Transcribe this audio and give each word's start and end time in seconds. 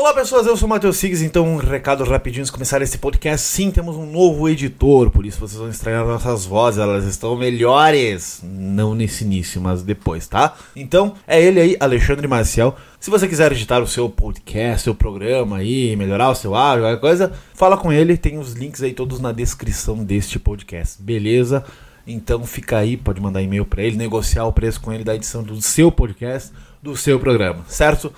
Olá 0.00 0.14
pessoas, 0.14 0.46
eu 0.46 0.56
sou 0.56 0.64
o 0.64 0.70
Matheus 0.70 0.96
Siggs, 0.96 1.22
então 1.22 1.46
um 1.46 1.56
recado 1.58 2.02
rapidinho 2.04 2.40
antes 2.40 2.48
de 2.48 2.54
começar 2.54 2.80
esse 2.80 2.96
podcast. 2.96 3.46
Sim, 3.46 3.70
temos 3.70 3.96
um 3.96 4.10
novo 4.10 4.48
editor, 4.48 5.10
por 5.10 5.26
isso 5.26 5.38
vocês 5.38 5.60
vão 5.60 5.68
estranhar 5.68 6.06
nossas 6.06 6.46
vozes, 6.46 6.80
elas 6.80 7.04
estão 7.04 7.36
melhores. 7.36 8.40
Não 8.42 8.94
nesse 8.94 9.24
início, 9.24 9.60
mas 9.60 9.82
depois, 9.82 10.26
tá? 10.26 10.56
Então, 10.74 11.16
é 11.28 11.38
ele 11.42 11.60
aí, 11.60 11.76
Alexandre 11.78 12.26
Marcial. 12.26 12.78
Se 12.98 13.10
você 13.10 13.28
quiser 13.28 13.52
editar 13.52 13.82
o 13.82 13.86
seu 13.86 14.08
podcast, 14.08 14.84
seu 14.84 14.94
programa 14.94 15.58
aí, 15.58 15.94
melhorar 15.96 16.30
o 16.30 16.34
seu 16.34 16.54
áudio, 16.54 16.84
qualquer 16.84 17.00
coisa, 17.00 17.32
fala 17.52 17.76
com 17.76 17.92
ele, 17.92 18.16
tem 18.16 18.38
os 18.38 18.54
links 18.54 18.82
aí 18.82 18.94
todos 18.94 19.20
na 19.20 19.32
descrição 19.32 20.02
deste 20.02 20.38
podcast, 20.38 21.00
beleza? 21.02 21.62
Então 22.06 22.42
fica 22.46 22.78
aí, 22.78 22.96
pode 22.96 23.20
mandar 23.20 23.42
e-mail 23.42 23.66
para 23.66 23.82
ele, 23.82 23.98
negociar 23.98 24.46
o 24.46 24.52
preço 24.52 24.80
com 24.80 24.94
ele 24.94 25.04
da 25.04 25.14
edição 25.14 25.42
do 25.42 25.60
seu 25.60 25.92
podcast, 25.92 26.52
do 26.82 26.96
seu 26.96 27.20
programa, 27.20 27.62
certo? 27.68 28.10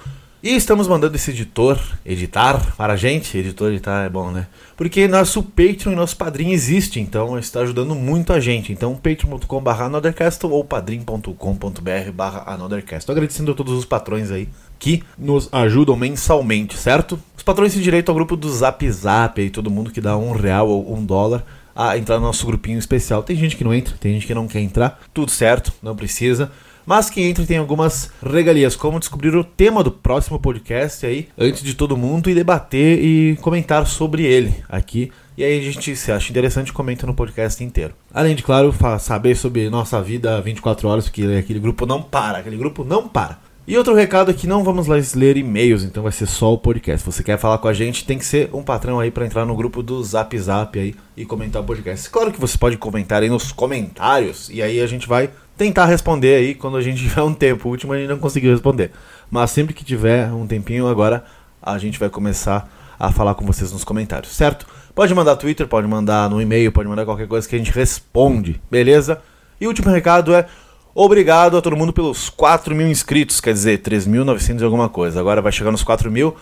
E 0.43 0.57
estamos 0.57 0.89
mandando 0.89 1.15
esse 1.15 1.31
editor 1.31 1.79
editar 2.05 2.75
para 2.77 2.95
a 2.95 2.97
gente. 2.97 3.39
Editor 3.39 3.71
editar 3.71 4.05
é 4.05 4.09
bom, 4.09 4.33
né? 4.33 4.49
Porque 4.77 5.07
nosso 5.07 5.41
Patreon 5.41 5.93
e 5.93 5.95
nosso 5.95 6.17
padrinho 6.17 6.53
existe, 6.53 6.99
então 6.99 7.39
está 7.39 7.61
ajudando 7.61 7.95
muito 7.95 8.33
a 8.33 8.41
gente. 8.41 8.73
Então, 8.73 8.97
patreon.com.br 8.97 9.71
anothercast 9.71 10.45
ou 10.45 10.65
padrim.com.br 10.65 12.23
anothercast. 12.45 13.09
Agradecendo 13.09 13.53
a 13.53 13.55
todos 13.55 13.73
os 13.73 13.85
patrões 13.85 14.33
aí 14.33 14.49
que 14.81 15.05
nos 15.17 15.49
ajudam 15.53 15.95
mensalmente, 15.95 16.77
certo? 16.77 17.17
Os 17.37 17.45
patrões 17.45 17.73
têm 17.73 17.81
direito 17.81 18.09
ao 18.09 18.15
grupo 18.17 18.35
do 18.35 18.51
Zap 18.51 18.91
Zap 18.91 19.41
aí, 19.41 19.49
todo 19.49 19.71
mundo 19.71 19.93
que 19.93 20.01
dá 20.01 20.19
um 20.19 20.33
real 20.33 20.69
ou 20.69 20.93
um 20.93 21.05
dólar 21.05 21.47
a 21.73 21.97
entrar 21.97 22.19
no 22.19 22.27
nosso 22.27 22.45
grupinho 22.45 22.81
especial. 22.81 23.23
Tem 23.23 23.37
gente 23.37 23.55
que 23.55 23.63
não 23.63 23.73
entra, 23.73 23.95
tem 23.97 24.15
gente 24.15 24.27
que 24.27 24.35
não 24.35 24.49
quer 24.49 24.59
entrar, 24.61 25.01
tudo 25.15 25.31
certo, 25.31 25.73
não 25.81 25.95
precisa 25.95 26.51
mas 26.87 27.11
que 27.11 27.21
entra 27.23 27.47
tem 27.47 27.59
algumas 27.59 28.11
regalias, 28.25 28.77
como 28.77 28.99
descobrir 28.99 29.35
o 29.35 29.45
tema 29.45 29.83
do 29.83 29.91
próximo 29.91 30.39
podcast 30.39 31.05
aí, 31.07 31.29
antes 31.39 31.63
de 31.63 31.75
todo 31.75 31.97
mundo, 31.97 32.31
e 32.31 32.35
debater 32.35 33.03
e 33.03 33.37
comentar 33.41 33.87
sobre 33.87 34.25
ele 34.25 34.55
aqui. 34.69 35.11
E 35.37 35.43
aí 35.43 35.59
a 35.59 35.63
gente 35.63 35.97
se 35.97 36.13
acha 36.13 36.31
interessante 36.31 36.73
comenta 36.73 37.07
no 37.07 37.15
podcast 37.15 37.63
inteiro. 37.65 37.95
Além 38.13 38.35
de, 38.35 38.43
claro, 38.43 38.75
saber 39.01 39.35
sobre 39.35 39.71
nossa 39.71 40.03
vida 40.03 40.41
24 40.41 40.89
horas, 40.89 41.05
porque 41.05 41.23
aquele 41.39 41.59
grupo 41.59 41.87
não 41.87 42.03
para, 42.03 42.39
aquele 42.39 42.57
grupo 42.57 42.85
não 42.85 43.09
para. 43.09 43.39
E 43.65 43.79
outro 43.79 43.95
recado 43.95 44.29
é 44.29 44.35
que 44.35 44.49
não 44.49 44.65
vamos 44.65 44.89
mais 44.89 45.15
ler 45.15 45.37
e-mails, 45.37 45.85
então 45.85 46.03
vai 46.03 46.11
ser 46.11 46.27
só 46.27 46.53
o 46.53 46.59
podcast. 46.59 46.99
Se 46.99 47.07
você 47.07 47.23
quer 47.23 47.39
falar 47.39 47.59
com 47.59 47.69
a 47.69 47.73
gente, 47.73 48.05
tem 48.05 48.19
que 48.19 48.25
ser 48.25 48.51
um 48.53 48.61
patrão 48.61 48.99
aí 48.99 49.09
para 49.09 49.25
entrar 49.25 49.47
no 49.47 49.55
grupo 49.55 49.85
do 49.85 50.03
Zap 50.03 50.37
Zap 50.37 50.77
aí 50.77 50.97
e 51.17 51.25
comentar 51.25 51.63
o 51.63 51.65
podcast. 51.65 52.11
Claro 52.11 52.33
que 52.33 52.41
você 52.41 52.59
pode 52.59 52.77
comentar 52.77 53.23
aí 53.23 53.29
nos 53.29 53.53
comentários 53.53 54.51
e 54.51 54.61
aí 54.61 54.81
a 54.81 54.87
gente 54.89 55.07
vai 55.07 55.31
tentar 55.57 55.87
responder 55.87 56.35
aí 56.37 56.55
quando 56.55 56.77
a 56.77 56.83
gente 56.83 57.03
tiver 57.09 57.23
um 57.23 57.35
tempo. 57.35 57.69
O 57.69 57.71
último 57.73 57.93
a 57.93 57.99
gente 57.99 58.09
não 58.09 58.19
conseguiu 58.19 58.53
responder. 58.53 58.91
Mas 59.31 59.51
sempre 59.51 59.75
que 59.75 59.85
tiver 59.85 60.31
um 60.33 60.47
tempinho 60.47 60.87
agora, 60.87 61.25
a 61.63 61.79
gente 61.79 61.99
vai 61.99 62.11
começar 62.11 62.69
a 62.99 63.11
falar 63.11 63.35
com 63.35 63.45
vocês 63.45 63.73
nos 63.73 63.83
comentários, 63.83 64.33
certo? 64.33 64.67
Pode 64.95 65.15
mandar 65.15 65.37
Twitter, 65.37 65.67
pode 65.67 65.89
mandar 65.89 66.29
no 66.31 66.41
e-mail, 66.41 66.71
pode 66.71 66.89
mandar 66.89 67.05
qualquer 67.05 67.27
coisa 67.27 67.49
que 67.49 67.57
a 67.57 67.59
gente 67.59 67.73
responde, 67.73 68.61
beleza? 68.71 69.21
E 69.61 69.67
o 69.67 69.69
último 69.69 69.91
recado 69.91 70.35
é 70.35 70.47
obrigado 70.95 71.57
a 71.57 71.63
todo 71.63 71.77
mundo 71.77 71.93
pelos 71.93 72.29
4 72.29 72.75
mil 72.75 72.87
inscritos, 72.87 73.41
quer 73.41 73.55
dizer, 73.55 73.79
3.900 73.81 74.61
e 74.61 74.65
alguma 74.65 74.89
coisa. 74.89 75.19
Agora 75.19 75.41
vai 75.41 75.51
chegar 75.51 75.73
nos 75.73 75.83
4 75.83 76.11
mil. 76.11 76.37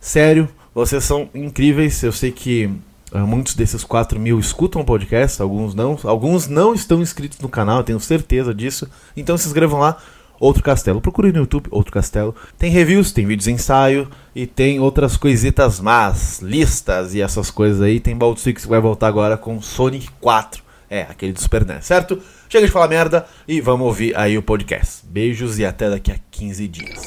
Sério, 0.00 0.48
vocês 0.74 1.04
são 1.04 1.30
incríveis. 1.34 2.02
Eu 2.02 2.12
sei 2.12 2.32
que 2.32 2.68
muitos 3.20 3.54
desses 3.54 3.84
4 3.84 4.18
mil 4.18 4.38
escutam 4.38 4.80
o 4.80 4.84
podcast, 4.84 5.40
alguns 5.42 5.74
não. 5.74 5.98
Alguns 6.04 6.48
não 6.48 6.74
estão 6.74 7.02
inscritos 7.02 7.38
no 7.40 7.48
canal, 7.48 7.84
tenho 7.84 8.00
certeza 8.00 8.54
disso. 8.54 8.88
Então 9.16 9.36
se 9.36 9.46
inscrevam 9.46 9.80
lá. 9.80 9.98
Outro 10.40 10.62
Castelo. 10.62 11.00
Procure 11.00 11.30
no 11.30 11.38
YouTube 11.38 11.68
Outro 11.70 11.92
Castelo. 11.92 12.34
Tem 12.58 12.68
reviews, 12.68 13.12
tem 13.12 13.24
vídeos 13.24 13.44
de 13.44 13.52
ensaio 13.52 14.08
e 14.34 14.44
tem 14.44 14.80
outras 14.80 15.16
coisitas 15.16 15.78
más, 15.78 16.40
listas 16.40 17.14
e 17.14 17.22
essas 17.22 17.48
coisas 17.48 17.80
aí. 17.80 18.00
Tem 18.00 18.16
Bald 18.16 18.40
que 18.52 18.66
vai 18.66 18.80
voltar 18.80 19.06
agora 19.06 19.36
com 19.36 19.62
Sonic 19.62 20.08
4. 20.20 20.60
É, 20.90 21.02
aquele 21.02 21.32
do 21.32 21.40
Super 21.40 21.64
NES, 21.64 21.86
certo? 21.86 22.20
Chega 22.48 22.66
de 22.66 22.72
falar 22.72 22.88
merda 22.88 23.24
e 23.46 23.60
vamos 23.60 23.86
ouvir 23.86 24.16
aí 24.16 24.36
o 24.36 24.42
podcast. 24.42 25.06
Beijos 25.06 25.58
e 25.58 25.64
até 25.64 25.88
daqui 25.88 26.10
a 26.10 26.16
15 26.30 26.68
dias. 26.68 27.02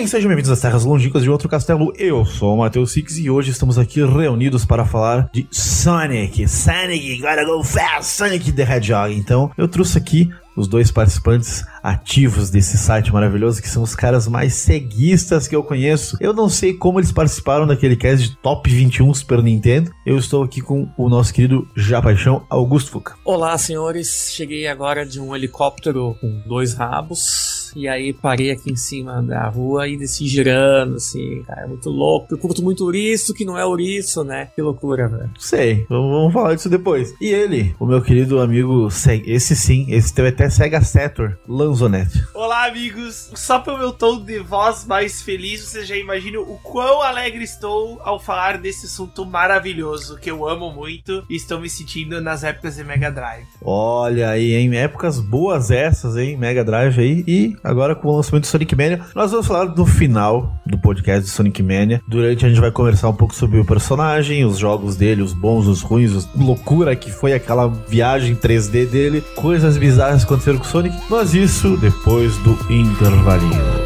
Sim, 0.00 0.06
sejam 0.06 0.28
bem-vindos 0.28 0.50
às 0.50 0.62
terras 0.62 0.82
longínquas 0.82 1.22
de 1.22 1.28
outro 1.28 1.46
castelo. 1.46 1.92
Eu 1.94 2.24
sou 2.24 2.54
o 2.54 2.58
Matheus 2.58 2.92
Six 2.92 3.18
e 3.18 3.28
hoje 3.28 3.50
estamos 3.50 3.78
aqui 3.78 4.02
reunidos 4.02 4.64
para 4.64 4.82
falar 4.86 5.28
de 5.30 5.46
Sonic. 5.50 6.48
Sonic, 6.48 7.18
gotta 7.18 7.44
go 7.44 7.62
fast, 7.62 8.10
Sonic 8.14 8.50
the 8.50 8.62
Hedgehog. 8.62 9.14
Então, 9.14 9.50
eu 9.58 9.68
trouxe 9.68 9.98
aqui 9.98 10.30
os 10.56 10.66
dois 10.66 10.90
participantes 10.90 11.62
ativos 11.82 12.48
desse 12.48 12.78
site 12.78 13.12
maravilhoso, 13.12 13.60
que 13.60 13.68
são 13.68 13.82
os 13.82 13.94
caras 13.94 14.26
mais 14.26 14.54
ceguistas 14.54 15.46
que 15.46 15.54
eu 15.54 15.62
conheço. 15.62 16.16
Eu 16.18 16.32
não 16.32 16.48
sei 16.48 16.72
como 16.72 16.98
eles 16.98 17.12
participaram 17.12 17.66
daquele 17.66 17.94
cast 17.94 18.26
de 18.26 18.36
Top 18.38 18.70
21 18.70 19.12
Super 19.12 19.42
Nintendo. 19.42 19.90
Eu 20.06 20.16
estou 20.16 20.42
aqui 20.42 20.62
com 20.62 20.88
o 20.96 21.10
nosso 21.10 21.34
querido 21.34 21.68
Já 21.76 22.00
Paixão, 22.00 22.46
Augusto 22.48 22.90
Fuca. 22.90 23.16
Olá, 23.22 23.58
senhores. 23.58 24.32
Cheguei 24.34 24.66
agora 24.66 25.04
de 25.04 25.20
um 25.20 25.36
helicóptero 25.36 26.16
com 26.22 26.42
dois 26.48 26.72
rabos 26.72 27.59
e 27.76 27.88
aí 27.88 28.12
parei 28.12 28.50
aqui 28.50 28.72
em 28.72 28.76
cima 28.76 29.22
da 29.22 29.48
rua 29.48 29.88
e 29.88 29.96
desci 29.96 30.26
girando, 30.26 30.96
assim, 30.96 31.42
cara, 31.46 31.62
é 31.62 31.66
muito 31.66 31.88
louco. 31.90 32.28
Eu 32.30 32.38
curto 32.38 32.62
muito 32.62 32.84
ouriço, 32.84 33.34
que 33.34 33.44
não 33.44 33.58
é 33.58 33.64
ouriço, 33.64 34.24
né? 34.24 34.48
Que 34.54 34.62
loucura, 34.62 35.08
velho. 35.08 35.30
Sei, 35.38 35.86
vamos 35.88 36.32
falar 36.32 36.54
disso 36.54 36.68
depois. 36.68 37.14
E 37.20 37.26
ele, 37.26 37.74
o 37.78 37.86
meu 37.86 38.02
querido 38.02 38.40
amigo, 38.40 38.88
esse 39.26 39.56
sim, 39.56 39.86
esse 39.88 40.12
teve 40.14 40.28
até 40.28 40.48
Sega 40.48 40.82
Saturn, 40.82 41.34
Lanzonete. 41.48 42.22
Olá, 42.34 42.66
amigos. 42.66 43.30
Só 43.34 43.58
pelo 43.58 43.78
meu 43.78 43.92
tom 43.92 44.22
de 44.22 44.38
voz 44.40 44.86
mais 44.86 45.22
feliz, 45.22 45.62
você 45.62 45.84
já 45.84 45.96
imagina 45.96 46.40
o 46.40 46.58
quão 46.62 47.02
alegre 47.02 47.44
estou 47.44 48.00
ao 48.02 48.18
falar 48.18 48.58
desse 48.58 48.86
assunto 48.86 49.24
maravilhoso 49.24 50.16
que 50.18 50.30
eu 50.30 50.48
amo 50.48 50.72
muito 50.72 51.24
e 51.28 51.36
estou 51.36 51.60
me 51.60 51.68
sentindo 51.68 52.20
nas 52.20 52.44
épocas 52.44 52.76
de 52.76 52.84
Mega 52.84 53.10
Drive. 53.10 53.46
Olha 53.62 54.30
aí, 54.30 54.54
em 54.54 54.74
épocas 54.76 55.18
boas 55.20 55.70
essas, 55.70 56.16
hein? 56.16 56.36
Mega 56.36 56.64
Drive 56.64 56.98
aí. 56.98 57.24
E 57.26 57.56
agora 57.62 57.94
com 57.94 58.08
o 58.08 58.16
lançamento 58.16 58.44
do 58.44 58.48
Sonic 58.48 58.74
Mania. 58.74 59.00
Nós 59.14 59.30
vamos 59.30 59.46
falar 59.46 59.66
do 59.66 59.86
final 59.86 60.54
do 60.66 60.78
podcast 60.78 61.24
de 61.24 61.30
Sonic 61.30 61.62
Mania. 61.62 62.00
Durante 62.08 62.44
a 62.44 62.48
gente 62.48 62.60
vai 62.60 62.70
conversar 62.70 63.08
um 63.08 63.14
pouco 63.14 63.34
sobre 63.34 63.58
o 63.58 63.64
personagem, 63.64 64.44
os 64.44 64.58
jogos 64.58 64.96
dele, 64.96 65.22
os 65.22 65.32
bons, 65.32 65.66
os 65.66 65.82
ruins, 65.82 66.26
a 66.26 66.42
loucura 66.42 66.96
que 66.96 67.10
foi 67.10 67.32
aquela 67.32 67.68
viagem 67.68 68.34
3D 68.34 68.86
dele, 68.86 69.20
coisas 69.36 69.76
bizarras 69.76 70.24
aconteceram 70.24 70.58
com 70.58 70.64
o 70.64 70.68
Sonic. 70.68 70.96
Mas 71.08 71.34
isso 71.34 71.76
depois 71.76 72.36
do 72.38 72.52
intervalinho. 72.70 73.79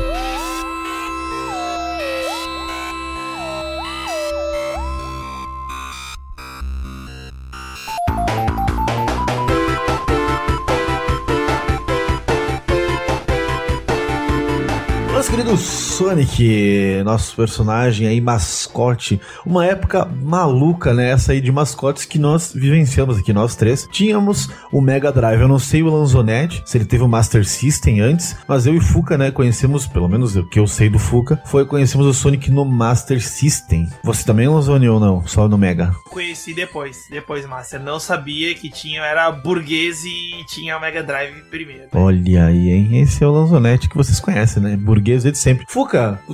Sonic, 15.94 17.02
nosso 17.04 17.36
personagem 17.36 18.08
aí, 18.08 18.20
mascote. 18.20 19.20
Uma 19.46 19.64
época 19.64 20.04
maluca, 20.04 20.92
né? 20.92 21.10
Essa 21.10 21.30
aí 21.30 21.40
de 21.40 21.52
mascotes 21.52 22.04
que 22.04 22.18
nós 22.18 22.52
vivenciamos 22.52 23.16
aqui, 23.16 23.32
nós 23.32 23.54
três. 23.54 23.86
Tínhamos 23.92 24.50
o 24.72 24.80
Mega 24.80 25.12
Drive. 25.12 25.40
Eu 25.40 25.46
não 25.46 25.60
sei 25.60 25.84
o 25.84 25.88
Lanzonete, 25.88 26.64
se 26.66 26.76
ele 26.76 26.84
teve 26.84 27.04
o 27.04 27.08
Master 27.08 27.46
System 27.46 28.00
antes, 28.00 28.36
mas 28.48 28.66
eu 28.66 28.74
e 28.74 28.80
Fuca, 28.80 29.16
né, 29.16 29.30
conhecemos, 29.30 29.86
pelo 29.86 30.08
menos 30.08 30.34
o 30.34 30.44
que 30.44 30.58
eu 30.58 30.66
sei 30.66 30.90
do 30.90 30.98
Fuca, 30.98 31.40
foi 31.46 31.64
conhecemos 31.64 32.08
o 32.08 32.12
Sonic 32.12 32.50
no 32.50 32.64
Master 32.64 33.24
System. 33.24 33.88
Você 34.02 34.24
também, 34.24 34.48
Lanzone, 34.48 34.88
ou 34.88 34.98
não? 34.98 35.24
Só 35.28 35.46
no 35.48 35.56
Mega? 35.56 35.94
Conheci 36.10 36.54
depois, 36.54 36.96
depois 37.08 37.46
Master. 37.46 37.80
Não 37.80 38.00
sabia 38.00 38.52
que 38.56 38.68
tinha, 38.68 39.00
era 39.00 39.30
burguês 39.30 40.02
e 40.04 40.44
tinha 40.48 40.76
o 40.76 40.80
Mega 40.80 41.04
Drive 41.04 41.40
primeiro. 41.50 41.84
Olha 41.92 42.46
aí, 42.46 42.70
hein? 42.70 43.00
Esse 43.00 43.22
é 43.22 43.26
o 43.28 43.32
Lanzonete 43.32 43.88
que 43.88 43.96
vocês 43.96 44.18
conhecem, 44.18 44.60
né? 44.60 44.76
Burguês 44.76 45.22
desde 45.22 45.38
sempre. 45.38 45.64
Fuca, 45.68 45.83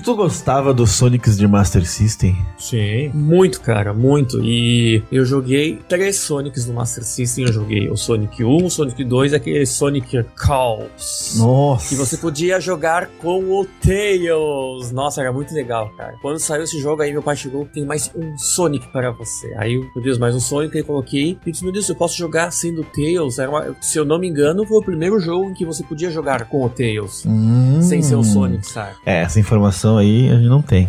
tu 0.02 0.14
gostava 0.14 0.73
dos 0.73 0.91
Sonics 0.93 1.37
de 1.37 1.47
Master 1.47 1.87
System? 1.87 2.37
Sim. 2.58 3.11
Muito, 3.14 3.61
cara, 3.61 3.93
muito. 3.93 4.43
E 4.44 5.02
eu 5.11 5.25
joguei 5.25 5.79
três 5.88 6.17
Sonics 6.17 6.67
no 6.67 6.75
Master 6.75 7.05
System. 7.05 7.47
Eu 7.47 7.52
joguei 7.52 7.88
o 7.91 7.97
Sonic 7.97 8.44
1, 8.44 8.64
o 8.64 8.70
Sonic 8.70 9.05
2 9.05 9.32
e 9.32 9.37
aquele 9.37 9.67
Sonic 9.67 10.25
Chaos. 10.37 11.35
Nossa. 11.38 11.88
Que 11.88 11.94
você 11.94 12.17
podia 12.17 12.61
jogar 12.61 13.06
com 13.20 13.38
o 13.61 13.67
Tails. 13.82 14.91
Nossa, 14.93 15.20
era 15.20 15.32
muito 15.32 15.55
legal, 15.55 15.91
cara. 15.96 16.14
Quando 16.20 16.38
saiu 16.38 16.64
esse 16.64 16.81
jogo 16.81 17.03
aí, 17.03 17.12
meu 17.12 17.23
pai 17.23 17.37
chegou, 17.37 17.67
tem 17.67 17.85
mais 17.85 18.11
um 18.14 18.37
Sonic 18.37 18.88
para 18.93 19.11
você. 19.11 19.53
Aí, 19.56 19.76
meu 19.94 20.03
Deus, 20.03 20.19
mais 20.19 20.35
um 20.35 20.41
Sonic, 20.41 20.76
aí 20.76 20.82
coloquei. 20.85 21.38
E 21.46 21.50
disse, 21.50 21.64
meu 21.64 21.73
Deus, 21.73 21.88
eu 21.88 21.94
posso 21.96 22.17
jogar 22.17 22.50
sendo 22.50 22.85
Tails? 22.85 23.38
Era 23.38 23.50
uma- 23.50 23.76
se 23.81 23.99
eu 23.99 24.05
não 24.05 24.19
me 24.19 24.29
engano, 24.29 24.67
foi 24.67 24.79
o 24.79 24.82
primeiro 24.82 25.19
jogo 25.20 25.50
em 25.50 25.55
que 25.55 25.64
você 25.64 25.82
podia 25.82 26.11
jogar 26.11 26.44
com 26.46 26.64
o 26.64 26.69
Tails. 26.69 27.25
Hum. 27.26 27.81
Sem 27.82 28.03
ser 28.03 28.17
o 28.17 28.25
Sonic, 28.25 28.67
sabe? 28.67 28.94
É, 29.06 29.23
essa 29.40 29.46
informação 29.50 29.96
aí 29.96 30.31
a 30.31 30.34
gente 30.34 30.48
não 30.48 30.62
tem. 30.62 30.88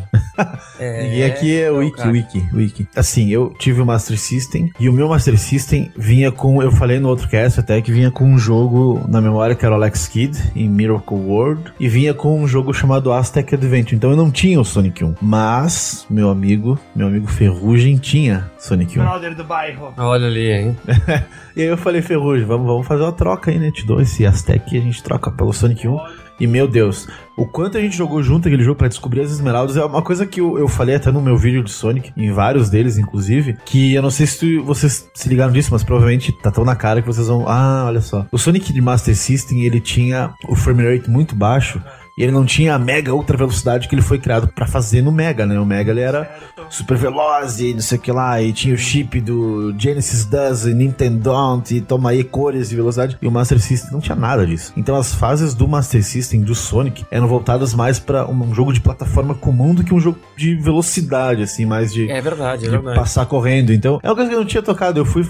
É, 0.78 1.16
e 1.16 1.24
aqui 1.24 1.60
é 1.60 1.72
o 1.72 1.78
Wiki, 1.78 1.98
cara. 1.98 2.12
Wiki, 2.12 2.50
Wiki. 2.54 2.88
Assim, 2.96 3.30
eu 3.30 3.54
tive 3.58 3.82
o 3.82 3.86
Master 3.86 4.18
System 4.18 4.72
e 4.80 4.90
o 4.90 4.94
meu 4.94 5.08
Master 5.08 5.38
System 5.38 5.92
vinha 5.98 6.32
com, 6.32 6.62
eu 6.62 6.72
falei 6.72 7.00
no 7.00 7.08
outro 7.08 7.28
cast 7.28 7.60
até 7.60 7.82
que 7.82 7.92
vinha 7.92 8.12
com 8.12 8.26
um 8.26 8.38
jogo 8.38 9.04
na 9.08 9.22
memória 9.22 9.56
que 9.56 9.66
era 9.66 9.74
o 9.74 9.78
Alex 9.78 10.08
Kidd 10.08 10.38
em 10.56 10.70
Miracle 10.70 11.18
World 11.18 11.74
e 11.80 11.88
vinha 11.88 12.14
com 12.14 12.40
um 12.40 12.48
jogo 12.48 12.74
chamado 12.74 13.12
Aztec 13.12 13.56
Adventure. 13.56 13.96
Então 13.96 14.12
eu 14.12 14.18
não 14.18 14.30
tinha 14.30 14.60
o 14.60 14.66
Sonic 14.66 15.04
1, 15.04 15.16
mas 15.22 16.06
meu 16.10 16.30
amigo, 16.30 16.78
meu 16.96 17.08
amigo 17.08 17.28
Ferrugem 17.28 17.98
tinha 17.98 18.52
Sonic 18.60 19.00
1. 19.00 19.04
Brother 19.04 19.36
do 19.36 19.44
bairro. 19.44 19.94
Olha 19.98 20.28
ali, 20.28 20.52
hein? 20.52 20.78
E 21.54 21.62
aí 21.62 21.68
eu 21.68 21.76
falei, 21.76 22.02
Ferrugem, 22.02 22.46
vamos, 22.46 22.66
vamos 22.66 22.88
fazer 22.88 23.04
uma 23.04 23.12
troca 23.12 23.52
aí, 23.52 23.60
né? 23.60 23.72
Te 23.72 23.86
dou 23.86 24.00
esse 24.00 24.26
Aztec 24.26 24.74
e 24.74 24.78
a 24.78 24.82
gente 24.82 25.04
troca 25.04 25.30
pelo 25.30 25.52
Sonic 25.52 25.86
1. 25.86 26.00
E 26.42 26.48
meu 26.48 26.68
Deus, 26.68 27.08
o 27.38 27.46
quanto 27.46 27.78
a 27.78 27.82
gente 27.82 27.96
jogou 27.96 28.24
junto 28.24 28.48
aquele 28.48 28.64
jogo 28.64 28.76
pra 28.78 28.88
descobrir 28.88 29.22
as 29.22 29.32
esmeraldas 29.32 29.78
é 29.78 29.86
uma 29.86 30.02
coisa 30.02 30.26
que 30.26 30.42
eu, 30.42 30.58
eu 30.58 30.68
falei 30.68 30.96
até 30.96 31.12
no 31.12 31.22
meu 31.22 31.38
vídeo 31.38 31.64
de 31.64 31.70
Sonic, 31.72 32.12
em 32.18 32.32
vários 32.32 32.68
deles, 32.68 32.98
inclusive, 32.98 33.58
que 33.64 33.94
eu 33.94 34.02
não 34.02 34.10
sei 34.10 34.26
se 34.26 34.40
tu- 34.40 34.64
vocês 34.64 35.08
se 35.14 35.30
ligaram 35.30 35.54
disso, 35.54 35.70
mas 35.72 35.84
provavelmente 35.84 36.32
tá 36.32 36.50
tão 36.50 36.66
na 36.66 36.76
cara 36.76 37.00
que 37.00 37.08
vocês 37.08 37.28
vão. 37.28 37.48
Ah, 37.48 37.84
olha 37.86 38.02
só. 38.02 38.26
O 38.32 38.40
Sonic 38.40 38.74
de 38.74 38.82
Master 38.82 39.16
System, 39.16 39.64
ele 39.66 39.80
tinha 39.80 40.34
o 40.50 40.56
frame 40.56 40.84
rate 40.84 41.10
muito 41.12 41.36
baixo. 41.36 41.80
E 42.22 42.24
ele 42.24 42.32
não 42.32 42.46
tinha 42.46 42.76
a 42.76 42.78
mega 42.78 43.16
ultra 43.16 43.36
velocidade 43.36 43.88
que 43.88 43.96
ele 43.96 44.02
foi 44.04 44.20
criado 44.20 44.48
pra 44.48 44.68
fazer 44.68 45.02
no 45.02 45.12
Mega, 45.12 45.44
né? 45.44 45.60
O 45.60 45.66
Mega 45.66 45.90
ele 45.90 46.02
era 46.02 46.30
super 46.70 46.96
veloz 46.96 47.60
e 47.60 47.74
não 47.74 47.82
sei 47.82 47.98
o 47.98 48.02
que 48.02 48.12
lá, 48.12 48.40
e 48.40 48.54
tinha 48.54 48.76
o 48.76 48.78
chip 48.78 49.20
do 49.20 49.74
Genesis 49.76 50.24
Does 50.26 50.68
e 50.68 50.74
Nintendo 50.76 51.32
e 51.72 51.82
toma 51.82 52.12
aí 52.12 52.24
cores 52.24 52.72
e 52.72 52.76
velocidade, 52.76 53.18
e 53.20 53.28
o 53.28 53.32
Master 53.32 53.60
System 53.60 53.92
não 53.92 54.00
tinha 54.00 54.16
nada 54.16 54.46
disso. 54.46 54.72
Então 54.78 54.96
as 54.96 55.16
fases 55.16 55.56
do 55.56 55.68
Master 55.68 56.04
System, 56.04 56.42
do 56.42 56.54
Sonic, 56.54 57.04
eram 57.10 57.28
voltadas 57.28 57.74
mais 57.74 57.98
pra 57.98 58.30
um 58.30 58.54
jogo 58.54 58.72
de 58.72 58.82
plataforma 58.82 59.34
comum 59.34 59.74
do 59.74 59.84
que 59.84 59.92
um 59.92 60.00
jogo 60.00 60.20
de 60.38 60.54
velocidade, 60.54 61.42
assim, 61.42 61.66
mais 61.66 61.92
de, 61.92 62.08
É 62.08 62.22
verdade, 62.22 62.66
é 62.66 62.70
de 62.70 62.76
verdade. 62.76 63.00
passar 63.00 63.26
correndo. 63.26 63.74
Então, 63.74 64.00
é 64.04 64.08
uma 64.08 64.16
coisa 64.16 64.30
que 64.30 64.36
eu 64.36 64.42
não 64.42 64.48
tinha 64.48 64.62
tocado. 64.62 65.00
Eu 65.00 65.06
fui 65.06 65.24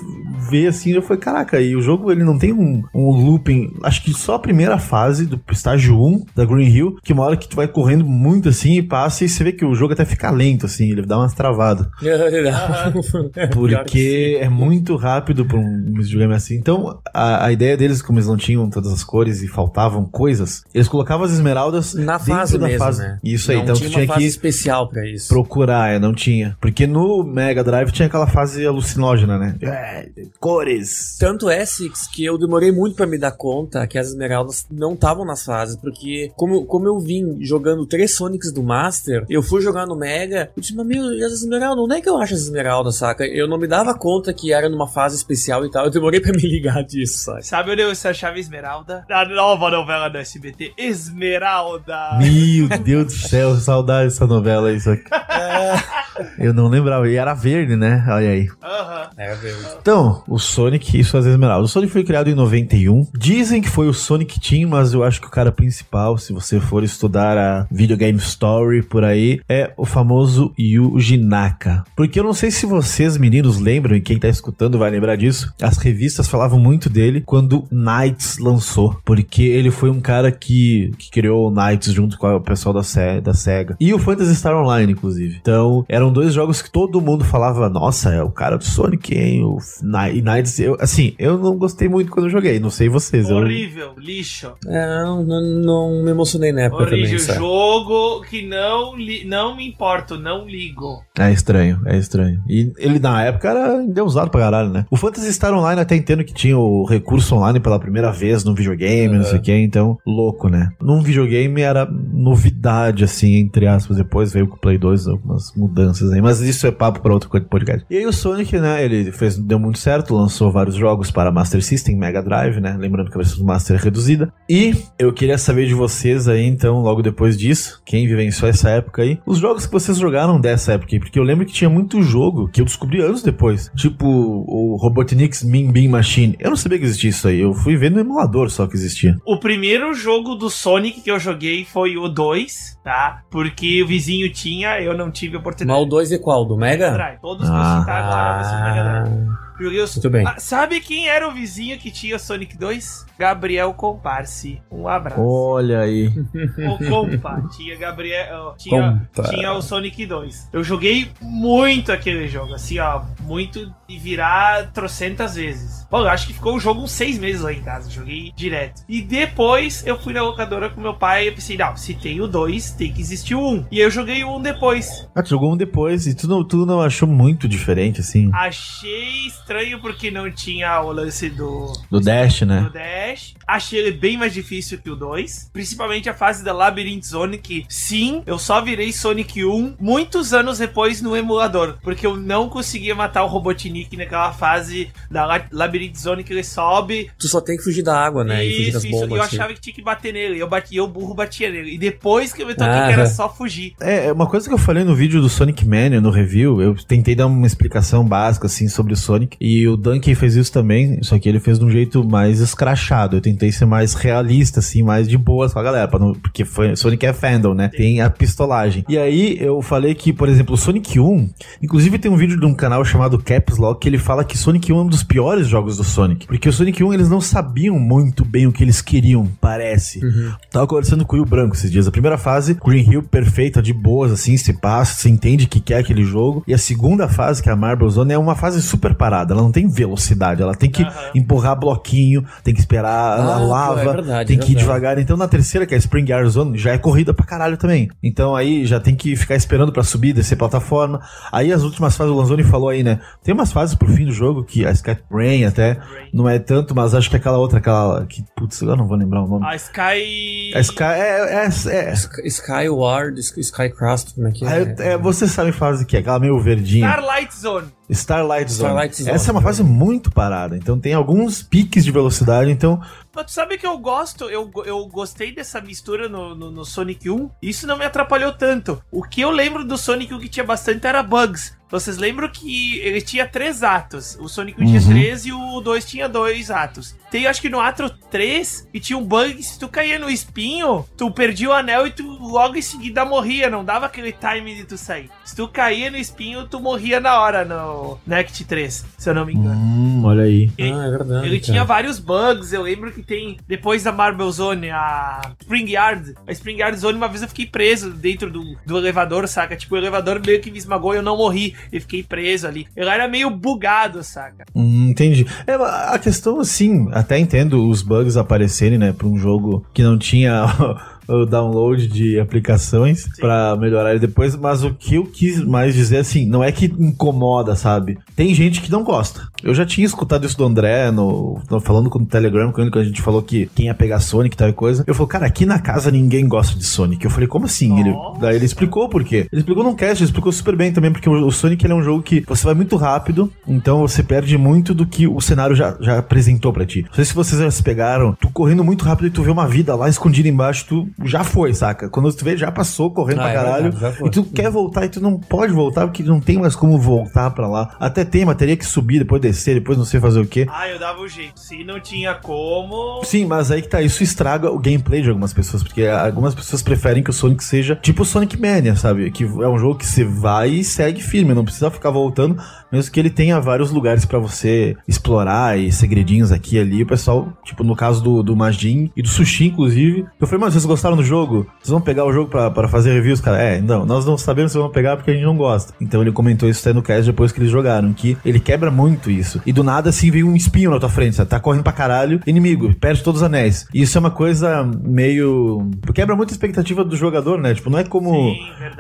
ver 0.50 0.68
assim, 0.68 0.92
eu 0.92 1.02
falei, 1.02 1.20
caraca, 1.22 1.60
e 1.62 1.76
o 1.76 1.82
jogo 1.82 2.12
ele 2.12 2.24
não 2.24 2.38
tem 2.38 2.54
um, 2.54 2.84
um 2.94 3.10
looping. 3.12 3.74
Acho 3.84 4.04
que 4.04 4.14
só 4.14 4.36
a 4.36 4.40
primeira 4.40 4.78
fase 4.78 5.26
do 5.26 5.40
estágio 5.52 5.96
1 6.02 6.26
da 6.36 6.46
Green 6.46 6.68
Hill, 6.68 6.98
que 7.04 7.14
uma 7.14 7.24
hora 7.24 7.38
que 7.38 7.48
tu 7.48 7.56
vai 7.56 7.68
correndo 7.68 8.06
muito 8.06 8.50
assim 8.50 8.78
e 8.78 8.82
passa, 8.84 9.24
e 9.24 9.30
você 9.30 9.44
vê 9.44 9.52
que 9.52 9.66
o 9.66 9.74
jogo 9.76 9.94
até 9.94 10.06
fica 10.06 10.30
lento, 10.32 10.66
assim, 10.66 10.92
ele 10.92 11.02
dá 11.04 11.18
umas 11.18 11.34
travadas. 11.34 11.88
Porque 13.54 14.38
é 14.42 14.50
muito 14.50 14.96
rápido 14.96 15.46
pra 15.46 15.58
um 15.58 15.86
videogame 15.96 16.34
assim. 16.34 16.56
Então, 16.56 17.00
a, 17.14 17.46
a 17.46 17.52
ideia 17.52 17.78
deles, 17.78 18.02
como 18.02 18.18
eles 18.20 18.28
não 18.28 18.38
tinham 18.38 18.70
todas 18.70 18.92
as 18.92 19.04
cores 19.04 19.42
e 19.42 19.48
faltavam 19.48 20.06
coisas, 20.06 20.64
eles 20.74 20.88
colocavam 20.88 21.26
as 21.26 21.32
esmeraldas 21.32 21.94
Na 21.94 22.20
fase 22.20 22.58
da 22.58 22.68
mesmo, 22.68 22.80
fase. 22.80 23.02
né? 23.02 23.20
Isso 23.24 23.52
aí, 23.52 23.58
Não 23.58 23.64
então 23.64 23.76
tinha 23.76 23.90
tu 23.90 23.94
tinha 23.94 24.06
uma 24.06 24.14
fase 24.14 24.20
que 24.26 24.30
especial 24.30 24.90
pra 24.90 25.08
isso. 25.08 25.28
procurar, 25.30 25.94
é, 25.94 26.00
não 26.00 26.14
tinha. 26.14 26.58
Porque 26.60 26.86
no 26.88 27.24
Mega 27.24 27.64
Drive 27.64 27.92
tinha 27.92 28.08
aquela 28.08 28.28
fase 28.28 28.66
alucinógena, 28.66 29.38
né? 29.38 29.56
É, 29.62 30.10
cores. 30.40 31.18
Tanto 31.20 31.50
é, 31.50 31.66
Six, 31.66 32.08
que 32.08 32.26
eu 32.26 32.38
demorei 32.38 32.72
muito 32.72 32.96
pra 32.96 33.08
me 33.08 33.18
dar 33.18 33.32
conta 33.32 33.86
que 33.88 33.98
as 33.98 34.08
esmeraldas 34.08 34.66
não 34.70 34.94
estavam 34.94 35.26
nas 35.26 35.44
fases, 35.46 35.76
porque 35.76 36.32
como, 36.36 36.66
como 36.66 36.88
eu 36.88 37.00
vim 37.00 37.38
jogando 37.42 37.86
três 37.86 38.16
Sonics 38.16 38.52
do 38.52 38.64
Master, 38.64 39.26
eu 39.30 39.42
fui 39.42 39.62
jogar 39.62 39.86
no 39.86 39.96
Mega, 39.96 40.52
eu 40.56 40.62
disse, 40.62 40.76
mas 40.76 40.86
meu, 40.86 41.14
e 41.14 41.24
as 41.24 41.34
esmeraldas, 41.34 41.84
onde 41.84 41.96
é 41.96 42.02
que 42.02 42.10
eu 42.10 42.18
acho 42.18 42.34
as 42.34 42.42
esmeraldas, 42.42 42.96
saca? 42.96 43.26
Eu 43.26 43.48
não 43.48 43.58
me 43.58 43.68
dava 43.68 43.94
conta 43.94 44.34
que 44.34 44.54
era 44.54 44.70
numa 44.70 44.88
fase 44.88 45.16
especial 45.16 45.66
e 45.66 45.72
tal, 45.72 45.86
eu 45.86 45.92
demorei 45.92 46.20
pra 46.22 46.32
me 46.32 46.42
ligar 46.42 46.84
disso, 46.84 47.20
sabe? 47.26 47.46
Sabe 47.46 47.72
onde 47.72 47.86
você 47.86 48.08
achava 48.08 48.40
Esmeralda? 48.40 49.06
Na 49.10 49.26
nova 49.26 49.70
novela 49.70 50.10
do 50.10 50.18
SBT, 50.18 50.74
Esmeralda. 50.78 52.18
Meu 52.20 52.68
Deus 52.80 53.06
do 53.06 53.12
céu, 53.12 53.56
saudade 53.56 54.10
dessa 54.10 54.26
novela 54.28 54.72
isso 54.72 54.90
aqui. 54.90 55.04
Eu 56.38 56.54
não 56.54 56.68
lembrava. 56.68 57.08
E 57.10 57.16
era 57.16 57.34
verde, 57.34 57.76
né? 57.76 58.04
Olha 58.08 58.30
aí. 58.30 58.50
Aham. 58.62 59.10
É, 59.18 59.36
verde. 59.36 59.60
Então, 59.82 60.21
o 60.28 60.38
Sonic 60.40 60.98
e 61.00 61.04
suas 61.04 61.26
esmeraldas. 61.26 61.70
O 61.70 61.74
Sonic 61.74 61.92
foi 61.92 62.04
criado 62.04 62.30
em 62.30 62.36
91. 62.36 63.08
Dizem 63.18 63.62
que 63.62 63.70
foi 63.70 63.88
o 63.88 63.94
Sonic 63.94 64.40
Team, 64.40 64.70
mas 64.70 64.94
eu 64.94 65.04
acho 65.04 65.22
que 65.22 65.28
o 65.28 65.32
cara 65.32 65.52
principal, 65.52 66.18
se 66.18 66.34
você 66.34 66.60
for 66.60 66.84
estudar 66.84 67.38
a 67.38 67.68
Video 67.72 67.98
Game 67.98 68.18
Story 68.20 68.82
por 68.84 69.04
aí, 69.04 69.40
é 69.50 69.72
o 69.78 69.86
famoso 69.86 70.54
Yuji 70.60 71.18
Naka. 71.18 71.84
Porque 71.96 72.20
eu 72.20 72.24
não 72.24 72.34
sei 72.34 72.52
se 72.52 72.66
vocês, 72.66 73.18
meninos, 73.18 73.60
lembram, 73.60 73.96
e 73.96 74.02
quem 74.02 74.18
tá 74.20 74.28
escutando 74.28 74.78
vai 74.78 74.90
lembrar 74.92 75.16
disso, 75.16 75.54
as 75.62 75.78
revistas 75.78 76.28
falavam 76.28 76.60
muito 76.60 76.90
dele 76.90 77.22
quando 77.22 77.66
Knights 77.72 78.38
lançou. 78.40 79.00
Porque 79.06 79.44
ele 79.44 79.72
foi 79.72 79.90
um 79.90 80.00
cara 80.00 80.32
que, 80.32 80.92
que 80.98 81.10
criou 81.12 81.48
o 81.48 81.52
Knights 81.52 81.94
junto 81.94 82.18
com 82.18 82.28
o 82.36 82.42
pessoal 82.42 82.74
da, 82.74 82.84
Se- 82.84 83.22
da 83.22 83.34
SEGA. 83.34 83.76
E 83.80 83.94
o 83.94 84.00
Phantasy 84.00 84.36
Star 84.36 84.56
Online, 84.56 84.92
inclusive. 84.94 85.38
Então, 85.42 85.86
eram 85.90 86.12
dois 86.12 86.34
jogos 86.34 86.62
que 86.62 86.72
todo 86.72 87.02
mundo 87.02 87.24
falava, 87.24 87.70
nossa, 87.70 88.10
é 88.14 88.22
o 88.24 88.30
cara 88.32 88.58
do 88.58 88.64
Sonic, 88.64 89.14
hein? 89.16 89.44
O 89.44 89.58
Kni- 89.58 90.11
e 90.12 90.22
Knights, 90.22 90.60
eu, 90.60 90.78
assim, 90.80 91.14
eu 91.18 91.38
não 91.38 91.58
gostei 91.58 91.88
muito 91.88 92.12
quando 92.12 92.26
eu 92.28 92.32
joguei, 92.32 92.60
não 92.60 92.70
sei 92.70 92.90
vocês. 92.90 93.30
Eu, 93.30 93.38
Horrível, 93.38 93.94
lixo. 93.98 94.54
É, 94.68 95.04
não, 95.04 95.24
não, 95.24 95.42
não 95.42 96.04
me 96.04 96.12
emocionei 96.12 96.52
na 96.52 96.64
época 96.64 96.84
Horrível 96.84 97.06
também, 97.06 97.20
sabe? 97.20 97.40
jogo 97.40 98.22
que 98.30 98.46
não, 98.46 98.96
li, 98.96 99.26
não 99.26 99.56
me 99.56 99.68
importo, 99.68 100.18
não 100.18 100.46
ligo. 100.48 101.02
É 101.18 101.32
estranho, 101.32 101.82
é 101.86 101.98
estranho. 101.98 102.42
E 102.48 102.72
ele 102.78 103.00
na 103.00 103.24
época 103.24 103.50
era 103.50 103.84
endeusado 103.84 104.30
pra 104.30 104.42
caralho, 104.42 104.70
né? 104.70 104.86
O 104.90 104.98
Phantasy 104.98 105.32
Star 105.34 105.54
Online 105.54 105.82
até 105.82 105.96
entendo 105.96 106.24
que 106.24 106.34
tinha 106.34 106.58
o 106.58 106.86
recurso 106.86 107.36
online 107.36 107.60
pela 107.60 107.80
primeira 107.80 108.12
vez 108.12 108.44
no 108.44 108.56
videogame, 108.56 109.18
não 109.18 109.24
sei 109.24 109.40
o 109.40 109.42
que, 109.42 109.54
então, 109.54 109.98
louco, 110.06 110.50
né? 110.50 110.70
Num 110.82 111.02
videogame 111.02 111.62
era 111.62 111.86
novidade, 111.86 113.04
assim, 113.04 113.36
entre 113.36 113.68
aspas. 113.68 113.98
Depois 113.98 114.32
veio 114.32 114.48
com 114.48 114.56
o 114.56 114.60
Play 114.60 114.78
2 114.78 115.08
algumas 115.08 115.54
mudanças 115.56 116.12
aí, 116.12 116.22
mas 116.22 116.42
isso 116.42 116.66
é 116.66 116.72
papo 116.72 117.02
pra 117.02 117.14
outro 117.14 117.30
coisa 117.30 117.44
de 117.44 117.50
podcast. 117.50 117.86
E 117.90 117.98
aí 117.98 118.06
o 118.06 118.14
Sonic, 118.14 118.58
né, 118.60 118.84
ele 118.84 119.12
fez, 119.12 119.38
deu 119.38 119.60
muito 119.60 119.80
certo, 119.80 119.91
lançou 120.10 120.52
vários 120.52 120.76
jogos 120.76 121.12
para 121.12 121.32
Master 121.32 121.64
System, 121.64 121.96
Mega 121.96 122.22
Drive, 122.22 122.60
né? 122.60 122.76
Lembrando 122.80 123.10
que 123.10 123.16
a 123.18 123.22
versão 123.22 123.40
do 123.40 123.46
Master 123.46 123.78
é 123.78 123.84
reduzida. 123.84 124.32
E 124.50 124.76
eu 124.98 125.14
queria 125.14 125.38
saber 125.38 125.68
de 125.68 125.74
vocês 125.74 126.28
aí, 126.28 126.46
então, 126.46 126.82
logo 126.82 127.02
depois 127.02 127.38
disso, 127.38 127.82
quem 127.86 128.08
vivenciou 128.08 128.50
essa 128.50 128.70
época 128.70 129.02
aí, 129.02 129.20
os 129.26 129.38
jogos 129.38 129.66
que 129.66 129.72
vocês 129.72 129.98
jogaram 129.98 130.40
dessa 130.40 130.74
época 130.74 130.96
aí, 130.96 131.00
porque 131.00 131.18
eu 131.20 131.24
lembro 131.24 131.46
que 131.46 131.54
tinha 131.54 131.70
muito 131.70 132.02
jogo 132.02 132.48
que 132.50 132.62
eu 132.62 132.66
descobri 132.66 133.02
anos 133.02 133.22
depois, 133.24 133.72
tipo 133.76 134.06
o 134.08 134.78
Robotnik's 134.80 135.44
Min 135.44 135.72
Bean 135.72 135.90
Machine. 135.90 136.36
Eu 136.40 136.50
não 136.50 136.58
sabia 136.58 136.78
que 136.80 136.86
existia 136.86 137.10
isso 137.10 137.28
aí, 137.28 137.40
eu 137.40 137.54
fui 137.54 137.76
ver 137.76 137.92
no 137.92 138.00
emulador 138.00 138.50
só 138.50 138.66
que 138.68 138.76
existia. 138.76 139.16
O 139.26 139.38
primeiro 139.40 139.94
jogo 139.94 140.36
do 140.36 140.50
Sonic 140.50 141.02
que 141.02 141.12
eu 141.12 141.20
joguei 141.20 141.66
foi 141.66 141.98
o 141.98 142.08
2, 142.08 142.80
tá? 142.84 143.22
Porque 143.30 143.82
o 143.84 143.88
vizinho 143.88 144.32
tinha, 144.32 144.80
eu 144.82 144.98
não 144.98 145.12
tive 145.12 145.34
Mas 145.34 145.42
oportunidade. 145.42 145.82
o 145.82 145.86
2 145.86 146.12
é 146.12 146.18
qual? 146.18 146.46
Do 146.46 146.58
Mega? 146.58 146.92
Drive. 146.92 147.20
Todos 147.22 147.48
que 147.48 147.52
eu 147.54 147.58
Ah. 147.58 147.80
citar 147.80 148.04
agora 148.04 148.34
vai 148.36 148.44
ser 148.44 148.56
do 148.56 148.64
Mega 148.64 148.84
Drive. 149.04 149.51
Joguei 149.62 149.80
os... 149.80 149.96
muito 149.96 150.10
bem. 150.10 150.26
Ah, 150.26 150.40
sabe 150.40 150.82
quem 150.82 151.08
era 151.08 151.28
o 151.28 151.32
vizinho 151.32 151.78
que 151.78 151.92
tinha 151.92 152.18
Sonic 152.18 152.58
2? 152.58 153.06
Gabriel 153.20 153.72
Comparse. 153.76 154.60
Um 154.72 154.88
abraço. 154.88 155.22
Olha 155.22 155.82
aí. 155.82 156.12
O 156.62 156.78
Compa. 156.90 157.44
Tinha 157.56 157.78
Gabriel. 157.78 158.56
Tinha, 158.58 159.08
Compa. 159.14 159.30
tinha 159.30 159.54
o 159.54 159.62
Sonic 159.62 160.06
2. 160.06 160.50
Eu 160.52 160.64
joguei 160.64 161.10
muito 161.22 161.92
aquele 161.92 162.28
jogo, 162.28 162.54
assim, 162.54 162.80
ó. 162.80 163.04
Muito 163.22 163.72
de 163.88 164.00
virar 164.00 164.72
trocentas 164.72 165.36
vezes. 165.36 165.86
Bom, 165.90 166.00
eu 166.00 166.10
acho 166.10 166.28
que 166.28 166.34
ficou 166.34 166.56
o 166.56 166.60
jogo 166.60 166.82
uns 166.82 166.92
seis 166.92 167.20
meses 167.20 167.42
lá 167.42 167.54
em 167.54 167.62
casa. 167.62 167.90
Joguei 167.90 168.32
direto. 168.36 168.84
E 168.88 169.02
depois 169.02 169.86
eu 169.86 170.00
fui 170.00 170.14
na 170.14 170.24
locadora 170.24 170.70
com 170.70 170.82
meu 170.82 170.96
pai 170.96 171.26
e 171.26 171.28
eu 171.28 171.34
pensei, 171.34 171.58
não, 171.58 171.76
se 171.76 171.94
tem 171.94 172.22
o 172.22 172.28
2, 172.28 172.72
tem 172.72 172.92
que 172.92 173.02
existir 173.02 173.36
o 173.36 173.42
1. 173.42 173.48
Um. 173.52 173.66
E 173.72 173.80
eu 173.80 173.92
joguei 173.92 174.24
o 174.24 174.30
1 174.30 174.36
um 174.36 174.42
depois. 174.42 175.08
Ah, 175.14 175.22
tu 175.22 175.30
jogou 175.30 175.54
um 175.54 175.58
depois 175.58 176.08
e 176.08 176.16
tu 176.16 176.28
não, 176.28 176.44
tu 176.44 176.66
não 176.66 176.82
achou 176.82 177.08
muito 177.08 177.48
diferente, 177.48 178.02
assim? 178.02 178.32
Achei 178.34 179.28
estranho 179.28 179.51
porque 179.82 180.10
não 180.12 180.32
tinha 180.32 180.82
o 180.82 180.92
lance 180.92 181.30
do, 181.30 181.74
Do 181.90 182.00
Dash, 182.00 182.42
né? 182.42 182.62
do 182.62 182.70
Dash. 182.70 183.34
Achei 183.48 183.80
ele 183.80 183.92
bem 183.92 184.18
mais 184.18 184.34
difícil 184.34 184.78
que 184.80 184.90
o 184.90 184.96
2. 184.96 185.50
Principalmente 185.52 186.10
a 186.10 186.14
fase 186.14 186.44
da 186.44 186.54
Labyrinth 186.54 187.04
Zone, 187.06 187.38
que 187.38 187.66
sim, 187.68 188.24
eu 188.26 188.40
só 188.40 188.62
virei 188.62 188.92
Sonic 188.94 189.44
1 189.44 189.76
muitos 189.80 190.34
anos 190.34 190.58
depois 190.60 191.02
no 191.02 191.16
emulador. 191.18 191.78
Porque 191.84 192.06
eu 192.08 192.16
não 192.16 192.48
conseguia 192.48 192.96
matar 192.96 193.24
o 193.24 193.28
Robotnik 193.28 193.98
naquela 193.98 194.32
fase 194.32 194.90
da 195.10 195.26
La- 195.26 195.46
Labyrinth 195.52 195.98
Zone 195.98 196.24
que 196.24 196.32
ele 196.32 196.44
sobe. 196.44 197.10
Tu 197.20 197.28
só 197.28 197.42
tem 197.42 197.58
que 197.58 197.64
fugir 197.64 197.84
da 197.84 197.98
água, 197.98 198.24
né? 198.24 198.46
e 198.46 198.50
fugir 198.52 198.64
Isso, 198.64 198.74
das 198.74 198.84
isso. 198.86 198.92
bombas. 198.94 199.12
E 199.12 199.14
eu 199.16 199.22
assim. 199.24 199.36
achava 199.38 199.54
que 199.54 199.60
tinha 199.62 199.74
que 199.76 199.82
bater 199.82 200.14
nele. 200.14 200.40
Eu 200.40 200.48
bati, 200.48 200.76
eu 200.76 200.88
burro 200.88 201.14
batia 201.14 201.50
nele. 201.52 201.74
E 201.76 201.78
depois 201.78 202.32
que 202.32 202.42
eu 202.44 202.48
me 202.48 202.56
toquei 202.56 202.74
Ah, 202.74 202.88
que 202.88 202.94
era 202.94 203.04
é. 203.04 203.08
só 203.08 203.28
fugir. 203.28 203.74
É, 203.82 204.08
é 204.08 204.12
uma 204.14 204.28
coisa 204.28 204.48
que 204.48 204.54
eu 204.54 204.58
falei 204.58 204.84
no 204.86 204.96
vídeo 204.96 205.20
do 205.22 205.28
Sonic 205.30 205.66
Mania, 205.66 206.00
no 206.00 206.10
review, 206.10 206.62
eu 206.62 206.74
tentei 206.76 207.16
dar 207.16 207.28
uma 207.28 207.46
explicação 207.48 208.06
básica, 208.06 208.46
assim, 208.48 208.68
sobre 208.70 208.94
o 208.94 208.98
Sonic, 208.98 209.36
e 209.44 209.68
o 209.68 209.76
Donkey 209.76 210.14
fez 210.14 210.36
isso 210.36 210.52
também, 210.52 211.02
só 211.02 211.18
que 211.18 211.28
ele 211.28 211.40
fez 211.40 211.58
de 211.58 211.66
um 211.66 211.70
jeito 211.72 212.04
mais 212.08 212.40
escrachado, 212.40 213.18
eu 213.18 213.22
tentei 213.22 213.52
ser 213.52 213.66
mais 213.66 213.94
realista, 213.96 214.60
assim, 214.60 214.84
mais 214.84 215.08
de 215.08 215.18
boas 215.18 215.52
com 215.54 215.60
a 215.60 215.64
galera, 215.64 215.90
não- 216.00 216.14
porque 216.14 216.46
foi, 216.46 216.76
Sonic 216.76 217.06
é 217.06 217.12
fandom, 217.14 217.54
né, 217.56 217.68
tem 217.70 218.02
a 218.02 218.10
pistolagem. 218.10 218.86
E 218.88 218.98
aí, 218.98 219.38
eu 219.40 219.62
falei 219.62 219.96
que, 219.96 220.14
por 220.14 220.30
exemplo, 220.30 220.54
o 220.54 220.58
Sonic 220.58 221.00
1, 221.00 221.30
inclusive 221.62 221.98
tem 221.98 222.12
um 222.12 222.16
vídeo 222.16 222.40
de 222.40 222.46
um 222.46 222.54
canal 222.54 222.86
chamado 222.86 223.18
Caps 223.18 223.58
Lock, 223.58 223.82
que 223.82 223.90
ele 223.90 223.98
fala 223.98 224.24
que 224.24 224.38
Sonic 224.38 224.72
1 224.72 224.78
é 224.78 224.82
um 224.84 224.88
dos 224.88 225.04
piores 225.04 225.48
jogos 225.48 225.78
do 225.78 225.84
Sonic, 225.84 226.28
porque 226.28 226.48
o 226.48 226.54
Sonic 226.54 226.84
1, 226.84 226.94
eles 226.94 227.10
não 227.10 227.20
sabiam 227.20 227.80
muito 227.80 228.24
bem 228.24 228.46
o 228.46 228.52
que 228.52 228.64
eles 228.64 228.82
queriam, 228.82 229.28
parece. 229.42 230.04
Uhum. 230.06 230.32
Tava 230.52 230.68
conversando 230.68 231.04
com 231.06 231.16
o 231.16 231.20
Will 231.20 231.28
Branco 231.28 231.56
esses 231.56 231.72
dias. 231.72 231.88
A 231.88 231.92
primeira 231.92 232.18
fase, 232.18 232.54
Green 232.54 232.88
Hill 232.92 233.02
perfeita, 233.04 233.62
de 233.62 233.74
boas, 233.74 234.12
assim, 234.12 234.38
se 234.38 234.54
passa, 234.54 234.94
você 234.94 235.10
entende 235.10 235.48
que 235.48 235.60
quer 235.60 235.78
aquele 235.80 236.04
jogo. 236.04 236.44
E 236.48 236.54
a 236.54 236.58
segunda 236.58 237.08
fase, 237.08 237.42
que 237.42 237.50
é 237.50 237.52
a 237.52 237.56
Marble 237.56 237.90
Zone, 237.90 238.14
é 238.14 238.18
uma 238.18 238.36
fase 238.36 238.62
super 238.62 238.94
parada. 238.94 239.21
Ela 239.30 239.42
não 239.42 239.52
tem 239.52 239.68
velocidade, 239.68 240.42
ela 240.42 240.56
tem 240.56 240.70
que 240.72 240.82
Aham. 240.84 241.12
empurrar 241.14 241.60
bloquinho, 241.60 242.26
tem 242.44 242.54
que 242.54 242.60
esperar 242.60 243.20
a 243.20 243.36
Ah, 243.36 243.40
lava, 243.40 243.82
é 243.82 243.86
verdade, 243.94 244.28
tem 244.28 244.38
é 244.38 244.40
que 244.40 244.46
ir 244.54 244.56
verdade. 244.56 244.60
devagar. 244.66 244.98
Então 245.00 245.16
na 245.18 245.28
terceira, 245.28 245.66
que 245.66 245.74
é 245.74 245.78
a 245.78 245.80
Spring 245.80 246.12
Air 246.12 246.28
Zone, 246.30 246.58
já 246.58 246.72
é 246.72 246.78
corrida 246.78 247.14
pra 247.14 247.26
caralho 247.26 247.58
também. 247.58 247.90
Então 248.02 248.36
aí 248.36 248.66
já 248.66 248.80
tem 248.80 248.96
que 248.96 249.16
ficar 249.16 249.36
esperando 249.36 249.72
pra 249.72 249.84
subir, 249.84 250.14
descer 250.14 250.36
plataforma. 250.38 251.02
Aí 251.32 251.52
as 251.52 251.62
últimas 251.64 251.96
fases, 251.96 252.12
o 252.14 252.16
Lanzoni 252.18 252.44
falou 252.44 252.70
aí, 252.70 252.84
né? 252.84 253.00
Tem 253.24 253.34
umas 253.34 253.52
fases 253.52 253.76
pro 253.76 253.88
fim 253.94 254.06
do 254.06 254.12
jogo, 254.14 254.44
que 254.44 254.66
a 254.66 254.72
Sky 254.72 254.98
Rain 255.12 255.46
até 255.46 255.78
não 256.14 256.28
é 256.28 256.40
tanto, 256.40 256.74
mas 256.76 256.94
acho 256.96 257.10
que 257.10 257.16
aquela 257.18 257.38
outra, 257.38 257.60
aquela. 257.60 258.06
Que, 258.06 258.24
putz, 258.36 258.62
eu 258.62 258.76
não 258.76 258.88
vou 258.88 258.98
lembrar 258.98 259.22
o 259.24 259.28
nome. 259.28 259.46
A 259.46 259.56
Sky. 259.56 260.52
A 260.56 260.60
Sky 260.60 260.84
é. 260.84 261.46
é, 261.46 261.50
é, 261.90 261.94
Sky- 261.94 262.28
Skyward, 262.28 263.20
Sky- 263.20 263.42
Skycraft, 263.42 264.14
como 264.16 264.28
é 264.28 264.32
que 264.32 264.46
Ah, 264.46 264.58
é? 264.58 264.62
eu- 264.78 264.84
é, 264.84 264.98
você 264.98 265.28
sabe 265.28 265.50
a 265.50 265.54
fase 265.54 265.86
que 265.86 265.96
é, 265.96 266.00
aquela 266.00 266.20
meio 266.20 266.40
verdinha. 266.40 266.88
Starlight 266.88 267.36
Zone. 267.38 267.68
Starlight 267.94 268.52
Zone. 268.52 268.70
Starlight 268.70 269.04
Zone. 269.04 269.16
Essa 269.16 269.30
é 269.30 269.34
uma 269.34 269.42
fase 269.42 269.64
muito 269.64 270.10
parada, 270.12 270.56
então 270.58 270.80
tem 270.80 270.94
alguns 270.94 271.44
piques 271.44 271.84
de 271.84 271.92
velocidade, 271.92 272.50
então 272.50 272.82
Mas 273.14 273.26
tu 273.26 273.32
sabe 273.32 273.58
que 273.58 273.68
eu 273.68 273.78
gosto, 273.78 274.30
eu, 274.30 274.50
eu 274.66 274.86
gostei 274.88 275.34
dessa 275.34 275.60
mistura 275.60 276.08
no, 276.08 276.34
no, 276.34 276.50
no 276.52 276.64
Sonic 276.66 277.10
1. 277.10 277.30
Isso 277.42 277.68
não 277.68 277.78
me 277.78 277.84
atrapalhou 277.86 278.32
tanto. 278.32 278.82
O 278.90 279.04
que 279.04 279.20
eu 279.22 279.30
lembro 279.30 279.66
do 279.66 279.78
Sonic 279.78 280.14
1 280.14 280.20
que 280.20 280.30
tinha 280.30 280.46
bastante 280.46 280.88
era 280.88 281.04
bugs. 281.04 281.60
Vocês 281.70 281.98
lembram 281.98 282.30
que 282.30 282.80
ele 282.80 283.02
tinha 283.02 283.26
três 283.26 283.64
atos. 283.64 284.18
O 284.20 284.28
Sonic 284.28 284.62
1 284.62 284.66
tinha 284.66 284.82
Uhum. 284.82 284.90
três 284.90 285.26
e 285.26 285.32
o 285.32 285.62
2 285.62 285.86
tinha 285.86 286.10
dois 286.10 286.52
atos. 286.52 286.96
Tem, 287.10 287.28
acho 287.28 287.42
que 287.42 287.48
no 287.50 287.62
ato 287.62 287.90
3, 288.10 288.68
e 288.74 288.80
tinha 288.80 288.98
um 288.98 289.06
bug 289.06 289.42
se 289.42 289.58
tu 289.58 289.70
caía 289.70 289.98
no 289.98 290.10
espinho, 290.10 290.86
tu 290.98 291.10
perdia 291.12 291.50
o 291.50 291.54
anel 291.54 291.88
e 291.88 291.92
tu 291.92 292.04
logo 292.06 292.58
em 292.58 292.62
seguida 292.62 293.06
morria. 293.06 293.50
Não 293.50 293.64
dava 293.64 293.86
aquele 293.86 294.12
time 294.12 294.54
de 294.56 294.66
tu 294.66 294.78
sair. 294.78 295.10
Se 295.32 295.38
tu 295.38 295.48
caía 295.48 295.90
no 295.90 295.96
espinho, 295.96 296.46
tu 296.46 296.60
morria 296.60 297.00
na 297.00 297.18
hora 297.18 297.46
no 297.46 297.98
Nect 298.06 298.44
3, 298.44 298.86
se 298.98 299.10
eu 299.10 299.14
não 299.14 299.26
me 299.26 299.34
engano. 299.34 299.56
hum, 299.56 300.04
olha 300.04 300.24
aí. 300.24 300.52
Ah, 300.60 300.88
é 300.88 300.90
verdade. 300.90 301.26
Ele 301.26 301.40
cara. 301.40 301.54
tinha 301.54 301.64
vários 301.64 302.00
bugs, 302.00 302.52
eu 302.52 302.64
lembro 302.64 302.92
que 302.92 303.02
tem, 303.02 303.38
depois 303.48 303.82
da 303.82 303.94
Marble 303.94 304.30
Zone, 304.30 304.70
a 304.72 305.22
Spring 305.40 305.72
Yard. 305.72 306.16
A 306.28 306.34
Spring 306.34 306.58
Yard 306.60 306.78
Zone, 306.78 306.98
uma 306.98 307.08
vez 307.08 307.22
eu 307.22 307.30
fiquei 307.30 307.46
preso 307.46 307.92
dentro 307.92 308.30
do, 308.30 308.44
do 308.66 308.78
elevador, 308.78 309.26
saca? 309.26 309.56
Tipo, 309.56 309.76
o 309.76 309.78
elevador 309.78 310.20
meio 310.20 310.42
que 310.42 310.52
me 310.52 310.58
esmagou 310.58 310.94
e 310.94 310.98
eu 310.98 311.02
não 311.02 311.16
morri. 311.16 311.56
Eu 311.72 311.80
fiquei 311.80 312.04
preso 312.04 312.46
ali. 312.46 312.68
Ele 312.76 312.90
era 312.90 313.08
meio 313.08 313.30
bugado, 313.30 314.04
saca? 314.04 314.44
Hum, 314.54 314.90
entendi. 314.90 315.26
É, 315.48 315.54
a 315.54 315.98
questão, 315.98 316.42
assim, 316.42 316.90
até 316.92 317.18
entendo 317.18 317.70
os 317.70 317.82
bugs 317.82 318.18
aparecerem, 318.18 318.78
né, 318.78 318.92
pra 318.92 319.08
um 319.08 319.18
jogo 319.18 319.66
que 319.74 319.82
não 319.82 319.98
tinha 319.98 320.46
o 321.08 321.26
download 321.26 321.88
de 321.88 322.20
aplicações 322.20 323.08
pra 323.20 323.56
melhorar 323.56 323.92
ele 323.92 324.00
depois, 324.00 324.36
mas 324.36 324.64
o 324.64 324.74
que 324.74 324.96
eu 324.96 325.06
quis 325.06 325.44
mais 325.44 325.74
dizer, 325.74 325.98
assim, 325.98 326.26
não 326.26 326.44
é 326.44 326.52
que 326.52 326.66
incomoda, 326.66 327.56
sabe? 327.56 327.98
Tem 328.16 328.34
gente 328.34 328.62
que 328.62 328.72
não 328.72 328.84
gosta. 328.84 329.28
Eu 329.44 329.54
já 329.54 329.66
tinha 329.66 329.86
escutado 329.86 330.26
isso 330.26 330.38
do 330.38 330.46
André, 330.46 330.92
no, 330.92 331.40
no- 331.50 331.60
falando 331.60 331.90
com 331.90 332.00
o 332.00 332.06
Telegram, 332.06 332.52
quando 332.52 332.78
a 332.78 332.84
gente 332.84 333.02
falou 333.02 333.22
que 333.22 333.50
quem 333.56 333.66
ia 333.68 333.74
pegar 333.74 334.00
Sonic 334.00 334.36
e 334.36 334.38
tal 334.38 334.50
e 334.50 334.54
coisa. 334.54 334.84
Eu 334.88 334.94
falei, 334.94 335.10
cara, 335.10 335.26
aqui 335.26 335.46
na 335.46 335.60
casa 335.60 335.90
ninguém 335.92 336.28
gosta 336.28 336.58
de 336.58 336.64
Sonic. 336.66 337.04
Eu 337.04 337.12
falei, 337.12 337.28
como 337.28 337.46
assim? 337.46 337.80
Ele, 337.80 337.94
daí 338.20 338.36
ele 338.36 338.46
explicou 338.46 338.88
por 338.90 339.04
quê. 339.04 339.28
Ele 339.32 339.42
explicou 339.42 339.64
num 339.64 339.76
cast, 339.76 340.02
ele 340.04 340.06
explicou 340.10 340.32
super 340.32 340.56
bem 340.56 340.72
também, 340.72 340.92
porque 340.92 341.10
o, 341.10 341.26
o 341.28 341.32
Sonic 341.32 341.66
ele 341.66 341.74
é 341.74 341.76
um 341.76 341.84
jogo 341.84 342.02
que 342.04 342.24
você 342.28 342.44
vai 342.46 342.54
muito 342.54 342.76
rápido, 342.76 343.32
então 343.48 343.80
você 343.82 344.04
perde 344.04 344.38
muito 344.38 344.74
do 344.74 344.86
que 344.86 345.08
o 345.08 345.20
cenário 345.22 345.56
já, 345.56 345.76
já 345.80 345.98
apresentou 346.00 346.52
pra 346.54 346.66
ti. 346.66 346.84
Não 346.88 346.94
sei 346.94 347.06
se 347.06 347.14
vocês 347.14 347.40
já 347.42 347.50
se 347.52 347.64
pegaram, 347.64 348.16
tu 348.20 348.30
correndo 348.32 348.64
muito 348.64 348.84
rápido 348.86 349.08
e 349.08 349.12
tu 349.12 349.24
vê 349.24 349.32
uma 349.32 349.48
vida 349.48 349.76
lá 349.76 349.90
escondida 349.90 350.28
embaixo, 350.28 350.66
tu 350.68 350.88
já 351.04 351.24
foi, 351.24 351.54
saca? 351.54 351.90
Quando 351.90 352.12
tu 352.14 352.24
vê, 352.26 352.36
já 352.38 352.52
passou 352.52 352.92
correndo 352.92 353.20
Ah, 353.20 353.24
pra 353.24 353.32
é 353.32 353.36
caralho. 353.36 353.64
verdade, 353.72 353.82
já 353.82 353.92
foi. 353.94 354.08
e 354.08 354.12
tu 354.12 354.24
quer 354.24 354.50
voltar 354.52 354.86
e 354.86 354.90
tu 354.90 355.02
não 355.02 355.18
pode 355.18 355.54
voltar 355.54 355.88
porque 355.88 356.04
não 356.04 356.20
tem 356.20 356.38
mais 356.38 356.56
como 356.56 356.78
voltar 356.78 357.30
pra 357.32 357.48
lá. 357.48 357.76
Até 357.80 358.04
tem, 358.04 358.26
mas 358.26 358.36
teria 358.38 358.58
que 358.58 358.66
subir, 358.66 359.00
depois 359.00 359.22
depois 359.54 359.78
não 359.78 359.86
sei 359.86 360.00
fazer 360.00 360.20
o 360.20 360.26
quê. 360.26 360.48
Ah, 360.50 360.68
eu 360.68 360.80
dava 360.80 361.00
o 361.00 361.08
jeito. 361.08 361.40
Se 361.40 361.64
não 361.64 361.80
tinha 361.80 362.14
como. 362.16 363.04
Sim, 363.04 363.26
mas 363.26 363.52
aí 363.52 363.62
que 363.62 363.68
tá, 363.68 363.82
isso 363.82 364.04
estraga 364.04 364.50
o 364.50 364.60
gameplay 364.60 365.02
de 365.02 365.10
algumas 365.10 365.34
pessoas, 365.34 365.64
porque 365.64 365.86
algumas 365.86 366.36
pessoas 366.36 366.62
preferem 366.62 367.04
que 367.04 367.10
o 367.10 367.14
Sonic 367.14 367.44
seja 367.44 367.76
tipo 367.76 368.04
o 368.04 368.06
Sonic 368.06 368.40
Mania, 368.40 368.76
sabe? 368.76 369.10
Que 369.12 369.24
é 369.24 369.48
um 369.48 369.58
jogo 369.58 369.76
que 369.76 369.86
você 369.86 370.04
vai 370.04 370.50
e 370.50 370.64
segue 370.64 371.02
firme, 371.02 371.34
não 371.34 371.44
precisa 371.44 371.72
ficar 371.72 371.90
voltando, 371.90 372.42
mesmo 372.72 372.92
que 372.92 373.00
ele 373.00 373.10
tenha 373.10 373.40
vários 373.40 373.72
lugares 373.72 374.06
pra 374.06 374.20
você 374.20 374.76
explorar 374.88 375.58
e 375.58 375.72
segredinhos 375.72 376.32
aqui 376.32 376.56
e 376.56 376.60
ali. 376.60 376.84
O 376.84 376.88
pessoal, 376.88 377.32
tipo, 377.44 377.64
no 377.64 377.76
caso 377.76 378.02
do, 378.04 378.24
do 378.24 378.36
Majin 378.36 378.92
e 378.96 379.02
do 379.02 379.08
Sushi, 379.08 379.48
inclusive, 379.48 380.06
eu 380.20 380.28
falei, 380.28 380.42
mas 380.42 380.54
vocês 380.54 380.66
gostaram 380.66 380.96
do 380.96 381.04
jogo? 381.04 381.48
Vocês 381.60 381.70
vão 381.70 381.82
pegar 381.82 382.06
o 382.06 382.14
jogo 382.14 382.30
pra, 382.30 382.50
pra 382.50 382.68
fazer 382.68 382.94
reviews, 382.94 383.22
cara? 383.22 383.42
É, 383.42 383.62
não, 383.62 383.86
nós 383.86 384.06
não 384.06 384.18
sabemos 384.18 384.52
se 384.52 384.58
vão 384.58 384.70
pegar 384.70 384.98
porque 384.98 385.12
a 385.12 385.14
gente 385.14 385.24
não 385.24 385.38
gosta. 385.38 385.74
Então 385.80 386.02
ele 386.02 386.12
comentou 386.12 386.50
isso 386.50 386.62
até 386.62 386.74
no 386.74 386.82
cast 386.82 387.06
depois 387.06 387.32
que 387.32 387.40
eles 387.40 387.52
jogaram, 387.52 387.94
que 387.94 388.18
ele 388.26 388.40
quebra 388.40 388.72
muito 388.72 389.10
isso. 389.10 389.21
E 389.46 389.54
do 389.54 389.64
nada, 389.64 389.90
assim, 389.90 390.10
vem 390.12 390.24
um 390.24 390.36
espinho 390.36 390.72
na 390.72 390.80
tua 390.80 390.90
frente, 390.90 391.16
sabe? 391.16 391.30
Tá 391.30 391.40
correndo 391.40 391.64
pra 391.64 391.72
caralho, 391.74 392.20
inimigo, 392.26 392.74
perde 392.76 393.04
todos 393.04 393.22
os 393.22 393.26
anéis. 393.26 393.68
E 393.74 393.82
isso 393.82 393.98
é 393.98 394.00
uma 394.00 394.12
coisa 394.12 394.64
meio. 394.84 395.70
Quebra 395.94 396.16
muito 396.16 396.30
a 396.30 396.34
expectativa 396.34 396.84
do 396.84 396.96
jogador, 396.96 397.40
né? 397.40 397.54
Tipo, 397.54 397.70
não 397.70 397.80
é 397.80 397.84
como. 397.84 398.12
Sim, 398.14 398.38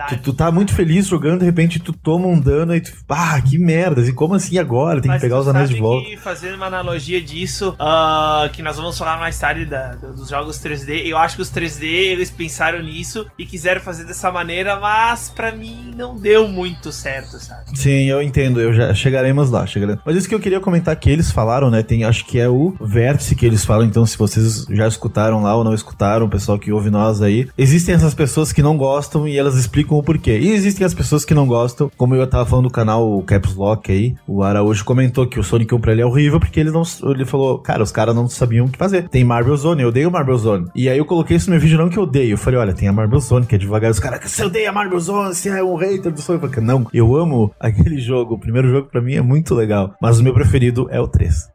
Tu, 0.09 0.17
tu 0.17 0.33
tá 0.33 0.51
muito 0.51 0.73
feliz 0.73 1.07
jogando, 1.07 1.39
de 1.39 1.45
repente 1.45 1.79
tu 1.79 1.93
toma 1.93 2.27
um 2.27 2.39
dano 2.39 2.75
e 2.75 2.81
tu. 2.81 2.91
Ah, 3.09 3.39
que 3.41 3.57
merda! 3.57 4.01
E 4.01 4.13
como 4.13 4.33
assim 4.35 4.57
agora? 4.57 5.01
Tem 5.01 5.09
Mas 5.09 5.21
que 5.21 5.27
pegar 5.27 5.39
os 5.39 5.47
anéis 5.47 5.69
de 5.69 5.79
volta. 5.79 6.07
Que, 6.09 6.17
fazendo 6.17 6.55
uma 6.55 6.65
analogia 6.67 7.21
disso, 7.21 7.75
ah, 7.79 8.49
que 8.53 8.61
nós 8.61 8.77
vamos 8.77 8.97
falar 8.97 9.19
mais 9.19 9.37
tarde 9.37 9.65
da- 9.65 9.95
do- 9.95 10.13
dos 10.13 10.29
jogos 10.29 10.57
3D, 10.59 11.03
eu 11.05 11.17
acho 11.17 11.35
que 11.35 11.41
os 11.41 11.49
3D 11.49 11.85
eles 11.85 12.29
pensaram 12.31 12.81
nisso 12.81 13.25
e 13.37 13.45
quiseram 13.45 13.81
fazer 13.81 14.05
dessa 14.05 14.31
maneira, 14.31 14.79
mas 14.79 15.29
pra 15.29 15.51
mim 15.51 15.93
não 15.95 16.15
deu 16.15 16.47
muito 16.47 16.91
certo, 16.91 17.39
sabe? 17.39 17.77
Sim, 17.77 18.05
eu 18.05 18.21
entendo, 18.21 18.59
eu 18.59 18.73
já 18.73 18.93
chegaremos 18.93 19.49
lá, 19.49 19.65
chegaremos. 19.65 20.01
Mas 20.05 20.15
isso 20.15 20.29
que 20.31 20.35
eu 20.35 20.39
queria 20.39 20.61
comentar 20.61 20.95
que 20.95 21.09
eles 21.09 21.29
falaram, 21.29 21.69
né? 21.69 21.83
Tem, 21.83 22.05
acho 22.05 22.25
que 22.25 22.39
é 22.39 22.47
o 22.47 22.73
vértice 22.79 23.35
que 23.35 23.45
eles 23.45 23.65
falam, 23.65 23.85
então 23.85 24.05
se 24.05 24.17
vocês 24.17 24.65
já 24.69 24.87
escutaram 24.87 25.43
lá 25.43 25.53
ou 25.55 25.63
não 25.63 25.73
escutaram, 25.73 26.25
o 26.25 26.29
pessoal 26.29 26.57
que 26.57 26.71
ouve 26.71 26.89
nós 26.89 27.21
aí, 27.21 27.49
existem 27.57 27.93
essas 27.93 28.13
pessoas 28.13 28.53
que 28.53 28.61
não 28.61 28.77
gostam 28.77 29.27
e 29.27 29.37
elas 29.37 29.55
explicam 29.55 29.97
o 29.97 30.03
porquê. 30.03 30.39
E 30.39 30.51
existem 30.51 30.85
as 30.85 30.93
pessoas 30.93 31.25
que 31.25 31.33
não 31.33 31.45
gostam, 31.45 31.91
como 31.97 32.15
eu 32.15 32.25
tava 32.27 32.45
falando 32.45 32.69
do 32.69 32.71
canal 32.71 33.11
o 33.11 33.21
Caps 33.23 33.55
Lock 33.55 33.91
aí, 33.91 34.15
o 34.25 34.41
Araújo 34.41 34.85
comentou 34.85 35.27
que 35.27 35.37
o 35.37 35.43
Sonic 35.43 35.75
1 35.75 35.81
pra 35.81 35.91
ele 35.91 36.01
é 36.01 36.05
horrível 36.05 36.39
porque 36.39 36.59
ele 36.59 36.71
não 36.71 36.83
ele 37.03 37.25
falou, 37.25 37.59
cara, 37.59 37.83
os 37.83 37.91
caras 37.91 38.15
não 38.15 38.29
sabiam 38.29 38.67
o 38.67 38.69
que 38.69 38.77
fazer. 38.77 39.09
Tem 39.09 39.25
Marble 39.25 39.57
Zone, 39.57 39.81
eu 39.81 39.89
odeio 39.89 40.09
Marble 40.09 40.37
Zone. 40.37 40.67
E 40.73 40.87
aí 40.87 40.97
eu 40.97 41.05
coloquei 41.05 41.35
isso 41.35 41.47
no 41.47 41.51
meu 41.51 41.61
vídeo 41.61 41.77
não 41.77 41.89
que 41.89 41.97
eu 41.97 42.03
odeio, 42.03 42.33
eu 42.33 42.37
falei, 42.37 42.57
olha, 42.57 42.73
tem 42.73 42.87
a 42.87 42.93
Marble 42.93 43.19
Zone 43.19 43.45
que 43.45 43.55
é 43.55 43.57
devagar, 43.57 43.91
os 43.91 43.99
caras, 43.99 44.31
você 44.31 44.45
odeia 44.45 44.71
Marble 44.71 44.99
Zone, 44.99 45.35
você 45.35 45.49
é 45.49 45.61
um 45.61 45.75
hater 45.75 46.11
do 46.11 46.21
Sonic. 46.21 46.61
Não, 46.61 46.87
eu 46.93 47.17
amo 47.17 47.51
aquele 47.59 47.99
jogo. 47.99 48.35
O 48.35 48.39
primeiro 48.39 48.69
jogo 48.69 48.87
pra 48.89 49.01
mim 49.01 49.15
é 49.15 49.21
muito 49.21 49.53
legal, 49.53 49.93
mas 50.01 50.20
meu 50.23 50.33
preferido 50.33 50.87
é 50.91 50.99
o 50.99 51.07
3. 51.07 51.49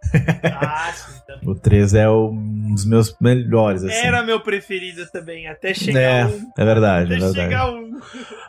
Ah, 0.45 0.93
sim. 0.95 1.16
O 1.45 1.55
3 1.55 1.95
é 1.95 2.09
um 2.11 2.73
dos 2.75 2.85
meus 2.85 3.15
melhores, 3.21 3.83
assim. 3.85 3.95
Era 3.95 4.23
meu 4.23 4.41
preferido 4.41 5.05
também, 5.13 5.47
até 5.49 5.73
chegar 5.75 6.01
É, 6.01 6.27
um. 6.27 6.41
é 6.57 6.65
verdade, 6.65 7.13
é 7.13 7.17
Até 7.17 7.25
verdade. 7.25 7.35
chegar 7.49 7.71
um. 7.73 7.87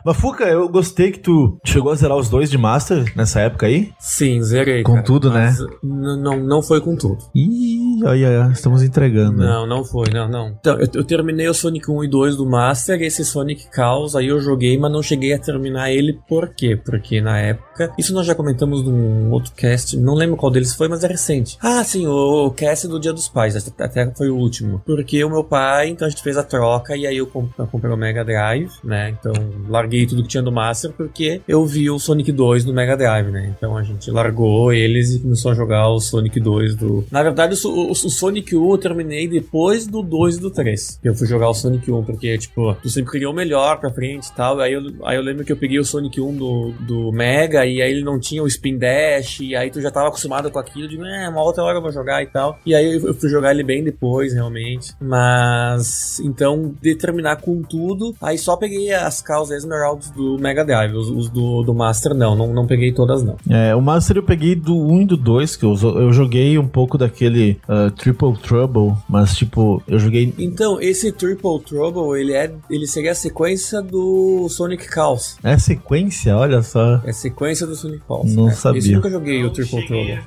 Mas 0.04 0.16
Fuca, 0.16 0.44
eu 0.44 0.68
gostei 0.68 1.10
que 1.10 1.18
tu 1.18 1.58
chegou 1.64 1.90
a 1.90 1.94
zerar 1.94 2.16
os 2.16 2.28
dois 2.28 2.50
de 2.50 2.58
Master 2.58 3.12
nessa 3.16 3.40
época 3.40 3.66
aí. 3.66 3.90
Sim, 3.98 4.42
zerei. 4.42 4.82
Com 4.82 4.92
cara, 4.92 5.04
tudo, 5.04 5.30
né? 5.32 5.54
Não, 5.82 6.38
não 6.38 6.62
foi 6.62 6.80
com 6.80 6.94
tudo. 6.96 7.18
Ih, 7.34 8.04
olha, 8.04 8.42
olha, 8.44 8.52
estamos 8.52 8.82
entregando. 8.82 9.38
Não, 9.38 9.66
não 9.66 9.84
foi, 9.84 10.06
não, 10.12 10.28
não. 10.28 10.48
Então, 10.60 10.78
eu, 10.78 10.86
eu 10.94 11.04
terminei 11.04 11.48
o 11.48 11.54
Sonic 11.54 11.90
1 11.90 12.04
e 12.04 12.08
2 12.08 12.36
do 12.36 12.46
Master, 12.46 13.00
esse 13.02 13.24
Sonic 13.24 13.66
Chaos, 13.74 14.14
aí 14.14 14.26
eu 14.28 14.40
joguei, 14.40 14.78
mas 14.78 14.92
não 14.92 15.02
cheguei 15.02 15.32
a 15.32 15.38
terminar 15.38 15.90
ele, 15.90 16.18
por 16.28 16.48
quê? 16.54 16.76
Porque 16.76 17.20
na 17.20 17.38
época, 17.40 17.92
isso 17.98 18.12
nós 18.14 18.26
já 18.26 18.34
comentamos 18.34 18.84
num 18.84 19.30
outro 19.30 19.52
cast, 19.54 19.96
não 19.96 20.14
lembro 20.14 20.36
qual 20.36 20.52
deles 20.52 20.74
foi, 20.74 20.88
mas 20.88 21.02
é 21.04 21.08
recente. 21.08 21.56
Ah, 21.62 21.82
sim, 21.82 22.06
o, 22.06 22.46
o 22.46 22.50
cast 22.50 22.67
do 22.88 22.98
Dia 22.98 23.12
dos 23.12 23.28
Pais, 23.28 23.56
até 23.56 24.10
foi 24.14 24.28
o 24.28 24.36
último. 24.36 24.82
Porque 24.84 25.22
o 25.24 25.30
meu 25.30 25.44
pai, 25.44 25.88
então 25.88 26.06
a 26.06 26.10
gente 26.10 26.22
fez 26.22 26.36
a 26.36 26.42
troca 26.42 26.96
e 26.96 27.06
aí 27.06 27.16
eu, 27.16 27.26
comp 27.26 27.50
eu 27.58 27.66
comprei 27.66 27.92
o 27.92 27.96
Mega 27.96 28.24
Drive, 28.24 28.70
né? 28.84 29.10
Então 29.10 29.32
larguei 29.68 30.06
tudo 30.06 30.22
que 30.22 30.28
tinha 30.28 30.42
do 30.42 30.52
Master 30.52 30.92
porque 30.92 31.40
eu 31.46 31.64
vi 31.64 31.90
o 31.90 31.98
Sonic 31.98 32.32
2 32.32 32.64
no 32.64 32.72
Mega 32.72 32.96
Drive, 32.96 33.30
né? 33.30 33.52
Então 33.56 33.76
a 33.76 33.82
gente 33.82 34.10
largou 34.10 34.72
eles 34.72 35.14
e 35.14 35.20
começou 35.20 35.52
a 35.52 35.54
jogar 35.54 35.88
o 35.88 36.00
Sonic 36.00 36.40
2 36.40 36.74
do. 36.74 37.04
Na 37.10 37.22
verdade, 37.22 37.54
o, 37.64 37.68
o, 37.68 37.90
o 37.90 37.94
Sonic 37.94 38.54
1 38.54 38.70
eu 38.70 38.78
terminei 38.78 39.28
depois 39.28 39.86
do 39.86 40.02
2 40.02 40.36
e 40.36 40.40
do 40.40 40.50
3. 40.50 41.00
Eu 41.02 41.14
fui 41.14 41.26
jogar 41.26 41.48
o 41.48 41.54
Sonic 41.54 41.90
1 41.90 42.04
porque, 42.04 42.36
tipo, 42.38 42.74
tu 42.82 42.88
sempre 42.88 43.12
queria 43.12 43.30
o 43.30 43.32
melhor 43.32 43.78
pra 43.78 43.90
frente 43.90 44.28
e 44.28 44.32
tal. 44.34 44.60
Aí 44.60 44.72
eu, 44.72 44.82
aí 45.04 45.16
eu 45.16 45.22
lembro 45.22 45.44
que 45.44 45.52
eu 45.52 45.56
peguei 45.56 45.78
o 45.78 45.84
Sonic 45.84 46.20
1 46.20 46.36
do, 46.36 46.72
do 46.80 47.12
Mega 47.12 47.66
e 47.66 47.80
aí 47.82 47.90
ele 47.90 48.04
não 48.04 48.18
tinha 48.18 48.42
o 48.42 48.46
Spin 48.46 48.78
Dash. 48.78 49.40
E 49.40 49.54
aí 49.54 49.70
tu 49.70 49.80
já 49.80 49.90
tava 49.90 50.08
acostumado 50.08 50.50
com 50.50 50.58
aquilo. 50.58 50.88
De, 50.88 50.96
uma 50.96 51.42
outra 51.42 51.62
hora 51.62 51.78
eu 51.78 51.82
vou 51.82 51.92
jogar 51.92 52.22
e 52.22 52.26
tal. 52.26 52.57
E 52.64 52.74
aí 52.74 52.94
eu 52.94 53.14
fui 53.14 53.28
jogar 53.28 53.52
ele 53.52 53.62
bem 53.62 53.82
depois, 53.82 54.32
realmente. 54.32 54.94
Mas. 55.00 56.20
Então, 56.20 56.74
determinar 56.80 57.36
com 57.36 57.62
tudo. 57.62 58.14
Aí 58.20 58.38
só 58.38 58.56
peguei 58.56 58.92
as 58.92 59.20
causas 59.22 59.58
Esmeraldas 59.58 60.10
do 60.10 60.38
Mega 60.38 60.64
Drive. 60.64 60.94
Os, 60.94 61.08
os 61.08 61.28
do, 61.28 61.62
do 61.62 61.74
Master, 61.74 62.14
não, 62.14 62.34
não. 62.34 62.52
Não 62.52 62.66
peguei 62.66 62.92
todas, 62.92 63.22
não. 63.22 63.36
É, 63.48 63.74
o 63.74 63.80
Master 63.80 64.16
eu 64.16 64.22
peguei 64.22 64.54
do 64.54 64.76
1 64.76 65.02
e 65.02 65.06
do 65.06 65.16
2, 65.16 65.56
que 65.56 65.64
eu, 65.64 65.74
eu 65.74 66.12
joguei 66.12 66.58
um 66.58 66.66
pouco 66.66 66.98
daquele 66.98 67.58
uh, 67.68 67.90
Triple 67.90 68.36
Trouble, 68.38 68.94
mas 69.08 69.36
tipo, 69.36 69.82
eu 69.86 69.98
joguei. 69.98 70.34
Então, 70.38 70.80
esse 70.80 71.12
Triple 71.12 71.60
Trouble, 71.60 72.20
ele 72.20 72.32
é. 72.32 72.52
Ele 72.70 72.86
seria 72.86 73.12
a 73.12 73.14
sequência 73.14 73.80
do 73.82 74.48
Sonic 74.48 74.86
Chaos. 74.92 75.36
É 75.42 75.58
sequência? 75.58 76.36
Olha 76.36 76.62
só. 76.62 77.00
É 77.04 77.12
sequência 77.12 77.66
do 77.66 77.74
Sonic 77.74 78.02
Chaos. 78.06 78.34
Não 78.34 78.48
é. 78.48 78.52
sabia. 78.52 78.78
Esse 78.78 78.92
eu 78.92 78.96
nunca 78.96 79.10
joguei 79.10 79.42
não 79.42 79.48
o 79.48 79.52
Triple 79.52 79.86
Trouble. 79.86 80.18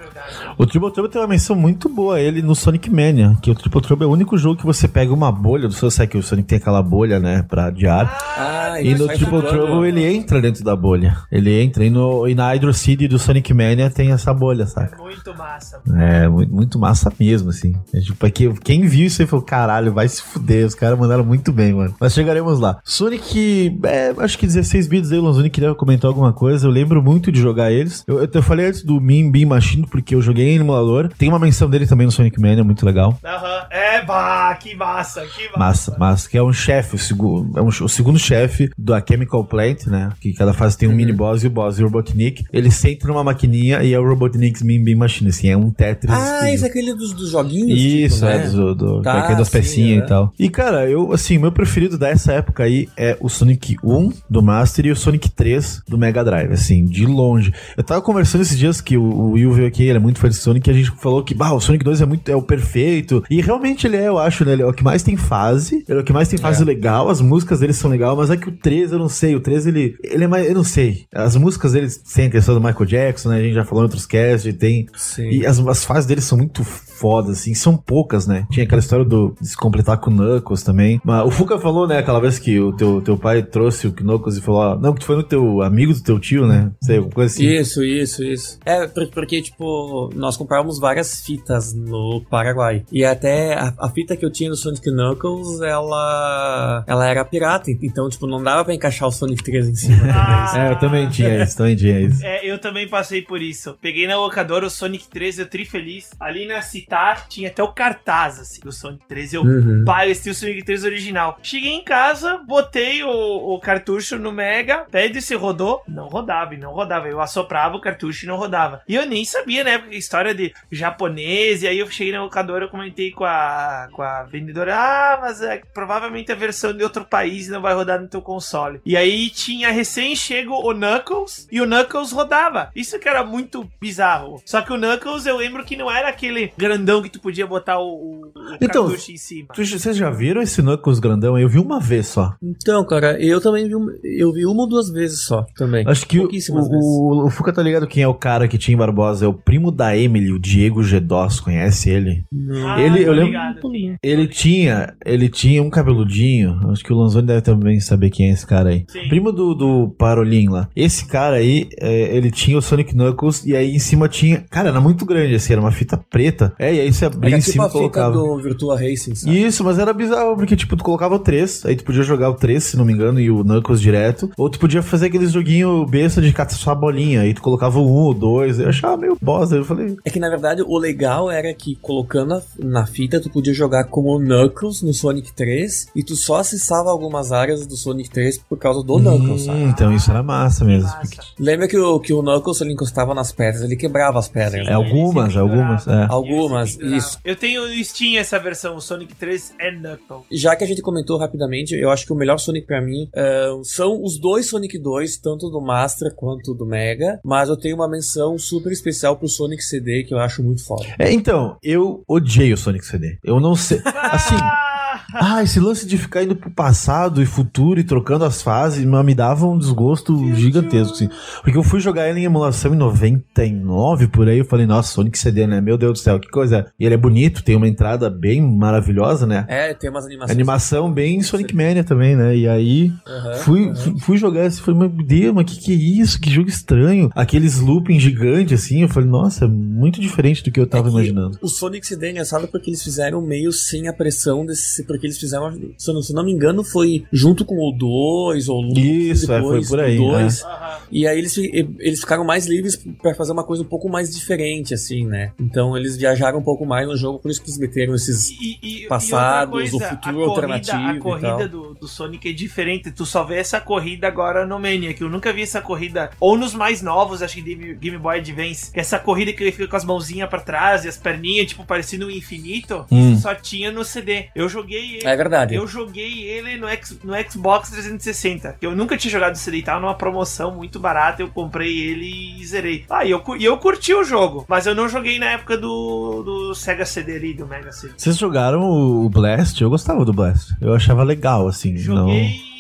O 0.58 0.66
Triple 0.66 0.92
Trouble 0.92 1.12
tem 1.12 1.22
uma 1.22 1.28
menção 1.28 1.56
muito 1.56 1.90
boa 1.90 2.21
ele 2.22 2.42
no 2.42 2.56
Sonic 2.56 2.90
Mania, 2.90 3.36
que 3.42 3.52
o 3.52 3.56
Triple 3.56 3.82
Trouble 3.82 4.06
é 4.06 4.08
o 4.08 4.12
único 4.12 4.38
jogo 4.38 4.58
que 4.58 4.66
você 4.66 4.88
pega 4.88 5.14
uma 5.14 5.32
bolha 5.32 5.68
do 5.68 5.74
seu 5.74 5.92
que 6.08 6.18
o 6.18 6.24
Sonic 6.24 6.48
tem 6.48 6.58
aquela 6.58 6.82
bolha, 6.82 7.20
né, 7.20 7.44
pra 7.48 7.70
de 7.70 7.86
ar. 7.86 8.18
Ah, 8.38 8.82
e 8.82 8.96
no 8.96 9.08
Triple 9.08 9.42
Trouble 9.42 9.88
ele 9.88 10.06
entra 10.06 10.42
dentro 10.42 10.64
da 10.64 10.76
bolha. 10.76 11.18
Ele 11.32 11.62
entra. 11.62 11.86
E, 11.86 11.90
no, 11.90 12.28
e 12.28 12.34
na 12.34 12.50
Hydro 12.50 12.74
City 12.74 13.08
do 13.08 13.20
Sonic 13.20 13.54
Mania 13.54 13.90
tem 13.90 14.12
essa 14.12 14.34
bolha, 14.34 14.66
saca? 14.66 14.96
É 14.96 15.02
muito 15.02 15.38
massa. 15.38 15.82
É, 15.96 16.28
muito, 16.28 16.54
muito 16.54 16.80
massa 16.80 17.12
mesmo, 17.20 17.50
assim. 17.50 17.74
É, 17.94 18.00
tipo, 18.00 18.26
é 18.26 18.30
que, 18.30 18.52
quem 18.62 18.86
viu 18.86 19.08
isso 19.08 19.22
aí 19.22 19.28
falou, 19.28 19.46
caralho, 19.46 19.94
vai 19.94 20.08
se 20.08 20.22
fuder. 20.22 20.66
Os 20.66 20.76
caras 20.76 20.98
mandaram 20.98 21.24
muito 21.24 21.52
bem, 21.52 21.74
mano. 21.74 21.94
Mas 22.00 22.14
chegaremos 22.14 22.60
lá. 22.60 22.80
Sonic, 22.84 23.80
é, 23.84 24.14
acho 24.18 24.38
que 24.38 24.46
16 24.46 24.88
bits 24.88 25.12
aí, 25.12 25.20
o 25.20 25.24
Lanzoni 25.24 25.50
queria 25.50 25.74
comentar 25.76 26.10
alguma 26.10 26.34
coisa. 26.34 26.68
Eu 26.68 26.72
lembro 26.72 27.02
muito 27.02 27.32
de 27.32 27.40
jogar 27.40 27.72
eles. 27.72 28.04
Eu, 28.08 28.20
eu, 28.20 28.30
eu 28.32 28.44
falei 28.44 28.68
antes 28.68 28.84
do 28.84 29.00
Min 29.00 29.32
Bean 29.32 29.48
Machine, 29.48 29.88
porque 29.90 30.16
eu 30.16 30.22
joguei 30.22 30.50
em 30.50 30.60
emulador. 30.60 31.10
Tem 31.18 31.30
uma 31.30 31.40
menção 31.40 31.70
dele 31.70 31.88
também 31.88 32.06
no 32.06 32.11
Sonic 32.12 32.40
Mania, 32.40 32.64
muito 32.64 32.86
legal. 32.86 33.18
Aham, 33.24 33.68
é, 33.70 34.04
bah, 34.04 34.56
que 34.56 34.76
massa, 34.76 35.22
que 35.22 35.46
massa. 35.46 35.60
Massa, 35.60 35.98
massa. 35.98 36.30
Que 36.30 36.38
é 36.38 36.44
um 36.44 36.54
chefe, 36.54 36.96
o, 36.96 37.00
segu, 37.00 37.52
é 37.56 37.62
um, 37.62 37.68
o 37.68 37.90
segundo 37.90 38.20
chefe 38.20 38.70
da 38.78 39.04
Chemical 39.06 39.44
Plant, 39.46 39.88
né? 39.88 40.10
Que 40.20 40.34
cada 40.34 40.54
fase 40.54 40.78
tem 40.78 40.88
um 40.88 40.92
uhum. 40.92 40.98
mini 40.98 41.14
boss 41.14 41.44
e 41.44 41.48
o 41.48 41.50
boss 41.50 41.80
e 41.80 41.82
o 41.84 41.86
Robotnik. 41.86 42.46
Ele 42.52 42.72
senta 42.72 43.08
numa 43.08 43.24
maquininha 43.24 43.84
e 43.84 43.94
é 43.94 44.00
o 44.00 44.08
Robotnik's 44.08 44.62
Min 44.62 44.84
Bean 44.84 44.98
Machine, 44.98 45.30
assim, 45.30 45.50
é 45.50 45.58
um 45.58 45.72
Tetris. 45.72 46.14
Ah, 46.14 46.52
esse 46.52 46.64
é 46.64 46.68
aquele 46.68 46.94
dos, 46.94 47.14
dos 47.14 47.32
joguinhos? 47.32 47.80
Isso, 47.80 48.26
tipo, 48.26 48.28
é, 48.28 48.38
né? 48.38 48.50
do, 48.50 48.76
do, 48.76 49.02
tá, 49.02 49.32
é 49.32 49.36
das 49.36 49.50
pecinhas 49.50 50.02
é. 50.02 50.06
e 50.06 50.08
tal. 50.08 50.34
E, 50.38 50.50
cara, 50.50 50.90
eu, 50.90 51.12
assim, 51.14 51.38
o 51.38 51.42
meu 51.42 51.52
preferido 51.52 51.98
dessa 51.98 52.34
época 52.34 52.64
aí 52.64 52.88
é 52.98 53.18
o 53.20 53.30
Sonic 53.30 53.78
1 53.84 54.12
do 54.30 54.42
Master 54.42 54.86
e 54.86 54.92
o 54.92 54.96
Sonic 54.96 55.30
3 55.30 55.84
do 55.88 55.98
Mega 55.98 56.24
Drive, 56.24 56.52
assim, 56.52 56.86
de 56.86 57.06
longe. 57.06 57.54
Eu 57.78 57.84
tava 57.84 58.02
conversando 58.02 58.42
esses 58.42 58.58
dias 58.58 58.82
que 58.82 58.98
o, 58.98 59.04
o 59.04 59.32
Will 59.32 59.52
veio 59.52 59.68
aqui, 59.68 59.84
ele 59.84 59.98
é 59.98 60.02
muito 60.02 60.20
fã 60.20 60.30
de 60.30 60.36
Sonic, 60.36 60.70
e 60.70 60.72
a 60.72 60.74
gente 60.74 60.92
falou 60.92 61.24
que, 61.24 61.34
bah, 61.34 61.54
o 61.54 61.60
Sonic 61.60 61.84
2 61.84 62.01
é 62.04 62.06
muito, 62.06 62.30
é 62.30 62.36
o 62.36 62.42
perfeito. 62.42 63.24
E 63.30 63.42
realmente 63.42 63.88
ele 63.88 63.98
é, 63.98 64.08
eu 64.08 64.18
acho, 64.18 64.46
né? 64.46 64.54
Ele 64.54 64.62
é 64.62 64.66
o 64.66 64.74
que 64.74 64.84
mais 64.84 65.04
tem 65.04 65.18
fase, 65.18 65.84
ele 65.88 66.00
é 66.00 66.02
o 66.02 66.04
que 66.04 66.14
mais 66.14 66.28
tem 66.28 66.40
fase 66.40 66.62
é. 66.62 66.66
legal, 66.66 67.10
as 67.10 67.22
músicas 67.22 67.60
dele 67.60 67.74
são 67.74 67.90
legais, 67.90 68.16
mas 68.18 68.30
é 68.30 68.38
que 68.38 68.50
o 68.50 68.52
3, 68.52 68.92
eu 68.92 69.00
não 69.00 69.10
sei, 69.10 69.36
o 69.36 69.40
3 69.40 69.68
ele, 69.68 69.96
ele 70.04 70.24
é 70.24 70.28
mais, 70.28 70.48
eu 70.48 70.56
não 70.56 70.64
sei. 70.64 71.06
As 71.14 71.36
músicas 71.36 71.74
dele 71.74 71.88
tem 72.14 72.28
a 72.28 72.32
questão 72.32 72.56
do 72.56 72.62
Michael 72.62 72.86
Jackson, 72.86 73.30
né? 73.30 73.38
A 73.38 73.44
gente 73.44 73.54
já 73.54 73.66
falou 73.66 73.84
em 73.84 73.86
outros 73.86 74.06
casts, 74.06 74.54
tem. 74.56 74.88
Sim. 74.96 75.30
E 75.30 75.46
as, 75.46 75.60
as 75.60 75.84
fases 75.84 76.06
dele 76.06 76.22
são 76.22 76.38
muito 76.38 76.64
fodas, 76.64 77.40
assim, 77.40 77.56
são 77.56 77.76
poucas, 77.76 78.28
né? 78.28 78.46
Tinha 78.52 78.64
aquela 78.64 78.80
história 78.80 79.04
do 79.04 79.36
de 79.42 79.48
se 79.48 79.58
completar 79.58 79.98
com 79.98 80.12
o 80.12 80.14
Knuckles 80.14 80.62
também. 80.62 81.02
Mas 81.04 81.26
o 81.26 81.32
Fuka 81.32 81.58
falou, 81.60 81.88
né, 81.88 81.98
aquela 81.98 82.20
vez 82.20 82.38
que 82.38 82.60
o 82.60 82.72
teu, 82.76 83.02
teu 83.02 83.18
pai 83.18 83.42
trouxe 83.42 83.88
o 83.88 83.92
Knuckles 83.92 84.38
e 84.38 84.42
falou, 84.42 84.62
ó, 84.62 84.78
não, 84.78 84.94
que 84.94 85.04
foi 85.04 85.16
no 85.16 85.24
teu 85.24 85.62
amigo 85.62 85.94
do 85.94 86.02
teu 86.02 86.20
tio, 86.20 86.46
né? 86.46 86.72
Sei, 86.82 86.98
alguma 86.98 87.16
coisa 87.16 87.34
assim. 87.34 87.46
Isso, 87.46 87.84
isso, 87.84 88.24
isso. 88.24 88.60
É, 88.66 88.88
porque, 88.88 89.42
tipo, 89.42 90.10
nós 90.16 90.38
comprávamos 90.38 90.80
várias 90.80 91.22
fitas 91.22 91.74
no 91.92 92.22
Paraguai. 92.22 92.84
E 92.92 93.04
até 93.04 93.54
a, 93.54 93.74
a 93.78 93.90
fita 93.90 94.16
que 94.16 94.26
eu 94.26 94.32
tinha 94.32 94.50
do 94.50 94.56
Sonic 94.56 94.90
Knuckles, 94.90 95.62
ela 95.62 96.84
ela 96.88 97.08
era 97.08 97.24
pirata, 97.26 97.70
então, 97.70 98.10
tipo, 98.10 98.26
não 98.26 98.42
dava 98.42 98.66
pra 98.66 98.74
encaixar 98.74 99.08
o 99.08 99.12
Sonic 99.12 99.44
3 99.44 99.68
em 99.68 99.76
cima. 99.76 100.02
Ah, 100.14 100.54
é, 100.56 100.72
eu 100.72 100.80
também 100.80 101.10
tinha 101.10 101.44
isso, 101.44 101.58
também 101.58 101.76
tinha 101.76 102.00
isso. 102.00 102.26
É, 102.26 102.46
eu 102.46 102.58
também 102.60 102.88
passei 102.88 103.22
por 103.22 103.42
isso. 103.42 103.78
Peguei 103.82 104.08
na 104.08 104.18
locadora 104.18 104.66
o 104.66 104.70
Sonic 104.70 105.08
3, 105.08 105.40
eu 105.40 105.48
tri 105.48 105.66
feliz. 105.66 106.12
Ali 106.20 106.46
na 106.46 106.62
Citar 106.62 107.28
tinha 107.28 107.50
até 107.50 107.62
o 107.64 107.72
cartaz, 107.74 108.40
assim, 108.40 108.62
do 108.62 108.72
Sonic 108.72 109.06
3. 109.08 109.34
Eu, 109.34 109.44
uhum. 109.44 109.86
esse 110.08 110.30
o 110.30 110.36
Sonic 110.36 110.64
3 110.64 110.84
original. 110.84 111.38
Cheguei 111.42 111.74
em 111.74 111.84
casa, 111.84 112.38
botei 112.38 113.04
o, 113.04 113.10
o 113.56 113.60
cartucho 113.60 114.18
no 114.18 114.32
Mega, 114.32 114.86
pede 114.92 115.22
se 115.22 115.36
rodou. 115.36 115.82
Não 115.88 116.08
rodava, 116.08 116.54
e 116.54 116.58
não 116.58 116.72
rodava. 116.72 117.08
Eu 117.08 117.22
assoprava 117.22 117.76
o 117.76 117.82
cartucho 117.82 118.26
e 118.26 118.28
não 118.28 118.38
rodava. 118.38 118.82
E 118.88 118.96
eu 118.96 119.06
nem 119.06 119.26
sabia, 119.26 119.64
né, 119.64 119.84
história 119.92 120.34
de 120.34 120.54
japonês. 120.72 121.64
E 121.64 121.68
aí 121.72 121.80
eu 121.80 121.90
cheguei 121.90 122.14
na 122.14 122.24
locadora, 122.24 122.66
eu 122.66 122.70
comentei 122.70 123.12
com 123.12 123.26
a, 123.26 123.90
com 123.92 124.02
a 124.02 124.24
vendedora, 124.24 124.76
ah, 124.76 125.18
mas 125.22 125.42
é 125.42 125.62
provavelmente 125.74 126.32
a 126.32 126.36
versão 126.36 126.74
de 126.74 126.84
outro 126.84 127.06
país 127.06 127.48
não 127.48 127.62
vai 127.62 127.74
rodar 127.74 128.00
no 128.00 128.08
teu 128.08 128.22
console. 128.22 128.80
E 128.86 128.96
aí 128.96 129.30
tinha 129.30 129.72
recém-chego 129.72 130.54
o 130.54 130.74
Knuckles, 130.74 131.48
e 131.52 131.62
o 131.62 131.66
Knuckles 131.66 132.12
rodava. 132.12 132.70
Isso 132.76 133.00
que 133.00 133.10
era 133.10 133.24
muito 133.24 133.68
bizarro. 133.80 134.42
Só 134.46 134.62
que 134.62 134.74
o 134.74 134.78
Knuckles, 134.78 135.26
eu 135.26 135.38
lembro 135.38 135.64
que 135.64 135.76
não 135.76 135.90
era 135.90 136.10
aquele 136.10 136.52
grandão 136.58 137.02
que 137.02 137.10
tu 137.10 137.20
podia 137.20 137.48
botar 137.48 137.80
o, 137.80 137.88
o, 137.88 138.32
então, 138.62 138.88
cartucho 138.88 139.12
em 139.12 139.18
cima. 139.18 139.48
Vocês 139.56 139.98
já 139.98 140.10
viram 140.10 140.42
esse 140.42 140.62
Knuckles 140.62 141.00
grandão? 141.00 141.38
Eu 141.38 141.50
vi 141.50 141.60
uma 141.60 141.80
vez 141.80 142.08
só. 142.08 142.34
Então, 142.42 142.86
cara, 142.86 143.22
eu 143.22 143.42
também 143.42 143.68
vi, 143.68 143.74
eu 144.04 144.32
vi 144.32 144.46
uma 144.46 144.64
ou 144.64 144.70
duas 144.70 144.90
vezes 144.90 145.22
só 145.26 145.46
também. 145.56 145.86
Acho 145.88 146.06
que 146.06 146.20
o, 146.20 146.28
o, 146.28 147.26
o, 147.26 147.30
Fuca 147.30 147.54
tá 147.54 147.62
ligado 147.62 147.88
quem 147.88 148.04
é 148.04 148.08
o 148.08 148.14
cara 148.14 148.48
que 148.48 148.58
tinha 148.58 148.76
em 148.76 148.78
Barbosa? 148.78 149.26
É 149.26 149.28
o 149.28 149.34
primo 149.34 149.72
da 149.72 149.96
Emily, 149.96 150.32
o 150.32 150.40
Diego 150.40 150.84
Gedós. 150.84 151.40
Conhece 151.40 151.61
ele? 151.86 152.24
Não. 152.32 152.80
Ele, 152.80 153.00
ah, 153.00 153.02
eu 153.02 153.14
lembro. 153.14 153.28
Ligado. 153.28 153.98
Ele 154.04 154.28
tinha, 154.28 154.94
ele 155.06 155.30
tinha 155.30 155.62
um 155.62 155.70
cabeludinho. 155.70 156.60
Acho 156.72 156.84
que 156.84 156.94
o 156.94 156.98
Lanzoni 156.98 157.28
deve 157.28 157.42
também 157.42 157.80
saber 157.80 158.10
quem 158.10 158.30
é 158.30 158.32
esse 158.32 158.46
cara 158.46 158.70
aí. 158.70 158.86
Sim. 158.88 159.08
Primo 159.10 159.32
do, 159.32 159.54
do 159.54 159.90
Parolin 159.98 160.50
lá. 160.50 160.70
Esse 160.76 161.06
cara 161.06 161.38
aí, 161.38 161.70
é, 161.80 162.16
ele 162.16 162.32
tinha 162.32 162.58
o 162.58 162.62
Sonic 162.62 162.94
Knuckles 162.94 163.46
e 163.46 163.56
aí 163.56 163.76
em 163.76 163.80
cima 163.80 164.08
tinha. 164.08 164.44
Cara, 164.50 164.70
era 164.70 164.82
muito 164.82 165.06
grande 165.06 165.36
assim, 165.36 165.54
era 165.54 165.62
uma 165.62 165.72
fita 165.72 165.98
preta. 165.98 166.54
É, 166.58 166.74
e 166.74 166.80
aí 166.80 166.94
você 166.94 167.06
abria 167.06 167.36
em 167.36 167.40
tipo 167.40 167.52
cima 167.52 167.68
e 167.68 167.70
colocava. 167.70 168.14
do 168.14 168.38
Virtua 168.38 168.80
Racing, 168.80 169.16
sabe? 169.16 169.42
Isso, 169.42 169.64
mas 169.64 169.80
era 169.80 169.94
bizarro, 169.94 170.36
porque 170.36 170.56
tipo, 170.56 170.76
tu 170.76 170.84
colocava 170.84 171.16
o 171.16 171.20
3, 171.20 171.66
aí 171.66 171.76
tu 171.76 171.84
podia 171.84 172.04
jogar 172.04 172.30
o 172.30 172.36
3, 172.36 172.64
se 172.64 172.78
não 172.78 172.86
me 172.86 172.94
engano, 172.94 173.20
e 173.20 173.30
o 173.30 173.44
Knuckles 173.44 173.82
direto. 173.82 174.30
Ou 174.38 174.50
tu 174.50 174.60
podia 174.60 174.82
fazer 174.82 175.08
aqueles 175.08 175.32
joguinho 175.32 175.86
besta 175.86 176.22
de 176.22 176.32
catar 176.34 176.56
só 176.56 176.72
a 176.72 176.76
bolinha, 176.76 177.22
aí 177.22 177.34
tu 177.34 177.42
colocava 177.42 177.80
o 177.80 178.08
1, 178.08 178.10
o 178.10 178.14
2. 178.14 178.60
Eu 178.60 178.70
achava 178.70 178.98
meio 178.98 179.18
bosta. 179.22 179.56
Eu 179.56 179.66
falei. 179.66 179.96
É 180.04 180.10
que 180.10 180.20
na 180.20 180.30
verdade 180.30 180.64
o 180.66 180.78
legal 180.78 181.30
era 181.30 181.51
que 181.54 181.76
colocando 181.76 182.42
na 182.60 182.86
fita 182.86 183.20
tu 183.20 183.30
podia 183.30 183.54
jogar 183.54 183.86
como 183.86 184.20
Knuckles 184.20 184.82
no 184.82 184.94
Sonic 184.94 185.34
3 185.34 185.88
e 185.96 186.04
tu 186.04 186.16
só 186.16 186.38
acessava 186.38 186.90
algumas 186.90 187.32
áreas 187.32 187.66
do 187.66 187.76
Sonic 187.76 188.10
3 188.10 188.38
por 188.50 188.58
causa 188.58 188.84
do 188.84 188.96
hum, 188.96 189.00
Knuckles, 189.00 189.44
sabe? 189.44 189.64
Então 189.64 189.94
isso 189.94 190.10
era 190.10 190.24
massa 190.24 190.64
mesmo. 190.64 190.88
Massa. 190.90 191.22
Lembra 191.40 191.68
que 191.68 191.78
o, 191.78 192.00
que 192.00 192.14
o 192.14 192.22
Knuckles 192.22 192.62
ele 192.62 192.74
encostava 192.74 193.14
nas 193.14 193.32
pedras, 193.32 193.64
ele 193.64 193.76
quebrava 193.76 194.20
as 194.20 194.30
pedras. 194.30 194.68
É, 194.68 194.74
algumas, 194.74 195.36
algumas. 195.36 195.88
É. 195.88 196.06
Algumas, 196.10 196.78
isso. 196.80 197.20
Eu 197.24 197.36
tenho 197.36 197.68
no 197.68 197.84
Steam 197.84 198.20
essa 198.20 198.40
versão, 198.40 198.76
o 198.76 198.82
Sonic 198.82 199.16
3 199.16 199.54
é 199.60 199.72
Knuckles. 199.72 200.26
Já 200.32 200.56
que 200.56 200.64
a 200.64 200.68
gente 200.68 200.82
comentou 200.82 201.18
rapidamente, 201.18 201.76
eu 201.76 201.90
acho 201.90 202.06
que 202.06 202.14
o 202.14 202.16
melhor 202.16 202.38
Sonic 202.38 202.68
pra 202.68 202.82
mim 202.82 203.10
uh, 203.16 203.64
são 203.64 204.02
os 204.04 204.20
dois 204.20 204.48
Sonic 204.48 204.78
2, 204.78 205.18
tanto 205.18 205.50
do 205.50 205.62
Master 205.62 206.14
quanto 206.16 206.54
do 206.54 206.66
Mega, 206.66 207.20
mas 207.24 207.50
eu 207.50 207.58
tenho 207.58 207.76
uma 207.76 207.90
menção 207.90 208.38
super 208.38 208.72
especial 208.72 209.18
pro 209.18 209.28
Sonic 209.28 209.64
CD 209.64 210.04
que 210.04 210.14
eu 210.14 210.20
acho 210.20 210.44
muito 210.44 210.64
foda. 210.64 210.86
É, 210.98 211.12
então, 211.12 211.41
eu 211.64 212.04
odiei 212.08 212.54
o 212.54 212.58
Sonic 212.58 212.86
CD. 212.86 213.18
Eu 213.24 213.40
não 213.40 213.56
sei. 213.56 213.82
Assim. 213.86 214.36
Ah, 215.14 215.44
esse 215.44 215.60
lance 215.60 215.86
de 215.86 215.98
ficar 215.98 216.24
indo 216.24 216.36
pro 216.36 216.50
passado 216.52 217.22
e 217.22 217.26
futuro 217.26 217.80
e 217.80 217.84
trocando 217.84 218.26
as 218.26 218.42
fases 218.42 218.84
mas 218.86 219.06
me 219.06 219.16
dava 219.16 219.46
um 219.48 219.58
desgosto 219.58 220.34
gigantesco, 220.36 220.94
assim. 220.94 221.10
Porque 221.44 221.58
eu 221.58 221.64
fui 221.64 221.80
jogar 221.80 222.10
ele 222.10 222.20
em 222.20 222.26
emulação 222.26 222.74
em 222.74 222.78
99, 222.78 224.08
por 224.08 224.28
aí, 224.28 224.40
eu 224.40 224.46
falei, 224.46 224.66
nossa, 224.66 224.94
Sonic 224.94 225.18
CD, 225.18 225.48
né? 225.48 225.62
Meu 225.62 225.78
Deus 225.78 225.94
do 225.94 226.04
céu, 226.04 226.20
que 226.20 226.30
coisa. 226.30 226.68
E 226.80 226.86
ele 226.86 226.96
é 226.96 226.98
bonito, 226.98 227.44
tem 227.44 227.56
uma 227.56 227.68
entrada 227.68 228.10
bem 228.10 228.42
maravilhosa, 228.42 229.26
né? 229.26 229.46
É, 229.48 229.74
tem 229.74 229.90
umas 229.90 230.06
animações. 230.06 230.32
Animação 230.32 230.92
bem 230.92 231.22
Sonic 231.22 231.56
Mania 231.56 231.84
também, 231.84 232.16
né? 232.16 232.36
E 232.36 232.48
aí 232.48 232.92
Aham, 233.08 233.34
fui, 233.36 233.66
aham. 233.66 233.76
fui, 233.76 234.00
fui 234.00 234.18
jogar 234.18 234.46
esse, 234.46 234.62
falei, 234.62 234.80
meu 234.80 234.90
Deus, 234.90 235.34
mas 235.34 235.46
que 235.46 235.60
que 235.60 235.72
é 235.72 235.76
isso? 235.76 236.20
Que 236.20 236.30
jogo 236.32 236.50
estranho. 236.50 237.10
Aqueles 237.16 237.60
looping 237.60 238.00
gigantes, 238.00 238.64
assim, 238.64 238.82
eu 238.82 238.90
falei, 238.90 239.10
nossa, 239.10 239.46
é 239.46 239.48
muito 239.48 240.00
diferente 240.00 240.44
do 240.44 240.52
que 240.52 240.60
eu 240.60 240.68
tava 240.68 240.88
É 240.88 240.92
que 240.92 240.98
imaginando. 240.98 241.38
O 241.42 241.48
Sonic 241.48 241.86
CD 241.86 242.08
é 242.08 242.12
engraçado 242.12 242.48
porque 242.48 242.70
eles 242.70 242.84
fizeram 242.84 243.22
meio 243.22 243.52
sem 243.52 243.88
a 243.88 243.94
pressão 243.94 244.46
desse. 244.46 244.84
Porque 244.84 245.01
eles 245.08 245.18
fizeram. 245.18 245.52
Se 245.78 245.90
eu 245.90 245.94
não, 245.94 246.02
se 246.02 246.14
não 246.14 246.24
me 246.24 246.32
engano, 246.32 246.64
foi 246.64 247.06
junto 247.12 247.44
com 247.46 247.56
o 247.56 247.72
2 247.72 248.48
ou 248.50 248.64
um 248.64 248.74
Isso, 248.78 249.32
é, 249.32 249.38
depois 249.38 249.68
foi 249.68 249.78
por 249.78 249.84
aí, 249.86 249.98
do 249.98 250.04
2. 250.12 250.44
Aham. 250.44 250.78
E 250.92 251.08
aí 251.08 251.18
eles, 251.18 251.38
eles 251.38 252.00
ficaram 252.02 252.24
mais 252.26 252.46
livres 252.48 252.76
pra 253.02 253.14
fazer 253.16 253.32
uma 253.32 253.44
coisa 253.44 253.64
um 253.64 253.66
pouco 253.68 253.88
mais 253.90 254.14
diferente, 254.14 254.74
assim, 254.74 255.06
né? 255.06 255.32
Então 255.40 255.78
eles 255.78 255.96
viajaram 255.98 256.40
um 256.40 256.44
pouco 256.44 256.66
mais 256.66 256.88
no 256.88 256.98
jogo, 256.98 257.20
por 257.20 257.32
isso 257.32 257.42
que 257.42 257.50
eles 257.50 257.58
meteram 257.60 257.96
esses. 257.96 258.30
E, 258.30 258.58
e- 258.62 258.84
e 258.84 258.88
Passados, 258.88 259.74
outra 259.74 259.88
o 259.88 259.90
futuro 259.90 260.24
a 260.24 260.28
alternativo 260.28 260.78
Corrida, 260.78 260.94
e 260.94 260.98
a 260.98 261.00
corrida 261.00 261.38
tal. 261.38 261.48
do, 261.48 261.74
do 261.76 261.88
Sonic 261.88 262.30
é 262.30 262.34
diferente. 262.34 262.92
Tu 262.92 263.06
só 263.06 263.24
vê 263.24 263.36
essa 263.38 263.60
corrida 263.60 264.08
agora 264.08 264.46
no 264.46 264.60
Mania, 264.60 264.94
que 264.94 265.04
eu 265.04 265.10
nunca 265.10 265.32
vi 265.34 265.42
essa 265.44 265.62
corrida. 265.62 266.12
Ou 266.20 266.38
nos 266.38 266.54
mais 266.54 266.82
novos, 266.82 267.22
acho 267.22 267.36
que 267.36 267.42
Game, 267.42 267.74
Game 267.76 267.98
Boy 267.98 268.18
Advance. 268.20 268.72
Que 268.72 268.80
essa 268.80 269.00
corrida 269.00 269.32
que 269.34 269.42
ele 269.44 269.52
fica 269.52 269.68
com 269.68 269.76
as 269.76 269.86
mãozinhas 269.86 270.30
pra 270.30 270.40
trás 270.42 270.84
e 270.86 270.88
as 270.90 270.98
perninhas, 270.98 271.48
tipo, 271.48 271.66
parecendo 271.66 272.08
um 272.08 272.12
infinito. 272.12 272.86
Hum. 272.92 273.14
Isso 273.14 273.22
só 273.24 273.34
tinha 273.36 273.72
no 273.72 273.84
CD. 273.86 274.26
Eu 274.36 274.50
joguei 274.50 274.91
ele. 274.98 275.08
É 275.08 275.16
verdade. 275.16 275.56
Eu 275.56 275.68
joguei 275.68 276.24
ele 276.24 276.58
no, 276.58 276.68
X- 276.68 276.98
no 277.04 277.14
Xbox 277.30 277.70
360. 277.72 278.56
que 278.60 278.66
Eu 278.66 278.76
nunca 278.76 278.98
tinha 278.98 279.12
jogado 279.12 279.36
CD 279.36 279.58
e 279.58 279.64
tava 279.64 279.80
numa 279.80 279.96
promoção 279.96 280.56
muito 280.56 280.80
barata. 280.80 281.22
Eu 281.22 281.28
comprei 281.30 281.78
ele 281.80 282.40
e 282.42 282.46
zerei. 282.46 282.86
Ah, 282.90 283.06
e 283.06 283.12
eu, 283.12 283.24
e 283.38 283.44
eu 283.46 283.58
curti 283.58 283.94
o 283.94 284.04
jogo. 284.04 284.46
Mas 284.48 284.66
eu 284.66 284.76
não 284.76 284.88
joguei 284.90 285.20
na 285.20 285.28
época 285.32 285.58
do, 285.58 286.24
do 286.24 286.56
Sega 286.56 286.86
CD 286.86 287.16
ali, 287.16 287.34
do 287.34 287.46
Mega 287.48 287.72
CD. 287.72 287.94
Vocês 287.98 288.18
jogaram 288.18 288.62
o 288.62 288.92
o 289.06 289.10
Blast? 289.10 289.60
Eu 289.62 289.70
gostava 289.70 290.06
do 290.06 290.14
Blast. 290.14 290.54
Eu 290.62 290.74
achava 290.74 291.04
legal, 291.04 291.48
assim. 291.48 291.76
Joguei. 291.78 292.51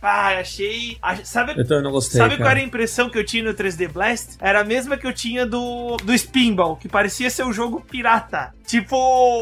Pá, 0.00 0.38
achei. 0.38 0.96
ach- 1.02 1.24
Sabe, 1.24 1.52
Eu 1.56 1.66
também 1.66 1.82
não 1.84 1.90
gostei. 1.90 2.18
sabe 2.20 2.36
qual 2.36 2.48
era 2.50 2.60
a 2.60 2.62
impressão 2.62 3.10
que 3.10 3.18
eu 3.18 3.24
tinha 3.24 3.42
no 3.44 3.52
3D 3.54 3.88
Blast? 3.88 4.36
Era 4.40 4.60
a 4.60 4.64
mesma 4.64 4.96
que 4.96 5.06
eu 5.06 5.12
tinha 5.12 5.44
do, 5.46 5.96
do 5.96 6.12
Spinball, 6.16 6.76
que 6.76 6.88
parecia 6.88 7.28
ser 7.30 7.44
um 7.44 7.52
jogo 7.52 7.82
pirata. 7.90 8.52
Tipo 8.66 8.96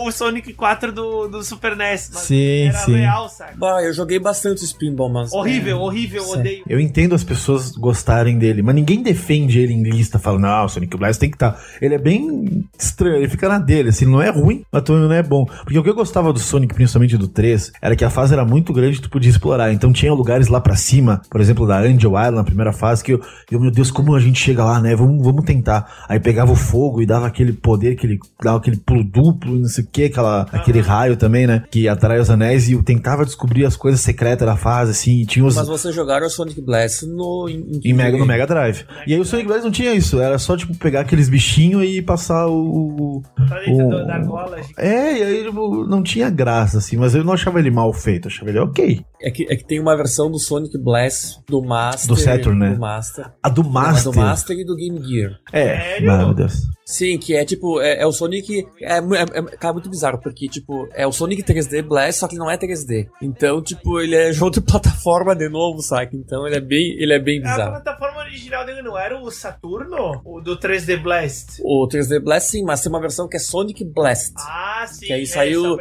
o 0.07 0.11
Sonic 0.13 0.53
4 0.53 0.93
do, 0.93 1.27
do 1.29 1.43
Super 1.43 1.77
NES. 1.77 2.11
Mas 2.15 2.23
Sim, 2.23 2.69
era 2.69 2.79
sim. 2.79 2.95
real, 2.97 3.29
sabe? 3.29 3.57
Bah, 3.57 3.83
eu 3.83 3.93
joguei 3.93 4.19
bastante 4.21 4.63
o 4.63 4.67
Spinball, 4.67 5.09
mas. 5.09 5.33
Horrível, 5.33 5.79
é, 5.79 5.81
horrível, 5.81 6.29
odeio. 6.31 6.63
Eu 6.69 6.79
entendo 6.79 7.15
as 7.15 7.25
pessoas 7.25 7.73
gostarem 7.73 8.39
dele, 8.39 8.63
mas 8.63 8.75
ninguém 8.75 9.03
defende 9.03 9.59
ele 9.59 9.73
em 9.73 9.83
lista, 9.83 10.19
fala, 10.19 10.39
não, 10.39 10.65
o 10.65 10.69
Sonic 10.69 10.97
Blast 10.97 11.19
tem 11.19 11.29
que 11.29 11.37
estar. 11.37 11.61
Ele 11.83 11.95
é 11.95 11.99
bem 11.99 12.65
estranho, 12.79 13.17
ele 13.17 13.29
fica 13.29 13.49
na 13.49 13.59
dele, 13.59 13.89
assim, 13.89 14.05
não 14.07 14.23
é 14.23 14.31
ruim, 14.31 14.65
mas 14.71 14.83
também 14.85 15.03
não 15.03 15.13
é 15.13 15.23
bom. 15.25 15.45
Porque 15.45 15.79
o 15.79 15.83
que 15.83 15.91
eu 15.91 15.95
gostava 15.95 16.33
do 16.33 16.39
Sonic, 16.39 16.73
principalmente 16.75 17.17
do 17.17 17.27
3, 17.27 17.73
era 17.83 17.97
que 17.97 18.05
a 18.05 18.11
fase 18.11 18.33
era 18.33 18.45
muito 18.45 18.73
grande 18.73 18.99
e 18.99 19.01
tu 19.03 19.11
podia 19.11 19.31
explorar. 19.31 19.73
Então 19.73 19.93
tinha 19.93 20.13
lugares 20.15 20.46
lá 20.49 20.61
pra 20.61 20.77
cima, 20.77 21.21
por 21.31 21.41
exemplo, 21.41 21.67
da 21.67 21.79
Angel 21.79 22.11
Island, 22.13 22.35
na 22.37 22.45
primeira 22.45 22.73
fase, 22.73 23.03
que 23.03 23.13
eu, 23.13 23.21
eu 23.51 23.61
meu 23.61 23.71
Deus, 23.71 23.91
como 23.91 24.15
a 24.15 24.21
gente 24.21 24.39
chega 24.41 24.65
lá, 24.65 24.81
né? 24.81 24.95
Vamos, 24.95 25.25
vamos 25.25 25.45
tentar. 25.45 26.05
Aí 26.09 26.19
pegava 26.21 26.53
o 26.53 26.57
fogo 26.57 27.01
e 27.03 27.07
dava 27.07 27.27
aquele 27.27 27.53
poder, 27.53 27.97
que 27.97 28.07
ele 28.07 28.19
dava 28.43 28.59
aquele 28.59 28.77
pulo 28.77 29.05
duplo, 29.05 29.55
não 29.57 29.69
sei 29.69 29.85
o 29.85 29.87
que, 29.87 30.05
aquela, 30.05 30.43
aquele 30.53 30.81
raio 30.81 31.17
também, 31.17 31.47
né? 31.47 31.63
Que 31.71 31.89
atrai 31.89 32.19
os 32.21 32.31
anéis 32.31 32.69
e 32.69 32.73
eu 32.73 32.83
tentava 32.83 33.25
descobrir 33.25 33.65
as 33.65 33.77
coisas 33.77 34.01
secretas 34.01 34.47
da 34.47 34.57
fase, 34.57 34.91
assim, 34.93 35.23
e 35.23 35.27
tinha 35.27 35.45
os. 35.45 35.55
Mas 35.57 35.69
vocês 35.69 35.95
jogaram 35.95 36.27
o 36.27 36.31
Sonic 36.31 36.61
Blast 36.61 37.05
no. 37.07 37.49
Em, 37.49 37.81
Em 37.85 37.93
Mega, 37.93 38.19
no 38.19 38.27
Mega 38.27 38.47
Drive. 38.47 38.85
E 39.07 39.15
aí 39.15 39.21
o 39.21 39.25
Sonic 39.25 39.47
Blast 39.49 39.65
não 39.65 39.71
tinha 39.71 39.93
isso. 39.95 40.21
Era 40.21 40.39
só, 40.39 40.57
tipo, 40.57 40.75
pegar 40.77 41.01
aqueles 41.01 41.29
bichinhos 41.29 41.85
e 41.85 42.03
passar 42.03 42.47
o. 42.49 43.23
O- 43.69 44.07
da 44.07 44.19
gola, 44.19 44.63
gente. 44.63 44.75
É, 44.79 45.19
e 45.19 45.23
aí 45.23 45.45
tipo, 45.45 45.85
não 45.87 46.03
tinha 46.03 46.29
graça, 46.31 46.79
assim. 46.79 46.97
Mas 46.97 47.15
eu 47.15 47.25
não 47.25 47.33
achava 47.33 47.59
ele 47.59 47.71
mal 47.71 47.93
feito. 47.93 48.27
Eu 48.27 48.31
achava 48.33 48.51
ele 48.51 48.59
ok. 48.59 49.05
É 49.21 49.31
que, 49.31 49.45
é 49.51 49.57
que 49.57 49.65
tem 49.65 49.81
uma 49.81 49.97
versão 49.97 50.31
do 50.31 50.36
Sonic 50.39 50.77
Blast 50.79 51.39
do 51.49 51.63
Master. 51.63 52.09
Do 52.09 52.17
Saturn, 52.17 52.59
né? 52.59 52.71
Do 52.75 52.81
Master. 52.81 53.33
A 53.43 53.49
do 53.49 53.65
Master. 53.65 54.13
do 54.13 54.19
Master 54.19 54.59
e 54.59 54.65
do 54.65 54.75
Game 54.77 55.03
Gear. 55.05 55.39
É, 55.53 56.01
meu 56.01 56.35
Deus. 56.35 56.55
Sim, 56.85 57.19
que 57.19 57.35
é 57.35 57.45
tipo, 57.45 57.81
é, 57.81 58.01
é 58.03 58.07
o 58.07 58.13
Sonic. 58.13 58.65
É, 58.81 58.99
é, 58.99 59.01
é, 59.01 59.43
cara, 59.57 59.73
muito 59.75 59.91
bizarro, 59.91 60.21
porque, 60.21 60.47
tipo, 60.47 60.89
é 60.95 61.05
o 61.05 61.11
Sonic 61.11 61.43
3D 61.43 61.83
Blast, 61.83 62.21
só 62.21 62.29
que 62.29 62.37
não 62.37 62.49
é 62.49 62.57
3D. 62.57 63.09
Então, 63.21 63.61
tipo, 63.61 64.01
ele 64.01 64.15
é 64.15 64.33
jogo 64.33 64.53
de 64.53 64.61
plataforma 64.63 65.35
de 65.35 65.49
novo, 65.49 65.83
saca? 65.83 66.15
Então 66.15 66.47
ele 66.47 66.57
é 66.57 66.61
bem, 66.61 66.97
ele 67.01 67.13
é 67.13 67.19
bem 67.19 67.41
A 67.41 67.43
bizarro. 67.51 67.71
plataforma 67.83 68.21
original 68.21 68.65
dele 68.65 68.83
não 68.83 68.97
era 68.97 69.21
o 69.21 69.29
Saturno? 69.33 70.21
O 70.25 70.41
do 70.41 70.57
3D 70.57 71.03
Blast? 71.03 71.61
O 71.65 71.89
3D 71.89 72.21
Blast 72.23 72.51
sim, 72.51 72.63
mas 72.65 72.81
tem 72.83 72.91
uma 72.93 73.01
versão 73.01 73.27
que 73.29 73.37
é 73.37 73.41
Sonic 73.41 73.85
Blast. 73.85 74.35
Ah, 74.39 74.85
sim. 74.89 75.07
Que 75.07 75.13
aí 75.13 75.23
é, 75.23 75.27
saiu- 75.27 75.77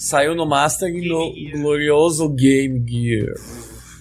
Saiu 0.00 0.32
no 0.34 0.46
Master 0.46 0.88
e 0.94 1.08
no 1.08 1.32
glorioso 1.60 2.28
Game 2.28 2.84
Gear. 2.88 3.34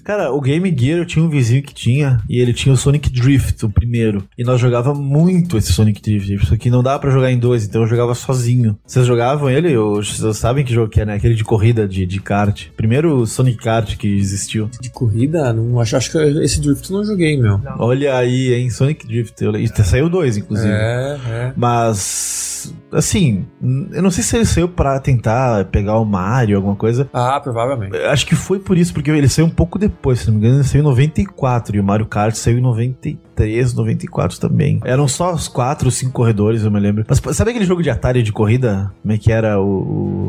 Cara, 0.07 0.31
o 0.31 0.39
Game 0.39 0.73
Gear 0.73 0.99
eu 0.99 1.05
tinha 1.05 1.25
um 1.25 1.27
vizinho 1.27 1.61
que 1.61 1.73
tinha, 1.73 2.21
e 2.29 2.39
ele 2.39 2.53
tinha 2.53 2.71
o 2.71 2.77
Sonic 2.77 3.09
Drift, 3.09 3.65
o 3.65 3.69
primeiro. 3.69 4.23
E 4.37 4.43
nós 4.45 4.57
jogava 4.57 4.93
muito 4.93 5.57
esse 5.57 5.73
Sonic 5.73 6.01
Drift, 6.01 6.47
só 6.47 6.55
que 6.55 6.69
não 6.69 6.81
dava 6.81 6.97
pra 6.97 7.11
jogar 7.11 7.29
em 7.29 7.37
dois, 7.37 7.65
então 7.65 7.81
eu 7.81 7.87
jogava 7.89 8.15
sozinho. 8.15 8.79
Vocês 8.85 9.05
jogavam 9.05 9.49
ele? 9.49 9.75
Ou 9.75 10.01
Vocês 10.01 10.37
sabem 10.37 10.63
que 10.63 10.73
jogo 10.73 10.89
que 10.89 11.01
é, 11.01 11.05
né? 11.05 11.15
Aquele 11.15 11.35
de 11.35 11.43
corrida, 11.43 11.85
de, 11.85 12.05
de 12.05 12.21
kart. 12.21 12.67
Primeiro 12.77 13.27
Sonic 13.27 13.57
Kart 13.57 13.97
que 13.97 14.07
existiu. 14.07 14.69
De 14.79 14.89
corrida? 14.89 15.51
Não, 15.51 15.77
acho, 15.81 15.97
acho 15.97 16.09
que 16.09 16.17
esse 16.17 16.61
Drift 16.61 16.89
eu 16.89 16.97
não 16.99 17.03
joguei, 17.03 17.35
meu. 17.35 17.57
Não. 17.57 17.75
Olha 17.77 18.15
aí, 18.15 18.53
hein? 18.53 18.69
Sonic 18.69 19.05
Drift. 19.05 19.43
Eu, 19.43 19.57
e 19.57 19.67
saiu 19.67 20.09
dois, 20.09 20.37
inclusive. 20.37 20.71
É, 20.71 21.19
é. 21.27 21.53
Mas, 21.57 22.73
assim, 22.91 23.45
eu 23.91 24.01
não 24.01 24.11
sei 24.11 24.23
se 24.23 24.35
ele 24.35 24.45
saiu 24.45 24.69
pra 24.69 24.99
tentar 24.99 25.65
pegar 25.65 25.99
o 25.99 26.05
Mario, 26.05 26.55
alguma 26.55 26.75
coisa. 26.75 27.09
Ah, 27.13 27.39
provavelmente. 27.41 27.97
Acho 27.97 28.25
que 28.25 28.35
foi 28.35 28.59
por 28.59 28.77
isso, 28.77 28.93
porque 28.93 29.11
ele 29.11 29.27
saiu 29.27 29.45
um 29.45 29.49
pouco 29.49 29.77
depois, 29.77 29.96
se 30.15 30.27
não 30.27 30.33
me 30.33 30.39
engano, 30.39 30.55
ele 30.57 30.63
saiu 30.63 30.81
em 30.81 30.83
94 30.86 31.75
e 31.75 31.79
o 31.79 31.83
Mario 31.83 32.05
Kart 32.05 32.33
saiu 32.36 32.57
em 32.57 32.62
93, 32.62 33.73
94 33.73 34.39
também. 34.39 34.79
Eram 34.83 35.07
só 35.07 35.33
os 35.33 35.47
quatro, 35.47 35.89
cinco 35.91 36.12
corredores, 36.13 36.63
eu 36.63 36.71
me 36.71 36.79
lembro. 36.79 37.05
Mas 37.07 37.36
sabe 37.36 37.51
aquele 37.51 37.65
jogo 37.65 37.81
de 37.83 37.89
Atari 37.89 38.23
de 38.23 38.31
corrida? 38.31 38.91
Como 39.01 39.13
é 39.13 39.17
que 39.17 39.31
era 39.31 39.60
o. 39.60 39.67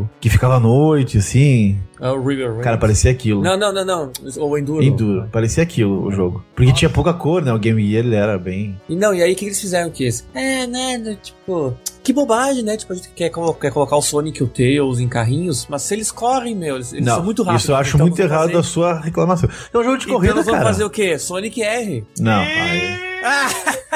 o- 0.03 0.09
que 0.21 0.29
ficava 0.31 0.57
à 0.57 0.61
noite, 0.61 1.19
assim? 1.19 1.79
É 2.01 2.09
o 2.11 2.23
River 2.25 2.51
Raid. 2.51 2.63
Cara, 2.63 2.79
parecia 2.79 3.11
aquilo. 3.11 3.43
Não, 3.43 3.57
não, 3.59 3.73
não, 3.73 3.85
não. 3.85 4.13
O 4.39 4.57
Enduro. 4.59 4.83
Enduro. 4.83 5.29
Parecia 5.33 5.63
aquilo 5.63 6.07
o 6.07 6.11
jogo. 6.13 6.45
Porque 6.55 6.73
tinha 6.73 6.89
pouca 6.89 7.13
cor, 7.13 7.43
né? 7.43 7.53
O 7.53 7.59
Game 7.59 7.85
Gear 7.89 8.05
ele 8.05 8.15
era 8.15 8.39
bem. 8.39 8.77
E 8.89 8.95
não, 8.95 9.13
e 9.13 9.23
aí 9.23 9.33
o 9.33 9.37
que 9.37 9.47
eles 9.47 9.61
fizeram 9.61 9.91
que 9.91 10.05
esse? 10.05 10.25
É, 10.35 10.67
né, 10.67 11.17
tipo, 11.23 11.75
que 12.09 12.13
bobagem, 12.15 12.63
né? 12.63 12.77
Tipo, 12.77 12.95
a 12.95 12.97
gente 12.97 13.11
quer, 13.11 13.29
colo- 13.29 13.53
quer 13.55 13.71
colocar 13.71 13.97
o 13.97 14.03
Sonic 14.03 14.41
e 14.41 14.43
o 14.45 14.49
Tails 14.49 14.99
em 14.99 15.07
carrinhos, 15.09 15.67
mas 15.69 15.83
se 15.83 15.95
eles 15.95 16.11
correm, 16.11 16.55
meu, 16.55 16.77
eles, 16.77 16.93
eles 16.93 17.05
são 17.07 17.23
muito 17.23 17.43
rápidos. 17.43 17.63
Isso 17.65 17.73
eu 17.73 17.77
acho 17.77 17.97
então 17.97 18.07
muito 18.07 18.19
errado 18.21 18.41
fazer- 18.43 18.53
da 18.55 18.63
sua 18.63 18.99
reclamação. 19.01 19.49
É 19.73 19.79
um 19.79 19.85
jogo 19.85 19.99
de 19.99 20.05
Então 20.05 20.15
corrida, 20.17 20.35
nós 20.35 20.45
vamos 20.47 20.59
cara. 20.61 20.73
fazer 20.73 20.85
o 20.85 20.91
quê? 20.91 21.19
Sonic 21.19 21.63
R. 21.63 22.07
Não, 22.19 22.41
aí. 22.41 22.99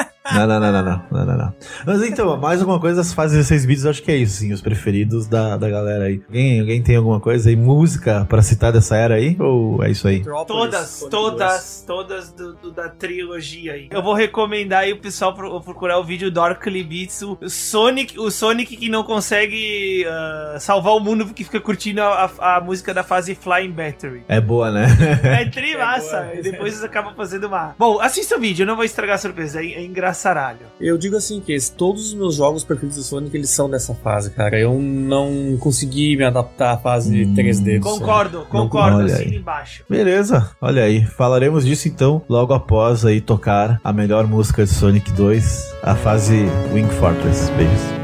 Não, 0.31 0.47
não, 0.47 0.59
não, 0.59 0.71
não, 0.71 0.83
não, 0.83 1.01
não, 1.11 1.25
não, 1.25 1.37
não. 1.37 1.53
Mas 1.85 2.01
então, 2.03 2.37
mais 2.37 2.59
alguma 2.61 2.79
coisa 2.79 2.97
das 2.97 3.13
fases 3.13 3.35
16 3.37 3.65
bits, 3.65 3.83
eu 3.83 3.91
acho 3.91 4.01
que 4.03 4.11
é 4.11 4.15
isso, 4.15 4.37
sim, 4.37 4.53
os 4.53 4.61
preferidos 4.61 5.27
da, 5.27 5.57
da 5.57 5.69
galera 5.69 6.05
aí. 6.05 6.21
Alguém, 6.27 6.59
alguém 6.61 6.81
tem 6.81 6.95
alguma 6.95 7.19
coisa 7.19 7.49
aí, 7.49 7.55
música 7.55 8.25
pra 8.29 8.41
citar 8.41 8.71
dessa 8.71 8.95
era 8.95 9.15
aí? 9.15 9.35
Ou 9.39 9.83
é 9.83 9.91
isso 9.91 10.07
aí? 10.07 10.23
Todas, 10.23 11.05
todas, 11.09 11.83
todas 11.85 12.31
do, 12.31 12.53
do- 12.55 12.71
da 12.71 12.87
trilogia 12.89 13.73
aí. 13.73 13.87
Eu 13.91 14.01
vou 14.01 14.13
recomendar 14.13 14.81
aí 14.83 14.93
o 14.93 14.99
pessoal 14.99 15.33
pro, 15.33 15.59
procurar 15.61 15.99
o 15.99 16.03
vídeo 16.03 16.31
do 16.31 16.39
Orkly 16.41 16.83
Beats, 16.83 17.21
o 17.21 17.37
Sonic, 17.49 18.17
o 18.19 18.31
Sonic 18.31 18.77
que 18.77 18.89
não 18.89 19.03
consegue 19.03 20.05
ah, 20.07 20.57
salvar 20.59 20.93
o 20.95 20.99
mundo 20.99 21.25
porque 21.25 21.43
fica 21.43 21.59
curtindo 21.59 22.01
a, 22.01 22.31
a- 22.39 22.57
a 22.57 22.61
música 22.61 22.93
da 22.93 23.03
fase 23.03 23.35
Flying 23.35 23.71
Battery. 23.71 24.23
É 24.27 24.39
boa, 24.39 24.71
né? 24.71 24.85
É 25.23 25.45
tri 25.49 25.75
massa. 25.77 26.21
boa. 26.21 26.35
e 26.35 26.41
depois 26.41 26.73
eles 26.73 26.83
acabam 26.83 27.13
fazendo 27.15 27.47
uma. 27.47 27.75
Bom, 27.77 27.99
assista 27.99 28.37
o 28.37 28.39
vídeo, 28.39 28.63
eu 28.63 28.67
não 28.67 28.75
vou 28.75 28.85
estragar 28.85 29.15
a 29.15 29.17
surpresa, 29.19 29.61
é, 29.61 29.73
é 29.73 29.81
engraçaralho. 30.13 30.59
Eu 30.79 30.97
digo 30.97 31.17
assim 31.17 31.41
que 31.41 31.57
todos 31.75 32.07
os 32.07 32.13
meus 32.13 32.35
jogos 32.35 32.63
preferidos 32.63 32.97
do 32.97 33.03
Sonic, 33.03 33.35
eles 33.35 33.49
são 33.49 33.69
dessa 33.69 33.93
fase, 33.95 34.29
cara. 34.29 34.57
Eu 34.59 34.79
não 34.79 35.57
consegui 35.59 36.15
me 36.15 36.23
adaptar 36.23 36.73
à 36.73 36.77
fase 36.77 37.25
Hum, 37.25 37.33
3D 37.35 37.79
do 37.79 37.85
Sonic. 37.85 37.99
Concordo, 37.99 38.45
concordo, 38.49 38.99
assina 39.01 39.35
embaixo. 39.35 39.83
Beleza, 39.89 40.51
olha 40.61 40.83
aí. 40.83 41.05
Falaremos 41.05 41.65
disso 41.65 41.87
então 41.87 42.21
logo 42.29 42.53
após 42.53 43.05
aí 43.05 43.19
tocar 43.19 43.79
a 43.83 43.91
melhor 43.91 44.27
música 44.27 44.63
de 44.63 44.69
Sonic 44.69 45.11
2, 45.13 45.75
a 45.81 45.95
fase 45.95 46.45
Wing 46.73 46.87
Fortress. 46.89 47.49
Beijos. 47.51 48.02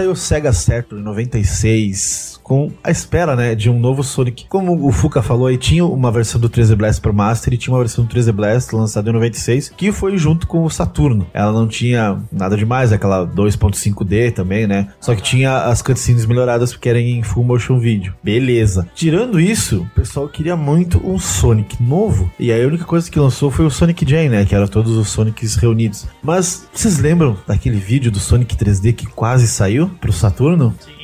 Aí 0.00 0.06
ao 0.06 0.16
Sega 0.16 0.52
Saturn 0.52 1.02
96 1.02 2.37
com 2.48 2.72
a 2.82 2.90
espera, 2.90 3.36
né, 3.36 3.54
de 3.54 3.68
um 3.68 3.78
novo 3.78 4.02
Sonic. 4.02 4.46
Como 4.48 4.88
o 4.88 4.90
Fuka 4.90 5.22
falou 5.22 5.48
aí, 5.48 5.58
tinha 5.58 5.84
uma 5.84 6.10
versão 6.10 6.40
do 6.40 6.48
3D 6.48 6.74
Blast 6.74 7.00
pro 7.02 7.12
Master 7.12 7.52
e 7.52 7.58
tinha 7.58 7.74
uma 7.74 7.80
versão 7.80 8.04
do 8.04 8.10
3D 8.12 8.32
Blast 8.32 8.74
lançada 8.74 9.10
em 9.10 9.12
96 9.12 9.68
que 9.76 9.92
foi 9.92 10.16
junto 10.16 10.46
com 10.46 10.64
o 10.64 10.70
Saturno. 10.70 11.26
Ela 11.34 11.52
não 11.52 11.68
tinha 11.68 12.18
nada 12.32 12.56
demais, 12.56 12.90
aquela 12.90 13.26
2.5D 13.26 14.32
também, 14.32 14.66
né? 14.66 14.88
Só 14.98 15.14
que 15.14 15.22
tinha 15.22 15.64
as 15.64 15.82
cutscenes 15.82 16.24
melhoradas 16.24 16.72
porque 16.72 16.88
eram 16.88 17.00
em 17.00 17.22
full 17.22 17.44
motion 17.44 17.78
video. 17.78 18.14
Beleza. 18.24 18.88
Tirando 18.94 19.38
isso, 19.38 19.82
o 19.82 19.94
pessoal 19.94 20.26
queria 20.26 20.56
muito 20.56 20.98
um 21.06 21.18
Sonic 21.18 21.82
novo. 21.82 22.30
E 22.40 22.50
a 22.50 22.56
única 22.66 22.84
coisa 22.84 23.10
que 23.10 23.20
lançou 23.20 23.50
foi 23.50 23.66
o 23.66 23.70
Sonic 23.70 24.08
Jam, 24.08 24.30
né, 24.30 24.46
que 24.46 24.54
era 24.54 24.66
todos 24.66 24.96
os 24.96 25.10
Sonics 25.10 25.56
reunidos. 25.56 26.06
Mas 26.22 26.66
vocês 26.72 26.98
lembram 26.98 27.36
daquele 27.46 27.76
vídeo 27.76 28.10
do 28.10 28.18
Sonic 28.18 28.56
3D 28.56 28.94
que 28.94 29.06
quase 29.06 29.46
saiu 29.46 29.90
pro 30.00 30.12
Saturno? 30.12 30.74
Sim? 30.80 30.97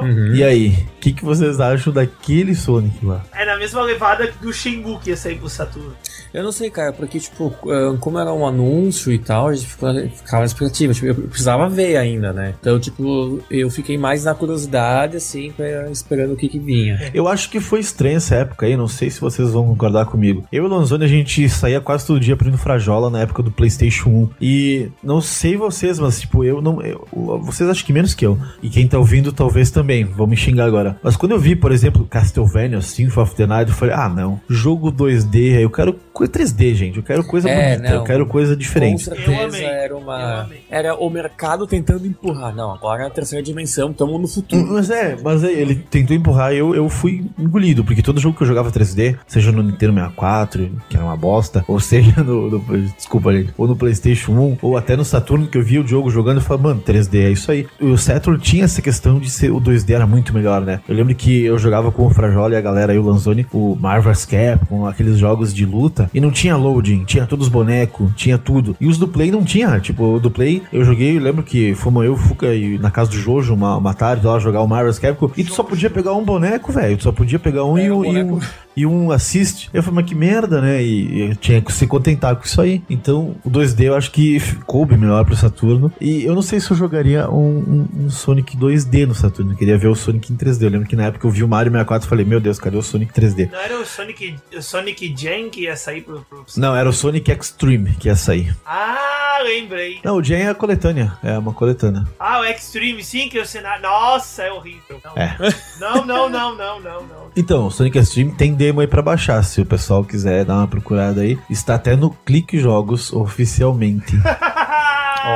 Uhum. 0.00 0.34
E 0.34 0.42
aí, 0.42 0.68
o 0.96 1.00
que, 1.00 1.12
que 1.12 1.24
vocês 1.24 1.60
acham 1.60 1.92
daquele 1.92 2.54
Sonic 2.54 3.04
lá? 3.04 3.22
É 3.32 3.44
na 3.44 3.56
mesma 3.56 3.82
levada 3.82 4.32
do 4.40 4.52
Shenmue 4.52 4.98
que 4.98 5.10
ia 5.10 5.16
sair 5.16 5.38
pro 5.38 5.48
Saturno. 5.48 5.94
Eu 6.32 6.42
não 6.42 6.52
sei, 6.52 6.70
cara, 6.70 6.92
porque, 6.92 7.18
tipo, 7.18 7.54
ah, 7.68 7.96
como 8.00 8.18
era 8.18 8.32
um 8.32 8.46
anúncio 8.46 9.12
e 9.12 9.18
tal, 9.18 9.48
a 9.48 9.54
gente 9.54 9.66
ficava 9.66 10.40
na 10.40 10.44
expectativa. 10.44 10.92
Tipo, 10.92 11.06
eu 11.06 11.14
precisava 11.14 11.68
ver 11.68 11.96
ainda, 11.96 12.32
né? 12.32 12.54
Então, 12.60 12.78
tipo, 12.78 13.40
eu 13.50 13.70
fiquei 13.70 13.96
mais 13.96 14.24
na 14.24 14.34
curiosidade, 14.34 15.16
assim, 15.16 15.52
esperando 15.90 16.32
o 16.34 16.36
que 16.36 16.48
que 16.48 16.58
vinha. 16.58 17.10
Eu 17.14 17.28
acho 17.28 17.50
que 17.50 17.60
foi 17.60 17.80
estranha 17.80 18.16
essa 18.16 18.34
época 18.36 18.66
aí, 18.66 18.76
não 18.76 18.88
sei 18.88 19.10
se 19.10 19.20
vocês 19.20 19.50
vão 19.50 19.66
concordar 19.66 20.06
comigo. 20.06 20.44
Eu 20.52 20.64
e 20.64 20.66
o 20.66 20.70
Lanzoni, 20.70 21.04
a 21.04 21.08
gente 21.08 21.48
saía 21.48 21.80
quase 21.80 22.06
todo 22.06 22.20
dia 22.20 22.36
no 22.46 22.58
Frajola 22.58 23.10
na 23.10 23.20
época 23.20 23.42
do 23.42 23.50
PlayStation 23.50 24.08
1. 24.10 24.28
E 24.40 24.88
não 25.02 25.20
sei 25.20 25.56
vocês, 25.56 25.98
mas 25.98 26.20
tipo, 26.20 26.44
eu 26.44 26.60
não. 26.62 26.80
eu- 26.82 27.06
vocês 27.42 27.68
acham 27.68 27.84
que 27.84 27.92
menos 27.92 28.14
que 28.14 28.24
eu. 28.26 28.38
E 28.62 28.68
quem 28.68 28.86
tá 28.86 28.98
ouvindo 28.98 29.32
talvez 29.32 29.70
também, 29.70 30.04
vão 30.04 30.26
me 30.26 30.36
xingar 30.36 30.64
agora. 30.66 30.96
Mas 31.02 31.16
quando 31.16 31.32
eu 31.32 31.38
vi, 31.40 31.56
por 31.56 31.72
exemplo, 31.72 32.06
Castlevania 32.08 32.80
Symphony 32.80 33.22
of 33.24 33.34
the 33.34 33.46
Night, 33.46 33.70
eu 33.70 33.76
falei, 33.76 33.94
ah 33.94 34.08
não, 34.08 34.40
jogo 34.48 34.92
2D, 34.92 35.56
aí 35.56 35.62
eu 35.62 35.70
quero 35.70 35.96
3D, 36.24 36.74
gente. 36.74 36.96
Eu 36.96 37.02
quero 37.02 37.24
coisa 37.24 37.48
É, 37.48 37.74
bonita, 37.76 37.92
eu 37.92 37.98
não. 37.98 38.04
quero 38.04 38.26
coisa 38.26 38.52
Com 38.54 38.58
diferente. 38.58 39.02
certeza 39.04 39.30
Eu 39.32 39.44
amei. 39.46 39.64
era 39.64 39.92
Eu 39.92 39.98
uma. 39.98 40.40
amei. 40.42 40.62
Era 40.70 40.94
o 40.94 41.10
mercado 41.10 41.66
tentando 41.66 42.06
empurrar. 42.06 42.54
Não, 42.54 42.72
agora 42.72 43.04
é 43.04 43.06
a 43.06 43.10
terceira 43.10 43.42
dimensão, 43.42 43.90
estamos 43.90 44.20
no 44.20 44.26
futuro. 44.28 44.66
Mas 44.72 44.90
é, 44.90 45.16
mas 45.22 45.44
é, 45.44 45.52
ele 45.52 45.74
tentou 45.74 46.16
empurrar 46.16 46.52
e 46.52 46.58
eu, 46.58 46.74
eu 46.74 46.88
fui 46.88 47.24
engolido, 47.38 47.84
porque 47.84 48.02
todo 48.02 48.20
jogo 48.20 48.36
que 48.36 48.42
eu 48.42 48.46
jogava 48.46 48.70
3D, 48.70 49.16
seja 49.26 49.52
no 49.52 49.62
Nintendo 49.62 49.92
64, 49.94 50.70
que 50.88 50.96
era 50.96 51.04
uma 51.04 51.16
bosta, 51.16 51.64
ou 51.68 51.78
seja 51.80 52.22
no, 52.24 52.50
no- 52.50 52.88
desculpa, 52.96 53.32
gente, 53.32 53.52
ou 53.56 53.66
no 53.66 53.76
PlayStation 53.76 54.32
1, 54.32 54.58
ou 54.62 54.76
até 54.76 54.96
no 54.96 55.04
Saturno, 55.04 55.46
que 55.46 55.58
eu 55.58 55.62
via 55.62 55.80
o 55.82 55.86
jogo 55.86 56.10
jogando 56.10 56.38
e 56.40 56.42
falava, 56.42 56.68
mano, 56.68 56.82
3D 56.86 57.26
é 57.26 57.30
isso 57.30 57.50
aí. 57.50 57.66
O 57.80 57.96
Saturn 57.96 58.38
tinha 58.40 58.64
essa 58.64 58.80
questão 58.82 59.18
de 59.18 59.30
ser 59.30 59.50
o 59.50 59.60
2D 59.60 59.90
era 59.94 60.06
muito 60.06 60.32
melhor, 60.34 60.60
né? 60.62 60.80
Eu 60.88 60.94
lembro 60.94 61.14
que 61.14 61.44
eu 61.44 61.58
jogava 61.58 61.90
com 61.92 62.06
o 62.06 62.10
Frajola 62.10 62.54
e 62.54 62.56
a 62.56 62.60
galera 62.60 62.92
aí, 62.92 62.98
o 62.98 63.02
Lanzoni, 63.02 63.46
o 63.52 63.76
Marvel's 63.78 64.24
Capcom, 64.24 64.86
aqueles 64.86 65.18
jogos 65.18 65.52
de 65.54 65.64
luta, 65.66 66.05
e 66.12 66.20
não 66.20 66.30
tinha 66.30 66.56
loading, 66.56 67.04
tinha 67.04 67.26
todos 67.26 67.46
os 67.46 67.52
bonecos, 67.52 68.10
tinha 68.16 68.38
tudo. 68.38 68.76
E 68.80 68.86
os 68.86 68.98
do 68.98 69.08
Play 69.08 69.30
não 69.30 69.44
tinha, 69.44 69.78
tipo, 69.80 70.04
o 70.16 70.20
do 70.20 70.30
Play, 70.30 70.62
eu 70.72 70.84
joguei, 70.84 71.16
eu 71.16 71.20
lembro 71.22 71.42
que 71.42 71.74
fomos 71.74 72.04
eu, 72.04 72.16
Fuca 72.16 72.54
e 72.54 72.78
na 72.78 72.90
casa 72.90 73.10
do 73.10 73.16
Jojo 73.16 73.54
uma, 73.54 73.76
uma 73.76 73.94
tarde 73.94 74.26
lá 74.26 74.38
jogar 74.38 74.60
o 74.62 74.66
Marvel's 74.66 74.98
Capcom, 74.98 75.30
e 75.36 75.44
tu 75.44 75.52
só 75.54 75.62
podia 75.62 75.90
pegar 75.90 76.14
um 76.14 76.24
boneco, 76.24 76.72
velho, 76.72 76.96
tu 76.96 77.04
só 77.04 77.12
podia 77.12 77.38
pegar 77.38 77.64
um, 77.64 77.78
e 77.78 77.90
um, 77.90 78.04
e 78.04 78.22
um 78.22 78.40
e 78.78 78.84
um 78.84 79.10
assist. 79.10 79.70
Eu 79.72 79.82
falei, 79.82 80.02
mas 80.02 80.04
que 80.10 80.14
merda, 80.14 80.60
né? 80.60 80.82
E, 80.82 81.06
e 81.08 81.30
eu 81.30 81.36
tinha 81.36 81.62
que 81.62 81.72
se 81.72 81.86
contentar 81.86 82.36
com 82.36 82.44
isso 82.44 82.60
aí. 82.60 82.82
Então, 82.90 83.34
o 83.42 83.48
2D 83.50 83.84
eu 83.84 83.94
acho 83.96 84.10
que 84.12 84.38
coube 84.66 84.98
melhor 84.98 85.24
pro 85.24 85.34
Saturno. 85.34 85.90
E 85.98 86.24
eu 86.24 86.34
não 86.34 86.42
sei 86.42 86.60
se 86.60 86.70
eu 86.70 86.76
jogaria 86.76 87.26
um, 87.30 87.56
um- 87.56 87.88
um 88.04 88.10
Sonic 88.10 88.54
2D 88.54 89.06
no 89.06 89.14
Saturno. 89.14 89.52
Eu 89.52 89.56
queria 89.56 89.78
ver 89.78 89.88
o 89.88 89.94
Sonic 89.94 90.30
em 90.30 90.36
3D. 90.36 90.64
Eu 90.64 90.68
lembro 90.70 90.86
que 90.86 90.94
na 90.94 91.04
época 91.04 91.26
eu 91.26 91.30
vi 91.30 91.42
o 91.42 91.48
Mario 91.48 91.72
64 91.72 92.06
e 92.06 92.10
falei, 92.10 92.26
meu 92.26 92.38
Deus, 92.38 92.58
cadê 92.58 92.76
o 92.76 92.82
Sonic 92.82 93.14
3D? 93.18 93.48
Não 93.50 93.58
era 93.58 93.80
o 93.80 93.86
Sonic, 93.86 94.34
o 94.54 94.60
Sonic 94.60 95.14
Jam 95.16 95.48
que 95.48 95.62
ia 95.62 95.74
sair 95.74 95.95
pro, 96.02 96.20
pro... 96.28 96.44
Não, 96.56 96.74
era 96.74 96.88
o 96.88 96.92
Sonic 96.92 97.30
Extreme 97.30 97.94
que 97.94 98.08
ia 98.08 98.16
sair. 98.16 98.56
Ah, 98.64 99.38
lembrei. 99.42 100.00
Não, 100.04 100.16
o 100.16 100.22
Jam 100.24 100.36
é 100.38 100.48
a 100.48 100.54
coletânea. 100.54 101.16
É 101.22 101.36
uma 101.38 101.52
coletânea. 101.52 102.04
Ah, 102.18 102.40
o 102.40 102.44
Extreme, 102.44 103.02
sim, 103.04 103.28
que 103.28 103.38
é 103.38 103.42
o 103.42 103.46
cenário... 103.46 103.82
Nossa, 103.82 104.42
é 104.42 104.52
horrível. 104.52 105.00
Não, 105.04 105.12
É. 105.16 105.36
não, 105.80 106.04
não, 106.06 106.28
não, 106.28 106.54
não, 106.56 106.80
não, 106.80 107.00
não. 107.02 107.30
Então, 107.36 107.66
o 107.66 107.70
Sonic 107.70 107.98
Extreme 107.98 108.32
tem 108.32 108.54
demo 108.54 108.80
aí 108.80 108.86
pra 108.86 109.02
baixar. 109.02 109.42
Se 109.42 109.60
o 109.60 109.66
pessoal 109.66 110.04
quiser 110.04 110.44
dar 110.44 110.54
uma 110.56 110.68
procurada 110.68 111.20
aí, 111.20 111.38
está 111.50 111.74
até 111.74 111.94
no 111.96 112.10
Clique 112.10 112.58
Jogos 112.58 113.12
oficialmente. 113.12 114.16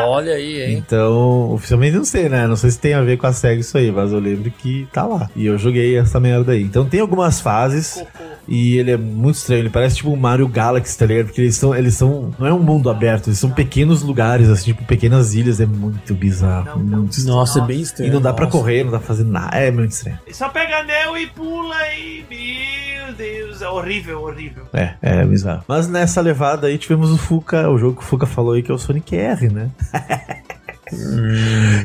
Olha 0.06 0.34
aí, 0.34 0.62
hein? 0.62 0.76
Então, 0.78 1.52
oficialmente 1.52 1.96
não 1.96 2.04
sei, 2.04 2.28
né? 2.28 2.46
Não 2.46 2.56
sei 2.56 2.70
se 2.70 2.78
tem 2.78 2.94
a 2.94 3.02
ver 3.02 3.16
com 3.16 3.26
a 3.26 3.32
SEGA 3.32 3.60
isso 3.60 3.76
aí, 3.76 3.90
mas 3.90 4.12
eu 4.12 4.18
lembro 4.18 4.50
que 4.50 4.86
tá 4.92 5.04
lá. 5.04 5.28
E 5.34 5.46
eu 5.46 5.56
joguei 5.58 5.96
essa 5.96 6.18
merda 6.20 6.52
aí. 6.52 6.62
Então 6.62 6.84
tem 6.84 7.00
algumas 7.00 7.40
fases 7.40 7.94
Cocô. 7.94 8.24
e 8.48 8.76
ele 8.78 8.90
é 8.92 8.96
muito 8.96 9.36
estranho. 9.36 9.60
Ele 9.62 9.70
parece 9.70 9.96
tipo 9.96 10.10
um 10.10 10.16
Mario 10.16 10.48
Galaxy, 10.48 10.96
tá 10.98 11.06
ligado? 11.06 11.26
Porque 11.26 11.40
eles 11.40 11.56
são, 11.56 11.74
eles 11.74 11.94
são. 11.94 12.30
Não 12.38 12.46
é 12.46 12.52
um 12.52 12.58
mundo 12.62 12.88
aberto, 12.90 13.28
eles 13.28 13.38
são 13.38 13.50
pequenos 13.50 14.02
lugares, 14.02 14.48
assim, 14.48 14.66
tipo 14.66 14.84
pequenas 14.84 15.34
ilhas. 15.34 15.60
É 15.60 15.66
muito 15.66 16.14
bizarro. 16.14 16.78
Não, 16.78 16.78
não. 16.84 16.98
muito 16.98 17.12
estranho. 17.12 17.36
Nossa, 17.36 17.58
é 17.60 17.62
bem 17.66 17.78
E 17.78 17.82
estranho. 17.82 18.12
não 18.12 18.20
dá 18.20 18.32
pra 18.32 18.46
nossa. 18.46 18.56
correr, 18.58 18.84
não 18.84 18.92
dá 18.92 18.98
pra 18.98 19.06
fazer 19.08 19.24
nada. 19.24 19.56
É 19.56 19.70
muito 19.70 19.92
estranho. 19.92 20.18
Só 20.32 20.48
pega 20.48 20.78
anel 20.80 21.16
e 21.16 21.26
pula 21.28 21.76
e... 21.98 22.24
Meu 23.10 23.14
Deus, 23.16 23.60
é 23.60 23.68
horrível, 23.68 24.22
horrível. 24.22 24.66
É, 24.72 24.94
é 25.02 25.24
bizarro. 25.24 25.64
Mas 25.66 25.88
nessa 25.88 26.20
levada 26.20 26.68
aí 26.68 26.78
tivemos 26.78 27.10
o 27.10 27.18
Fuka, 27.18 27.68
o 27.68 27.76
jogo 27.76 27.96
que 27.96 28.02
o 28.02 28.04
Fuka 28.04 28.24
falou 28.24 28.52
aí, 28.52 28.62
que 28.62 28.70
é 28.70 28.74
o 28.74 28.78
Sonic 28.78 29.16
R, 29.16 29.48
né? 29.48 29.70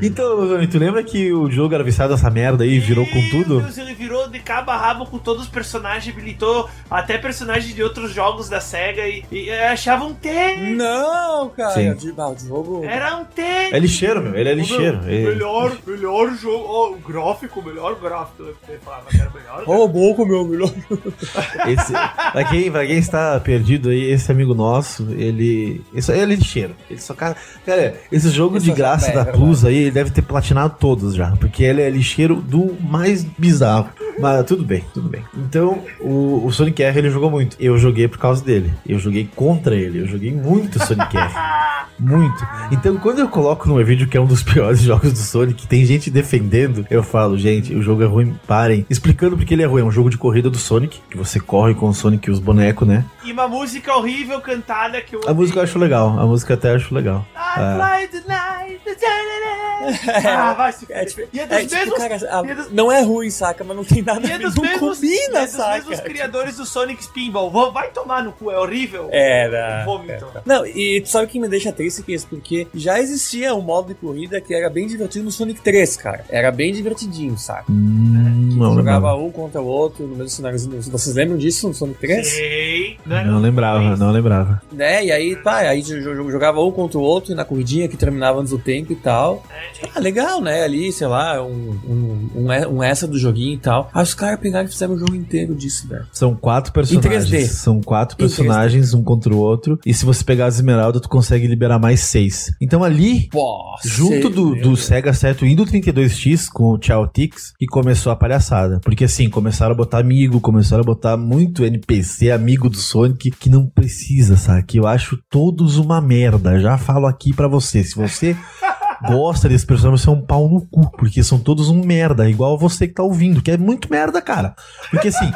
então, 0.01 0.47
Zoni, 0.47 0.67
tu 0.67 0.77
lembra 0.77 1.03
que 1.03 1.31
o 1.31 1.49
jogo 1.49 1.73
era 1.73 1.83
viciado 1.83 2.13
nessa 2.13 2.29
merda 2.29 2.63
aí 2.63 2.75
e 2.75 2.79
virou 2.79 3.05
com 3.05 3.19
Meu 3.21 3.31
tudo? 3.31 3.61
Deus, 3.61 3.77
ele 3.77 3.93
virou 3.93 4.27
de 4.29 4.39
cabo 4.39 4.71
a 4.71 4.77
rabo 4.77 5.05
com 5.05 5.17
todos 5.17 5.43
os 5.43 5.49
personagens, 5.49 6.13
habilitou 6.13 6.69
até 6.89 7.17
personagens 7.17 7.73
de 7.73 7.81
outros 7.83 8.11
jogos 8.13 8.49
da 8.49 8.59
SEGA 8.59 9.07
e, 9.07 9.23
e 9.31 9.49
achava 9.51 10.03
um 10.05 10.13
tênis. 10.13 10.77
Não, 10.77 11.49
cara. 11.49 11.71
Sim. 11.73 11.93
De, 11.95 12.13
ah, 12.17 12.29
o 12.29 12.37
jogo. 12.37 12.83
Era 12.85 13.17
um 13.17 13.25
tênis. 13.25 13.73
É 13.73 13.79
lixeiro, 13.79 14.21
meu. 14.21 14.35
Ele 14.35 14.49
é 14.49 14.53
lixeiro. 14.53 14.99
Ele- 15.07 15.29
Melhor, 15.29 15.75
melhor 15.85 16.35
jogo. 16.35 16.65
Ó, 16.67 16.89
o 16.91 16.97
gráfico, 16.97 17.61
melhor 17.61 17.95
gráfico. 17.99 18.43
Ele 18.67 18.79
falava 18.83 19.05
que 19.09 19.17
era 19.19 19.29
melhor. 19.29 19.63
Roubou 19.65 20.15
com 20.15 20.23
o 20.23 20.27
meu 20.27 20.45
melhor. 20.45 20.71
Esse, 21.67 21.91
pra, 22.31 22.43
quem, 22.45 22.71
pra 22.71 22.85
quem 22.85 22.97
está 22.97 23.39
perdido 23.39 23.89
aí, 23.89 24.11
esse 24.11 24.31
amigo 24.31 24.53
nosso, 24.53 25.07
ele. 25.11 25.81
Isso 25.93 26.11
aí 26.11 26.19
é 26.19 26.25
lixeiro. 26.25 26.75
Ele 26.89 26.99
só 26.99 27.13
cara. 27.13 27.35
Cara, 27.65 27.95
esse 28.11 28.29
jogo 28.29 28.57
Isso 28.57 28.65
de 28.65 28.71
é 28.71 28.75
graça 28.75 28.94
verdade. 28.97 29.25
da 29.25 29.33
Plus 29.33 29.65
aí, 29.65 29.77
ele 29.77 29.91
deve 29.91 30.11
ter 30.11 30.21
platinado 30.21 30.75
todos 30.79 31.15
já. 31.15 31.31
Porque 31.31 31.63
ele 31.63 31.81
é 31.81 31.89
lixeiro 31.89 32.35
do 32.35 32.75
mais 32.81 33.23
bizarro. 33.23 33.89
Mas 34.19 34.45
tudo 34.45 34.63
bem, 34.63 34.83
tudo 34.93 35.09
bem. 35.09 35.23
Então, 35.35 35.83
o, 35.99 36.45
o 36.45 36.51
Sonic 36.51 36.81
R 36.81 36.97
ele 36.97 37.09
jogou 37.09 37.29
muito. 37.29 37.57
Eu 37.59 37.77
joguei 37.77 38.07
por 38.07 38.17
causa 38.17 38.43
dele. 38.43 38.73
Eu 38.87 38.97
joguei 38.97 39.29
contra 39.35 39.75
ele. 39.75 39.99
Eu 39.99 40.07
joguei 40.07 40.31
muito 40.31 40.83
Sonic 40.85 41.17
R. 41.17 41.33
Muito. 41.97 42.45
Então, 42.71 42.97
quando 42.97 43.19
eu 43.19 43.27
coloco 43.29 43.67
num 43.67 43.81
vídeo 43.83 44.07
que 44.07 44.17
é 44.17 44.21
um 44.21 44.25
dos 44.25 44.43
piores 44.43 44.81
jogos 44.81 45.13
do 45.13 45.17
Sonic, 45.19 45.65
tem 45.67 45.85
gente 45.85 46.09
defendendo, 46.09 46.85
eu 46.89 47.01
falo, 47.01 47.37
gente, 47.37 47.73
o 47.73 47.81
jogo 47.81 48.03
é 48.03 48.05
ruim, 48.05 48.35
parem. 48.45 48.85
Explicando 48.89 49.37
porque 49.37 49.53
ele 49.53 49.63
é 49.63 49.65
ruim. 49.65 49.81
É 49.81 49.85
um 49.85 49.91
jogo 49.91 50.09
de 50.09 50.17
corrida 50.17 50.49
do 50.49 50.57
Sonic, 50.57 50.99
que 51.09 51.17
você 51.17 51.39
corre 51.39 51.73
com 51.73 51.87
o 51.87 51.93
Sonic 51.93 52.27
e 52.27 52.31
os 52.31 52.39
bonecos, 52.39 52.87
né? 52.87 53.05
E 53.23 53.31
uma 53.31 53.47
música 53.47 53.95
horrível 53.95 54.41
cantada 54.41 54.99
que 55.01 55.15
eu 55.15 55.21
A 55.27 55.33
música 55.33 55.59
eu 55.59 55.63
acho 55.63 55.79
legal. 55.79 56.19
A 56.19 56.25
música 56.25 56.53
até 56.53 56.73
acho 56.73 56.93
legal. 56.93 57.25
Fly 57.55 58.07
tonight. 58.21 58.81
Ah, 60.25 60.53
vai 60.53 60.71
se 60.71 60.85
É, 60.89 61.05
tipo, 61.05 61.21
E 61.33 61.39
é 61.39 61.45
dos 61.45 61.57
é, 61.57 61.61
tipo, 61.61 61.75
mesmos. 61.75 61.97
cara, 61.97 62.15
a- 62.41 62.47
é 62.49 62.55
dos- 62.55 62.71
não 62.71 62.91
é 62.91 63.01
ruim, 63.01 63.29
saca? 63.29 63.63
Mas 63.63 63.75
não 63.75 63.83
tem 63.83 64.01
nada 64.01 64.25
E 64.25 64.31
é 64.31 64.35
a 64.35 64.37
ver. 64.37 64.43
dos 64.45 64.55
Não 64.55 64.63
mesmos, 64.63 65.03
e 65.03 65.07
combina, 65.07 65.39
é 65.39 65.45
dos 65.45 65.51
saca? 65.51 65.73
mesmos 65.75 65.99
criadores 65.99 66.57
do 66.57 66.65
Sonic 66.65 67.03
Spinball. 67.03 67.51
Vão- 67.51 67.71
Vai 67.71 67.89
tomar 67.91 68.23
no 68.23 68.31
cu, 68.31 68.49
é 68.49 68.57
horrível. 68.57 69.09
Era. 69.11 69.83
Vômito. 69.85 70.25
Não, 70.45 70.65
e 70.65 71.01
tu 71.01 71.09
sabe 71.09 71.25
o 71.25 71.27
que 71.27 71.39
me 71.39 71.47
deixa 71.47 71.71
triste 71.71 72.01
que 72.03 72.13
isso? 72.13 72.25
Porque 72.27 72.67
já 72.73 72.99
existia 72.99 73.53
um 73.53 73.61
modo 73.61 73.89
de 73.89 73.95
corrida 73.95 74.39
que 74.41 74.53
era 74.55 74.69
bem 74.69 74.87
divertido 74.87 75.25
no 75.25 75.31
Sonic 75.31 75.61
3, 75.61 75.97
cara. 75.97 76.25
Era 76.29 76.51
bem 76.51 76.73
divertidinho, 76.73 77.37
saca? 77.37 77.65
Hum, 77.69 78.34
não 78.59 78.75
jogava 78.75 79.07
lembrava. 79.07 79.15
um 79.21 79.31
contra 79.31 79.61
o 79.61 79.65
outro 79.65 80.05
no 80.07 80.15
mesmo 80.15 80.29
cenário. 80.29 80.57
Vocês 80.59 81.15
lembram 81.15 81.37
disso 81.37 81.67
no 81.67 81.73
Sonic 81.73 81.99
3? 81.99 82.27
Sei. 82.27 82.97
Não 83.05 83.37
um 83.37 83.39
lembrava, 83.39 83.79
três. 83.83 83.99
não 83.99 84.11
lembrava. 84.11 84.61
Né? 84.71 85.05
E 85.05 85.11
aí, 85.11 85.35
pá, 85.35 85.59
aí 85.59 85.81
jo- 85.81 86.01
jo- 86.01 86.31
jogava 86.31 86.61
um 86.61 86.71
contra 86.71 86.97
o 86.97 87.01
outro 87.01 87.31
e 87.31 87.35
na 87.35 87.45
corridinha 87.45 87.87
que 87.87 87.97
terminava 87.97 88.39
antes 88.39 88.51
do 88.51 88.57
tempo 88.59 88.91
e 88.91 88.95
tal. 88.95 89.43
É, 89.81 89.89
Ah, 89.95 89.99
legal, 89.99 90.41
né? 90.41 90.63
Ali, 90.63 90.91
sei 90.91 91.07
lá, 91.07 91.41
um, 91.43 91.79
um, 91.87 92.29
um, 92.35 92.75
um 92.77 92.83
essa 92.83 93.07
do 93.07 93.17
joguinho 93.17 93.53
e 93.53 93.57
tal. 93.59 93.89
Aí 93.93 94.03
os 94.03 94.13
caras 94.13 94.39
pegaram 94.39 94.67
e 94.67 94.71
fizeram 94.71 94.93
o 94.95 94.97
jogo 94.97 95.15
inteiro 95.15 95.55
disso, 95.55 95.87
velho. 95.87 96.05
São 96.11 96.35
quatro 96.35 96.71
personagens. 96.73 97.29
3D. 97.29 97.45
São 97.47 97.81
quatro 97.81 98.15
Em 98.15 98.19
personagens, 98.19 98.93
um 98.93 99.03
contra 99.03 99.33
o 99.33 99.37
outro. 99.37 99.79
E 99.85 99.93
se 99.93 100.05
você 100.05 100.23
pegar 100.23 100.47
as 100.47 100.55
esmeraldas, 100.55 101.01
tu 101.01 101.09
consegue 101.09 101.47
liberar 101.47 101.79
mais 101.79 101.99
seis. 102.01 102.53
Então 102.61 102.83
ali, 102.83 103.29
Nossa, 103.33 103.87
junto 103.87 104.29
do, 104.29 104.45
meu 104.47 104.55
do 104.55 104.61
Deus. 104.69 104.83
Sega 104.85 105.13
Saturn 105.13 105.51
e 105.51 105.55
do 105.55 105.65
32X 105.65 106.47
com 106.51 106.73
o 106.73 106.79
Chao 106.81 107.07
Tix, 107.07 107.53
que 107.57 107.65
começou 107.65 108.11
a 108.11 108.15
palhaçada. 108.15 108.44
Porque 108.81 109.05
assim, 109.05 109.29
começaram 109.29 109.73
a 109.73 109.77
botar 109.77 109.99
amigo, 109.99 110.39
começaram 110.39 110.81
a 110.81 110.85
botar 110.85 111.17
muito 111.17 111.63
NPC, 111.63 112.31
amigo 112.31 112.69
do 112.69 112.77
Sonic, 112.77 113.31
que 113.31 113.49
não 113.49 113.67
precisa, 113.67 114.37
sabe? 114.37 114.63
Que 114.63 114.79
eu 114.79 114.87
acho 114.87 115.17
todos 115.29 115.77
uma 115.77 115.99
merda. 116.01 116.59
Já 116.59 116.77
falo 116.77 117.07
aqui 117.07 117.33
pra 117.33 117.47
você. 117.47 117.83
Se 117.83 117.95
você 117.95 118.35
gosta 119.07 119.49
desse 119.49 119.65
personagem, 119.65 120.03
você 120.03 120.09
é 120.09 120.13
um 120.13 120.21
pau 120.21 120.49
no 120.49 120.61
cu, 120.67 120.89
porque 120.91 121.23
são 121.23 121.39
todos 121.39 121.69
um 121.69 121.83
merda, 121.83 122.29
igual 122.29 122.57
você 122.57 122.87
que 122.87 122.93
tá 122.93 123.03
ouvindo, 123.03 123.41
que 123.41 123.51
é 123.51 123.57
muito 123.57 123.89
merda, 123.89 124.21
cara. 124.21 124.55
Porque 124.89 125.09
assim, 125.09 125.31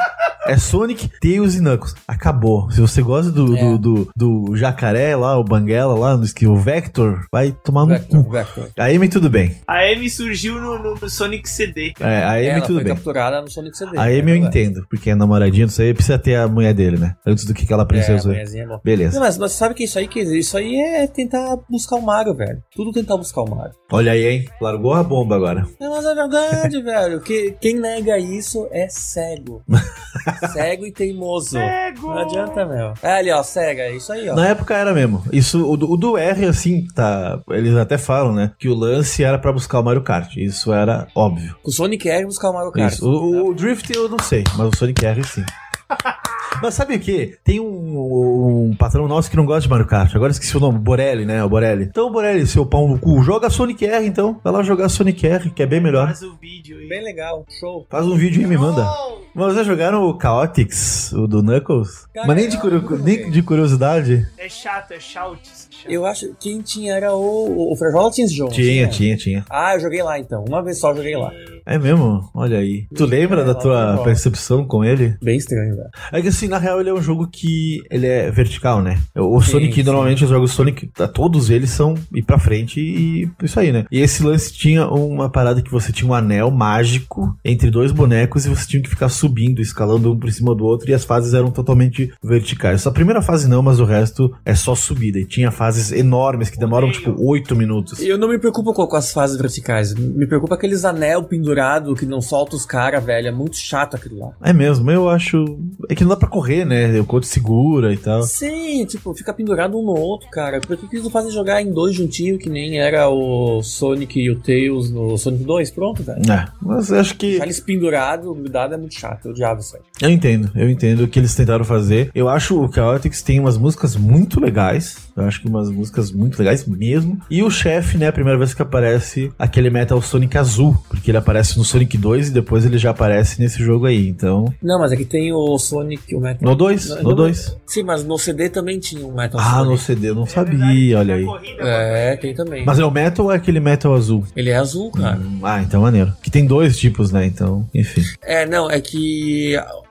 é 0.50 0.58
Sonic, 0.58 1.10
Tails 1.22 1.56
e 1.56 1.60
Knuckles. 1.62 1.96
Acabou. 2.08 2.70
Se 2.72 2.82
você 2.82 3.02
gosta 3.02 3.32
do, 3.32 3.56
É. 3.56 3.60
do, 3.62 3.78
do, 3.78 4.12
do 4.16 4.56
jacaré 4.56 5.16
lá, 5.16 5.38
o 5.38 5.44
Banguela 5.44 5.94
lá, 5.98 6.18
no 6.18 6.24
skill 6.26 6.56
Vector, 6.56 7.26
vai 7.32 7.52
tomar 7.52 7.82
no 7.82 7.88
Vector, 7.94 8.24
cu. 8.24 8.30
Vector. 8.32 8.68
A 8.78 8.86
Amy 8.86 9.10
tudo 9.10 9.30
bem. 9.30 9.56
A 9.68 9.80
Amy 9.92 10.10
surgiu 10.10 10.60
no, 10.60 10.80
no- 10.80 10.96
no 10.96 11.10
Sonic 11.10 11.50
CD. 11.50 11.94
É, 12.00 12.24
a 12.24 12.34
Amy 12.34 12.46
Ela 12.48 12.62
tudo 12.62 12.76
foi 12.76 12.84
bem. 12.84 12.94
capturada 12.96 13.42
no 13.42 13.50
Sonic 13.50 13.78
CD. 13.78 13.98
A 13.98 14.04
Amy 14.04 14.32
eu 14.32 14.36
É, 14.36 14.38
entendo, 14.38 14.86
porque 14.90 15.10
é 15.10 15.16
namoradinha 15.16 15.66
disso 15.68 15.82
aí, 15.82 15.94
precisa 15.94 16.18
ter 16.20 16.36
a 16.36 16.48
mulher 16.48 16.74
dele, 16.74 16.98
né? 16.98 17.16
Antes 17.26 17.46
do 17.46 17.54
que 17.54 17.64
aquela 17.64 17.84
É, 17.84 17.86
a 17.86 17.88
princesa. 17.88 18.28
mulherzinha 18.30 18.64
é 18.64 18.66
boa. 18.66 18.78
Não, 18.78 18.84
Beleza. 18.84 19.20
mas, 19.20 19.38
mas 19.38 19.52
sabe 19.54 19.76
que 19.76 19.84
isso 19.84 19.98
aí 20.00 20.08
que 20.08 20.20
isso 20.22 20.58
aí 20.58 20.76
é 20.76 21.08
tentar 21.08 21.58
buscar 21.70 21.96
o 21.98 22.02
Mario, 22.02 22.34
velho. 22.34 22.62
Tudo 22.76 22.92
tentar 22.92 23.18
buscar 23.18 23.42
o 23.42 23.50
Mario. 23.50 23.74
Olha 23.92 24.12
aí, 24.12 24.26
hein? 24.26 24.50
Largou 24.62 24.94
a 24.94 25.04
bomba 25.04 25.36
agora. 25.36 25.68
Não, 25.80 25.96
mas 25.96 26.06
é 26.06 26.16
verdade, 26.16 26.82
velho. 26.84 27.20
Que, 27.22 27.56
quem 27.60 27.76
nega 27.80 28.18
isso 28.18 28.68
é 28.72 28.88
cego. 28.90 29.62
cego 30.48 30.86
e 30.86 30.92
teimoso. 30.92 31.52
Cego! 31.52 32.08
Não 32.08 32.18
adianta, 32.20 32.66
meu. 32.66 32.94
É 33.02 33.14
ali, 33.14 33.32
ó, 33.32 33.44
cega. 33.44 33.84
É 33.84 33.96
isso 33.96 34.12
aí, 34.12 34.30
ó. 34.30 34.36
Na 34.36 34.48
época 34.48 34.76
era 34.76 34.94
mesmo. 34.94 35.24
Isso, 35.32 35.70
o 35.70 35.78
do, 35.78 35.92
o 35.92 35.98
do 35.98 36.18
R, 36.18 36.46
assim, 36.46 36.88
tá. 36.94 37.40
Eles 37.50 37.76
até 37.76 37.98
falam, 37.98 38.34
né? 38.34 38.52
Que 38.58 38.70
o 38.70 38.76
lance 38.76 39.24
era 39.24 39.38
pra 39.38 39.52
buscar 39.52 39.80
o 39.80 39.84
Mario 39.84 40.02
Kart. 40.02 40.36
Isso 40.38 40.74
era 40.74 41.08
óbvio. 41.16 41.56
O 41.64 41.72
Sonic 41.72 42.10
R 42.10 42.26
buscar 42.26 42.50
o 42.50 42.54
Mario 42.54 42.72
Kart. 42.72 42.94
Isso. 42.94 43.10
O, 43.10 43.50
o 43.50 43.54
Drift 43.54 43.92
eu 43.96 44.10
não 44.10 44.20
sei, 44.20 44.44
mas 44.58 44.70
o 44.70 44.78
Sonic 44.78 45.06
R 45.06 45.24
sim. 45.24 45.46
Mas 46.62 46.74
sabe 46.74 46.96
o 46.96 47.00
que? 47.00 47.38
Tem 47.44 47.60
um, 47.60 48.70
um 48.70 48.76
patrão 48.76 49.08
nosso 49.08 49.30
que 49.30 49.38
não 49.38 49.46
gosta 49.46 49.62
de 49.62 49.70
Mario 49.70 49.86
Kart. 49.86 50.14
Agora 50.16 50.32
esqueci 50.32 50.56
o 50.58 50.60
nome, 50.60 50.78
Borelli, 50.80 51.26
né? 51.26 51.44
O 51.44 51.50
Borelli. 51.50 51.86
Então, 51.86 52.12
Borelli, 52.12 52.46
seu 52.46 52.66
pau 52.66 52.88
no 52.88 53.00
cu, 53.00 53.22
joga 53.22 53.50
Sonic 53.50 53.86
R 53.86 54.06
então. 54.06 54.40
Vai 54.44 54.52
lá 54.52 54.62
jogar 54.62 54.90
Sonic 54.90 55.26
R, 55.26 55.52
que 55.52 55.64
é 55.64 55.66
bem 55.66 55.80
melhor. 55.80 56.08
Faz 56.08 56.22
o 56.24 56.36
vídeo 56.36 56.78
aí. 56.78 56.90
Bem 56.90 57.04
legal, 57.04 57.46
show. 57.60 57.86
Faz 57.90 58.06
um 58.06 58.16
vídeo 58.16 58.42
e 58.42 58.46
me 58.46 58.58
manda. 58.58 58.84
Não! 58.84 59.20
Mas 59.40 59.54
vocês 59.54 59.66
jogaram 59.66 60.04
o 60.04 60.20
Chaotix, 60.22 61.14
o 61.14 61.26
do 61.26 61.42
Knuckles? 61.42 62.06
Cara, 62.14 62.28
Mas 62.28 62.36
nem 62.36 62.50
de, 62.50 62.58
nunca 62.58 62.98
nem 62.98 63.32
de 63.32 63.42
curiosidade? 63.42 64.28
É 64.38 64.50
chato, 64.50 64.92
é 64.92 65.00
shout. 65.00 65.40
Eu 65.88 66.06
acho 66.06 66.28
que 66.28 66.36
quem 66.42 66.62
tinha 66.62 66.94
era 66.94 67.14
o. 67.14 67.72
O 67.72 67.76
Frajola 67.78 68.12
tinha 68.12 68.26
esse 68.26 68.36
jogo. 68.36 68.52
Tinha, 68.52 68.88
tinha, 68.90 69.16
tinha. 69.16 69.46
Ah, 69.50 69.76
eu 69.76 69.80
joguei 69.80 70.04
lá 70.04 70.20
então. 70.20 70.44
Uma 70.46 70.62
vez 70.62 70.78
só 70.78 70.92
eu 70.92 70.98
joguei 70.98 71.16
lá. 71.16 71.32
É 71.66 71.78
mesmo? 71.78 72.30
Olha 72.34 72.58
aí. 72.58 72.88
Tu 72.96 73.06
lembra 73.06 73.46
da 73.46 73.54
tua 73.54 74.02
percepção 74.04 74.66
com 74.66 74.84
ele? 74.84 75.16
Bem 75.22 75.38
estranho, 75.38 75.76
velho. 75.76 75.90
É 76.12 76.22
que 76.22 76.28
assim, 76.28 76.48
na 76.48 76.58
real, 76.58 76.82
ele 76.82 76.90
é 76.90 76.94
um 76.94 77.02
jogo 77.02 77.28
que 77.28 77.82
ele 77.90 78.08
é 78.08 78.32
vertical, 78.32 78.82
né? 78.82 79.00
O 79.16 79.40
Sim, 79.42 79.52
Sonic, 79.52 79.76
sim. 79.76 79.84
normalmente, 79.84 80.24
os 80.24 80.30
jogos 80.30 80.52
Sonic, 80.52 80.88
tá, 80.88 81.08
todos 81.08 81.50
eles 81.50 81.70
são 81.70 81.96
ir 82.14 82.24
pra 82.24 82.40
frente 82.40 82.80
e 82.82 83.30
isso 83.44 83.60
aí, 83.60 83.72
né? 83.72 83.86
E 83.92 84.00
esse 84.00 84.24
lance 84.24 84.52
tinha 84.52 84.88
uma 84.88 85.30
parada 85.30 85.62
que 85.62 85.72
você 85.72 85.94
tinha 85.94 86.10
um 86.10 86.14
anel 86.14 86.52
mágico 86.52 87.38
entre 87.46 87.70
dois 87.70 87.92
bonecos 87.92 88.46
e 88.46 88.50
você 88.50 88.68
tinha 88.68 88.82
que 88.82 88.90
ficar 88.90 89.08
subindo, 89.10 89.29
escalando 89.62 90.12
um 90.12 90.20
por 90.20 90.32
cima 90.32 90.56
do 90.56 90.66
outro 90.66 90.90
e 90.90 90.94
as 90.94 91.04
fases 91.04 91.34
eram 91.34 91.52
totalmente 91.52 92.12
verticais. 92.24 92.86
A 92.86 92.92
primeira 92.92 93.22
fase 93.22 93.48
não, 93.48 93.62
mas 93.62 93.80
o 93.80 93.86
resto 93.86 94.34
é 94.46 94.56
só 94.56 94.76
subida. 94.76 95.20
E 95.20 95.26
tinha 95.26 95.52
fases 95.52 95.92
enormes 95.92 96.50
que 96.50 96.58
demoram, 96.58 96.92
tipo, 96.92 97.16
oito 97.18 97.56
minutos. 97.56 98.00
Eu 98.02 98.18
não 98.18 98.30
me 98.30 98.38
preocupo 98.38 98.74
com, 98.74 98.86
com 98.88 98.96
as 98.96 99.12
fases 99.12 99.38
verticais. 99.38 99.94
Me 99.94 100.26
preocupa 100.28 100.56
aqueles 100.56 100.86
anel 100.86 101.24
pendurado 101.24 101.96
que 101.96 102.06
não 102.06 102.22
solta 102.22 102.56
os 102.56 102.66
caras, 102.66 103.04
velho. 103.04 103.28
É 103.28 103.32
muito 103.32 103.58
chato 103.58 103.96
aquilo 103.96 104.20
lá. 104.20 104.32
É 104.42 104.54
mesmo, 104.54 104.90
eu 104.92 105.10
acho. 105.10 105.60
É 105.90 105.96
que 105.96 106.04
não 106.04 106.10
dá 106.10 106.16
pra 106.16 106.28
correr, 106.28 106.66
né? 106.66 107.00
O 107.00 107.06
coach 107.06 107.28
segura 107.28 107.94
e 107.94 107.98
tal. 107.98 108.24
Sim, 108.24 108.86
tipo, 108.86 109.14
fica 109.14 109.34
pendurado 109.34 109.78
um 109.78 109.84
no 109.84 109.98
outro, 109.98 110.30
cara. 110.30 110.60
Por 110.60 110.78
que, 110.78 110.88
que 110.88 110.96
eles 110.96 111.04
não 111.04 111.12
fazem 111.12 111.32
jogar 111.32 111.62
em 111.62 111.72
dois 111.72 111.96
juntinhos, 111.96 112.42
que 112.42 112.50
nem 112.50 112.80
era 112.80 113.10
o 113.10 113.62
Sonic 113.64 114.20
e 114.20 114.30
o 114.30 114.40
Tails 114.40 114.92
no 114.92 115.18
Sonic 115.18 115.44
2? 115.44 115.72
Pronto, 115.72 116.04
velho. 116.04 116.32
É, 116.32 116.46
mas 116.62 116.90
eu 116.90 117.00
acho 117.00 117.16
que. 117.16 117.30
Deixar 117.30 117.46
eles 117.46 117.60
pendurados, 117.60 118.38
grudado 118.38 118.74
é 118.74 118.78
muito 118.78 118.96
chato. 118.96 119.09
Eu 119.24 119.32
odiava 119.32 119.60
isso 119.60 119.76
aí. 119.76 119.82
Eu 120.02 120.10
entendo, 120.10 120.52
eu 120.56 120.70
entendo 120.70 121.04
o 121.04 121.08
que 121.08 121.20
eles 121.20 121.34
tentaram 121.36 121.64
fazer. 121.66 122.10
Eu 122.14 122.28
acho 122.30 122.60
o 122.60 122.72
Chaotix 122.72 123.22
tem 123.22 123.40
umas 123.40 123.58
músicas 123.58 123.96
muito 123.96 124.40
legais. 124.40 124.98
Eu 125.16 125.26
acho 125.26 125.42
que 125.42 125.48
umas 125.48 125.70
músicas 125.70 126.12
muito 126.12 126.38
legais 126.40 126.66
mesmo. 126.66 127.20
E 127.30 127.44
o 127.44 127.50
chefe, 127.50 127.98
né, 127.98 128.08
a 128.08 128.12
primeira 128.14 128.38
vez 128.38 128.54
que 128.54 128.62
aparece 128.62 129.32
aquele 129.38 129.70
Metal 129.70 130.02
Sonic 130.02 130.38
azul. 130.38 130.78
Porque 130.88 131.12
ele 131.12 131.18
aparece 131.18 131.58
no 131.58 131.64
Sonic 131.66 131.98
2 131.98 132.30
e 132.30 132.32
depois 132.32 132.66
ele 132.66 132.78
já 132.78 132.92
aparece 132.92 133.40
nesse 133.42 133.62
jogo 133.62 133.86
aí. 133.86 134.08
Então. 134.08 134.54
Não, 134.64 134.80
mas 134.80 134.92
aqui 134.92 135.04
tem 135.06 135.32
o 135.34 135.58
Sonic, 135.58 136.16
o 136.16 136.20
Metal. 136.22 136.48
No 136.50 136.56
2? 136.56 136.90
Não, 136.90 136.96
No 136.98 137.04
não- 137.10 137.16
2. 137.16 137.58
Sim, 137.68 137.84
mas 137.84 138.04
no 138.04 138.18
CD 138.18 138.50
também 138.50 138.80
tinha 138.80 139.06
um 139.06 139.14
Metal 139.14 139.40
Ah, 139.40 139.60
no 139.60 139.78
Sonic. 139.78 139.84
CD, 139.84 140.10
eu 140.10 140.16
não 140.16 140.24
É 140.24 140.28
sabia, 140.28 140.58
verdade, 140.58 140.96
olha 140.96 141.16
aí. 141.16 141.26
corrida, 141.26 141.64
É, 141.64 142.16
tem 142.18 142.34
também. 142.34 142.66
Mas 142.66 142.80
é 142.80 142.86
o 142.86 142.92
Metal 142.92 143.26
ou 143.26 143.32
é 143.32 143.36
aquele 143.36 143.60
Metal 143.60 143.94
azul? 143.94 144.24
Ele 144.36 144.50
é 144.50 144.56
azul, 144.56 144.92
cara. 144.92 145.18
Hum, 145.18 145.40
ah, 145.44 145.62
então 145.62 145.82
maneiro. 145.82 146.14
Que 146.24 146.32
tem 146.32 146.46
dois 146.46 146.78
tipos, 146.78 147.12
né? 147.12 147.26
Então, 147.26 147.68
enfim. 147.74 148.02
É, 148.24 148.46
não, 148.46 148.70
é 148.72 148.80
que 148.80 148.99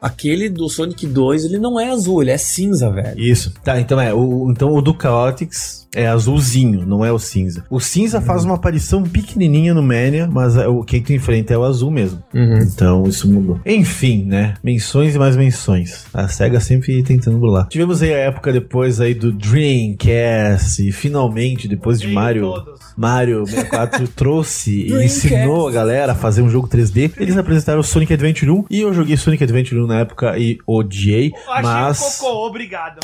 aquele 0.01 0.49
do 0.49 0.69
Sonic 0.69 1.07
2, 1.07 1.45
ele 1.45 1.59
não 1.59 1.79
é 1.79 1.91
azul, 1.91 2.23
ele 2.23 2.31
é 2.31 2.39
cinza, 2.39 2.91
velho. 2.91 3.19
Isso. 3.19 3.53
Tá, 3.65 3.81
então 3.81 4.01
é. 4.01 4.15
O, 4.15 4.51
então 4.51 4.73
o 4.73 4.83
do 4.83 4.97
Chaotix 5.01 5.88
é 5.95 6.07
azulzinho, 6.07 6.85
não 6.87 7.05
é 7.05 7.13
o 7.13 7.19
cinza. 7.19 7.65
O 7.71 7.81
cinza 7.81 8.21
faz 8.21 8.45
uma 8.45 8.55
aparição 8.55 9.03
pequenininha 9.03 9.75
no 9.75 9.83
Mania, 9.83 10.29
mas 10.31 10.57
é 10.57 10.67
o 10.67 10.83
quem 10.83 11.03
tu 11.03 11.13
enfrenta 11.13 11.55
é 11.55 11.59
o 11.59 11.65
azul 11.65 11.91
mesmo. 11.91 12.23
Então 12.35 13.05
isso 13.05 13.31
mudou. 13.31 13.61
Enfim, 13.65 14.25
né? 14.25 14.55
Menções 14.63 15.15
e 15.15 15.19
mais 15.19 15.37
menções. 15.37 16.07
A 16.13 16.29
SEGA 16.29 16.61
sempre 16.61 17.03
tentando 17.03 17.39
burlar. 17.39 17.67
Tivemos 17.69 18.03
aí 18.03 18.13
a 18.13 18.19
época 18.19 18.53
depois 18.53 19.01
aí 19.01 19.15
do 19.15 19.33
Dreamcast 19.33 20.87
e 20.87 20.93
finalmente, 20.93 21.69
depois 21.69 22.01
de 22.01 22.07
Veio 22.07 22.15
Mario... 22.19 22.43
todos. 22.53 22.79
Mario 22.97 23.47
64 23.47 24.09
trouxe 24.15 24.87
e 24.89 25.05
ensinou 25.05 25.69
a 25.69 25.73
galera 25.73 26.13
a 26.13 26.15
fazer 26.15 26.43
um 26.43 26.51
jogo 26.51 26.69
3D. 26.69 27.13
Eles 27.17 27.37
apresentaram 27.37 27.81
o 27.81 27.85
Sonic 27.85 28.13
Adventure 28.13 28.51
1 28.51 28.65
e 28.71 28.81
eu 28.81 28.93
joguei 28.93 29.17
Sonic 29.17 29.43
Adventure 29.45 29.81
1 29.81 29.87
na 29.87 30.01
época 30.01 30.37
e 30.39 30.59
odiei, 30.67 31.33
Eu 31.33 31.53
achei 31.53 31.63
mas... 31.63 32.01
um 32.01 32.25
cocô, 32.25 32.47
obrigado. 32.47 32.99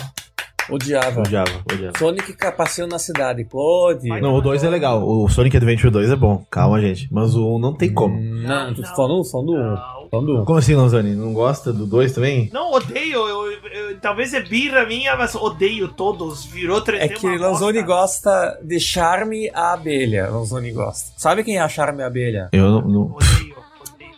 Odiava. 0.70 1.20
Odiava, 1.20 1.50
odiava. 1.70 1.98
Sonic 1.98 2.35
passeando 2.57 2.92
na 2.92 2.98
cidade. 2.98 3.44
Pode. 3.44 4.09
Não, 4.20 4.35
o 4.35 4.40
2 4.40 4.64
é 4.64 4.68
legal. 4.70 5.07
O 5.07 5.29
Sonic 5.29 5.57
Adventure 5.57 5.90
2 5.90 6.11
é 6.11 6.16
bom. 6.16 6.44
Calma, 6.50 6.81
gente. 6.81 7.09
Mas 7.12 7.35
o 7.35 7.57
1 7.57 7.59
não 7.59 7.74
tem 7.74 7.92
como. 7.92 8.18
Não, 8.18 8.74
falando, 8.96 9.24
falando 9.24 9.53
um. 9.53 9.59
Não. 9.70 10.09
Falando 10.11 10.40
um. 10.40 10.44
Como 10.44 10.59
assim, 10.59 10.74
Lanzani? 10.74 11.14
Não 11.14 11.33
gosta 11.33 11.72
do 11.72 11.87
2 11.87 12.12
também? 12.12 12.48
Não, 12.53 12.72
odeio. 12.72 13.18
Eu, 13.27 13.50
eu- 13.53 13.59
eu- 13.90 13.98
talvez 14.00 14.33
é 14.33 14.40
birra 14.40 14.87
minha, 14.87 15.16
mas 15.16 15.35
odeio 15.35 15.88
todos. 15.88 16.44
Virou 16.44 16.81
3D 16.81 17.05
É 17.05 17.09
que 17.09 17.37
Lanzoni 17.37 17.83
gosta 17.83 18.59
de 18.62 18.79
Charme 18.81 19.50
a 19.53 19.72
Abelha. 19.72 20.29
Lanzoni 20.31 20.70
gosta. 20.72 21.12
Sabe 21.16 21.42
quem 21.44 21.57
é 21.57 21.61
a 21.61 21.68
Charme 21.68 22.03
a 22.03 22.07
Abelha? 22.07 22.48
Eu 22.53 22.70
não. 22.70 22.81
não- 22.83 23.12
odeio. 23.14 23.55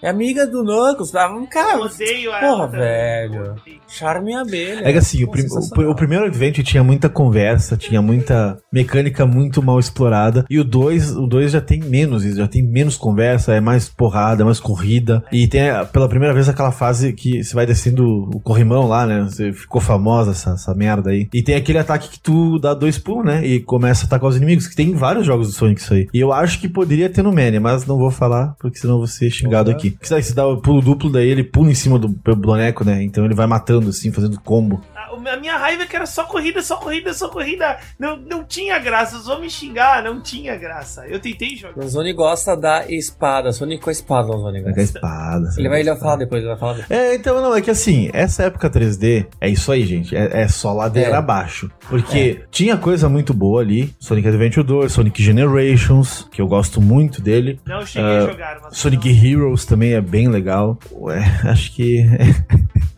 É 0.03 0.09
amiga 0.09 0.47
do 0.47 0.63
Knuckles. 0.63 1.15
Ah, 1.15 1.29
Cara, 1.51 1.81
Odeio 1.81 2.33
a 2.33 2.39
porra, 2.41 2.65
ela 2.65 2.67
velho. 2.67 3.41
Odeio. 3.53 3.77
Charme 3.89 4.35
a 4.35 4.41
Abelha. 4.41 4.81
É 4.89 4.93
que 4.93 4.99
assim, 4.99 5.23
o, 5.25 5.31
prim- 5.31 5.47
o- 5.47 5.91
o 5.91 5.95
primeiro 5.95 6.27
Adventure 6.27 6.63
tinha 6.63 6.83
muita 6.83 7.09
conversa, 7.09 7.77
tinha 7.77 8.03
muita 8.03 8.59
mecânica 8.73 9.25
muito 9.25 9.63
mal 9.63 9.79
explorada. 9.79 10.45
E 10.51 10.59
o 10.59 10.65
2, 10.65 11.17
o 11.17 11.27
2 11.27 11.53
já 11.53 11.61
tem 11.61 11.81
menos 11.81 12.25
isso, 12.25 12.37
já 12.37 12.49
tem 12.49 12.63
menos 12.63 12.97
conversa, 12.97 13.55
é 13.55 13.61
mais 13.61 13.89
porrada, 13.89 14.43
é 14.43 14.45
mais 14.45 14.59
corrida. 14.61 15.25
E 15.33 15.47
tem 15.47 15.63
pela 15.93 16.09
primeira 16.09 16.35
vez 16.35 16.49
aquela 16.49 16.73
fase 16.73 17.13
que 17.13 17.43
você 17.43 17.55
vai 17.55 17.65
descendo 17.65 18.05
o 18.35 18.41
corrimão 18.41 18.87
lá, 18.89 19.07
né? 19.07 19.23
Você 19.23 19.53
ficou 19.53 19.81
famosa 19.81 20.33
essa, 20.33 20.51
essa 20.51 20.75
merda 20.75 21.11
aí. 21.11 21.29
E 21.33 21.43
tem 21.43 21.55
aquele 21.55 21.79
ataque 21.79 22.11
que 22.11 22.21
tu 22.21 22.59
dá 22.59 22.75
dois 22.75 22.99
pulos, 22.99 23.25
né? 23.25 23.47
E 23.47 23.61
começa 23.61 24.05
a 24.05 24.07
atacar 24.07 24.29
os 24.29 24.37
inimigos, 24.37 24.67
que 24.67 24.75
tem 24.77 24.91
em 24.91 24.95
vários 24.95 25.25
jogos 25.25 25.47
do 25.47 25.53
Sonic 25.55 25.81
isso 25.81 25.95
aí. 25.95 26.09
E 26.13 26.19
eu 26.21 26.33
acho 26.33 26.61
que 26.61 26.69
poderia 26.69 27.09
ter 27.09 27.23
no 27.23 27.33
Mania, 27.33 27.61
mas 27.61 27.87
não 27.87 27.97
vou 27.97 28.11
falar, 28.11 28.55
porque 28.61 28.79
senão 28.79 28.95
eu 28.95 28.99
vou 28.99 29.07
ser 29.07 29.31
xingado 29.31 29.71
Uhum. 29.71 29.77
Aqui. 29.89 29.99
Que 30.01 30.09
você 30.09 30.35
dá 30.35 30.47
o 30.47 30.59
pulo 30.59 30.81
duplo, 30.81 31.11
daí 31.11 31.29
ele 31.29 31.45
pula 31.45 31.71
em 31.71 31.75
cima 31.75 31.99
do 31.99 32.09
boneco, 32.09 32.85
né? 32.85 33.03
Então 33.03 33.25
ele 33.25 33.35
vai 33.35 33.47
matando 33.47 33.91
assim, 33.91 34.13
fazendo 34.13 34.41
combo. 34.41 34.81
A 35.29 35.37
a 35.37 35.41
minha 35.41 35.57
raiva 35.57 35.83
é 35.83 35.87
que 35.87 35.95
era 35.95 36.07
só 36.07 36.25
corrida, 36.25 36.63
só 36.63 36.77
corrida, 36.77 37.13
só 37.13 37.29
corrida. 37.29 37.77
Não, 37.99 38.17
não 38.17 38.43
tinha 38.45 38.79
graça. 38.79 39.17
Os 39.17 39.41
me 39.41 39.51
xingar, 39.51 40.03
não 40.03 40.21
tinha 40.21 40.57
graça. 40.57 41.07
Eu 41.07 41.21
tentei 41.21 41.55
jogar. 41.57 41.77
Lanzoni 41.77 42.13
gosta 42.15 42.57
da 42.57 42.87
espada. 42.91 43.53
Sonic 43.53 43.83
com 43.83 43.91
a 43.91 43.93
espada, 43.93 44.29
Com 44.29 44.49
a 44.49 44.53
gosta. 44.53 44.81
espada. 44.81 45.49
Ele 45.59 45.69
vai, 45.69 45.81
ele 45.81 45.91
vai 45.91 45.99
falar 45.99 46.17
depois, 46.17 46.41
ele 46.41 46.49
vai 46.51 46.59
falar 46.59 46.73
depois. 46.75 46.91
É, 46.99 47.15
então 47.15 47.41
não, 47.43 47.55
é 47.55 47.61
que 47.61 47.71
assim, 47.71 48.09
essa 48.15 48.45
época 48.45 48.71
3D 48.71 49.27
é 49.41 49.49
isso 49.51 49.71
aí, 49.71 49.85
gente. 49.85 50.17
É, 50.17 50.43
é 50.43 50.49
só 50.49 50.73
ladeira 50.73 51.11
É. 51.11 51.15
abaixo. 51.17 51.71
Porque 51.89 52.43
tinha 52.51 52.77
coisa 52.77 53.09
muito 53.09 53.35
boa 53.35 53.61
ali. 53.61 53.95
Sonic 54.01 54.27
Adventure 54.29 54.67
2, 54.67 54.91
Sonic 54.91 55.23
Generations, 55.23 56.27
que 56.33 56.41
eu 56.41 56.47
gosto 56.49 56.81
muito 56.81 57.21
dele. 57.21 57.61
Não 57.67 57.85
cheguei 57.85 58.11
Ah, 58.11 58.19
a 58.25 58.27
jogar. 58.27 58.59
Mas 58.63 58.79
Sonic 58.79 59.13
não. 59.13 59.25
Heroes 59.25 59.65
também 59.67 59.93
é 59.93 60.01
bem 60.01 60.29
legal. 60.29 60.79
Ué, 60.93 61.19
acho 61.45 61.73
que. 61.75 62.05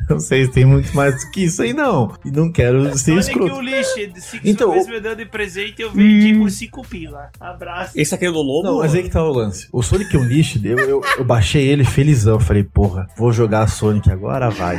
não 0.15 0.21
sei 0.21 0.45
se 0.47 0.53
tem 0.53 0.65
muito 0.65 0.95
mais 0.95 1.15
do 1.25 1.31
que 1.31 1.45
isso 1.45 1.63
aí, 1.63 1.73
não. 1.73 2.13
E 2.25 2.31
não 2.31 2.51
quero 2.51 2.85
ser 2.97 3.23
Sonic 3.23 3.29
escroto. 3.31 3.55
o 3.57 3.61
lixo. 3.61 3.89
Six 4.17 4.41
Então, 4.45 4.71
o- 4.71 4.89
me 4.89 5.01
dando 5.01 5.17
de 5.19 5.27
presente 5.27 5.83
eu 5.83 5.91
vendi 5.93 6.35
por 6.39 6.51
5 6.51 6.83
pila. 6.89 7.29
Abraço. 7.41 7.93
Esse 7.95 8.15
aqui 8.15 8.27
é 8.27 8.31
do 8.33 8.41
Lobo? 8.41 8.69
Não, 8.69 8.79
mas 8.79 8.95
aí 8.95 9.03
que 9.03 9.11
tá 9.11 9.23
o 9.23 9.33
lance. 9.33 9.69
O 9.73 9.83
Sonic 9.83 10.17
Unleashed, 10.17 10.65
eu, 10.67 10.79
eu, 10.79 11.01
eu 11.19 11.25
baixei 11.25 11.67
ele 11.67 11.85
felizão. 11.85 12.39
Falei, 12.41 12.65
porra, 12.65 13.07
vou 13.17 13.33
jogar 13.33 13.67
Sonic 13.69 14.11
agora, 14.11 14.51
vai. 14.51 14.79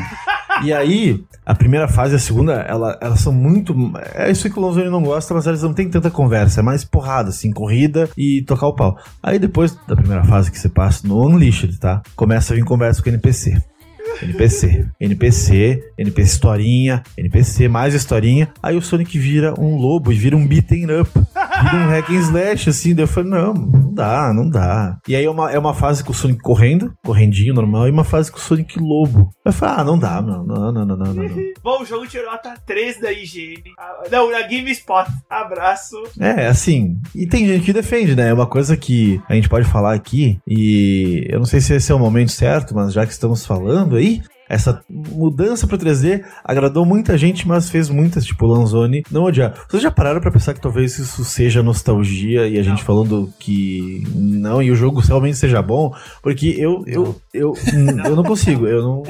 E 0.64 0.74
aí, 0.74 1.24
a 1.46 1.56
primeira 1.56 1.88
fase 1.88 2.14
e 2.14 2.16
a 2.18 2.20
segunda, 2.20 2.54
ela, 2.62 2.98
elas 3.02 3.22
são 3.22 3.32
muito. 3.32 3.74
É 4.14 4.30
isso 4.30 4.50
que 4.50 4.58
o 4.60 4.62
Lonzoni 4.62 4.90
não 4.90 5.02
gosta, 5.02 5.34
mas 5.34 5.48
elas 5.48 5.64
não 5.64 5.74
tem 5.74 5.90
tanta 5.90 6.12
conversa. 6.12 6.60
É 6.60 6.64
mais 6.64 6.84
porrada, 6.84 7.30
assim, 7.30 7.52
corrida 7.52 8.10
e 8.18 8.42
tocar 8.42 8.68
o 8.68 8.76
pau. 8.76 8.98
Aí 9.24 9.40
depois 9.40 9.78
da 9.88 9.96
primeira 9.96 10.24
fase 10.26 10.52
que 10.52 10.60
você 10.60 10.68
passa 10.68 11.08
no 11.08 11.24
Unleashed, 11.26 11.78
tá? 11.80 12.02
Começa 12.16 12.52
a 12.54 12.56
vir 12.58 12.66
conversa 12.66 13.02
com 13.02 13.10
o 13.10 13.14
NPC. 13.14 13.62
NPC. 14.22 14.88
NPC, 15.00 15.84
NPC 15.98 16.30
historinha, 16.30 17.04
NPC, 17.18 17.68
mais 17.68 17.94
historinha. 17.94 18.50
Aí 18.62 18.76
o 18.76 18.82
Sonic 18.82 19.18
vira 19.18 19.54
um 19.60 19.76
lobo 19.76 20.12
e 20.12 20.16
vira 20.16 20.36
um 20.36 20.48
beaten 20.48 20.86
up. 21.02 21.10
Vira 21.14 21.86
um 21.86 21.90
hack 21.90 22.10
and 22.10 22.20
slash, 22.22 22.70
assim. 22.70 22.96
Daí 22.96 23.04
eu 23.04 23.08
falei, 23.08 23.30
não, 23.30 23.54
não 23.54 23.94
dá, 23.94 24.34
não 24.34 24.50
dá. 24.50 24.98
E 25.08 25.16
aí 25.16 25.26
é 25.26 25.30
uma, 25.30 25.52
é 25.52 25.60
uma 25.60 25.74
fase 25.74 26.04
com 26.04 26.12
o 26.12 26.16
Sonic 26.16 26.42
correndo, 26.42 26.94
correndinho 27.04 27.54
normal, 27.54 27.88
e 27.88 27.92
uma 27.92 28.04
fase 28.04 28.32
com 28.32 28.38
o 28.38 28.42
Sonic 28.42 28.80
lobo. 28.80 29.30
Eu 29.44 29.52
falei, 29.52 29.76
ah, 29.80 29.84
não 29.84 30.00
dá, 30.00 30.22
não, 30.22 30.44
não, 30.46 30.72
não, 30.72 30.86
não, 30.86 30.96
não, 30.96 31.14
não. 31.14 31.30
Bom, 31.62 31.82
o 31.82 31.86
jogo 31.86 32.08
tirou 32.08 32.32
nota 32.32 32.54
3 32.66 33.02
da 33.02 33.12
IGN. 33.12 33.62
Ah, 33.78 34.04
Não, 34.12 34.32
na 34.32 34.42
GameSpot. 34.42 35.10
Abraço. 35.30 35.96
É, 36.20 36.48
assim. 36.48 36.98
E 37.14 37.28
tem 37.28 37.46
gente 37.46 37.66
que 37.66 37.74
defende, 37.74 38.16
né? 38.16 38.30
É 38.30 38.34
uma 38.34 38.48
coisa 38.48 38.78
que 38.78 39.22
a 39.28 39.36
gente 39.36 39.50
pode 39.50 39.68
falar 39.68 39.94
aqui, 39.94 40.40
e 40.48 41.26
eu 41.30 41.40
não 41.40 41.46
sei 41.46 41.60
se 41.60 41.74
esse 41.74 41.92
é 41.92 41.96
o 41.96 42.00
momento 42.00 42.32
certo, 42.32 42.74
mas 42.74 42.94
já 42.94 43.06
que 43.06 43.12
estamos 43.12 43.46
falando 43.46 43.96
aí. 43.96 44.09
Essa 44.50 44.84
mudança 44.90 45.68
para 45.68 45.78
3D 45.78 46.24
agradou 46.44 46.84
muita 46.84 47.16
gente, 47.16 47.48
mas 47.48 47.70
fez 47.70 47.88
muitas, 47.88 48.26
tipo 48.26 48.48
Lanzoni, 48.48 49.04
não 49.12 49.26
odiar. 49.26 49.54
Vocês 49.70 49.84
já 49.84 49.92
pararam 49.92 50.20
para 50.20 50.32
pensar 50.32 50.56
que 50.56 50.62
talvez 50.62 50.98
isso 50.98 51.24
seja 51.24 51.62
nostalgia 51.62 52.48
e 52.48 52.58
a 52.58 52.64
gente 52.64 52.84
falando 52.84 53.32
que 53.38 54.04
não, 54.16 54.60
e 54.60 54.72
o 54.72 54.76
jogo 54.76 55.02
realmente 55.02 55.38
seja 55.38 55.62
bom? 55.62 55.94
Porque 56.24 56.56
eu, 56.58 56.84
eu, 56.88 57.16
eu, 57.32 57.54
eu 58.06 58.16
não 58.16 58.24
consigo, 58.24 58.66
eu 58.66 58.82
não, 58.82 59.04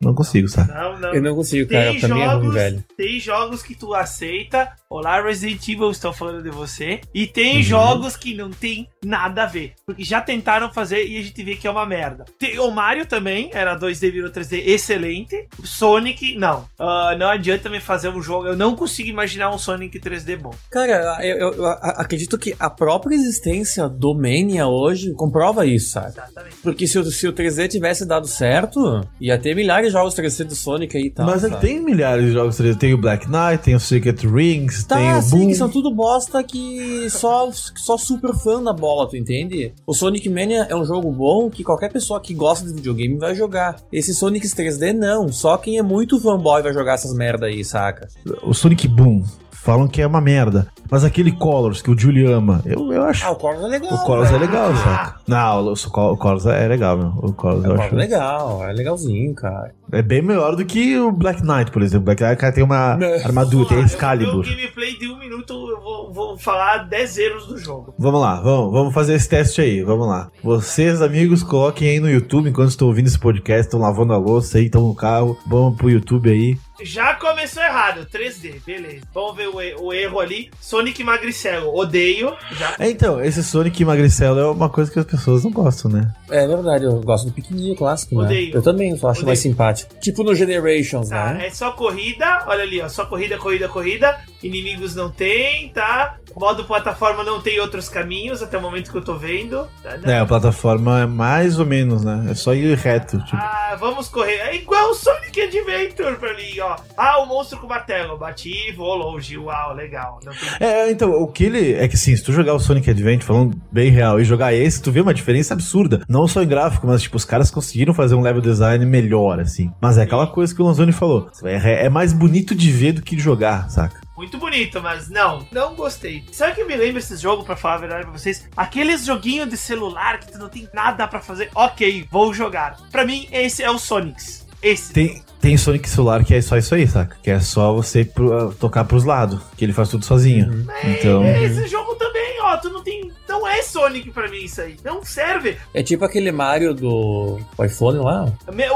não 0.00 0.14
consigo, 0.14 0.48
sabe? 0.48 0.72
Não, 0.72 0.98
não. 0.98 1.14
Eu 1.14 1.22
não 1.22 1.34
consigo, 1.34 1.70
cara. 1.70 1.90
Tem 1.90 2.00
Pra 2.00 2.14
mim 2.14 2.20
é 2.20 2.34
ruim, 2.34 2.50
velho. 2.50 2.84
tem 2.96 3.20
jogos 3.20 3.62
que 3.62 3.74
tu 3.74 3.92
aceita. 3.94 4.72
Olá, 4.88 5.20
Resident 5.20 5.68
Evil, 5.68 5.90
estou 5.90 6.12
falando 6.12 6.44
de 6.44 6.48
você. 6.50 7.00
E 7.12 7.22
Uhum. 7.24 7.28
tem 7.32 7.60
jogos 7.62 8.16
que 8.16 8.34
não 8.36 8.50
tem 8.50 8.86
nada 9.04 9.42
a 9.42 9.46
ver. 9.46 9.72
Porque 9.84 10.04
já 10.04 10.20
tentaram 10.20 10.72
fazer 10.72 11.04
e 11.04 11.18
a 11.18 11.22
gente 11.22 11.42
vê 11.42 11.56
que 11.56 11.66
é 11.66 11.70
uma 11.70 11.84
merda. 11.84 12.24
Tem, 12.38 12.56
o 12.60 12.70
Mario 12.70 13.04
também, 13.04 13.50
era 13.52 13.74
2D, 13.76 14.12
virou 14.12 14.30
3D, 14.30 14.62
excelente. 14.64 15.48
Sonic, 15.64 16.36
não. 16.38 16.66
Ah, 16.78 17.16
não 17.18 17.26
adianta 17.28 17.68
me 17.68 17.80
fazer 17.80 18.10
um 18.10 18.22
jogo. 18.22 18.46
Eu 18.46 18.56
não 18.56 18.76
consigo 18.76 19.08
imaginar 19.08 19.50
um 19.52 19.58
Sonic 19.58 19.98
3D 19.98 20.36
bom. 20.36 20.54
Cara, 20.70 21.18
eu, 21.20 21.36
eu- 21.36 21.54
eu 21.54 21.66
acredito 21.66 22.38
que 22.38 22.54
a 22.56 22.70
própria 22.70 23.16
existência 23.16 23.88
do 23.88 24.14
Mania 24.14 24.68
hoje 24.68 25.12
comprova 25.14 25.66
isso, 25.66 25.90
sabe? 25.90 26.10
Exatamente. 26.10 26.56
Porque 26.62 26.86
se 26.86 26.96
o, 26.96 27.04
se 27.10 27.26
o 27.26 27.32
3D 27.32 27.66
tivesse 27.66 28.06
dado 28.06 28.28
certo, 28.28 29.00
ia 29.20 29.36
ter 29.36 29.52
milhares 29.56 29.88
de 29.88 29.92
jogos 29.94 30.14
3D 30.14 30.44
do 30.44 30.54
Sonic 30.54 30.96
aí 30.96 31.06
e 31.06 31.10
tal. 31.10 31.26
mas 31.26 31.42
sabe? 31.42 31.60
tem 31.60 31.80
milhares 31.80 32.26
de 32.26 32.30
jogos 32.32 32.56
3D. 32.56 32.78
Tem 32.78 32.94
o 32.94 32.98
Black 32.98 33.26
Knight, 33.28 33.64
tem 33.64 33.74
o 33.74 33.80
Secret 33.80 34.24
Rings, 34.24 34.75
tem 34.84 35.10
Tá, 35.12 35.18
o 35.18 35.22
sim, 35.22 35.38
Boom. 35.38 35.48
que 35.48 35.54
são 35.54 35.68
tudo 35.68 35.94
bosta 35.94 36.42
que 36.42 37.08
só, 37.10 37.50
só 37.52 37.96
super 37.96 38.34
fã 38.34 38.62
da 38.62 38.72
bola, 38.72 39.08
tu 39.08 39.16
entende? 39.16 39.72
O 39.86 39.94
Sonic 39.94 40.28
Mania 40.28 40.66
é 40.68 40.74
um 40.76 40.84
jogo 40.84 41.10
bom 41.10 41.48
que 41.50 41.62
qualquer 41.64 41.92
pessoa 41.92 42.20
que 42.20 42.34
gosta 42.34 42.66
de 42.66 42.74
videogame 42.74 43.16
vai 43.16 43.34
jogar. 43.34 43.76
Esse 43.92 44.14
Sonic 44.14 44.46
3D 44.46 44.92
não, 44.92 45.32
só 45.32 45.56
quem 45.56 45.78
é 45.78 45.82
muito 45.82 46.20
fanboy 46.20 46.62
vai 46.62 46.72
jogar 46.72 46.94
essas 46.94 47.14
merda 47.14 47.46
aí, 47.46 47.64
saca? 47.64 48.08
O 48.42 48.52
Sonic 48.52 48.88
Boom. 48.88 49.22
Falam 49.66 49.88
que 49.88 50.00
é 50.00 50.06
uma 50.06 50.20
merda. 50.20 50.68
Mas 50.88 51.02
aquele 51.02 51.32
Colors 51.32 51.82
que 51.82 51.90
o 51.90 51.98
Julie 51.98 52.24
ama, 52.24 52.62
eu, 52.64 52.92
eu 52.92 53.02
acho. 53.02 53.26
Ah, 53.26 53.32
o 53.32 53.34
Colors 53.34 53.64
é 53.64 53.66
legal. 53.66 53.92
o 53.92 54.04
Colors 54.04 54.28
é 54.28 54.38
velho. 54.38 54.44
legal, 54.46 54.76
saca? 54.76 55.20
Não, 55.26 55.64
o, 55.64 55.72
o, 55.72 56.12
o 56.12 56.16
Colors 56.16 56.46
é 56.46 56.68
legal, 56.68 56.96
meu. 56.96 57.08
O 57.16 57.32
Colors 57.32 57.64
É, 57.64 57.66
eu 57.66 57.74
acho. 57.74 57.94
É 57.94 57.98
legal, 57.98 58.64
é 58.64 58.72
legalzinho, 58.72 59.34
cara. 59.34 59.74
É 59.90 60.02
bem 60.02 60.22
melhor 60.22 60.54
do 60.54 60.64
que 60.64 60.96
o 60.96 61.10
Black 61.10 61.42
Knight, 61.44 61.72
por 61.72 61.82
exemplo. 61.82 62.02
O 62.02 62.04
Black 62.04 62.22
Knight 62.22 62.36
cara, 62.36 62.52
tem 62.52 62.62
uma 62.62 62.96
Não. 62.96 63.12
armadura, 63.24 63.68
tem 63.68 63.80
Excalibur. 63.80 64.44
Eu, 64.46 64.52
eu 64.52 64.56
gameplay 64.56 64.96
de 64.96 65.08
um 65.08 65.18
minuto, 65.18 65.52
eu 65.52 65.80
vou, 65.80 66.12
vou 66.12 66.38
falar 66.38 66.84
10 66.88 67.18
erros 67.18 67.46
do 67.48 67.58
jogo. 67.58 67.92
Vamos 67.98 68.20
lá, 68.20 68.40
vamos, 68.40 68.72
vamos 68.72 68.94
fazer 68.94 69.14
esse 69.14 69.28
teste 69.28 69.60
aí, 69.60 69.82
vamos 69.82 70.06
lá. 70.06 70.28
Vocês, 70.44 71.02
amigos, 71.02 71.42
coloquem 71.42 71.88
aí 71.88 71.98
no 71.98 72.08
YouTube 72.08 72.48
enquanto 72.48 72.70
estão 72.70 72.86
ouvindo 72.86 73.08
esse 73.08 73.18
podcast, 73.18 73.66
estão 73.66 73.80
lavando 73.80 74.12
a 74.12 74.16
louça 74.16 74.58
aí, 74.58 74.66
estão 74.66 74.82
no 74.82 74.94
carro, 74.94 75.36
vamos 75.44 75.76
pro 75.76 75.90
YouTube 75.90 76.30
aí. 76.30 76.56
Já 76.82 77.14
começou 77.14 77.62
errado, 77.62 78.06
3D, 78.12 78.60
beleza. 78.64 79.06
Vamos 79.14 79.36
ver 79.36 79.48
o, 79.48 79.84
o 79.86 79.92
erro 79.92 80.20
ali. 80.20 80.50
Sonic 80.60 81.02
Magricelo, 81.02 81.74
odeio. 81.74 82.34
Já. 82.52 82.74
É, 82.78 82.90
então, 82.90 83.22
esse 83.24 83.42
Sonic 83.42 83.84
Magricelo 83.84 84.38
é 84.38 84.46
uma 84.50 84.68
coisa 84.68 84.90
que 84.90 84.98
as 84.98 85.04
pessoas 85.06 85.44
não 85.44 85.50
gostam, 85.50 85.90
né? 85.90 86.12
É 86.30 86.46
verdade, 86.46 86.84
eu 86.84 87.00
gosto 87.00 87.26
do 87.26 87.32
pequenininho 87.32 87.74
clássico, 87.76 88.16
né? 88.16 88.24
Odeio. 88.24 88.54
Eu 88.54 88.62
também 88.62 88.96
só 88.96 89.08
acho 89.08 89.20
Odeio. 89.20 89.26
mais 89.28 89.38
simpático. 89.38 89.94
Tipo 90.00 90.22
no 90.22 90.34
Generations, 90.34 91.08
Tá, 91.08 91.32
né? 91.34 91.46
é 91.46 91.50
só 91.50 91.72
corrida, 91.72 92.44
olha 92.46 92.62
ali, 92.62 92.80
ó, 92.80 92.88
só 92.88 93.06
corrida, 93.06 93.38
corrida, 93.38 93.68
corrida. 93.68 94.18
Inimigos 94.42 94.94
não 94.94 95.10
tem, 95.10 95.70
tá? 95.70 96.16
Modo 96.36 96.64
plataforma 96.64 97.24
não 97.24 97.40
tem 97.40 97.58
outros 97.58 97.88
caminhos 97.88 98.42
até 98.42 98.58
o 98.58 98.60
momento 98.60 98.90
que 98.92 98.98
eu 98.98 99.02
tô 99.02 99.14
vendo. 99.14 99.66
Tá, 99.82 99.96
né? 99.96 100.12
É, 100.14 100.18
a 100.18 100.26
plataforma 100.26 101.00
é 101.00 101.06
mais 101.06 101.58
ou 101.58 101.64
menos, 101.64 102.04
né? 102.04 102.26
É 102.30 102.34
só 102.34 102.52
ir 102.54 102.76
reto, 102.76 103.18
tipo. 103.24 103.36
Ah, 103.36 103.74
vamos 103.80 104.08
correr. 104.08 104.34
É 104.40 104.54
igual 104.54 104.90
o 104.90 104.94
Sonic 104.94 105.40
Adventure 105.40 106.16
pra 106.16 106.34
mim, 106.34 106.60
ó. 106.60 106.65
Ah, 106.96 107.18
o 107.20 107.26
monstro 107.26 107.58
com 107.58 107.66
martelo. 107.66 108.18
Bati, 108.18 108.72
vou 108.76 108.94
longe. 108.94 109.36
Uau, 109.36 109.74
legal. 109.74 110.20
É, 110.60 110.90
então, 110.90 111.10
o 111.10 111.26
que 111.28 111.44
ele. 111.44 111.74
É 111.74 111.86
que 111.88 111.94
assim, 111.94 112.16
se 112.16 112.22
tu 112.22 112.32
jogar 112.32 112.54
o 112.54 112.58
Sonic 112.58 112.90
Adventure, 112.90 113.26
falando 113.26 113.60
bem 113.70 113.90
real, 113.90 114.20
e 114.20 114.24
jogar 114.24 114.52
esse, 114.52 114.82
tu 114.82 114.90
vê 114.90 115.00
uma 115.00 115.14
diferença 115.14 115.54
absurda. 115.54 116.02
Não 116.08 116.26
só 116.26 116.42
em 116.42 116.48
gráfico, 116.48 116.86
mas, 116.86 117.02
tipo, 117.02 117.16
os 117.16 117.24
caras 117.24 117.50
conseguiram 117.50 117.94
fazer 117.94 118.14
um 118.14 118.22
level 118.22 118.40
design 118.40 118.84
melhor, 118.86 119.40
assim. 119.40 119.70
Mas 119.80 119.98
é 119.98 120.02
aquela 120.02 120.26
coisa 120.26 120.54
que 120.54 120.62
o 120.62 120.64
Lanzoni 120.64 120.92
falou. 120.92 121.30
É, 121.44 121.86
é 121.86 121.88
mais 121.88 122.12
bonito 122.12 122.54
de 122.54 122.70
ver 122.70 122.92
do 122.92 123.02
que 123.02 123.16
de 123.16 123.22
jogar, 123.22 123.68
saca? 123.70 124.06
Muito 124.16 124.38
bonito, 124.38 124.80
mas 124.80 125.10
não, 125.10 125.46
não 125.52 125.74
gostei. 125.74 126.24
Sabe 126.32 126.52
o 126.52 126.54
que 126.54 126.64
me 126.64 126.74
lembra 126.74 127.00
esse 127.00 127.16
jogo, 127.18 127.44
pra 127.44 127.54
falar 127.54 127.74
a 127.74 127.78
verdade 127.78 128.02
pra 128.04 128.12
vocês? 128.12 128.48
Aqueles 128.56 129.04
joguinhos 129.04 129.48
de 129.50 129.58
celular 129.58 130.18
que 130.18 130.32
tu 130.32 130.38
não 130.38 130.48
tem 130.48 130.66
nada 130.72 131.06
pra 131.06 131.20
fazer. 131.20 131.50
Ok, 131.54 132.08
vou 132.10 132.32
jogar. 132.32 132.78
Pra 132.90 133.04
mim, 133.04 133.28
esse 133.30 133.62
é 133.62 133.70
o 133.70 133.78
Sonics. 133.78 134.46
Esse. 134.62 134.92
Tem, 134.92 135.22
tem 135.46 135.56
Sonic 135.56 135.88
celular 135.88 136.24
que 136.24 136.34
é 136.34 136.40
só 136.42 136.56
isso 136.56 136.74
aí, 136.74 136.88
saca? 136.88 137.16
Que 137.22 137.30
é 137.30 137.38
só 137.38 137.72
você 137.72 138.04
pro- 138.04 138.52
tocar 138.54 138.84
pros 138.84 139.04
lados, 139.04 139.38
que 139.56 139.64
ele 139.64 139.72
faz 139.72 139.88
tudo 139.88 140.04
sozinho. 140.04 140.66
Então. 140.82 141.22
É, 141.22 141.44
Esse 141.44 141.68
jogo 141.68 141.94
também, 141.94 142.40
ó, 142.42 142.56
tu 142.56 142.68
não 142.70 142.82
tem. 142.82 143.12
Não 143.28 143.46
é 143.46 143.62
Sonic 143.62 144.10
pra 144.10 144.28
mim 144.28 144.44
isso 144.44 144.60
aí. 144.60 144.76
Não 144.84 145.04
serve. 145.04 145.56
É 145.74 145.82
tipo 145.82 146.04
aquele 146.04 146.30
Mario 146.32 146.72
do 146.74 147.38
iPhone 147.64 147.98
lá. 147.98 148.26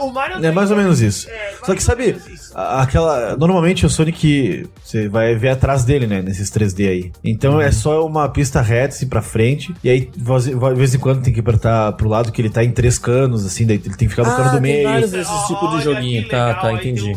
O 0.00 0.10
Mario 0.10 0.44
É 0.44 0.50
mais 0.50 0.70
ou 0.70 0.76
menos 0.76 1.00
isso. 1.00 1.28
É, 1.30 1.54
Só 1.64 1.74
que 1.74 1.82
sabe, 1.82 2.16
aquela. 2.54 3.36
Normalmente 3.36 3.86
o 3.86 3.90
Sonic. 3.90 4.68
Você 4.84 5.08
vai 5.08 5.34
ver 5.34 5.50
atrás 5.50 5.84
dele, 5.84 6.06
né? 6.06 6.20
Nesses 6.22 6.50
3D 6.50 6.88
aí. 6.88 7.12
Então 7.22 7.60
é 7.60 7.70
só 7.70 8.04
uma 8.04 8.28
pista 8.28 8.60
reta 8.60 8.94
assim 8.94 9.08
pra 9.08 9.22
frente. 9.22 9.74
E 9.84 9.90
aí, 9.90 10.00
de 10.14 10.74
vez 10.74 10.94
em 10.94 10.98
quando, 10.98 11.22
tem 11.22 11.32
que 11.32 11.40
apertar 11.40 11.92
pro 11.92 12.08
lado 12.08 12.32
que 12.32 12.40
ele 12.42 12.50
tá 12.50 12.64
em 12.64 12.72
três 12.72 12.98
canos, 12.98 13.44
assim. 13.46 13.66
Daí 13.66 13.76
ele 13.76 13.96
tem 13.96 14.08
que 14.08 14.14
ficar 14.14 14.24
no 14.24 14.30
Ah, 14.30 14.36
cano 14.36 14.48
do 14.50 14.52
tem 14.54 14.60
meio. 14.62 14.88
vários 14.88 15.10
desses 15.10 15.46
tipos 15.46 15.70
de 15.76 15.82
joguinho. 15.84 16.28
Tá, 16.28 16.54
tá, 16.54 16.76
tem 16.78 16.90
entendi. 16.92 17.12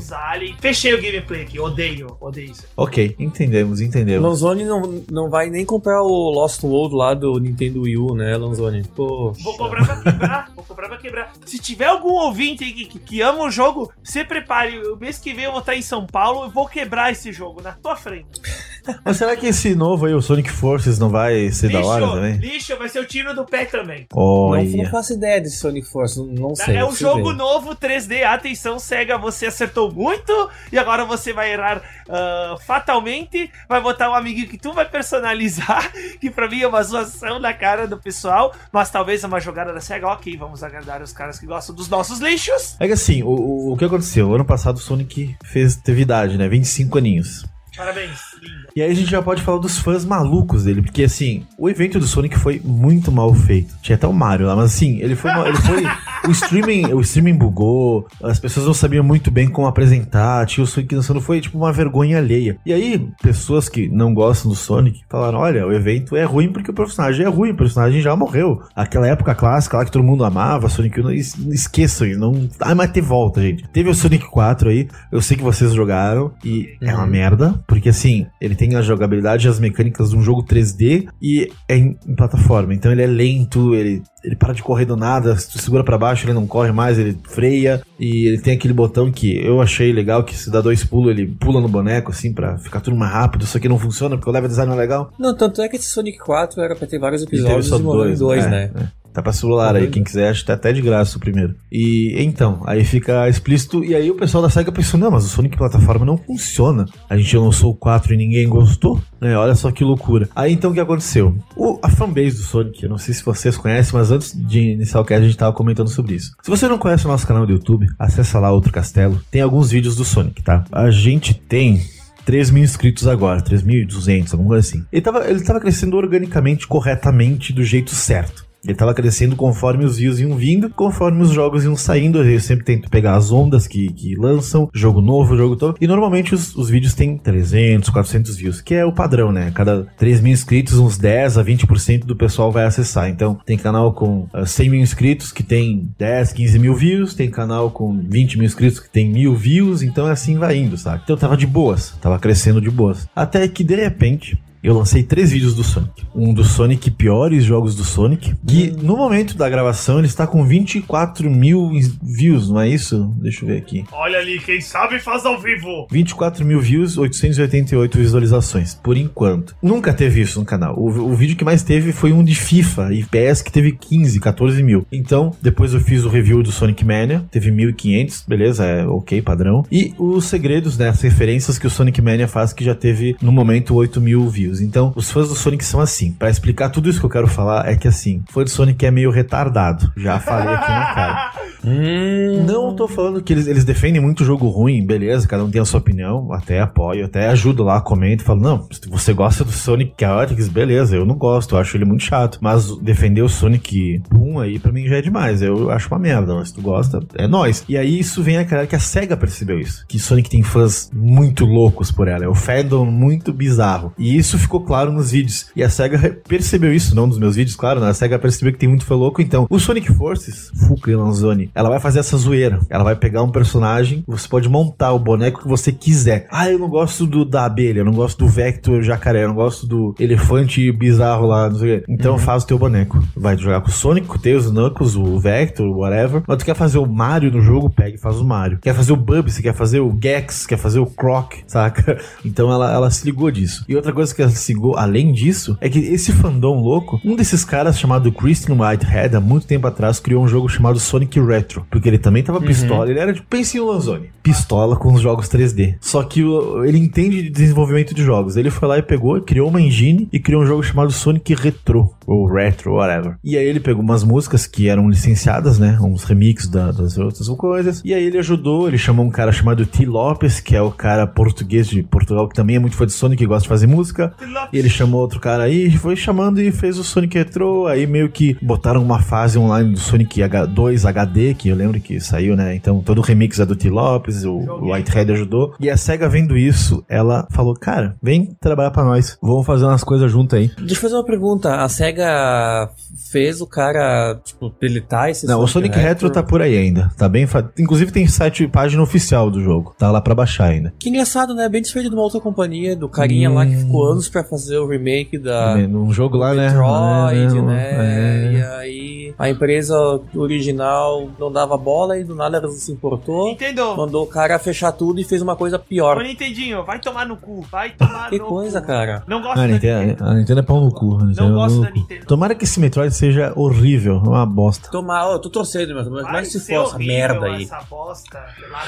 Fechei 0.59 0.93
o 0.93 1.01
gameplay 1.01 1.41
aqui. 1.41 1.59
Odeio, 1.59 2.15
odeio 2.21 2.51
isso. 2.51 2.63
Ok, 2.77 3.15
entendemos, 3.19 3.81
entendemos. 3.81 4.23
Lanzoni 4.27 4.65
não, 4.65 5.03
não 5.11 5.29
vai 5.29 5.49
nem 5.49 5.65
comprar 5.65 6.01
o 6.03 6.29
Lost 6.31 6.63
World 6.63 6.95
lá 6.95 7.13
do 7.24 7.39
Nintendo 7.39 7.84
Wii 7.84 7.97
U, 7.97 8.15
né, 8.15 8.36
Lanzoni? 8.36 8.84
Poxa. 8.84 9.41
Vou 9.41 9.55
comprar 9.55 9.86
pra 9.86 10.11
quebrar. 10.11 10.51
vou 10.53 10.65
comprar 10.65 10.88
pra 10.89 10.97
quebrar. 10.97 11.32
Se 11.45 11.57
tiver 11.57 11.86
algum 11.86 12.11
ouvinte 12.11 12.65
aí 12.65 12.74
que, 12.74 12.86
que, 12.86 12.99
que 12.99 13.21
ama 13.21 13.43
o 13.43 13.49
jogo, 13.49 13.89
se 14.03 14.26
prepare. 14.26 14.78
O 14.89 14.97
mês 14.97 15.17
que 15.19 15.34
vem 15.34 15.45
eu 15.45 15.51
vou 15.51 15.61
estar 15.61 15.74
em 15.74 15.82
São 15.82 16.05
Paulo 16.05 16.47
e 16.47 16.49
vou 16.49 16.67
quebrar 16.67 17.11
esse 17.13 17.32
jogo 17.32 17.61
na 17.61 17.71
tua 17.71 17.95
frente. 17.95 18.41
Mas 19.05 19.15
será 19.15 19.38
que 19.38 19.47
esse 19.47 19.74
novo 19.74 20.05
aí, 20.05 20.13
o 20.13 20.21
Sonic 20.21 20.51
Forces, 20.51 20.99
não 20.99 21.07
vai 21.07 21.49
ser 21.51 21.71
da 21.71 21.80
hora 21.80 22.05
também? 22.05 22.36
lixo, 22.36 22.76
vai 22.76 22.89
ser 22.89 22.99
o 22.99 23.05
tiro 23.05 23.34
do 23.34 23.45
pé 23.45 23.63
também. 23.63 24.05
Não, 24.13 24.21
não 24.21 24.49
Olha. 24.49 24.89
faço 24.89 25.13
ideia 25.13 25.39
desse 25.39 25.55
Sonic 25.55 25.88
Force, 25.88 26.19
não, 26.19 26.49
não 26.49 26.55
sei. 26.55 26.76
é 26.76 26.86
um 26.86 26.93
jogo 26.93 27.30
ver. 27.30 27.38
novo 27.38 27.74
3D. 27.74 28.24
Atenção, 28.24 28.78
SEGA, 28.80 29.17
você 29.17 29.45
acertou 29.45 29.89
muito 29.89 30.49
e 30.69 30.78
agora 30.78 31.05
você 31.05 31.32
vai 31.32 31.53
errar 31.53 31.82
ah, 32.09 32.55
fatalmente. 32.65 33.49
Vai 33.67 33.82
botar 33.82 34.09
um 34.09 34.13
amiguinho 34.13 34.47
que 34.47 34.57
tu 34.57 34.74
vai 34.74 34.88
personalizar, 34.88 35.91
que 36.19 36.30
pra 36.30 36.49
mim 36.49 36.61
é 36.61 36.67
uma 36.67 36.84
zoação 37.14 37.39
na 37.39 37.53
cara 37.53 37.88
do 37.88 37.97
pessoal, 37.97 38.53
mas 38.72 38.89
talvez 38.89 39.24
é 39.24 39.28
uma 39.28 39.39
jogada 39.39 39.72
da 39.72 39.80
SEGA. 39.80 40.07
Ok, 40.07 40.36
vamos 40.38 40.64
agradar 40.64 41.01
os 41.01 41.14
caras 41.14 41.39
que 41.39 41.45
gostam 41.45 41.76
dos 41.76 41.88
nossos 41.88 42.20
lixos. 42.20 42.76
É 42.80 42.88
que 42.88 42.93
assim, 42.93 43.22
o, 43.24 43.30
o, 43.30 43.74
o 43.74 43.78
que 43.78 43.86
aconteceu? 43.86 44.34
Ano 44.34 44.45
passado 44.45 44.78
o 44.78 44.80
Sonic 44.80 45.36
fez, 45.43 45.76
teve 45.76 46.01
idade, 46.01 46.38
né? 46.38 46.49
25 46.49 46.97
aninhos. 46.97 47.45
Parabéns, 47.76 48.19
linda. 48.41 48.67
E 48.76 48.82
aí 48.82 48.91
a 48.91 48.93
gente 48.93 49.09
já 49.09 49.21
pode 49.21 49.41
falar 49.41 49.57
dos 49.59 49.78
fãs 49.80 50.05
malucos 50.05 50.63
dele, 50.65 50.82
porque 50.82 51.03
assim, 51.03 51.43
o 51.57 51.69
evento 51.69 51.99
do 51.99 52.05
Sonic 52.05 52.38
foi 52.38 52.61
muito 52.63 53.11
mal 53.11 53.34
feito. 53.34 53.74
Tinha 53.82 53.95
até 53.95 54.07
o 54.07 54.13
Mario 54.13 54.45
lá, 54.47 54.55
mas 54.55 54.65
assim, 54.65 54.99
ele 54.99 55.15
foi 55.15 55.32
mal, 55.32 55.47
ele 55.47 55.57
foi 55.57 55.84
o 56.28 56.32
streaming, 56.32 56.93
o 56.93 57.01
streaming 57.01 57.36
bugou, 57.36 58.07
as 58.24 58.39
pessoas 58.39 58.65
não 58.67 58.74
sabiam 58.74 59.03
muito 59.03 59.32
bem 59.32 59.47
como 59.49 59.67
apresentar, 59.67 60.45
tinha 60.45 60.63
o 60.63 60.67
Sonic 60.67 60.93
dançando, 60.95 61.19
foi 61.19 61.41
tipo 61.41 61.57
uma 61.57 61.74
vergonha 61.74 62.17
alheia. 62.19 62.57
E 62.65 62.71
aí, 62.71 63.07
pessoas 63.21 63.67
que 63.67 63.88
não 63.89 64.13
gostam 64.13 64.49
do 64.51 64.55
Sonic 64.55 65.01
falaram: 65.09 65.39
"Olha, 65.39 65.65
o 65.67 65.74
evento 65.74 66.15
é 66.15 66.24
ruim 66.24 66.51
porque 66.51 66.69
o 66.71 66.74
personagem 66.76 67.26
é 67.26 67.30
ruim, 67.30 67.51
o 67.51 67.57
personagem 67.57 68.01
já 68.01 68.15
morreu. 68.15 68.61
Aquela 68.76 69.07
época 69.07 69.34
clássica 69.36 69.78
lá 69.78 69.86
que 69.86 69.91
todo 69.91 70.03
mundo 70.03 70.24
amava, 70.24 70.69
Sonic 70.69 71.01
1, 71.01 71.11
es- 71.11 71.38
esqueçam, 71.47 72.07
não, 72.17 72.49
ah, 72.59 72.76
mas 72.76 72.91
ter 72.91 73.01
volta, 73.01 73.41
gente. 73.41 73.67
Teve 73.69 73.89
o 73.89 73.95
Sonic 73.95 74.26
4 74.30 74.69
aí, 74.69 74.88
eu 75.11 75.21
sei 75.21 75.36
que 75.38 75.43
vocês 75.43 75.74
jogaram 75.74 76.32
e 76.45 76.76
é 76.82 76.93
uma 76.93 77.07
merda, 77.07 77.59
porque 77.68 77.89
assim, 77.89 78.28
ele 78.39 78.55
tem 78.55 78.76
a 78.76 78.82
jogabilidade 78.82 79.47
e 79.47 79.49
as 79.49 79.59
mecânicas 79.59 80.09
de 80.09 80.18
um 80.18 80.22
jogo 80.22 80.43
3D 80.43 81.07
e 81.22 81.49
é 81.68 81.78
em, 81.78 81.97
em 82.07 82.16
plataforma. 82.16 82.74
Então 82.74 82.91
ele 82.91 83.01
é 83.01 83.07
lento, 83.07 83.76
ele, 83.76 84.01
ele 84.24 84.36
para 84.36 84.53
de 84.53 84.64
correr 84.64 84.86
do 84.86 84.95
nada, 84.95 85.36
se 85.38 85.51
tu 85.51 85.59
segura 85.59 85.84
pra 85.84 85.97
baixo, 85.97 86.26
ele 86.26 86.34
não 86.34 86.47
corre 86.47 86.72
mais, 86.72 86.97
ele 86.97 87.18
freia 87.24 87.82
e 87.99 88.28
ele 88.28 88.39
tem 88.39 88.53
aquele 88.53 88.74
botão 88.74 89.11
que 89.11 89.38
eu 89.38 89.61
achei 89.61 89.91
legal 89.91 90.24
que 90.24 90.36
se 90.36 90.49
dá 90.49 90.61
dois 90.61 90.84
pulos, 90.84 91.11
ele 91.11 91.28
pula 91.28 91.61
no 91.61 91.68
boneco 91.68 92.11
assim 92.11 92.34
pra 92.34 92.57
ficar 92.57 92.82
tudo 92.82 92.97
mais 92.97 93.11
rápido. 93.11 93.43
Isso 93.43 93.57
aqui 93.57 93.70
não 93.70 93.80
funciona 93.80 94.16
porque 94.16 94.30
o 94.30 94.34
level 94.34 94.49
design 94.49 94.70
não 94.70 94.78
é 94.78 94.82
legal. 94.82 95.11
Não, 95.18 95.36
tanto 95.36 95.61
é 95.61 95.70
que 95.70 95.76
esse 95.76 95.88
Sonic 95.88 96.20
4 96.20 96.61
era 96.61 96.76
pra 96.76 96.88
ter 96.88 96.99
vários 96.99 97.24
E 97.24 97.26
teve 97.26 97.41
episódios 97.41 97.68
só 97.68 97.78
e 97.78 98.11
em 98.11 98.18
dois, 98.18 98.45
é, 98.45 98.49
né? 98.49 98.72
é. 98.76 99.02
Tá 99.14 99.22
pra 99.22 99.32
celular 99.32 99.76
aí, 99.76 99.88
quem 99.88 100.03
quiser, 100.03 100.30
acho 100.30 100.41
que 100.41 100.47
tá 100.47 100.53
até 100.53 100.74
de 100.74 100.82
graça 100.82 101.18
o 101.18 101.20
primeiro. 101.20 101.55
E 101.72 102.16
então, 102.18 102.61
aí 102.66 102.84
fica 102.84 103.30
explícito. 103.30 103.84
E 103.84 103.93
aí 103.93 104.09
o 104.09 104.16
pessoal 104.16 104.41
da 104.41 104.49
SEGA 104.49 104.72
pensou: 104.72 104.99
não, 104.99 105.11
mas 105.11 105.24
o 105.26 105.30
Sonic 105.30 105.55
plataforma 105.55 106.05
não 106.05 106.18
funciona. 106.18 106.86
A 107.09 107.16
gente 107.16 107.38
lançou 107.38 107.72
o 107.72 107.76
4 107.76 108.14
e 108.14 108.18
ninguém 108.18 108.49
gostou, 108.49 108.99
né? 109.22 109.38
Olha 109.38 109.53
só 109.53 109.72
que 109.72 109.84
loucura. 109.84 110.28
Aí 110.36 110.53
então 110.53 110.72
o 110.72 110.74
que 110.74 110.80
aconteceu? 110.80 111.38
O, 111.55 111.80
a 111.84 111.89
fanbase 111.89 112.38
do 112.38 112.43
Sonic, 112.43 112.84
eu 112.84 112.89
não 112.89 112.97
sei 112.97 113.14
se 113.14 113.24
vocês 113.24 113.55
conhecem, 113.55 113.93
mas 113.93 114.09
antes 114.09 114.34
de 114.36 114.59
iniciar 114.72 115.01
o 115.01 115.05
cast 115.05 115.24
a 115.24 115.28
gente 115.28 115.38
tava 115.38 115.53
comentando 115.53 115.89
sobre 115.89 116.16
isso. 116.16 116.32
Se 116.41 116.49
você 116.49 116.68
não 116.68 116.80
conhece 116.80 117.05
o 117.05 117.09
nosso 117.09 117.28
canal 117.28 117.45
do 117.45 117.51
YouTube, 117.53 117.88
acessa 117.99 118.39
lá 118.39 118.51
Outro 118.51 118.74
Castelo. 118.74 119.22
Tem 119.30 119.41
alguns 119.41 119.70
vídeos 119.70 119.95
do 119.95 120.03
Sonic, 120.03 120.41
tá? 120.41 120.64
A 120.72 120.89
gente 120.89 121.34
tem 121.34 121.82
3 122.26 122.51
mil 122.51 122.64
inscritos 122.64 123.07
agora, 123.07 123.41
3.200, 123.41 124.32
alguma 124.32 124.49
coisa 124.49 124.68
assim. 124.68 124.86
Ele 124.91 125.01
tava, 125.01 125.30
ele 125.30 125.43
tava 125.43 125.59
crescendo 125.59 125.97
organicamente, 125.97 126.68
corretamente, 126.68 127.53
do 127.53 127.64
jeito 127.64 127.91
certo. 127.91 128.42
Ele 128.66 128.76
tava 128.76 128.93
crescendo 128.93 129.36
conforme 129.36 129.84
os 129.84 129.97
views 129.97 130.20
iam 130.20 130.36
vindo, 130.36 130.70
conforme 130.70 131.22
os 131.22 131.32
jogos 131.32 131.64
iam 131.66 131.76
saindo. 131.76 132.24
Eu 132.24 132.39
sempre 132.39 132.64
tento 132.64 132.89
pegar 132.89 133.16
as 133.16 133.32
ondas 133.32 133.68
que, 133.68 133.91
que 133.91 134.16
lançam, 134.16 134.70
jogo 134.74 135.01
novo, 135.01 135.36
jogo 135.36 135.55
todo. 135.55 135.78
E 135.82 135.88
normalmente 135.88 136.34
os, 136.34 136.55
os 136.55 136.70
vídeos 136.70 136.93
têm 136.93 137.18
300, 137.18 137.89
400 137.89 138.36
views, 138.38 138.61
que 138.61 138.74
é 138.74 138.86
o 138.86 138.93
padrão, 138.93 139.32
né? 139.32 139.51
Cada 139.53 139.86
3 139.97 140.22
mil 140.22 140.32
inscritos, 140.32 140.80
uns 140.80 140.97
10 140.97 141.38
a 141.38 141.43
20% 141.43 142.05
do 142.05 142.16
pessoal 142.16 142.51
vai 142.51 142.66
acessar. 142.66 143.09
Então, 143.09 143.38
tem 143.45 143.57
canal 143.57 143.93
com 143.93 144.28
uh, 144.34 144.45
100 144.45 144.70
mil 144.70 144.80
inscritos 144.80 145.32
que 145.32 145.43
tem 145.43 145.89
10, 145.97 146.34
15 146.34 146.59
mil 146.59 146.76
views. 146.76 147.14
Tem 147.14 147.30
canal 147.30 147.70
com 147.70 147.99
20 148.09 148.38
mil 148.38 148.45
inscritos 148.45 148.80
que 148.80 148.89
tem 148.89 149.09
mil 149.09 149.36
views. 149.36 149.82
Então, 149.82 150.07
é 150.07 150.11
assim 150.11 150.38
vai 150.38 150.57
indo, 150.57 150.78
sabe? 150.78 151.01
Então, 151.03 151.18
tava 151.18 151.36
de 151.36 151.45
boas. 151.45 151.95
Tava 152.01 152.18
crescendo 152.18 152.61
de 152.61 152.72
boas. 152.72 153.07
Até 153.14 153.47
que, 153.47 153.64
de 153.64 153.76
repente, 153.76 154.38
eu 154.64 154.74
lancei 154.74 155.03
três 155.03 155.32
vídeos 155.32 155.53
do 155.55 155.64
Sonic. 155.64 156.05
Um 156.16 156.34
do 156.34 156.43
Sonic 156.43 156.89
piores 156.91 157.43
jogos 157.43 157.76
do 157.76 157.84
Sonic. 157.84 158.34
Que 158.47 158.72
no 158.72 158.95
momento 158.95 159.36
da 159.36 159.49
gravação 159.49 159.97
ele 159.99 160.07
está 160.07 160.26
com 160.26 160.45
24 160.45 161.30
mil 161.30 161.72
views, 162.01 162.49
não 162.49 162.61
é 162.61 162.70
isso? 162.70 163.14
Deixa 163.22 163.43
eu 163.43 163.49
ver 163.49 163.57
aqui. 163.57 163.84
Olha 163.91 164.20
ali, 164.20 164.39
quem 164.39 164.61
sabe 164.61 164.99
faz 164.99 165.26
ao 165.26 165.39
vivo. 165.39 165.88
24 165.91 166.45
mil 166.45 166.61
views, 166.61 166.97
888 166.97 167.97
visualizações, 167.97 168.74
por 168.74 168.95
enquanto. 168.95 169.53
Nunca 169.61 169.93
teve 169.93 170.22
isso 170.22 170.39
no 170.39 170.45
canal. 170.45 170.76
O, 170.78 170.88
o 170.88 171.16
vídeo 171.16 171.36
que 171.36 171.43
mais 171.43 171.61
teve 171.61 171.91
foi 171.91 172.14
um 172.14 172.24
de 172.24 172.36
FIFA 172.36 172.93
e 172.93 173.03
PS 173.03 173.41
que 173.41 173.51
teve 173.51 173.74
15, 173.74 174.20
14 174.20 174.64
mil. 174.64 174.86
Então, 174.91 175.36
depois 175.41 175.74
eu 175.74 175.82
fiz 175.82 176.05
o 176.05 176.09
review 176.09 176.41
do 176.41 176.51
Sonic 176.51 176.86
Mania, 176.86 177.26
teve 177.30 177.51
1500, 177.51 178.24
beleza, 178.28 178.66
é 178.66 178.86
ok, 178.86 179.22
padrão. 179.22 179.66
E 179.72 179.93
os 179.97 180.26
segredos, 180.26 180.78
né, 180.78 180.88
as 180.88 181.01
referências 181.01 181.59
que 181.59 181.68
o 181.68 181.70
Sonic 181.70 182.01
Mania 182.01 182.28
faz, 182.28 182.53
que 182.53 182.64
já 182.64 182.76
teve 182.76 183.16
no 183.22 183.32
momento 183.32 183.76
8 183.76 183.99
mil 183.99 184.30
views. 184.30 184.52
Então, 184.61 184.91
os 184.95 185.11
fãs 185.11 185.29
do 185.29 185.35
Sonic 185.35 185.63
são 185.65 185.79
assim. 185.79 186.11
Pra 186.11 186.29
explicar 186.29 186.69
tudo 186.69 186.89
isso 186.89 186.99
que 186.99 187.05
eu 187.05 187.09
quero 187.09 187.27
falar, 187.27 187.67
é 187.67 187.75
que 187.75 187.87
assim, 187.87 188.23
fã 188.31 188.43
do 188.43 188.49
Sonic 188.49 188.85
é 188.85 188.91
meio 188.91 189.11
retardado. 189.11 189.91
Já 189.97 190.19
falei 190.19 190.53
aqui 190.53 190.69
na 190.71 190.93
cara. 190.93 191.33
Hum, 191.65 192.43
Não 192.45 192.75
tô 192.75 192.89
falando 192.89 193.21
que 193.23 193.31
eles, 193.31 193.47
eles 193.47 193.63
defendem 193.63 194.01
muito 194.01 194.25
jogo 194.25 194.49
ruim, 194.49 194.85
beleza, 194.85 195.25
cada 195.25 195.45
um 195.45 195.49
tem 195.49 195.61
a 195.61 195.65
sua 195.65 195.79
opinião, 195.79 196.33
até 196.33 196.59
apoio, 196.59 197.05
até 197.05 197.29
ajudo 197.29 197.63
lá, 197.63 197.79
comento, 197.79 198.21
falo, 198.23 198.41
não, 198.41 198.67
se 198.69 198.89
você 198.89 199.13
gosta 199.13 199.45
do 199.45 199.51
Sonic 199.51 199.93
Chaotix, 199.97 200.49
beleza, 200.49 200.95
eu 200.97 201.05
não 201.05 201.15
gosto, 201.15 201.55
eu 201.55 201.59
acho 201.59 201.77
ele 201.77 201.85
muito 201.85 202.03
chato, 202.03 202.37
mas 202.41 202.75
defender 202.79 203.21
o 203.21 203.29
Sonic 203.29 204.01
Boom 204.09 204.39
aí 204.41 204.59
pra 204.59 204.73
mim 204.73 204.87
já 204.89 204.97
é 204.97 205.01
demais, 205.01 205.41
eu 205.41 205.71
acho 205.71 205.87
uma 205.87 205.99
merda, 205.99 206.35
mas 206.35 206.49
se 206.49 206.55
tu 206.55 206.61
gosta, 206.61 206.99
é 207.15 207.27
nóis. 207.29 207.63
E 207.69 207.77
aí 207.77 207.97
isso 207.97 208.21
vem 208.21 208.37
a 208.37 208.43
cara 208.45 208.67
que 208.67 208.75
a 208.75 208.79
SEGA 208.79 209.15
percebeu 209.15 209.57
isso, 209.57 209.85
que 209.87 209.97
Sonic 209.97 210.29
tem 210.29 210.43
fãs 210.43 210.89
muito 210.93 211.45
loucos 211.45 211.93
por 211.93 212.09
ela, 212.09 212.25
é 212.25 212.27
o 212.27 212.35
fandom 212.35 212.83
muito 212.85 213.31
bizarro, 213.31 213.93
e 213.97 214.17
isso 214.17 214.37
ficou 214.43 214.61
claro 214.61 214.91
nos 214.91 215.11
vídeos, 215.11 215.47
e 215.55 215.63
a 215.63 215.69
SEGA 215.69 216.21
percebeu 216.27 216.73
isso, 216.73 216.95
não 216.95 217.07
nos 217.07 217.19
meus 217.19 217.35
vídeos, 217.35 217.55
claro, 217.55 217.79
né? 217.79 217.89
a 217.89 217.93
SEGA 217.93 218.19
percebeu 218.19 218.53
que 218.53 218.59
tem 218.59 218.69
muito 218.69 218.85
fã 218.85 218.95
louco, 218.95 219.21
então 219.21 219.47
o 219.49 219.59
Sonic 219.59 219.91
Forces, 219.93 220.51
Fuka 220.67 220.95
Lanzoni, 220.95 221.49
ela 221.53 221.69
vai 221.69 221.79
fazer 221.79 221.99
essa 221.99 222.17
zoeira. 222.17 222.59
Ela 222.69 222.83
vai 222.83 222.95
pegar 222.95 223.23
um 223.23 223.31
personagem, 223.31 224.03
você 224.07 224.27
pode 224.27 224.49
montar 224.49 224.91
o 224.93 224.99
boneco 224.99 225.41
que 225.41 225.47
você 225.47 225.71
quiser. 225.71 226.27
Ah, 226.29 226.49
eu 226.49 226.59
não 226.59 226.69
gosto 226.69 227.05
do 227.05 227.25
da 227.25 227.45
abelha, 227.45 227.79
eu 227.79 227.85
não 227.85 227.93
gosto 227.93 228.19
do 228.19 228.27
Vector 228.27 228.81
jacaré, 228.81 229.23
eu 229.23 229.27
não 229.27 229.35
gosto 229.35 229.65
do 229.65 229.95
elefante 229.99 230.71
bizarro 230.71 231.27
lá, 231.27 231.49
não 231.49 231.57
sei 231.57 231.77
o 231.77 231.79
quê. 231.79 231.85
Então 231.89 232.17
faz 232.17 232.43
o 232.43 232.47
teu 232.47 232.57
boneco. 232.57 233.03
Vai 233.15 233.37
jogar 233.37 233.61
com 233.61 233.69
o 233.69 233.71
Sonic, 233.71 234.07
com 234.07 234.15
o 234.15 234.19
Tails, 234.19 234.47
o 234.47 234.51
Knuckles, 234.51 234.95
o 234.95 235.19
Vector, 235.19 235.69
whatever. 235.69 236.23
Mas 236.27 236.37
tu 236.37 236.45
quer 236.45 236.55
fazer 236.55 236.77
o 236.77 236.85
Mario 236.85 237.31
no 237.31 237.41
jogo, 237.41 237.69
pega 237.69 237.95
e 237.95 237.99
faz 237.99 238.17
o 238.17 238.25
Mario. 238.25 238.59
Quer 238.61 238.73
fazer 238.73 238.93
o 238.93 238.97
Bubsy, 238.97 239.41
quer 239.41 239.53
fazer 239.53 239.79
o 239.79 239.97
Gex, 240.01 240.45
quer 240.45 240.57
fazer 240.57 240.79
o 240.79 240.85
Croc, 240.85 241.33
saca? 241.47 241.97
Então 242.25 242.51
ela, 242.51 242.71
ela 242.71 242.89
se 242.89 243.05
ligou 243.05 243.29
disso. 243.29 243.65
E 243.67 243.75
outra 243.75 243.91
coisa 243.91 244.13
que 244.13 244.21
ela 244.21 244.31
além 244.77 245.11
disso, 245.11 245.57
é 245.61 245.69
que 245.69 245.79
esse 245.79 246.11
fandom 246.11 246.61
louco, 246.61 246.99
um 247.03 247.15
desses 247.15 247.43
caras 247.43 247.79
chamado 247.79 248.11
Christian 248.11 248.55
Whitehead, 248.55 249.15
há 249.15 249.19
muito 249.19 249.47
tempo 249.47 249.67
atrás, 249.67 249.99
criou 249.99 250.23
um 250.23 250.27
jogo 250.27 250.47
chamado 250.49 250.79
Sonic 250.79 251.19
Retro. 251.19 251.65
Porque 251.69 251.88
ele 251.88 251.97
também 251.97 252.23
tava 252.23 252.39
pistola, 252.41 252.89
ele 252.89 252.99
era 252.99 253.13
de 253.13 253.21
pense 253.21 253.57
em 253.57 253.61
um 253.61 253.65
Lanzoni. 253.65 254.09
Pistola 254.21 254.75
com 254.75 254.93
os 254.93 255.01
jogos 255.01 255.27
3D. 255.27 255.75
Só 255.81 256.01
que 256.03 256.21
ele 256.65 256.77
entende 256.77 257.21
de 257.23 257.29
desenvolvimento 257.29 257.93
de 257.93 258.03
jogos. 258.03 258.38
Ele 258.38 258.49
foi 258.49 258.67
lá 258.67 258.77
e 258.77 258.81
pegou, 258.81 259.19
criou 259.21 259.49
uma 259.49 259.61
engine 259.61 260.07
e 260.11 260.19
criou 260.19 260.43
um 260.43 260.45
jogo 260.45 260.63
chamado 260.63 260.91
Sonic 260.91 261.34
Retro. 261.34 261.89
Ou 262.07 262.25
Retro, 262.31 262.73
whatever. 262.75 263.15
E 263.23 263.38
aí 263.38 263.45
ele 263.45 263.59
pegou 263.59 263.81
umas 263.84 264.03
músicas 264.03 264.45
que 264.45 264.67
eram 264.69 264.89
licenciadas, 264.89 265.59
né? 265.59 265.77
Uns 265.81 266.03
remixes 266.03 266.49
da- 266.49 266.71
das 266.71 266.97
outras 266.97 267.27
coisas. 267.29 267.81
E 267.84 267.93
aí 267.93 268.03
ele 268.03 268.17
ajudou, 268.17 268.67
ele 268.67 268.77
chamou 268.77 269.05
um 269.05 269.09
cara 269.09 269.31
chamado 269.31 269.65
T. 269.65 269.86
Lopes, 269.86 270.39
que 270.39 270.55
é 270.55 270.61
o 270.61 270.71
cara 270.71 271.05
português 271.07 271.67
de 271.67 271.84
Portugal, 271.84 272.27
que 272.27 272.36
também 272.36 272.55
é 272.55 272.59
muito 272.59 272.75
fã 272.75 272.86
de 272.86 272.91
Sonic 272.93 273.23
e 273.23 273.25
gosta 273.27 273.43
de 273.43 273.49
fazer 273.49 273.67
música. 273.67 274.13
E 274.51 274.57
ele 274.57 274.69
chamou 274.69 275.01
outro 275.01 275.19
cara 275.19 275.43
aí, 275.43 275.71
foi 275.71 275.95
chamando 275.95 276.41
e 276.41 276.51
fez 276.51 276.78
o 276.78 276.84
Sonic 276.84 277.17
Retro. 277.17 277.65
Aí 277.67 277.86
meio 277.88 278.09
que 278.09 278.38
botaram 278.41 278.82
uma 278.82 278.99
fase 279.01 279.38
online 279.38 279.74
do 279.74 279.80
Sonic 279.80 280.21
H2 280.21 280.86
HD, 280.86 281.34
que 281.34 281.49
eu 281.49 281.55
lembro 281.55 281.80
que 281.80 281.99
saiu, 281.99 282.36
né? 282.36 282.55
Então 282.55 282.82
todo 282.82 282.99
o 282.99 283.01
remix 283.01 283.39
é 283.39 283.45
do 283.45 283.55
T. 283.55 283.69
Lopes, 283.69 284.24
o, 284.26 284.34
o 284.34 284.71
Whitehead 284.74 285.11
ajudou. 285.11 285.53
E 285.59 285.69
a 285.69 285.78
SEGA 285.78 286.07
vendo 286.09 286.38
isso, 286.38 286.84
ela 286.89 287.28
falou: 287.32 287.53
Cara, 287.53 287.95
vem 288.01 288.36
trabalhar 288.39 288.71
pra 288.71 288.84
nós. 288.84 289.17
Vamos 289.21 289.45
fazer 289.45 289.65
umas 289.65 289.84
coisas 289.84 290.11
juntas 290.11 290.39
aí. 290.39 290.51
Deixa 290.57 290.74
eu 290.76 290.82
fazer 290.82 290.95
uma 290.95 291.05
pergunta. 291.05 291.55
A 291.55 291.69
SEGA 291.69 292.69
fez 293.11 293.41
o 293.41 293.47
cara, 293.47 294.19
tipo, 294.24 294.51
deletar 294.59 295.09
esse 295.09 295.26
Não, 295.26 295.41
o 295.41 295.47
Sonic 295.47 295.78
Retro 295.78 296.09
tá 296.09 296.21
por 296.24 296.41
aí 296.41 296.57
ainda. 296.57 296.91
Tá 296.97 297.07
bem. 297.09 297.26
fa- 297.26 297.49
Inclusive 297.57 297.91
tem 297.91 298.07
site 298.07 298.47
página 298.47 298.82
oficial 298.82 299.30
do 299.30 299.41
jogo. 299.41 299.74
Tá 299.78 299.91
lá 299.91 300.01
pra 300.01 300.15
baixar 300.15 300.45
ainda. 300.49 300.74
Que 300.80 300.89
engraçado, 300.89 301.34
né? 301.34 301.47
Bem 301.49 301.61
diferente 301.61 301.89
de 301.89 301.95
uma 301.95 302.03
outra 302.03 302.19
companhia, 302.19 302.76
do 302.76 302.88
carinha 302.89 303.30
lá 303.30 303.45
que 303.45 303.55
ficou 303.55 303.91
anos 303.91 304.02
pra 304.09 304.23
fazer 304.23 304.57
o 304.57 304.67
remake 304.67 305.17
da 305.17 305.55
Num 305.57 305.91
jogo 305.91 306.17
lá, 306.17 306.33
né? 306.33 306.47
Metroid, 306.49 307.37
É, 307.37 307.41
né? 307.41 307.69
é. 307.75 308.33
E 308.33 308.43
aí 308.43 308.92
a 309.18 309.30
empresa 309.30 309.76
original 310.16 311.09
não 311.20 311.32
dava 311.32 311.57
bola 311.57 311.97
e 311.97 312.03
do 312.03 312.16
nada 312.16 312.38
ela 312.38 312.47
se 312.49 312.72
importou. 312.72 313.28
Nintendo, 313.28 313.76
Mandou 313.78 314.03
o 314.03 314.07
cara 314.07 314.38
fechar 314.39 314.72
tudo 314.72 314.99
e 314.99 315.03
fez 315.03 315.22
uma 315.22 315.36
coisa 315.36 315.57
ô 315.57 315.59
pior. 315.59 316.01
Nintendinho, 316.03 316.64
vai 316.64 316.80
tomar 316.80 317.05
no 317.05 317.16
cu, 317.18 317.41
vai 317.51 317.72
tomar 317.72 318.09
Que 318.09 318.18
no 318.20 318.26
coisa, 318.26 318.59
cu. 318.61 318.68
cara. 318.68 319.03
Não 319.07 319.22
gosto 319.22 319.39
Ah, 319.39 319.43
a 319.43 319.47
da 319.47 319.53
Nintendo, 319.53 319.80
Nintendo. 319.88 320.09
a 320.09 320.14
Nintendo 320.16 320.39
é 320.39 320.43
pau 320.43 320.61
no 320.61 320.72
cu. 320.72 320.97
a 321.01 321.05
Nintendo 321.05 321.30
é 321.30 321.34
gosto 321.34 321.61
da 321.61 321.68
cu. 321.72 321.74
Nintendo. 321.78 322.05
Tomara 322.05 322.36
que 322.36 322.43
esse 322.43 322.59
Metroid 322.59 322.93
seja 322.93 323.34
horrível, 323.36 324.01
é 324.03 324.09
uma 324.09 324.26
bosta. 324.26 324.70
Tomar, 324.72 325.07
ó, 325.07 325.14
eu 325.14 325.20
tô 325.20 325.30
torcendo, 325.30 325.74
mas, 325.76 325.88
mas 325.88 326.03
Vai 326.11 326.26
se 326.26 326.39
for 326.39 326.66
essa 326.66 326.78
merda 326.78 327.26
aí. 327.28 327.43
Essa 327.43 327.59
bosta. 327.70 328.20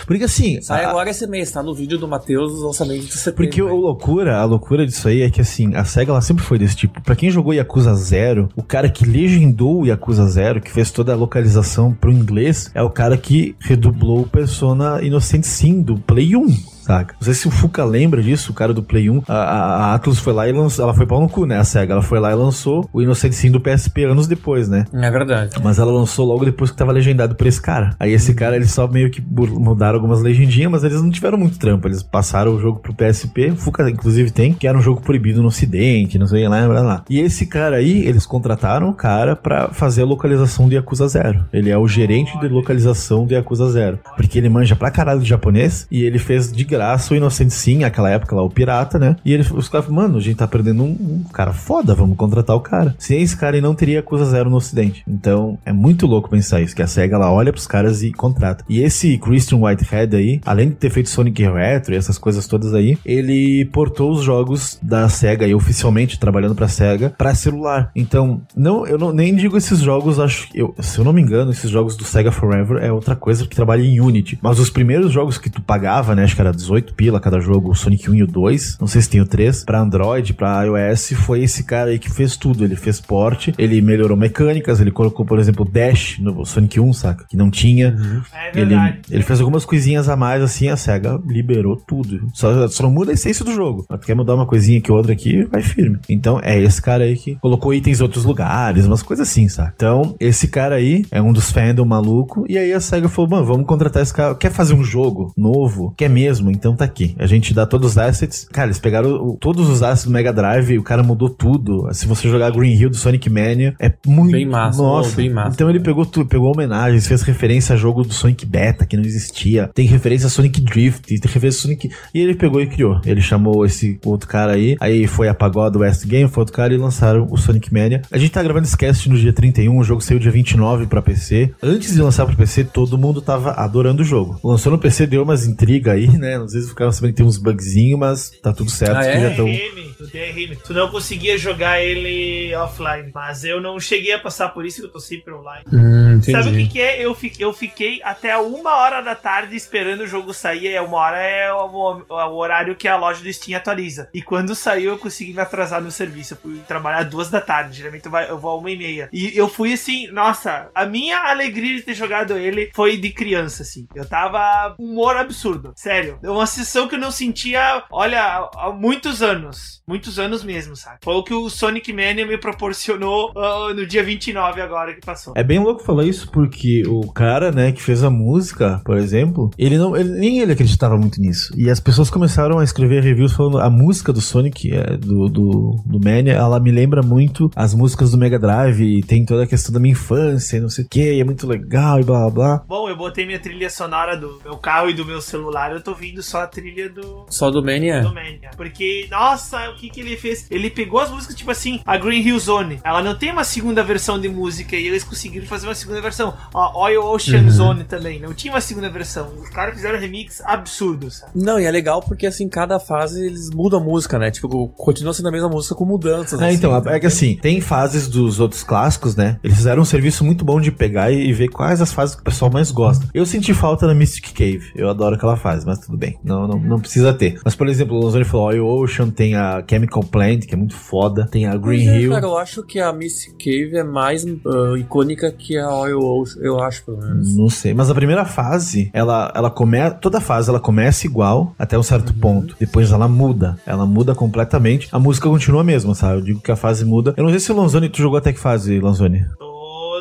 Porque 0.06 0.24
assim, 0.24 0.62
Sai 0.62 0.84
a- 0.86 0.90
agora 0.90 1.10
esse 1.10 1.26
mês, 1.28 1.52
tá 1.52 1.62
no 1.64 1.74
vídeo 1.74 1.98
do 1.98 2.08
Matheus, 2.08 2.54
os 2.54 2.62
lançamentos 2.64 3.08
de 3.08 3.14
setembro. 3.14 3.44
porque 3.46 3.62
o 3.62 3.76
loucura, 3.76 4.38
a 4.38 4.46
loucura 4.46 4.86
disso 4.86 5.08
aí 5.08 5.22
é 5.22 5.30
que 5.30 5.42
assim, 5.42 5.76
a 5.76 5.84
SEGA 5.86 6.12
ela 6.12 6.22
sempre 6.22 6.44
foi 6.44 6.58
desse 6.58 6.76
tipo. 6.76 7.02
Pra 7.02 7.16
quem 7.16 7.30
jogou 7.30 7.54
Yakuza 7.54 7.94
Zero, 7.96 8.50
o 8.56 8.64
cara 8.64 8.90
que 8.90 9.06
legendou 9.06 9.82
o 9.82 9.86
Yakuza 9.86 10.26
Que 10.62 10.72
fez 10.72 10.92
toda 10.92 11.14
a 11.14 11.16
localização 11.16 11.94
pro 11.94 12.12
inglês, 12.12 12.70
é 12.74 12.82
o 12.82 12.90
cara 12.90 13.18
que 13.18 13.56
redublou 13.60 14.26
Persona 14.26 15.02
Innocent 15.02 15.44
Sim 15.44 15.82
do 15.82 15.98
Play 15.98 16.36
1. 16.36 16.75
Saca? 16.86 17.16
Não 17.20 17.26
sei 17.26 17.34
se 17.34 17.48
o 17.48 17.52
Fuca 17.52 17.84
lembra 17.84 18.22
disso, 18.22 18.52
o 18.52 18.56
cara 18.56 18.74
do 18.74 18.84
Play 18.84 19.10
1. 19.10 19.24
A, 19.28 19.34
a, 19.34 19.76
a 19.76 19.94
Atlus 19.96 20.20
foi 20.20 20.34
lá 20.34 20.48
e 20.48 20.52
lançou. 20.52 20.84
Ela 20.84 20.94
foi 20.94 21.06
pau 21.06 21.20
no 21.20 21.30
cu, 21.30 21.46
né? 21.46 21.58
A 21.58 21.64
SEGA. 21.64 21.94
Ela 21.94 22.02
foi 22.02 22.20
lá 22.20 22.32
e 22.32 22.36
lançou 22.36 22.90
o 22.94 23.02
Innocent 23.02 23.34
Sim 23.34 23.52
do 23.52 23.60
PSP 23.60 24.06
anos 24.06 24.28
depois, 24.28 24.70
né? 24.70 24.86
É 24.94 25.12
verdade. 25.12 25.58
Mas 25.64 25.80
ela 25.80 25.92
lançou 25.92 26.26
logo 26.26 26.46
depois 26.46 26.72
que 26.72 26.78
tava 26.78 26.92
legendado 26.92 27.36
por 27.36 27.48
esse 27.48 27.62
cara. 27.62 27.96
Aí 28.00 28.14
esse 28.14 28.34
cara, 28.34 28.56
eles 28.56 28.72
só 28.72 28.88
meio 28.88 29.10
que 29.10 29.22
mudaram 29.22 29.96
algumas 29.96 30.22
legendinhas, 30.22 30.72
mas 30.72 30.84
eles 30.84 31.02
não 31.02 31.10
tiveram 31.10 31.38
muito 31.38 31.58
trampo. 31.58 31.88
Eles 31.88 32.04
passaram 32.04 32.56
o 32.56 32.60
jogo 32.60 32.80
pro 32.80 32.94
PSP, 32.94 33.52
o 33.52 33.56
Fuca 33.56 33.90
inclusive 33.90 34.32
tem, 34.32 34.54
que 34.54 34.68
era 34.68 34.78
um 34.78 34.82
jogo 34.82 35.02
proibido 35.02 35.42
no 35.42 35.48
ocidente, 35.48 36.20
não 36.20 36.28
sei 36.28 36.48
lá, 36.48 36.66
lá, 36.68 36.82
lá. 36.82 37.04
E 37.10 37.20
esse 37.20 37.46
cara 37.46 37.78
aí, 37.78 38.06
eles 38.06 38.26
contrataram 38.26 38.90
o 38.90 38.94
cara 38.94 39.36
pra 39.36 39.70
fazer 39.70 40.04
a 40.04 40.06
localização 40.06 40.68
do 40.68 40.74
Yakuza 40.74 41.08
Zero. 41.08 41.46
Ele 41.52 41.70
é 41.70 41.78
o 41.78 41.88
gerente 41.88 42.38
de 42.40 42.48
localização 42.48 43.26
do 43.26 43.34
Yakuza 43.34 43.70
Zero. 43.72 44.00
Porque 44.16 44.38
ele 44.38 44.50
manja 44.50 44.76
pra 44.76 44.92
caralho 44.92 45.20
de 45.20 45.30
japonês 45.30 45.88
e 45.90 46.04
ele 46.04 46.20
fez 46.20 46.52
de 46.52 46.64
graça 46.76 47.14
o 47.14 47.18
Inocente 47.18 47.54
Sim, 47.54 47.84
aquela 47.84 48.10
época 48.10 48.36
lá, 48.36 48.44
o 48.44 48.50
pirata, 48.50 49.00
né? 49.00 49.16
E 49.24 49.34
ele, 49.34 49.44
os 49.54 49.70
caras 49.70 49.88
falaram, 49.88 49.94
mano, 49.94 50.18
a 50.18 50.22
gente 50.22 50.36
tá 50.36 50.48
perdendo 50.48 50.84
um, 50.84 50.88
um 50.88 51.24
cara 51.32 51.54
foda, 51.54 51.96
vamos 51.96 52.18
contratar 52.18 52.56
o 52.56 52.60
cara. 52.60 52.96
Sem 52.98 53.22
esse 53.22 53.36
cara, 53.36 53.56
ele 53.56 53.66
não 53.66 53.74
teria 53.74 53.96
Yakuza 53.96 54.26
Zero 54.26 54.50
no 54.50 54.58
ocidente. 54.58 55.04
Então, 55.08 55.58
é 55.66 55.72
muito 55.72 56.06
louco 56.06 56.30
pensar 56.30 56.62
isso, 56.62 56.76
que 56.76 56.82
a 56.82 56.88
SEGA, 56.88 57.16
ela 57.16 57.32
olha 57.32 57.52
pros 57.52 57.68
caras 57.68 58.04
e 58.04 58.12
contrata. 58.12 58.64
E 58.68 58.82
esse 58.82 59.18
Christian 59.18 59.60
Whitehead 59.60 60.16
aí, 60.16 60.42
além 60.46 60.70
de 60.70 60.76
ter 60.76 60.90
feito 60.90 61.10
Sonic 61.10 61.44
Retro 61.44 61.94
e 61.94 61.98
essas 61.98 62.18
coisas 62.18 62.48
todas 62.48 62.74
aí, 62.74 62.98
ele 63.06 63.66
portou 63.66 64.12
os 64.12 64.24
jogos 64.24 64.78
da 64.82 65.08
SEGA 65.08 65.46
aí, 65.46 65.56
oficialmente 65.56 66.20
trabalhando 66.20 66.56
pra 66.56 66.68
SEGA, 66.68 67.14
pra 67.18 67.34
celular. 67.34 67.92
Então, 67.96 68.42
não, 68.56 68.86
eu 68.86 68.98
não, 68.98 69.12
nem 69.12 69.36
digo 69.36 69.58
esses 69.58 69.80
jogos, 69.80 70.20
acho 70.20 70.48
eu, 70.54 70.74
se 70.80 71.00
eu 71.00 71.06
não 71.06 71.14
me 71.14 71.22
engano, 71.22 71.52
esses 71.52 71.70
jogos 71.70 71.96
do 71.96 72.04
SEGA 72.04 72.32
Forever 72.32 72.84
é 72.84 72.92
outra 72.92 73.16
coisa 73.16 73.46
que 73.46 73.56
trabalha 73.56 73.82
em 73.82 74.00
Unity. 74.00 74.40
Mas 74.42 74.60
os 74.60 74.70
primeiros 74.70 75.12
jogos 75.12 75.38
que 75.38 75.50
tu 75.50 75.62
pagava, 75.62 76.16
né, 76.16 76.24
acho 76.24 76.36
que 76.36 76.42
era 76.42 76.52
18 76.66 76.94
pila 76.94 77.20
cada 77.20 77.40
jogo, 77.40 77.72
o 77.72 77.76
Sonic 77.76 78.10
1 78.10 78.16
e 78.16 78.24
o 78.24 78.28
2, 78.28 78.78
não 78.80 78.88
sei 78.88 79.02
se 79.02 79.10
tem 79.10 79.22
o 79.22 79.26
3, 79.26 79.64
pra 79.64 79.80
Android, 79.82 80.34
pra 80.34 80.64
iOS, 80.64 81.14
foi 81.16 81.44
esse 81.44 81.64
cara 81.64 81.92
aí 81.92 82.00
que 82.00 82.10
fez 82.12 82.36
tudo. 82.36 82.64
Ele 82.64 82.76
fez 82.76 83.00
porte, 83.00 83.54
ele 83.58 83.82
melhorou 83.82 84.18
mecânicas, 84.18 84.80
ele 84.80 84.92
colocou, 84.92 85.26
por 85.26 85.40
exemplo, 85.40 85.66
Dash 85.66 86.18
no 86.20 86.46
Sonic 86.46 86.80
1, 86.80 86.94
saca? 86.94 87.26
Que 87.30 87.38
não 87.38 87.50
tinha. 87.50 87.96
É 88.34 88.60
Ele, 88.60 88.66
verdade. 88.66 89.00
ele 89.10 89.24
fez 89.24 89.40
algumas 89.40 89.66
coisinhas 89.66 90.10
a 90.10 90.16
mais, 90.16 90.42
assim, 90.42 90.70
a 90.70 90.78
SEGA 90.78 91.20
liberou 91.28 91.76
tudo. 91.76 92.28
Só, 92.34 92.68
só 92.68 92.84
não 92.84 92.92
muda 92.92 93.12
a 93.12 93.14
essência 93.14 93.46
do 93.46 93.54
jogo. 93.54 93.86
Mas 93.90 94.04
quer 94.04 94.16
mudar 94.16 94.36
uma 94.36 94.46
coisinha 94.46 94.80
aqui 94.80 94.92
ou 94.92 94.98
outra 94.98 95.14
aqui, 95.14 95.44
vai 95.46 95.62
firme. 95.62 96.00
Então, 96.10 96.40
é 96.44 96.60
esse 96.62 96.82
cara 96.82 97.04
aí 97.04 97.16
que 97.16 97.36
colocou 97.36 97.74
itens 97.74 98.00
em 98.00 98.04
outros 98.04 98.26
lugares, 98.26 98.86
umas 98.86 99.04
coisas 99.04 99.28
assim, 99.28 99.48
sabe? 99.48 99.72
Então, 99.76 100.16
esse 100.20 100.48
cara 100.48 100.76
aí 100.76 101.06
é 101.12 101.22
um 101.22 101.32
dos 101.34 101.52
fandom 101.52 101.86
maluco. 101.86 102.46
E 102.50 102.58
aí 102.58 102.74
a 102.74 102.80
SEGA 102.80 103.08
falou, 103.10 103.32
mano, 103.32 103.46
vamos 103.46 103.68
contratar 103.68 104.02
esse 104.02 104.14
cara. 104.14 104.36
Quer 104.36 104.52
fazer 104.52 104.74
um 104.74 104.84
jogo 104.84 105.34
novo? 105.38 105.94
Quer 105.98 106.10
mesmo? 106.10 106.52
Então 106.56 106.76
tá 106.76 106.86
aqui. 106.86 107.16
A 107.20 107.26
gente 107.26 107.54
dá 107.54 107.66
todos 107.66 107.92
os 107.92 107.98
assets. 107.98 108.48
Cara, 108.52 108.68
eles 108.68 108.80
pegaram 108.80 109.10
o- 109.16 109.38
todos 109.40 109.70
os 109.70 109.84
assets 109.84 110.06
do 110.06 110.12
Mega 110.12 110.32
Drive 110.34 110.72
e 110.72 110.80
o 110.80 110.84
cara 110.84 111.04
mudou 111.04 111.30
tudo. 111.30 111.88
Se 111.94 112.08
você 112.08 112.30
jogar 112.30 112.52
Green 112.52 112.74
Hill 112.74 112.90
do 112.90 112.96
Sonic 112.96 113.30
Mania, 113.30 113.76
é 113.80 113.92
muito... 114.06 114.32
Bem 114.32 114.46
massa, 114.46 114.82
Nossa, 114.82 115.12
oh, 115.14 115.16
bem 115.16 115.30
massa. 115.30 115.52
Então 115.54 115.70
ele 115.70 115.80
pegou 115.80 116.06
tudo, 116.06 116.28
pegou 116.28 116.52
homenagens, 116.52 117.08
fez 117.08 117.22
referência 117.22 117.74
a 117.74 117.78
jogo 117.78 118.04
do 118.04 118.14
Sonic 118.14 118.46
Beta, 118.46 118.86
que 118.86 118.98
não 118.98 119.04
existia. 119.04 119.70
Tem 119.74 119.86
referência 119.86 120.28
a 120.28 120.30
Sonic 120.30 120.62
Drift, 120.62 121.02
tem 121.08 121.18
referência 121.22 121.60
a 121.60 121.62
Sonic... 121.62 121.90
E 122.14 122.20
ele 122.20 122.36
pegou 122.36 122.62
e 122.62 122.68
criou. 122.68 123.00
Ele 123.06 123.22
chamou 123.22 123.66
esse 123.66 124.00
outro 124.06 124.28
cara 124.28 124.54
aí, 124.54 124.76
aí 124.80 125.08
foi 125.08 125.28
a 125.28 125.34
do 125.70 125.80
West 125.80 126.06
Game, 126.06 126.30
foi 126.30 126.42
outro 126.42 126.54
cara 126.56 126.74
e 126.74 126.78
lançaram 126.78 127.28
o 127.30 127.38
Sonic 127.38 127.72
Mania. 127.74 128.02
A 128.12 128.18
gente 128.18 128.32
tá 128.32 128.42
gravando 128.42 128.66
esse 128.66 128.76
cast 128.76 129.08
no 129.10 129.18
dia 129.18 129.32
31, 129.32 129.78
o 129.78 129.84
jogo 129.84 130.02
saiu 130.02 130.20
dia 130.20 130.32
29 130.32 130.88
pra 130.88 131.02
PC. 131.02 131.52
Antes 131.62 131.94
de 131.94 132.02
lançar 132.02 132.26
pro 132.26 132.36
PC, 132.36 132.64
todo 132.64 132.98
mundo 132.98 133.22
tava 133.22 133.52
adorando 133.52 134.02
o 134.02 134.06
jogo. 134.06 134.40
Lançou 134.44 134.72
no 134.72 134.78
PC, 134.80 135.06
deu 135.08 135.24
umas 135.24 135.46
intriga 135.46 135.94
aí, 135.94 136.08
né? 136.18 136.45
Às 136.46 136.54
vezes 136.54 136.70
ficaram 136.70 136.92
sabendo 136.92 137.12
que 137.12 137.18
tem 137.18 137.26
uns 137.26 137.38
bugzinhos, 137.38 138.00
mas 138.00 138.30
tá 138.42 138.54
tudo 138.54 138.70
certo. 138.72 138.98
Ah, 138.98 139.06
é? 139.06 139.30
já 139.30 139.36
tão... 139.36 139.46
DRM, 139.46 139.94
do 140.00 140.08
DRM. 140.08 140.56
Tu 140.66 140.74
não 140.74 140.90
conseguia 140.90 141.38
jogar 141.38 141.82
ele 141.82 142.54
offline. 142.56 143.12
Mas 143.14 143.44
eu 143.44 143.62
não 143.62 143.80
cheguei 143.80 144.14
a 144.14 144.20
passar 144.20 144.50
por 144.50 144.66
isso 144.66 144.82
que 144.82 144.88
eu 144.88 144.92
tô 144.92 145.00
sempre 145.00 145.34
online. 145.34 145.66
Hum, 145.72 146.22
Sabe 146.24 146.50
o 146.50 146.54
que, 146.54 146.68
que 146.68 146.82
é? 146.82 147.04
Eu, 147.06 147.14
fi- 147.14 147.34
eu 147.40 147.54
fiquei 147.54 148.02
até 148.04 148.38
uma 148.38 148.76
hora 148.78 149.02
da 149.02 149.16
tarde 149.16 149.56
esperando 149.56 150.02
o 150.02 150.08
jogo 150.08 150.34
sair. 150.34 150.68
É 150.68 150.82
uma 150.82 150.98
hora 150.98 151.18
é 151.18 151.52
o, 151.54 151.66
o- 151.68 152.06
o 152.10 152.36
horário 152.38 152.76
que 152.76 152.88
a 152.88 152.96
loja 152.98 153.22
do 153.24 153.32
Steam 153.34 153.58
atualiza. 153.58 154.10
E 154.14 154.22
quando 154.22 154.56
saiu, 154.56 154.92
eu 154.92 154.98
consegui 154.98 155.34
me 155.34 155.40
atrasar 155.42 155.82
no 155.82 155.92
serviço. 155.92 156.34
Eu 156.34 156.38
fui 156.38 156.60
trabalhar 156.68 157.04
duas 157.04 157.30
da 157.30 157.42
tarde. 157.42 157.78
Geralmente 157.78 158.06
eu, 158.06 158.12
vai- 158.12 158.30
eu 158.30 158.38
vou 158.40 158.52
a 158.52 158.58
uma 158.58 158.72
e 158.72 158.78
meia. 158.78 159.10
E 159.12 159.32
eu 159.38 159.48
fui 159.48 159.74
assim, 159.74 160.08
nossa, 160.12 160.70
a 160.74 160.86
minha 160.86 161.18
alegria 161.30 161.76
de 161.76 161.82
ter 161.82 161.94
jogado 161.94 162.38
ele 162.38 162.70
foi 162.74 162.98
de 162.98 163.10
criança, 163.12 163.64
assim. 163.64 163.88
Eu 163.96 164.06
tava 164.06 164.76
um 164.80 164.92
humor 164.92 165.18
absurdo. 165.18 165.74
Sério. 165.76 166.18
É 166.24 166.30
uma 166.36 166.46
sessão 166.46 166.88
que 166.88 166.96
eu 166.96 167.00
não 167.00 167.12
sentia, 167.12 167.84
olha, 167.92 168.50
há 168.56 168.72
muitos 168.72 169.22
anos. 169.22 169.82
Muitos 169.88 170.18
anos 170.18 170.44
mesmo, 170.44 170.76
sabe? 170.76 170.98
Foi 171.04 171.14
o 171.14 171.24
que 171.24 171.34
o 171.34 171.48
Sonic 171.48 171.94
Mania 171.94 172.26
me 172.26 172.40
proporcionou 172.40 173.32
ah, 173.38 173.72
no 173.74 173.86
dia 173.86 174.04
29 174.04 174.60
agora 174.60 174.94
que 174.96 175.06
passou. 175.06 175.34
É 175.38 175.44
bem 175.44 175.60
louco 175.60 175.84
falar 175.84 176.06
isso 176.06 176.30
porque 176.32 176.82
o 176.88 177.12
cara, 177.12 177.52
né, 177.52 177.72
que 177.72 177.82
fez 177.82 178.04
a 178.04 178.10
música, 178.10 178.82
por 178.84 178.98
exemplo, 178.98 179.52
ele 179.58 179.78
não, 179.78 179.96
ele- 179.96 180.10
nem 180.20 180.40
ele 180.40 180.54
acreditava 180.54 180.98
muito 180.98 181.22
nisso. 181.22 181.54
E 181.56 181.70
as 181.70 181.80
pessoas 181.80 182.10
começaram 182.10 182.58
a 182.58 182.64
escrever 182.64 183.04
reviews 183.04 183.34
falando 183.34 183.60
a 183.60 183.70
música 183.70 184.12
do 184.12 184.22
Sonic, 184.22 184.74
é, 184.74 184.98
do, 184.98 185.28
do, 185.30 185.76
do 185.86 186.00
Mania, 186.04 186.34
ela 186.34 186.60
me 186.60 186.72
lembra 186.72 187.04
muito 187.04 187.52
as 187.56 187.74
músicas 187.76 188.12
do 188.12 188.18
Mega 188.18 188.40
Drive, 188.40 188.82
e 188.82 189.04
tem 189.04 189.24
toda 189.24 189.44
a 189.44 189.48
questão 189.48 189.72
da 189.74 189.80
minha 189.80 189.92
infância, 189.92 190.58
e 190.58 190.62
não 190.62 190.70
sei 190.70 190.84
o 190.86 190.90
que, 190.90 191.14
e 191.14 191.22
é 191.22 191.24
muito 191.24 191.46
legal 191.48 192.00
e 192.00 192.04
blá 192.04 192.22
blá 192.22 192.30
blá. 192.32 192.66
Bom, 192.68 192.90
eu 192.90 192.98
botei 192.98 193.26
minha 193.26 193.40
trilha 193.40 193.70
sonora 193.70 194.18
do 194.18 194.42
meu 194.44 194.58
carro 194.58 194.90
e 194.90 194.94
do 194.94 195.06
meu 195.06 195.22
celular, 195.22 195.72
eu 195.72 195.82
tô 195.84 195.94
ouvindo 196.16 196.24
só 196.24 196.42
a 196.44 196.48
trilha 196.48 196.90
do. 196.90 197.26
Só 197.30 197.52
do 197.52 197.64
Mania? 197.64 198.02
Do 198.02 198.14
Mania. 198.14 198.52
Porque, 198.56 199.08
nossa, 199.12 199.70
o 199.70 199.76
que 199.76 199.90
que 199.90 200.00
ele 200.00 200.16
fez? 200.16 200.48
Ele 200.50 200.70
pegou 200.70 201.00
as 201.00 201.12
músicas, 201.12 201.36
tipo 201.36 201.52
assim, 201.52 201.82
a 201.86 201.98
Green 201.98 202.22
Hill 202.22 202.40
Zone. 202.40 202.80
Ela 202.84 203.02
não 203.02 203.16
tem 203.16 203.32
uma 203.32 203.44
segunda 203.44 203.84
versão 203.84 204.20
de 204.20 204.30
música 204.30 204.76
e 204.76 204.88
eles 204.88 205.04
conseguiram 205.04 205.46
fazer 205.46 205.68
uma 205.68 205.76
segunda 205.76 206.02
versão. 206.02 206.34
A 206.54 206.78
Oil 206.80 207.04
Ocean 207.04 207.44
Uhum. 207.44 207.50
Zone 207.50 207.84
também. 207.84 208.20
Não 208.20 208.34
tinha 208.34 208.54
uma 208.54 208.62
segunda 208.62 208.90
versão. 208.90 209.32
Os 209.42 209.50
caras 209.50 209.76
fizeram 209.76 210.00
remix 210.00 210.42
absurdo, 210.46 211.12
sabe? 211.12 211.32
Não, 211.36 211.60
e 211.60 211.66
é 211.66 211.72
legal 211.72 212.02
porque 212.02 212.26
assim, 212.26 212.48
cada 212.48 212.80
fase 212.80 213.26
eles 213.26 213.50
mudam 213.50 213.80
a 213.80 213.84
música, 213.84 214.18
né? 214.18 214.32
Tipo, 214.32 214.70
continua 214.70 215.14
sendo 215.14 215.28
a 215.30 215.32
mesma 215.32 215.50
música 215.50 215.76
com 215.76 215.86
mudanças. 215.86 216.40
É, 216.42 216.46
assim, 216.46 216.56
então, 216.56 216.80
né? 216.82 216.96
é 216.96 217.00
que 217.00 217.06
assim, 217.08 217.36
tem 217.36 217.60
fases 217.60 218.08
dos 218.08 218.40
outros 218.40 218.64
clássicos, 218.64 219.16
né? 219.16 219.38
Eles 219.44 219.58
fizeram 219.58 219.82
um 219.82 219.86
serviço 219.86 220.24
muito 220.24 220.46
bom 220.46 220.60
de 220.62 220.72
pegar 220.72 221.12
e, 221.12 221.28
e 221.28 221.34
ver 221.34 221.50
quais 221.50 221.82
as 221.82 221.92
fases 221.92 222.16
que 222.16 222.22
o 222.22 222.26
pessoal 222.26 222.50
mais 222.52 222.72
gosta. 222.72 223.08
Eu 223.14 223.26
senti 223.26 223.54
falta 223.54 223.86
na 223.88 223.94
Mystic 223.94 224.34
Cave. 224.34 224.72
Eu 224.76 224.90
adoro 224.90 225.16
aquela 225.16 225.36
fase, 225.36 225.66
mas 225.66 225.80
tudo 225.80 225.98
bem. 225.98 226.05
Não, 226.24 226.48
não, 226.48 226.60
não 226.60 226.80
precisa 226.80 227.14
ter. 227.14 227.40
Mas, 227.44 227.56
por 227.56 227.68
exemplo, 227.68 227.96
o 227.96 228.00
Lonzoni 228.00 228.26
falou 228.26 228.48
Oil 228.48 228.68
Ocean, 228.68 229.10
tem 229.10 229.36
a 229.36 229.64
Chemical 229.68 230.04
Plant, 230.04 230.46
que 230.46 230.54
é 230.54 230.58
muito 230.58 230.76
foda. 230.76 231.28
Tem 231.32 231.46
a 231.46 231.56
Green 231.56 231.88
é, 231.88 232.02
Hill. 232.02 232.12
Cara, 232.12 232.26
eu 232.26 232.38
acho 232.38 232.64
que 232.64 232.80
a 232.80 232.92
Missy 232.94 233.32
Cave 233.32 233.78
é 233.78 233.84
mais 233.84 234.26
ah, 234.26 234.78
icônica 234.78 235.32
que 235.32 235.58
a 235.58 235.74
Oil 235.74 236.00
Ocean, 236.00 236.42
eu 236.42 236.60
acho, 236.60 236.84
pelo 236.86 236.98
menos. 236.98 237.36
Não 237.36 237.50
sei, 237.50 237.74
mas 237.74 237.90
a 237.90 237.96
primeira 237.96 238.26
fase, 238.26 238.90
ela, 238.94 239.32
ela 239.36 239.50
começa. 239.50 239.96
Toda 239.96 240.20
fase 240.20 240.50
ela 240.50 240.60
começa 240.60 241.06
igual 241.06 241.56
até 241.58 241.78
um 241.78 241.84
certo 241.84 242.14
ponto. 242.14 242.56
Depois 242.60 242.92
ela 242.92 243.08
muda. 243.08 243.58
Ela 243.66 243.86
muda 243.86 244.14
completamente. 244.14 244.88
A 244.92 245.00
música 245.00 245.30
continua 245.30 245.62
a 245.62 245.64
mesma, 245.64 245.96
sabe? 245.96 246.20
Eu 246.20 246.22
digo 246.22 246.42
que 246.42 246.52
a 246.52 246.56
fase 246.56 246.86
muda. 246.86 247.14
Eu 247.18 247.24
não 247.24 247.32
sei 247.32 247.40
se 247.40 247.52
o 247.52 247.56
Lanzoni, 247.56 247.90
tu 247.90 248.02
jogou 248.02 248.18
até 248.18 248.32
que 248.32 248.40
fase, 248.40 248.80
Lanzoni? 248.80 249.26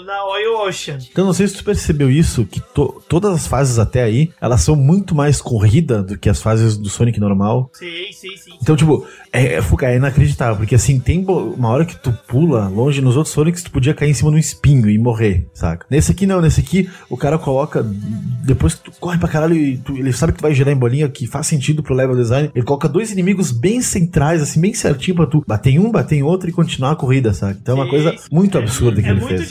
Na 0.05 0.25
Oil 0.27 0.55
Ocean. 0.67 0.99
Então, 1.11 1.25
não 1.27 1.33
sei 1.33 1.49
se 1.49 1.55
tu 1.55 1.65
percebeu 1.65 2.11
isso, 2.11 2.45
que 2.45 2.61
to- 2.61 3.03
todas 3.09 3.33
as 3.33 3.47
fases 3.47 3.79
até 3.79 4.03
aí, 4.03 4.31
elas 4.41 4.61
são 4.61 4.77
muito 4.77 5.15
mais 5.15 5.41
corrida 5.41 6.03
do 6.03 6.19
que 6.19 6.29
as 6.29 6.41
fases 6.43 6.77
do 6.77 6.89
Sonic 6.89 7.19
normal. 7.19 7.71
Sim, 7.73 7.87
sim, 8.13 8.37
sim. 8.37 8.51
Então, 8.63 8.77
tipo, 8.77 9.07
é, 9.33 9.55
é, 9.55 9.61
é 9.83 9.97
inacreditável, 9.97 10.57
porque 10.57 10.75
assim, 10.75 10.99
tem 11.01 11.25
uma 11.25 11.69
hora 11.69 11.85
que 11.85 11.97
tu 11.97 12.13
pula 12.27 12.69
longe, 12.69 13.01
nos 13.01 13.17
outros 13.17 13.35
Sonics 13.35 13.63
tu 13.63 13.71
podia 13.71 13.95
cair 13.95 14.11
em 14.11 14.15
cima 14.15 14.31
de 14.31 14.37
um 14.37 14.41
espinho 14.41 14.89
e 14.91 14.99
morrer, 14.99 15.47
saca? 15.55 15.87
Nesse 15.91 16.13
aqui 16.13 16.27
não, 16.27 16.41
nesse 16.41 16.61
aqui 16.61 16.89
o 17.09 17.17
cara 17.17 17.39
coloca, 17.39 17.83
depois 18.45 18.75
que 18.75 18.85
tu 18.91 18.93
corre 19.01 19.19
pra 19.19 19.29
caralho 19.29 19.57
e 19.57 19.79
tu- 19.79 19.97
ele 19.97 20.13
sabe 20.13 20.33
que 20.33 20.39
tu 20.39 20.43
vai 20.43 20.55
girar 20.55 20.73
em 20.75 20.79
bolinha, 20.79 21.09
que 21.09 21.27
faz 21.27 21.47
sentido 21.47 21.83
pro 21.83 21.95
level 21.95 22.17
design, 22.17 22.51
ele 22.55 22.65
coloca 22.65 22.89
dois 22.89 23.11
inimigos 23.11 23.51
bem 23.51 23.81
centrais, 23.81 24.43
assim, 24.43 24.61
bem 24.61 24.75
certinho 24.75 25.17
pra 25.17 25.27
tu 25.27 25.43
bater 25.47 25.71
em 25.71 25.79
um, 25.79 25.91
bater 25.91 26.17
em 26.17 26.23
outro 26.23 26.49
e 26.49 26.53
continuar 26.53 26.93
a 26.93 26.97
corrida, 26.97 27.33
saca? 27.33 27.59
Então 27.61 27.75
é 27.77 27.79
uma 27.79 27.85
Sim, 27.85 27.91
coisa 27.91 28.15
muito 28.31 28.59
absurda 28.59 29.01
que 29.01 29.07
É 29.09 29.11
ele 29.11 29.21
muito 29.21 29.37
fez. 29.37 29.49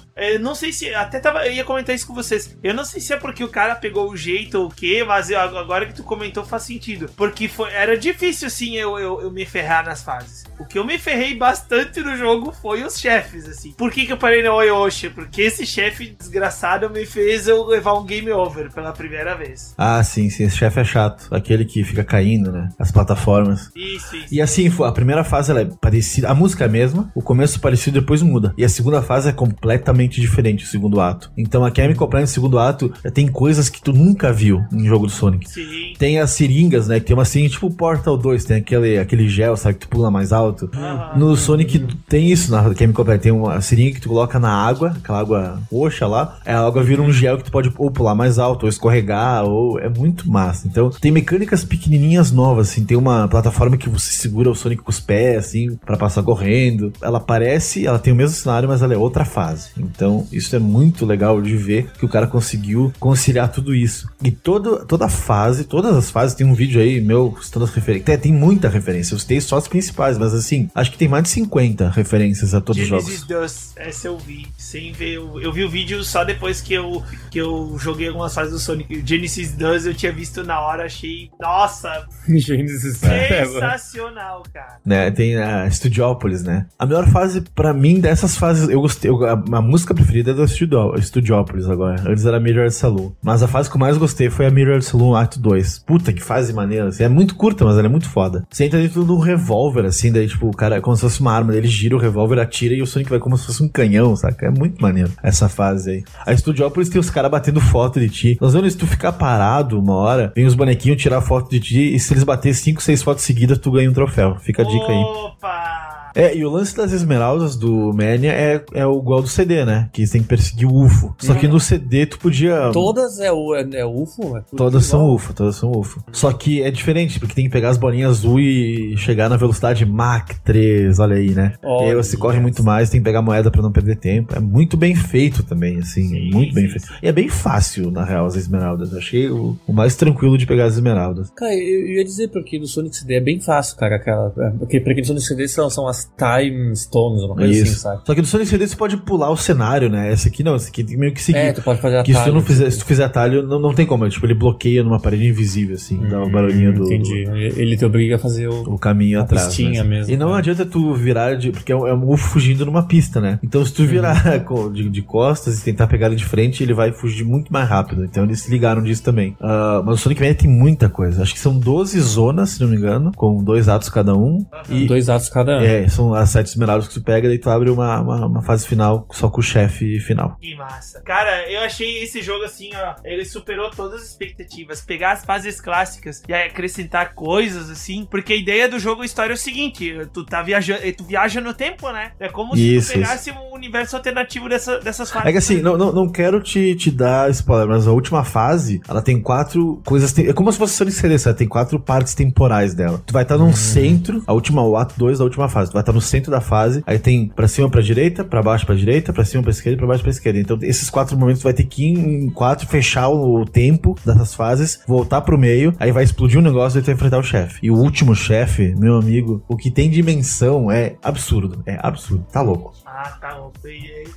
Difícil. 0.00 0.12
é, 0.16 0.38
não 0.38 0.54
sei 0.54 0.72
se. 0.72 0.94
Até 0.94 1.18
tava, 1.20 1.46
eu 1.46 1.52
ia 1.52 1.64
comentar 1.64 1.94
isso 1.94 2.06
com 2.06 2.14
vocês. 2.14 2.56
Eu 2.62 2.74
não 2.74 2.84
sei 2.84 3.00
se 3.00 3.12
é 3.12 3.16
porque 3.16 3.42
o 3.44 3.48
cara 3.48 3.74
pegou 3.74 4.10
o 4.10 4.16
jeito 4.16 4.58
ou 4.58 4.66
o 4.66 4.70
quê, 4.70 5.04
mas 5.06 5.30
eu- 5.30 5.38
agora 5.40 5.86
que 5.86 5.94
tu 5.94 6.02
comentou 6.02 6.44
faz 6.44 6.62
sentido. 6.64 7.10
Porque 7.16 7.48
foi, 7.48 7.70
era 7.72 7.96
difícil, 7.96 8.46
assim, 8.48 8.76
eu, 8.76 8.98
eu, 8.98 9.20
eu 9.22 9.30
me 9.30 9.44
ferrar 9.46 9.84
nas 9.84 10.02
fases. 10.02 10.44
O 10.58 10.64
que 10.64 10.78
eu 10.78 10.84
me 10.84 10.98
ferrei 10.98 11.34
bastante 11.34 12.00
no 12.00 12.16
jogo 12.16 12.52
foi 12.60 12.82
os 12.84 12.98
chefes, 12.98 13.46
assim. 13.48 13.72
Por 13.72 13.90
que, 13.90 14.06
que 14.06 14.12
eu 14.12 14.18
parei 14.18 14.42
no 14.42 14.52
Oyoshi? 14.52 15.08
Porque 15.10 15.42
esse 15.42 15.64
chefe 15.66 16.14
desgraçado 16.18 16.88
me 16.90 17.04
fez 17.06 17.48
eu 17.48 17.64
levar 17.66 17.94
um 17.94 18.04
game 18.04 18.30
over 18.30 18.70
pela 18.72 18.92
primeira 18.92 19.34
vez. 19.34 19.74
Ah, 19.78 20.02
sim, 20.02 20.28
sim, 20.30 20.44
esse 20.44 20.56
chefe 20.56 20.80
é 20.80 20.84
chato. 20.84 21.28
Aquele 21.34 21.64
que 21.64 21.82
fica 21.84 22.04
caindo, 22.04 22.52
né? 22.52 22.68
As 22.78 22.90
plataformas. 22.92 23.70
Isso, 23.74 24.16
isso. 24.16 24.26
E 24.34 24.40
assim, 24.40 24.70
a 24.84 24.92
primeira 24.92 25.24
fase 25.24 25.50
ela 25.50 25.60
é 25.62 25.64
parecida, 25.64 26.28
a 26.30 26.34
música 26.34 26.64
é 26.64 26.66
a 26.66 26.70
mesma, 26.70 27.10
o 27.14 27.22
começo 27.22 27.56
é 27.56 27.60
parecido, 27.60 28.00
depois 28.00 28.22
muda. 28.22 28.54
E 28.56 28.64
a 28.64 28.68
segunda 28.68 29.02
fase 29.02 29.28
é 29.28 29.32
completamente 29.80 30.20
diferente. 30.20 30.64
o 30.64 30.66
segundo 30.66 31.00
ato. 31.00 31.30
Então 31.36 31.64
a 31.64 31.74
Chemical 31.74 32.08
Plant 32.08 32.22
no 32.22 32.28
segundo 32.28 32.58
ato 32.58 32.92
tem 33.12 33.26
coisas 33.26 33.68
que 33.68 33.82
tu 33.82 33.92
nunca 33.92 34.32
viu 34.32 34.62
em 34.72 34.86
jogo 34.86 35.06
do 35.06 35.12
Sonic. 35.12 35.50
Sim. 35.50 35.94
Tem 35.98 36.18
as 36.18 36.30
seringas, 36.30 36.88
né? 36.88 37.00
Que 37.00 37.06
tem 37.06 37.16
uma 37.16 37.24
seringa 37.24 37.50
tipo 37.50 37.70
Portal 37.70 38.16
2, 38.16 38.44
tem 38.44 38.56
aquele, 38.58 38.98
aquele 38.98 39.28
gel, 39.28 39.56
sabe, 39.56 39.74
que 39.74 39.86
tu 39.86 39.88
pula 39.88 40.10
mais 40.10 40.32
alto. 40.32 40.70
No 41.16 41.36
Sonic 41.36 41.78
tem 42.08 42.30
isso 42.30 42.50
na 42.50 42.62
Chemical 42.74 43.04
Plant, 43.04 43.20
tem 43.20 43.32
uma 43.32 43.60
seringa 43.60 43.94
que 43.94 44.00
tu 44.00 44.08
coloca 44.08 44.38
na 44.38 44.52
água, 44.52 44.94
aquela 44.96 45.20
água 45.20 45.60
roxa 45.70 46.06
lá, 46.06 46.38
a 46.44 46.66
água 46.66 46.82
vira 46.82 47.02
um 47.02 47.12
gel 47.12 47.38
que 47.38 47.44
tu 47.44 47.50
pode 47.50 47.72
ou 47.76 47.90
pular 47.90 48.14
mais 48.14 48.38
alto, 48.38 48.64
ou 48.64 48.68
escorregar, 48.68 49.44
ou 49.44 49.78
é 49.78 49.88
muito 49.88 50.30
massa. 50.30 50.66
Então 50.66 50.90
tem 50.90 51.10
mecânicas 51.10 51.64
pequenininhas 51.64 52.30
novas, 52.30 52.70
assim, 52.70 52.84
tem 52.84 52.96
uma 52.96 53.28
plataforma 53.28 53.76
que 53.76 53.88
você 53.88 54.12
segura 54.12 54.50
o 54.50 54.54
Sonic 54.54 54.82
com 54.82 54.90
os 54.90 55.00
pés, 55.00 55.38
assim, 55.38 55.76
pra 55.84 55.96
passar 55.96 56.22
correndo. 56.22 56.92
Ela 57.00 57.20
parece, 57.20 57.86
ela 57.86 57.98
tem 57.98 58.12
o 58.12 58.16
mesmo 58.16 58.36
cenário, 58.36 58.68
mas 58.68 58.82
ela 58.82 58.94
é 58.94 58.96
outra 58.96 59.24
fase. 59.24 59.69
Então 59.76 60.26
isso 60.32 60.54
é 60.54 60.58
muito 60.58 61.04
legal 61.06 61.40
de 61.40 61.56
ver 61.56 61.90
que 61.98 62.04
o 62.04 62.08
cara 62.08 62.26
conseguiu 62.26 62.92
conciliar 62.98 63.50
tudo 63.50 63.74
isso. 63.74 64.08
E 64.22 64.30
todo, 64.30 64.84
toda 64.86 65.08
fase, 65.08 65.64
todas 65.64 65.96
as 65.96 66.10
fases, 66.10 66.34
tem 66.34 66.46
um 66.46 66.54
vídeo 66.54 66.80
aí 66.80 67.00
meu, 67.00 67.36
citando 67.42 67.64
as 67.64 67.72
referências. 67.74 68.04
Tem, 68.06 68.18
tem 68.18 68.32
muita 68.32 68.68
referência, 68.68 69.14
eu 69.14 69.18
citei 69.18 69.40
só 69.40 69.56
as 69.56 69.68
principais, 69.68 70.18
mas 70.18 70.34
assim, 70.34 70.68
acho 70.74 70.90
que 70.90 70.98
tem 70.98 71.08
mais 71.08 71.24
de 71.24 71.30
50 71.30 71.88
referências 71.90 72.54
a 72.54 72.60
todos 72.60 72.82
os 72.82 72.88
Genesis 72.88 73.20
jogos. 73.20 73.26
Dust, 73.52 73.72
essa 73.76 74.08
eu 74.08 74.18
vi, 74.18 74.46
sem 74.58 74.92
ver. 74.92 75.14
Eu, 75.14 75.40
eu 75.40 75.52
vi 75.52 75.64
o 75.64 75.70
vídeo 75.70 76.02
só 76.04 76.24
depois 76.24 76.60
que 76.60 76.74
eu, 76.74 77.02
que 77.30 77.38
eu 77.38 77.76
joguei 77.78 78.08
algumas 78.08 78.34
fases 78.34 78.52
do 78.52 78.58
Sonic. 78.58 79.02
Genesis 79.04 79.52
Dust 79.52 79.86
eu 79.86 79.94
tinha 79.94 80.12
visto 80.12 80.42
na 80.44 80.60
hora, 80.60 80.84
achei. 80.84 81.30
Nossa, 81.40 82.06
Genesis 82.28 82.98
sensacional, 82.98 84.42
cara. 84.52 84.78
né? 84.84 85.10
Tem 85.10 85.36
a 85.36 85.68
Studiópolis, 85.70 86.42
né? 86.42 86.66
A 86.78 86.86
melhor 86.86 87.08
fase 87.08 87.40
pra 87.54 87.72
mim 87.72 88.00
dessas 88.00 88.36
fases, 88.36 88.68
eu 88.68 88.80
gostei, 88.80 89.10
eu- 89.10 89.24
a, 89.24 89.36
a 89.60 89.62
música 89.62 89.94
preferida 89.94 90.30
é 90.30 90.34
da 90.34 90.46
Studio, 90.46 90.94
Studiópolis 90.98 91.68
agora. 91.68 92.02
Antes 92.08 92.24
era 92.24 92.40
Mirror 92.40 92.70
Saloon. 92.70 93.10
Mas 93.22 93.42
a 93.42 93.48
fase 93.48 93.68
que 93.68 93.76
eu 93.76 93.80
mais 93.80 93.98
gostei 93.98 94.30
foi 94.30 94.46
a 94.46 94.50
Mirror 94.50 94.80
Saloon 94.80 95.14
Act 95.14 95.38
2. 95.38 95.80
Puta 95.80 96.14
que 96.14 96.22
fase 96.22 96.52
maneira, 96.54 96.88
assim. 96.88 97.04
É 97.04 97.08
muito 97.08 97.34
curta, 97.34 97.64
mas 97.64 97.76
ela 97.76 97.86
é 97.86 97.90
muito 97.90 98.08
foda. 98.08 98.46
Você 98.50 98.64
entra 98.64 98.80
dentro 98.80 99.04
de 99.04 99.12
um 99.12 99.18
revólver, 99.18 99.84
assim, 99.84 100.10
daí 100.10 100.26
tipo, 100.26 100.48
o 100.48 100.56
cara 100.56 100.76
é 100.76 100.80
como 100.80 100.96
se 100.96 101.02
fosse 101.02 101.20
uma 101.20 101.32
arma, 101.32 101.54
ele 101.54 101.68
gira 101.68 101.94
o 101.94 101.98
revólver, 101.98 102.38
atira 102.40 102.74
e 102.74 102.80
o 102.80 102.86
Sonic 102.86 103.10
vai 103.10 103.18
como 103.18 103.36
se 103.36 103.46
fosse 103.46 103.62
um 103.62 103.68
canhão, 103.68 104.16
saca? 104.16 104.46
É 104.46 104.50
muito 104.50 104.80
maneiro 104.80 105.12
essa 105.22 105.46
fase 105.46 105.90
aí. 105.90 106.04
A 106.26 106.34
Studiópolis 106.34 106.88
tem 106.88 106.98
os 106.98 107.10
caras 107.10 107.30
batendo 107.30 107.60
foto 107.60 108.00
de 108.00 108.08
ti. 108.08 108.38
Nós 108.40 108.54
vemos 108.54 108.72
se 108.72 108.78
tu 108.78 108.86
ficar 108.86 109.12
parado 109.12 109.78
uma 109.78 109.94
hora, 109.94 110.32
vem 110.34 110.46
os 110.46 110.54
bonequinhos 110.54 111.00
tirar 111.00 111.20
foto 111.20 111.50
de 111.50 111.60
ti 111.60 111.94
e 111.94 112.00
se 112.00 112.14
eles 112.14 112.24
baterem 112.24 112.54
5, 112.54 112.82
6 112.82 113.02
fotos 113.02 113.24
seguidas, 113.24 113.58
tu 113.58 113.70
ganha 113.70 113.90
um 113.90 113.92
troféu. 113.92 114.36
Fica 114.36 114.62
a 114.62 114.64
dica 114.64 114.86
aí. 114.86 115.02
Opa! 115.02 115.89
É, 116.14 116.36
e 116.36 116.44
o 116.44 116.50
lance 116.50 116.76
das 116.76 116.92
esmeraldas 116.92 117.56
do 117.56 117.92
Mania 117.92 118.32
é, 118.32 118.64
é 118.74 118.82
igual 118.82 119.22
do 119.22 119.28
CD, 119.28 119.64
né? 119.64 119.88
Que 119.92 120.08
tem 120.08 120.22
que 120.22 120.28
perseguir 120.28 120.66
o 120.66 120.84
UFO. 120.84 121.14
Só 121.18 121.34
que 121.34 121.48
no 121.48 121.58
CD 121.60 122.06
tu 122.06 122.18
podia. 122.18 122.70
Todas 122.72 123.18
é 123.18 123.32
o 123.32 123.54
é, 123.54 123.66
é 123.72 123.86
UFO? 123.86 124.36
É 124.36 124.40
tudo 124.42 124.56
Todas 124.56 124.84
são? 124.86 125.14
UFO, 125.14 125.34
todas 125.34 125.56
são 125.56 125.70
UFO. 125.72 126.04
Só 126.12 126.32
que 126.32 126.62
é 126.62 126.70
diferente, 126.70 127.18
porque 127.18 127.34
tem 127.34 127.44
que 127.44 127.50
pegar 127.50 127.70
as 127.70 127.78
bolinhas 127.78 128.10
azul 128.10 128.38
e 128.40 128.96
chegar 128.96 129.28
na 129.28 129.36
velocidade 129.36 129.86
Mach 129.86 130.28
3, 130.44 130.98
olha 130.98 131.16
aí, 131.16 131.30
né? 131.30 131.54
e 131.62 131.66
aí 131.66 131.94
você 131.94 132.16
Olha. 132.16 132.20
corre 132.20 132.40
muito 132.40 132.62
mais, 132.62 132.90
tem 132.90 133.00
que 133.00 133.04
pegar 133.04 133.22
moeda 133.22 133.50
pra 133.50 133.62
não 133.62 133.72
perder 133.72 133.96
tempo. 133.96 134.34
É 134.36 134.40
muito 134.40 134.76
bem 134.76 134.94
feito 134.94 135.42
também, 135.42 135.78
assim, 135.78 136.08
Sim, 136.08 136.28
é 136.28 136.30
muito 136.30 136.54
bem 136.54 136.64
sim, 136.64 136.70
feito. 136.70 136.86
sim. 136.86 136.94
E 137.02 137.08
é 137.08 137.12
bem 137.12 137.28
fácil, 137.28 137.90
na 137.90 138.04
real, 138.04 138.26
as 138.26 138.36
esmeraldas. 138.36 138.92
Eu 138.92 138.98
achei 138.98 139.30
o, 139.30 139.56
o 139.66 139.72
mais 139.72 139.96
tranquilo 139.96 140.36
de 140.36 140.46
pegar 140.46 140.64
as 140.64 140.74
esmeraldas. 140.74 141.30
Cara, 141.30 141.54
eu, 141.54 141.60
eu 141.60 141.96
ia 141.96 142.04
dizer 142.04 142.28
porque 142.28 142.58
no 142.58 142.66
Sonic 142.66 142.96
CD 142.96 143.14
é 143.14 143.20
bem 143.20 143.40
fácil, 143.40 143.76
cara. 143.76 143.96
Aquela, 143.96 144.32
é, 144.38 144.50
porque 144.50 144.80
porque 144.80 145.00
no 145.00 145.06
Sonic 145.06 145.24
CD 145.24 145.48
são, 145.48 145.70
são 145.70 145.86
as 145.86 145.99
Time 146.16 146.74
Stones, 146.76 147.22
uma 147.22 147.34
coisa 147.34 147.52
assim, 147.52 147.62
Isso. 147.62 147.80
sabe? 147.80 148.02
Só 148.06 148.14
que 148.14 148.20
no 148.20 148.26
Sonic 148.26 148.48
CD 148.48 148.66
você 148.66 148.76
pode 148.76 148.96
pular 148.98 149.30
o 149.30 149.36
cenário, 149.36 149.88
né? 149.88 150.12
Esse 150.12 150.28
aqui 150.28 150.42
não, 150.42 150.56
esse 150.56 150.68
aqui 150.68 150.82
tem 150.84 150.96
meio 150.96 151.12
que 151.12 151.22
seguir. 151.22 151.38
É, 151.38 151.52
tu 151.52 151.62
pode 151.62 151.80
fazer 151.80 152.02
Que 152.02 152.12
se 152.12 152.18
tu 152.18 152.20
atalho, 152.20 152.34
não 152.34 152.40
fizer, 152.42 152.66
assim. 152.66 152.72
se 152.78 152.78
tu 152.82 152.86
fizer 152.86 153.04
atalho, 153.04 153.42
não, 153.46 153.58
não 153.58 153.74
tem 153.74 153.86
como. 153.86 154.08
Tipo, 154.08 154.26
ele 154.26 154.34
bloqueia 154.34 154.82
numa 154.82 154.98
parede 155.00 155.26
invisível, 155.26 155.74
assim, 155.76 155.98
dá 156.08 156.22
o 156.22 156.30
barulhinho 156.30 156.72
do, 156.74 156.84
Entendi. 156.84 157.24
Ele 157.56 157.76
te 157.76 157.84
obriga 157.84 158.16
a 158.16 158.18
fazer 158.18 158.48
o. 158.48 158.62
o 158.74 158.78
caminho 158.78 159.20
atrás. 159.20 159.46
pistinha 159.46 159.82
né? 159.84 159.88
mesmo, 159.90 160.12
E 160.12 160.16
não 160.16 160.32
né? 160.32 160.38
adianta 160.38 160.64
tu 160.66 160.94
virar 160.94 161.34
de. 161.36 161.50
Porque 161.52 161.72
é 161.72 161.76
um, 161.76 161.86
é 161.86 161.94
um 161.94 162.08
UFO 162.10 162.28
fugindo 162.28 162.64
numa 162.66 162.82
pista, 162.86 163.20
né? 163.20 163.38
Então 163.42 163.64
se 163.64 163.72
tu 163.72 163.84
virar 163.84 164.40
co- 164.44 164.70
de, 164.70 164.88
de 164.88 165.02
costas 165.02 165.60
e 165.60 165.64
tentar 165.64 165.86
pegar 165.86 166.06
ele 166.06 166.16
de 166.16 166.24
frente, 166.24 166.62
ele 166.62 166.72
vai 166.74 166.92
fugir 166.92 167.24
muito 167.24 167.52
mais 167.52 167.68
rápido. 167.68 168.04
Então 168.04 168.24
eles 168.24 168.40
se 168.40 168.50
ligaram 168.50 168.82
disso 168.82 169.02
também. 169.02 169.36
Ah, 169.40 169.82
mas 169.84 169.96
o 169.96 169.98
Sonic 169.98 170.20
Mania 170.20 170.34
tem 170.34 170.48
muita 170.50 170.88
coisa. 170.88 171.22
Acho 171.22 171.34
que 171.34 171.40
são 171.40 171.58
12 171.58 171.98
zonas, 172.00 172.50
se 172.50 172.60
não 172.60 172.68
me 172.68 172.76
engano, 172.76 173.12
com 173.16 173.42
dois 173.42 173.68
atos 173.68 173.88
cada 173.88 174.14
um. 174.14 174.44
E, 174.68 174.86
Dois 174.86 175.08
atos 175.08 175.28
cada 175.28 175.58
um. 175.58 175.60
é, 175.60 175.88
são 175.90 176.14
as 176.14 176.30
sete 176.30 176.46
esmeraldas 176.48 176.88
que 176.88 176.94
tu 176.94 177.02
pega, 177.02 177.28
daí 177.28 177.38
tu 177.38 177.50
abre 177.50 177.70
uma, 177.70 178.00
uma, 178.00 178.26
uma 178.26 178.42
fase 178.42 178.66
final 178.66 179.06
só 179.12 179.28
com 179.28 179.40
o 179.40 179.42
chefe 179.42 179.98
final. 180.00 180.36
Que 180.40 180.54
massa. 180.56 181.00
Cara, 181.02 181.50
eu 181.50 181.60
achei 181.60 182.02
esse 182.02 182.22
jogo 182.22 182.44
assim, 182.44 182.70
ó. 182.74 182.94
Ele 183.04 183.24
superou 183.24 183.70
todas 183.70 184.02
as 184.02 184.08
expectativas. 184.08 184.80
Pegar 184.80 185.12
as 185.12 185.24
fases 185.24 185.60
clássicas 185.60 186.22
e 186.28 186.32
acrescentar 186.32 187.14
coisas, 187.14 187.70
assim. 187.70 188.06
Porque 188.10 188.32
a 188.32 188.36
ideia 188.36 188.68
do 188.68 188.78
jogo, 188.78 189.02
a 189.02 189.06
história 189.06 189.32
é 189.32 189.34
o 189.34 189.38
seguinte: 189.38 189.92
tu 190.12 190.24
tá 190.24 190.42
viajando. 190.42 190.80
Tu 190.96 191.04
viaja 191.04 191.40
no 191.40 191.54
tempo, 191.54 191.90
né? 191.90 192.12
É 192.20 192.28
como 192.28 192.54
Isso, 192.56 192.88
se 192.88 192.92
tu 192.94 192.98
pegasse 193.00 193.30
um 193.30 193.54
universo 193.54 193.96
alternativo 193.96 194.48
dessa, 194.48 194.78
dessas 194.80 195.10
fases. 195.10 195.28
É 195.28 195.32
que 195.32 195.38
assim, 195.38 195.60
não, 195.60 195.76
não, 195.76 195.92
não 195.92 196.08
quero 196.08 196.40
te, 196.42 196.74
te 196.76 196.90
dar 196.90 197.30
spoiler, 197.30 197.68
mas 197.68 197.86
a 197.86 197.92
última 197.92 198.24
fase, 198.24 198.80
ela 198.88 199.02
tem 199.02 199.20
quatro 199.20 199.80
coisas. 199.84 200.12
tem- 200.12 200.28
é 200.28 200.32
como 200.32 200.50
se 200.52 200.58
fosse 200.58 200.74
Sonic 200.74 200.96
CD, 200.96 201.18
sabe? 201.18 201.38
Tem 201.38 201.48
quatro 201.48 201.78
partes 201.80 202.14
temporais 202.14 202.74
dela. 202.74 203.02
Tu 203.06 203.12
vai 203.12 203.22
estar 203.22 203.38
num 203.38 203.52
centro, 203.52 204.22
a 204.26 204.32
última, 204.32 204.62
o 204.62 204.76
ato 204.76 204.94
2 204.98 205.18
da 205.18 205.24
última 205.24 205.48
fase. 205.48 205.70
Tu 205.70 205.74
vai 205.80 205.82
estar 205.82 205.92
no 205.92 206.00
centro 206.00 206.30
da 206.30 206.40
fase, 206.40 206.82
aí 206.86 206.98
tem 206.98 207.28
pra 207.28 207.48
cima 207.48 207.68
pra 207.68 207.80
direita, 207.80 208.24
pra 208.24 208.42
baixo 208.42 208.66
pra 208.66 208.74
direita, 208.74 209.12
pra 209.12 209.24
cima 209.24 209.42
pra 209.42 209.50
esquerda 209.50 209.78
pra 209.78 209.86
baixo 209.86 210.02
pra 210.02 210.10
esquerda. 210.10 210.38
Então, 210.38 210.58
esses 210.62 210.90
quatro 210.90 211.16
momentos 211.16 211.42
vai 211.42 211.52
ter 211.52 211.64
que 211.64 211.84
ir 211.84 211.98
em 211.98 212.30
quatro, 212.30 212.66
fechar 212.66 213.08
o 213.08 213.44
tempo 213.44 213.96
dessas 214.04 214.34
fases, 214.34 214.80
voltar 214.86 215.22
pro 215.22 215.38
meio, 215.38 215.74
aí 215.78 215.90
vai 215.90 216.04
explodir 216.04 216.38
um 216.38 216.42
negócio 216.42 216.78
e 216.78 216.82
tu 216.82 216.86
vai 216.86 216.94
enfrentar 216.94 217.18
o 217.18 217.22
chefe. 217.22 217.58
E 217.62 217.70
o 217.70 217.76
último 217.76 218.14
chefe, 218.14 218.74
meu 218.76 218.96
amigo, 218.96 219.42
o 219.48 219.56
que 219.56 219.70
tem 219.70 219.90
dimensão 219.90 220.70
é 220.70 220.94
absurdo. 221.02 221.62
É 221.66 221.78
absurdo. 221.82 222.26
Tá 222.30 222.42
louco. 222.42 222.72
Ah, 222.92 223.16
tá 223.20 223.36
louco. 223.36 223.54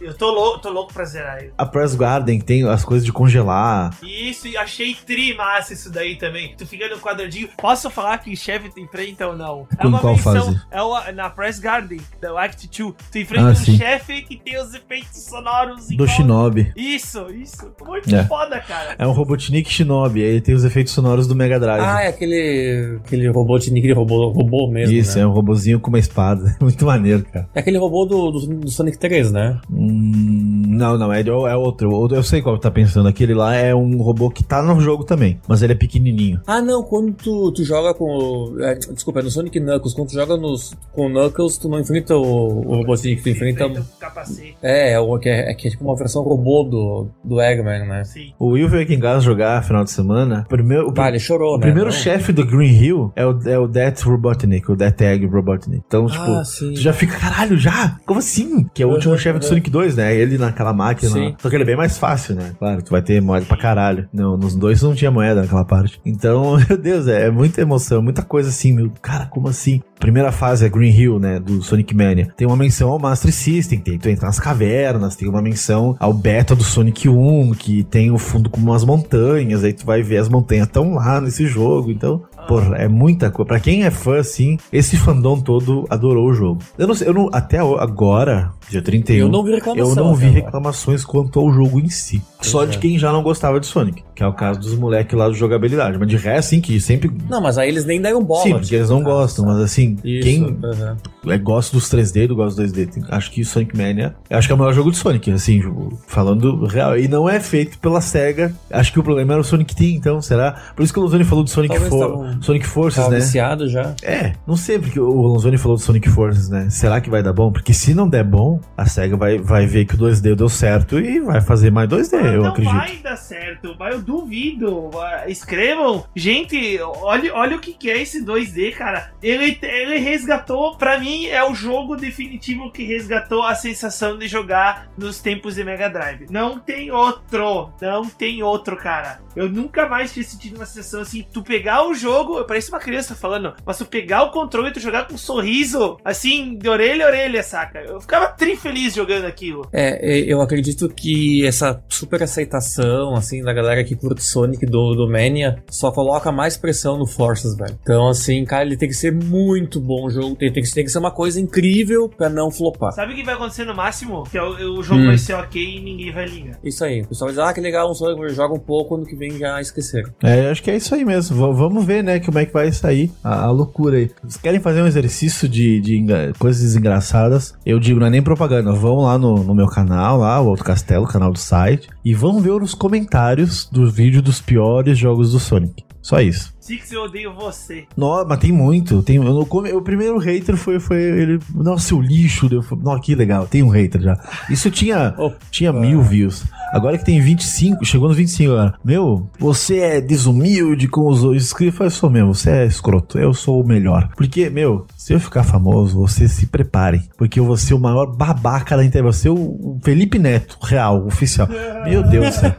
Eu 0.01 0.13
tô 0.15 0.31
louco, 0.31 0.59
tô 0.59 0.69
louco 0.71 0.91
pra 0.93 1.05
zerar 1.05 1.37
ele. 1.37 1.51
A 1.57 1.65
Press 1.65 1.93
Garden 1.95 2.39
tem 2.39 2.67
as 2.67 2.83
coisas 2.83 3.05
de 3.05 3.11
congelar. 3.11 3.95
Isso, 4.01 4.47
e 4.47 4.57
achei 4.57 4.95
tri 4.95 5.35
massa 5.35 5.73
isso 5.73 5.91
daí 5.91 6.15
também. 6.17 6.55
Tu 6.57 6.65
fica 6.65 6.89
no 6.89 6.97
quadradinho. 6.99 7.49
Posso 7.57 7.89
falar 7.89 8.17
que 8.17 8.35
chefe 8.35 8.69
tu 8.69 8.79
enfrenta 8.79 9.27
ou 9.27 9.35
não? 9.35 9.67
É 9.77 9.85
uma 9.85 9.99
qual 9.99 10.15
menção. 10.15 10.33
fase? 10.45 10.61
É 10.71 10.81
uma, 10.81 11.11
na 11.11 11.29
Press 11.29 11.59
Garden, 11.59 11.99
do 12.21 12.37
Act 12.37 12.67
2. 12.67 12.93
Tu 13.11 13.19
enfrenta 13.19 13.47
Ah, 13.47 13.51
um 13.51 13.55
sim. 13.55 13.77
chefe 13.77 14.21
que 14.23 14.37
tem 14.37 14.59
os 14.59 14.73
efeitos 14.73 15.21
sonoros 15.23 15.87
Do 15.87 15.93
igual- 15.93 16.09
Shinobi. 16.09 16.71
Isso, 16.75 17.27
isso. 17.31 17.71
Muito 17.85 18.13
É. 18.15 18.25
foda, 18.25 18.59
cara. 18.59 18.95
É 18.97 19.05
um 19.05 19.11
Robotnik 19.11 19.69
Shinobi, 19.71 20.23
aí 20.23 20.41
tem 20.41 20.55
os 20.55 20.63
efeitos 20.63 20.93
sonoros 20.93 21.27
do 21.27 21.35
Mega 21.35 21.59
Drive. 21.59 21.83
Ah, 21.83 22.03
é 22.03 22.07
aquele, 22.07 22.99
aquele 23.05 23.27
robô 23.29 23.57
de 23.59 23.93
robô, 23.93 24.29
robô 24.29 24.67
mesmo. 24.67 24.95
Isso, 24.95 25.17
né? 25.17 25.23
é 25.23 25.27
um 25.27 25.31
robozinho 25.31 25.79
com 25.79 25.89
uma 25.89 25.99
espada. 25.99 26.55
Muito 26.61 26.85
maneiro, 26.85 27.23
cara. 27.25 27.47
É 27.53 27.59
aquele 27.59 27.77
robô 27.77 28.05
do, 28.05 28.31
do, 28.31 28.62
do 28.63 28.71
Sonic 28.71 28.97
3, 28.97 29.31
né? 29.31 29.59
Hum, 29.71 30.42
não, 30.73 30.97
não, 30.97 31.13
é, 31.13 31.21
é 31.21 31.55
outro. 31.55 31.91
Outro- 31.91 32.17
Eu 32.17 32.23
sei 32.23 32.41
qual 32.41 32.57
tá 32.57 32.69
pensando. 32.71 33.07
Aquele 33.07 33.33
lá 33.33 33.55
é 33.55 33.73
um 33.73 33.97
robô 34.01 34.29
que 34.29 34.43
tá 34.43 34.61
no 34.61 34.79
jogo 34.79 35.03
também, 35.03 35.39
mas 35.47 35.61
ele 35.61 35.73
é 35.73 35.75
pequenininho. 35.75 36.41
Ah, 36.47 36.61
não, 36.61 36.83
quando 36.83 37.13
tu, 37.13 37.51
tu 37.51 37.63
joga 37.63 37.93
com. 37.93 38.05
o- 38.05 38.61
é, 38.63 38.75
desculpa, 38.75 39.19
é 39.19 39.23
no 39.23 39.31
Sonic 39.31 39.59
Knuckles. 39.59 39.93
Quando 39.93 40.09
tu 40.09 40.13
joga 40.13 40.35
nos, 40.37 40.73
com 40.91 41.07
o 41.07 41.09
Knuckles, 41.09 41.57
tu 41.57 41.69
não 41.69 41.79
enfrenta 41.79 42.15
o, 42.15 42.21
o 42.67 42.75
robôzinho, 42.77 43.21
tu 43.21 43.29
enfrenta. 43.29 43.65
Enfrenta 43.65 43.81
o 43.81 43.99
capacete. 43.99 44.57
É, 44.61 44.93
é, 44.93 44.99
o- 44.99 45.17
que 45.19 45.29
é, 45.29 45.51
é 45.51 45.53
que 45.53 45.67
é 45.67 45.71
tipo 45.71 45.83
uma 45.83 45.95
versão 45.95 46.23
robô 46.23 46.63
do, 46.63 47.07
do 47.23 47.41
Eggman, 47.41 47.85
né? 47.87 48.03
Sim. 48.03 48.33
O 48.39 48.47
Will 48.51 48.67
veio 48.69 48.83
aqui 48.83 48.93
em 48.95 48.99
casa 48.99 49.21
jogar 49.21 49.63
final 49.63 49.83
de 49.83 49.91
semana. 49.91 50.45
Primeiro, 50.49 50.89
o, 50.89 50.93
Ah, 51.01 51.09
ele 51.09 51.19
chorou, 51.19 51.53
o 51.55 51.57
né? 51.57 51.61
primeiro 51.61 51.89
Não? 51.89 51.95
chefe 51.97 52.31
do 52.33 52.45
Green 52.45 52.71
Hill 52.73 53.11
é 53.15 53.25
o, 53.25 53.39
é 53.47 53.57
o 53.59 53.67
Death 53.67 54.01
Robotnik, 54.01 54.71
o 54.71 54.75
Death 54.75 55.01
Egg 55.01 55.25
Robotnik. 55.25 55.81
Então, 55.87 56.07
tipo, 56.07 56.23
Ah. 56.23 56.43
Tu 56.59 56.75
já 56.79 56.93
fica, 56.93 57.17
caralho, 57.17 57.57
já? 57.57 57.97
Como 58.05 58.19
assim? 58.19 58.65
Que 58.73 58.83
é 58.83 58.85
o 58.85 58.89
último 58.89 59.17
chefe 59.17 59.39
do. 59.39 59.45
Sonic 59.45 59.69
2, 59.69 59.95
né? 59.95 60.15
Ele 60.15 60.37
naquela 60.63 60.73
máquina. 60.73 61.11
Sim. 61.11 61.29
lá. 61.29 61.35
Só 61.39 61.49
que 61.49 61.55
ele 61.55 61.63
é 61.63 61.65
bem 61.65 61.75
mais 61.75 61.97
fácil, 61.97 62.35
né? 62.35 62.53
Claro, 62.57 62.81
tu 62.81 62.91
vai 62.91 63.01
ter 63.01 63.21
moeda 63.21 63.45
pra 63.45 63.57
caralho. 63.57 64.07
Não, 64.13 64.37
nos 64.37 64.55
dois 64.55 64.81
não 64.81 64.95
tinha 64.95 65.11
moeda 65.11 65.41
naquela 65.41 65.65
parte. 65.65 65.99
Então, 66.05 66.57
meu 66.69 66.77
Deus, 66.77 67.07
é, 67.07 67.27
é 67.27 67.31
muita 67.31 67.61
emoção, 67.61 68.01
muita 68.01 68.21
coisa 68.21 68.49
assim, 68.49 68.73
meu. 68.73 68.91
Cara, 69.01 69.25
como 69.25 69.49
assim? 69.49 69.81
Primeira 69.99 70.31
fase 70.31 70.65
é 70.65 70.69
Green 70.69 70.91
Hill, 70.91 71.19
né? 71.19 71.39
Do 71.39 71.61
Sonic 71.61 71.95
Mania. 71.95 72.27
Tem 72.35 72.47
uma 72.47 72.57
menção 72.57 72.89
ao 72.89 72.99
Master 72.99 73.31
System, 73.31 73.79
tem, 73.79 73.97
tu 73.97 74.09
entra 74.09 74.27
nas 74.27 74.39
cavernas, 74.39 75.15
tem 75.15 75.27
uma 75.27 75.41
menção 75.41 75.95
ao 75.99 76.13
beta 76.13 76.55
do 76.55 76.63
Sonic 76.63 77.07
1, 77.07 77.51
que 77.51 77.83
tem 77.83 78.11
o 78.11 78.17
fundo 78.17 78.49
como 78.49 78.71
umas 78.71 78.83
montanhas, 78.83 79.63
aí 79.63 79.73
tu 79.73 79.85
vai 79.85 80.01
ver 80.01 80.17
as 80.17 80.29
montanhas 80.29 80.67
tão 80.67 80.95
lá 80.95 81.21
nesse 81.21 81.45
jogo. 81.47 81.89
Então, 81.91 82.21
Porra, 82.47 82.75
é 82.75 82.87
muita 82.87 83.31
coisa. 83.31 83.47
Pra 83.47 83.59
quem 83.59 83.83
é 83.83 83.91
fã, 83.91 84.19
assim, 84.19 84.57
esse 84.71 84.97
fandom 84.97 85.39
todo 85.39 85.85
adorou 85.89 86.27
o 86.29 86.33
jogo. 86.33 86.61
Eu 86.77 86.87
não 86.87 86.95
sei, 86.95 87.07
eu 87.07 87.13
não, 87.13 87.29
até 87.31 87.59
agora, 87.59 88.51
dia 88.69 88.81
31, 88.81 89.17
eu 89.17 89.29
não 89.29 89.43
vi, 89.43 89.61
eu 89.75 89.95
não 89.95 90.15
vi 90.15 90.27
reclamações 90.27 91.05
quanto 91.05 91.39
ao 91.39 91.51
jogo 91.51 91.79
em 91.79 91.89
si. 91.89 92.21
Pois 92.37 92.47
Só 92.51 92.63
é. 92.63 92.67
de 92.67 92.77
quem 92.77 92.97
já 92.97 93.11
não 93.11 93.23
gostava 93.23 93.59
de 93.59 93.65
Sonic, 93.65 94.03
que 94.13 94.23
é 94.23 94.27
o 94.27 94.33
caso 94.33 94.59
dos 94.59 94.75
moleques 94.75 95.17
lá 95.17 95.27
do 95.27 95.33
jogabilidade. 95.33 95.97
Mas 95.97 96.07
de 96.07 96.17
resto, 96.17 96.39
assim, 96.39 96.61
que 96.61 96.79
sempre. 96.79 97.11
Não, 97.29 97.41
mas 97.41 97.57
aí 97.57 97.69
eles 97.69 97.85
nem 97.85 98.01
dão 98.01 98.23
bola. 98.23 98.43
Sim, 98.43 98.53
porque 98.53 98.75
eles 98.75 98.89
não 98.89 98.97
tipo, 98.97 99.09
gostam, 99.09 99.45
mas 99.45 99.59
assim, 99.59 99.97
Isso, 100.03 100.27
quem 100.27 100.43
uhum. 100.43 101.43
gosta 101.43 101.75
dos 101.75 101.89
3D, 101.89 102.27
do 102.27 102.35
gosta 102.35 102.61
dos 102.61 102.71
2D, 102.71 102.89
tem, 102.89 103.03
acho 103.09 103.31
que 103.31 103.43
Sonic 103.45 103.77
Mania, 103.77 104.15
acho 104.29 104.47
que 104.47 104.51
é 104.51 104.55
o 104.55 104.57
melhor 104.57 104.73
jogo 104.73 104.91
de 104.91 104.97
Sonic, 104.97 105.31
assim, 105.31 105.59
tipo, 105.59 105.97
falando 106.07 106.65
real. 106.65 106.97
E 106.97 107.07
não 107.07 107.29
é 107.29 107.39
feito 107.39 107.77
pela 107.79 108.01
SEGA. 108.01 108.53
Acho 108.69 108.91
que 108.91 108.99
o 108.99 109.03
problema 109.03 109.33
era 109.33 109.41
o 109.41 109.45
Sonic 109.45 109.75
Team, 109.75 109.91
então, 109.91 110.21
será? 110.21 110.63
Por 110.75 110.83
isso 110.83 110.93
que 110.93 110.99
o 110.99 111.03
Luzoni 111.03 111.23
falou 111.23 111.43
do 111.43 111.49
Sonic 111.49 111.73
Talvez 111.73 112.32
Sonic 112.41 112.65
Forces, 112.65 113.07
né? 113.07 113.17
viciado 113.17 113.67
já. 113.69 113.95
É, 114.03 114.33
não 114.45 114.55
sei 114.55 114.79
porque 114.79 114.99
o 114.99 115.27
Lanzoni 115.27 115.57
falou 115.57 115.77
do 115.77 115.83
Sonic 115.83 116.09
Forces, 116.09 116.49
né? 116.49 116.69
Será 116.69 117.01
que 117.01 117.09
vai 117.09 117.23
dar 117.23 117.33
bom? 117.33 117.51
Porque 117.51 117.73
se 117.73 117.93
não 117.93 118.07
der 118.07 118.23
bom, 118.23 118.59
a 118.77 118.85
SEGA 118.85 119.17
vai, 119.17 119.37
vai 119.37 119.65
ver 119.65 119.85
que 119.85 119.95
o 119.95 119.97
2D 119.97 120.35
deu 120.35 120.49
certo 120.49 120.99
e 120.99 121.19
vai 121.19 121.41
fazer 121.41 121.71
mais 121.71 121.89
2D, 121.89 122.13
ah, 122.13 122.27
eu 122.27 122.41
não 122.43 122.49
acredito. 122.49 122.73
Não 122.73 122.79
vai 122.79 122.97
dar 122.97 123.15
certo, 123.15 123.75
vai, 123.77 123.93
eu 123.93 124.01
duvido. 124.01 124.89
Escrevam. 125.27 126.05
Gente, 126.15 126.79
olha, 126.81 127.33
olha 127.33 127.57
o 127.57 127.59
que, 127.59 127.73
que 127.73 127.89
é 127.89 128.01
esse 128.01 128.23
2D, 128.23 128.73
cara. 128.73 129.11
Ele, 129.21 129.57
ele 129.61 129.97
resgatou, 129.97 130.75
pra 130.75 130.99
mim, 130.99 131.25
é 131.27 131.43
o 131.43 131.53
jogo 131.53 131.95
definitivo 131.95 132.71
que 132.71 132.83
resgatou 132.83 133.43
a 133.43 133.55
sensação 133.55 134.17
de 134.17 134.27
jogar 134.27 134.89
nos 134.97 135.19
tempos 135.19 135.55
de 135.55 135.63
Mega 135.63 135.89
Drive. 135.89 136.27
Não 136.29 136.59
tem 136.59 136.91
outro, 136.91 137.71
não 137.81 138.05
tem 138.05 138.43
outro, 138.43 138.77
cara. 138.77 139.19
Eu 139.35 139.49
nunca 139.49 139.87
mais 139.87 140.13
tinha 140.13 140.23
sentido 140.23 140.57
uma 140.57 140.65
sensação 140.65 141.01
assim, 141.01 141.25
tu 141.31 141.41
pegar 141.41 141.87
o 141.87 141.93
jogo 141.93 142.22
parece 142.45 142.69
uma 142.69 142.79
criança 142.79 143.15
falando, 143.15 143.53
mas 143.65 143.77
tu 143.77 143.85
pegar 143.85 144.23
o 144.23 144.31
controle 144.31 144.69
e 144.69 144.73
tu 144.73 144.79
jogar 144.79 145.07
com 145.07 145.13
um 145.15 145.17
sorriso, 145.17 145.97
assim, 146.03 146.57
de 146.57 146.67
orelha 146.69 147.05
a 147.05 147.07
orelha, 147.09 147.43
saca? 147.43 147.79
Eu 147.79 147.99
ficava 148.01 148.27
tri 148.27 148.55
feliz 148.55 148.93
jogando 148.93 149.25
aquilo. 149.25 149.67
É, 149.71 150.19
eu 150.19 150.41
acredito 150.41 150.89
que 150.89 151.45
essa 151.45 151.81
super 151.89 152.21
aceitação, 152.23 153.13
assim, 153.15 153.41
da 153.43 153.53
galera 153.53 153.83
que 153.83 153.95
curte 153.95 154.23
Sonic 154.23 154.65
do, 154.65 154.95
do 154.95 155.09
Mania 155.09 155.61
só 155.69 155.91
coloca 155.91 156.31
mais 156.31 156.57
pressão 156.57 156.97
no 156.97 157.05
Forces, 157.07 157.55
velho. 157.55 157.77
Então, 157.81 158.07
assim, 158.07 158.43
cara, 158.45 158.63
ele 158.65 158.77
tem 158.77 158.87
que 158.89 158.95
ser 158.95 159.11
muito 159.11 159.79
bom 159.79 160.05
o 160.05 160.09
jogo. 160.09 160.35
Tem, 160.35 160.51
tem, 160.51 160.63
que, 160.63 160.71
tem 160.73 160.83
que 160.85 160.91
ser 160.91 160.99
uma 160.99 161.11
coisa 161.11 161.39
incrível 161.39 162.09
pra 162.09 162.29
não 162.29 162.49
flopar. 162.51 162.91
Sabe 162.93 163.13
o 163.13 163.15
que 163.15 163.23
vai 163.23 163.33
acontecer 163.35 163.65
no 163.65 163.75
máximo? 163.75 164.23
Que 164.23 164.37
é 164.37 164.43
o, 164.43 164.77
o 164.79 164.83
jogo 164.83 165.01
Hum. 165.01 165.07
vai 165.07 165.17
ser 165.17 165.33
ok 165.33 165.61
e 165.77 165.81
ninguém 165.81 166.11
vai 166.11 166.25
ligar. 166.25 166.59
Isso 166.63 166.83
aí. 166.85 167.01
O 167.01 167.07
pessoal 167.07 167.29
diz, 167.31 167.39
ah, 167.39 167.51
que 167.53 167.59
legal, 167.59 167.89
um 167.89 167.93
Sonic, 167.95 168.33
joga 168.33 168.53
um 168.53 168.59
pouco, 168.59 168.95
ano 168.95 169.05
que 169.05 169.15
vem 169.15 169.37
já 169.37 169.59
esqueceram. 169.59 170.11
É, 170.23 170.49
acho 170.51 170.61
que 170.61 170.69
é 170.71 170.75
isso 170.75 170.93
aí 170.93 171.03
mesmo. 171.03 171.35
V- 171.35 171.57
vamos 171.57 171.83
ver, 171.85 172.03
né, 172.03 172.12
como 172.19 172.39
é 172.39 172.45
que 172.45 172.53
vai 172.53 172.71
sair 172.71 173.11
a, 173.23 173.45
a 173.45 173.51
loucura 173.51 173.97
aí. 173.97 174.11
Vocês 174.21 174.37
querem 174.37 174.59
fazer 174.59 174.81
um 174.81 174.87
exercício 174.87 175.47
de, 175.47 175.79
de 175.79 176.05
coisas 176.37 176.75
engraçadas? 176.75 177.53
Eu 177.65 177.79
digo, 177.79 177.99
não 177.99 178.07
é 178.07 178.09
nem 178.09 178.21
propaganda. 178.21 178.71
Vão 178.71 179.01
lá 179.01 179.17
no, 179.17 179.43
no 179.43 179.55
meu 179.55 179.67
canal, 179.67 180.17
lá, 180.17 180.41
o 180.41 180.49
Alto 180.49 180.63
Castelo, 180.63 181.07
canal 181.07 181.31
do 181.31 181.39
site, 181.39 181.89
e 182.03 182.13
vão 182.13 182.39
ver 182.39 182.61
os 182.61 182.73
comentários 182.73 183.67
do 183.71 183.89
vídeo 183.89 184.21
dos 184.21 184.41
piores 184.41 184.97
jogos 184.97 185.31
do 185.31 185.39
Sonic. 185.39 185.83
Só 186.03 186.19
isso. 186.21 186.53
Six, 186.59 186.91
eu 186.91 187.03
odeio 187.03 187.33
você. 187.33 187.85
Nossa, 187.97 188.25
mas 188.27 188.37
tem 188.37 188.51
muito. 188.51 189.01
Tem, 189.03 189.15
eu 189.15 189.45
come- 189.45 189.73
o 189.73 189.81
primeiro 189.81 190.17
hater 190.17 190.55
foi, 190.55 190.79
foi 190.79 190.97
ele. 191.01 191.39
Nossa, 191.55 191.87
seu 191.87 191.99
lixo. 192.01 192.47
Eu 192.51 192.61
falei, 192.61 192.83
Nossa, 192.83 193.01
que 193.01 193.15
legal. 193.15 193.47
Tem 193.47 193.63
um 193.63 193.69
hater 193.69 194.01
já. 194.01 194.17
Isso 194.49 194.69
tinha, 194.69 195.15
tinha 195.49 195.73
mil 195.73 196.01
views. 196.01 196.43
Agora 196.73 196.97
que 196.97 197.05
tem 197.05 197.19
25, 197.21 197.83
chegou 197.85 198.07
nos 198.09 198.17
25 198.17 198.51
agora. 198.51 198.73
Meu, 198.83 199.29
você 199.39 199.77
é 199.79 200.01
desumilde 200.01 200.87
com 200.87 201.07
os 201.07 201.23
inscritos. 201.23 201.79
Eu 201.79 201.89
sou 201.89 202.09
mesmo, 202.09 202.33
você 202.35 202.49
é 202.49 202.65
escroto. 202.65 203.17
Eu 203.17 203.33
sou 203.33 203.61
o 203.61 203.67
melhor. 203.67 204.09
Porque, 204.15 204.49
meu, 204.49 204.85
se 204.97 205.13
eu 205.13 205.19
ficar 205.19 205.43
famoso, 205.43 205.97
você 205.97 206.27
se 206.27 206.47
prepare. 206.47 207.01
Porque 207.17 207.39
eu 207.39 207.45
vou 207.45 207.55
ser 207.57 207.73
o 207.75 207.79
maior 207.79 208.05
babaca 208.15 208.75
da 208.77 208.83
internet. 208.83 209.15
Ser 209.15 209.29
o 209.29 209.53
o 209.63 209.79
Felipe 209.83 210.17
Neto, 210.19 210.57
real, 210.61 211.05
oficial. 211.07 211.47
Meu 211.85 212.03
Deus 212.03 212.27
do 212.35 212.39
céu. 212.39 212.55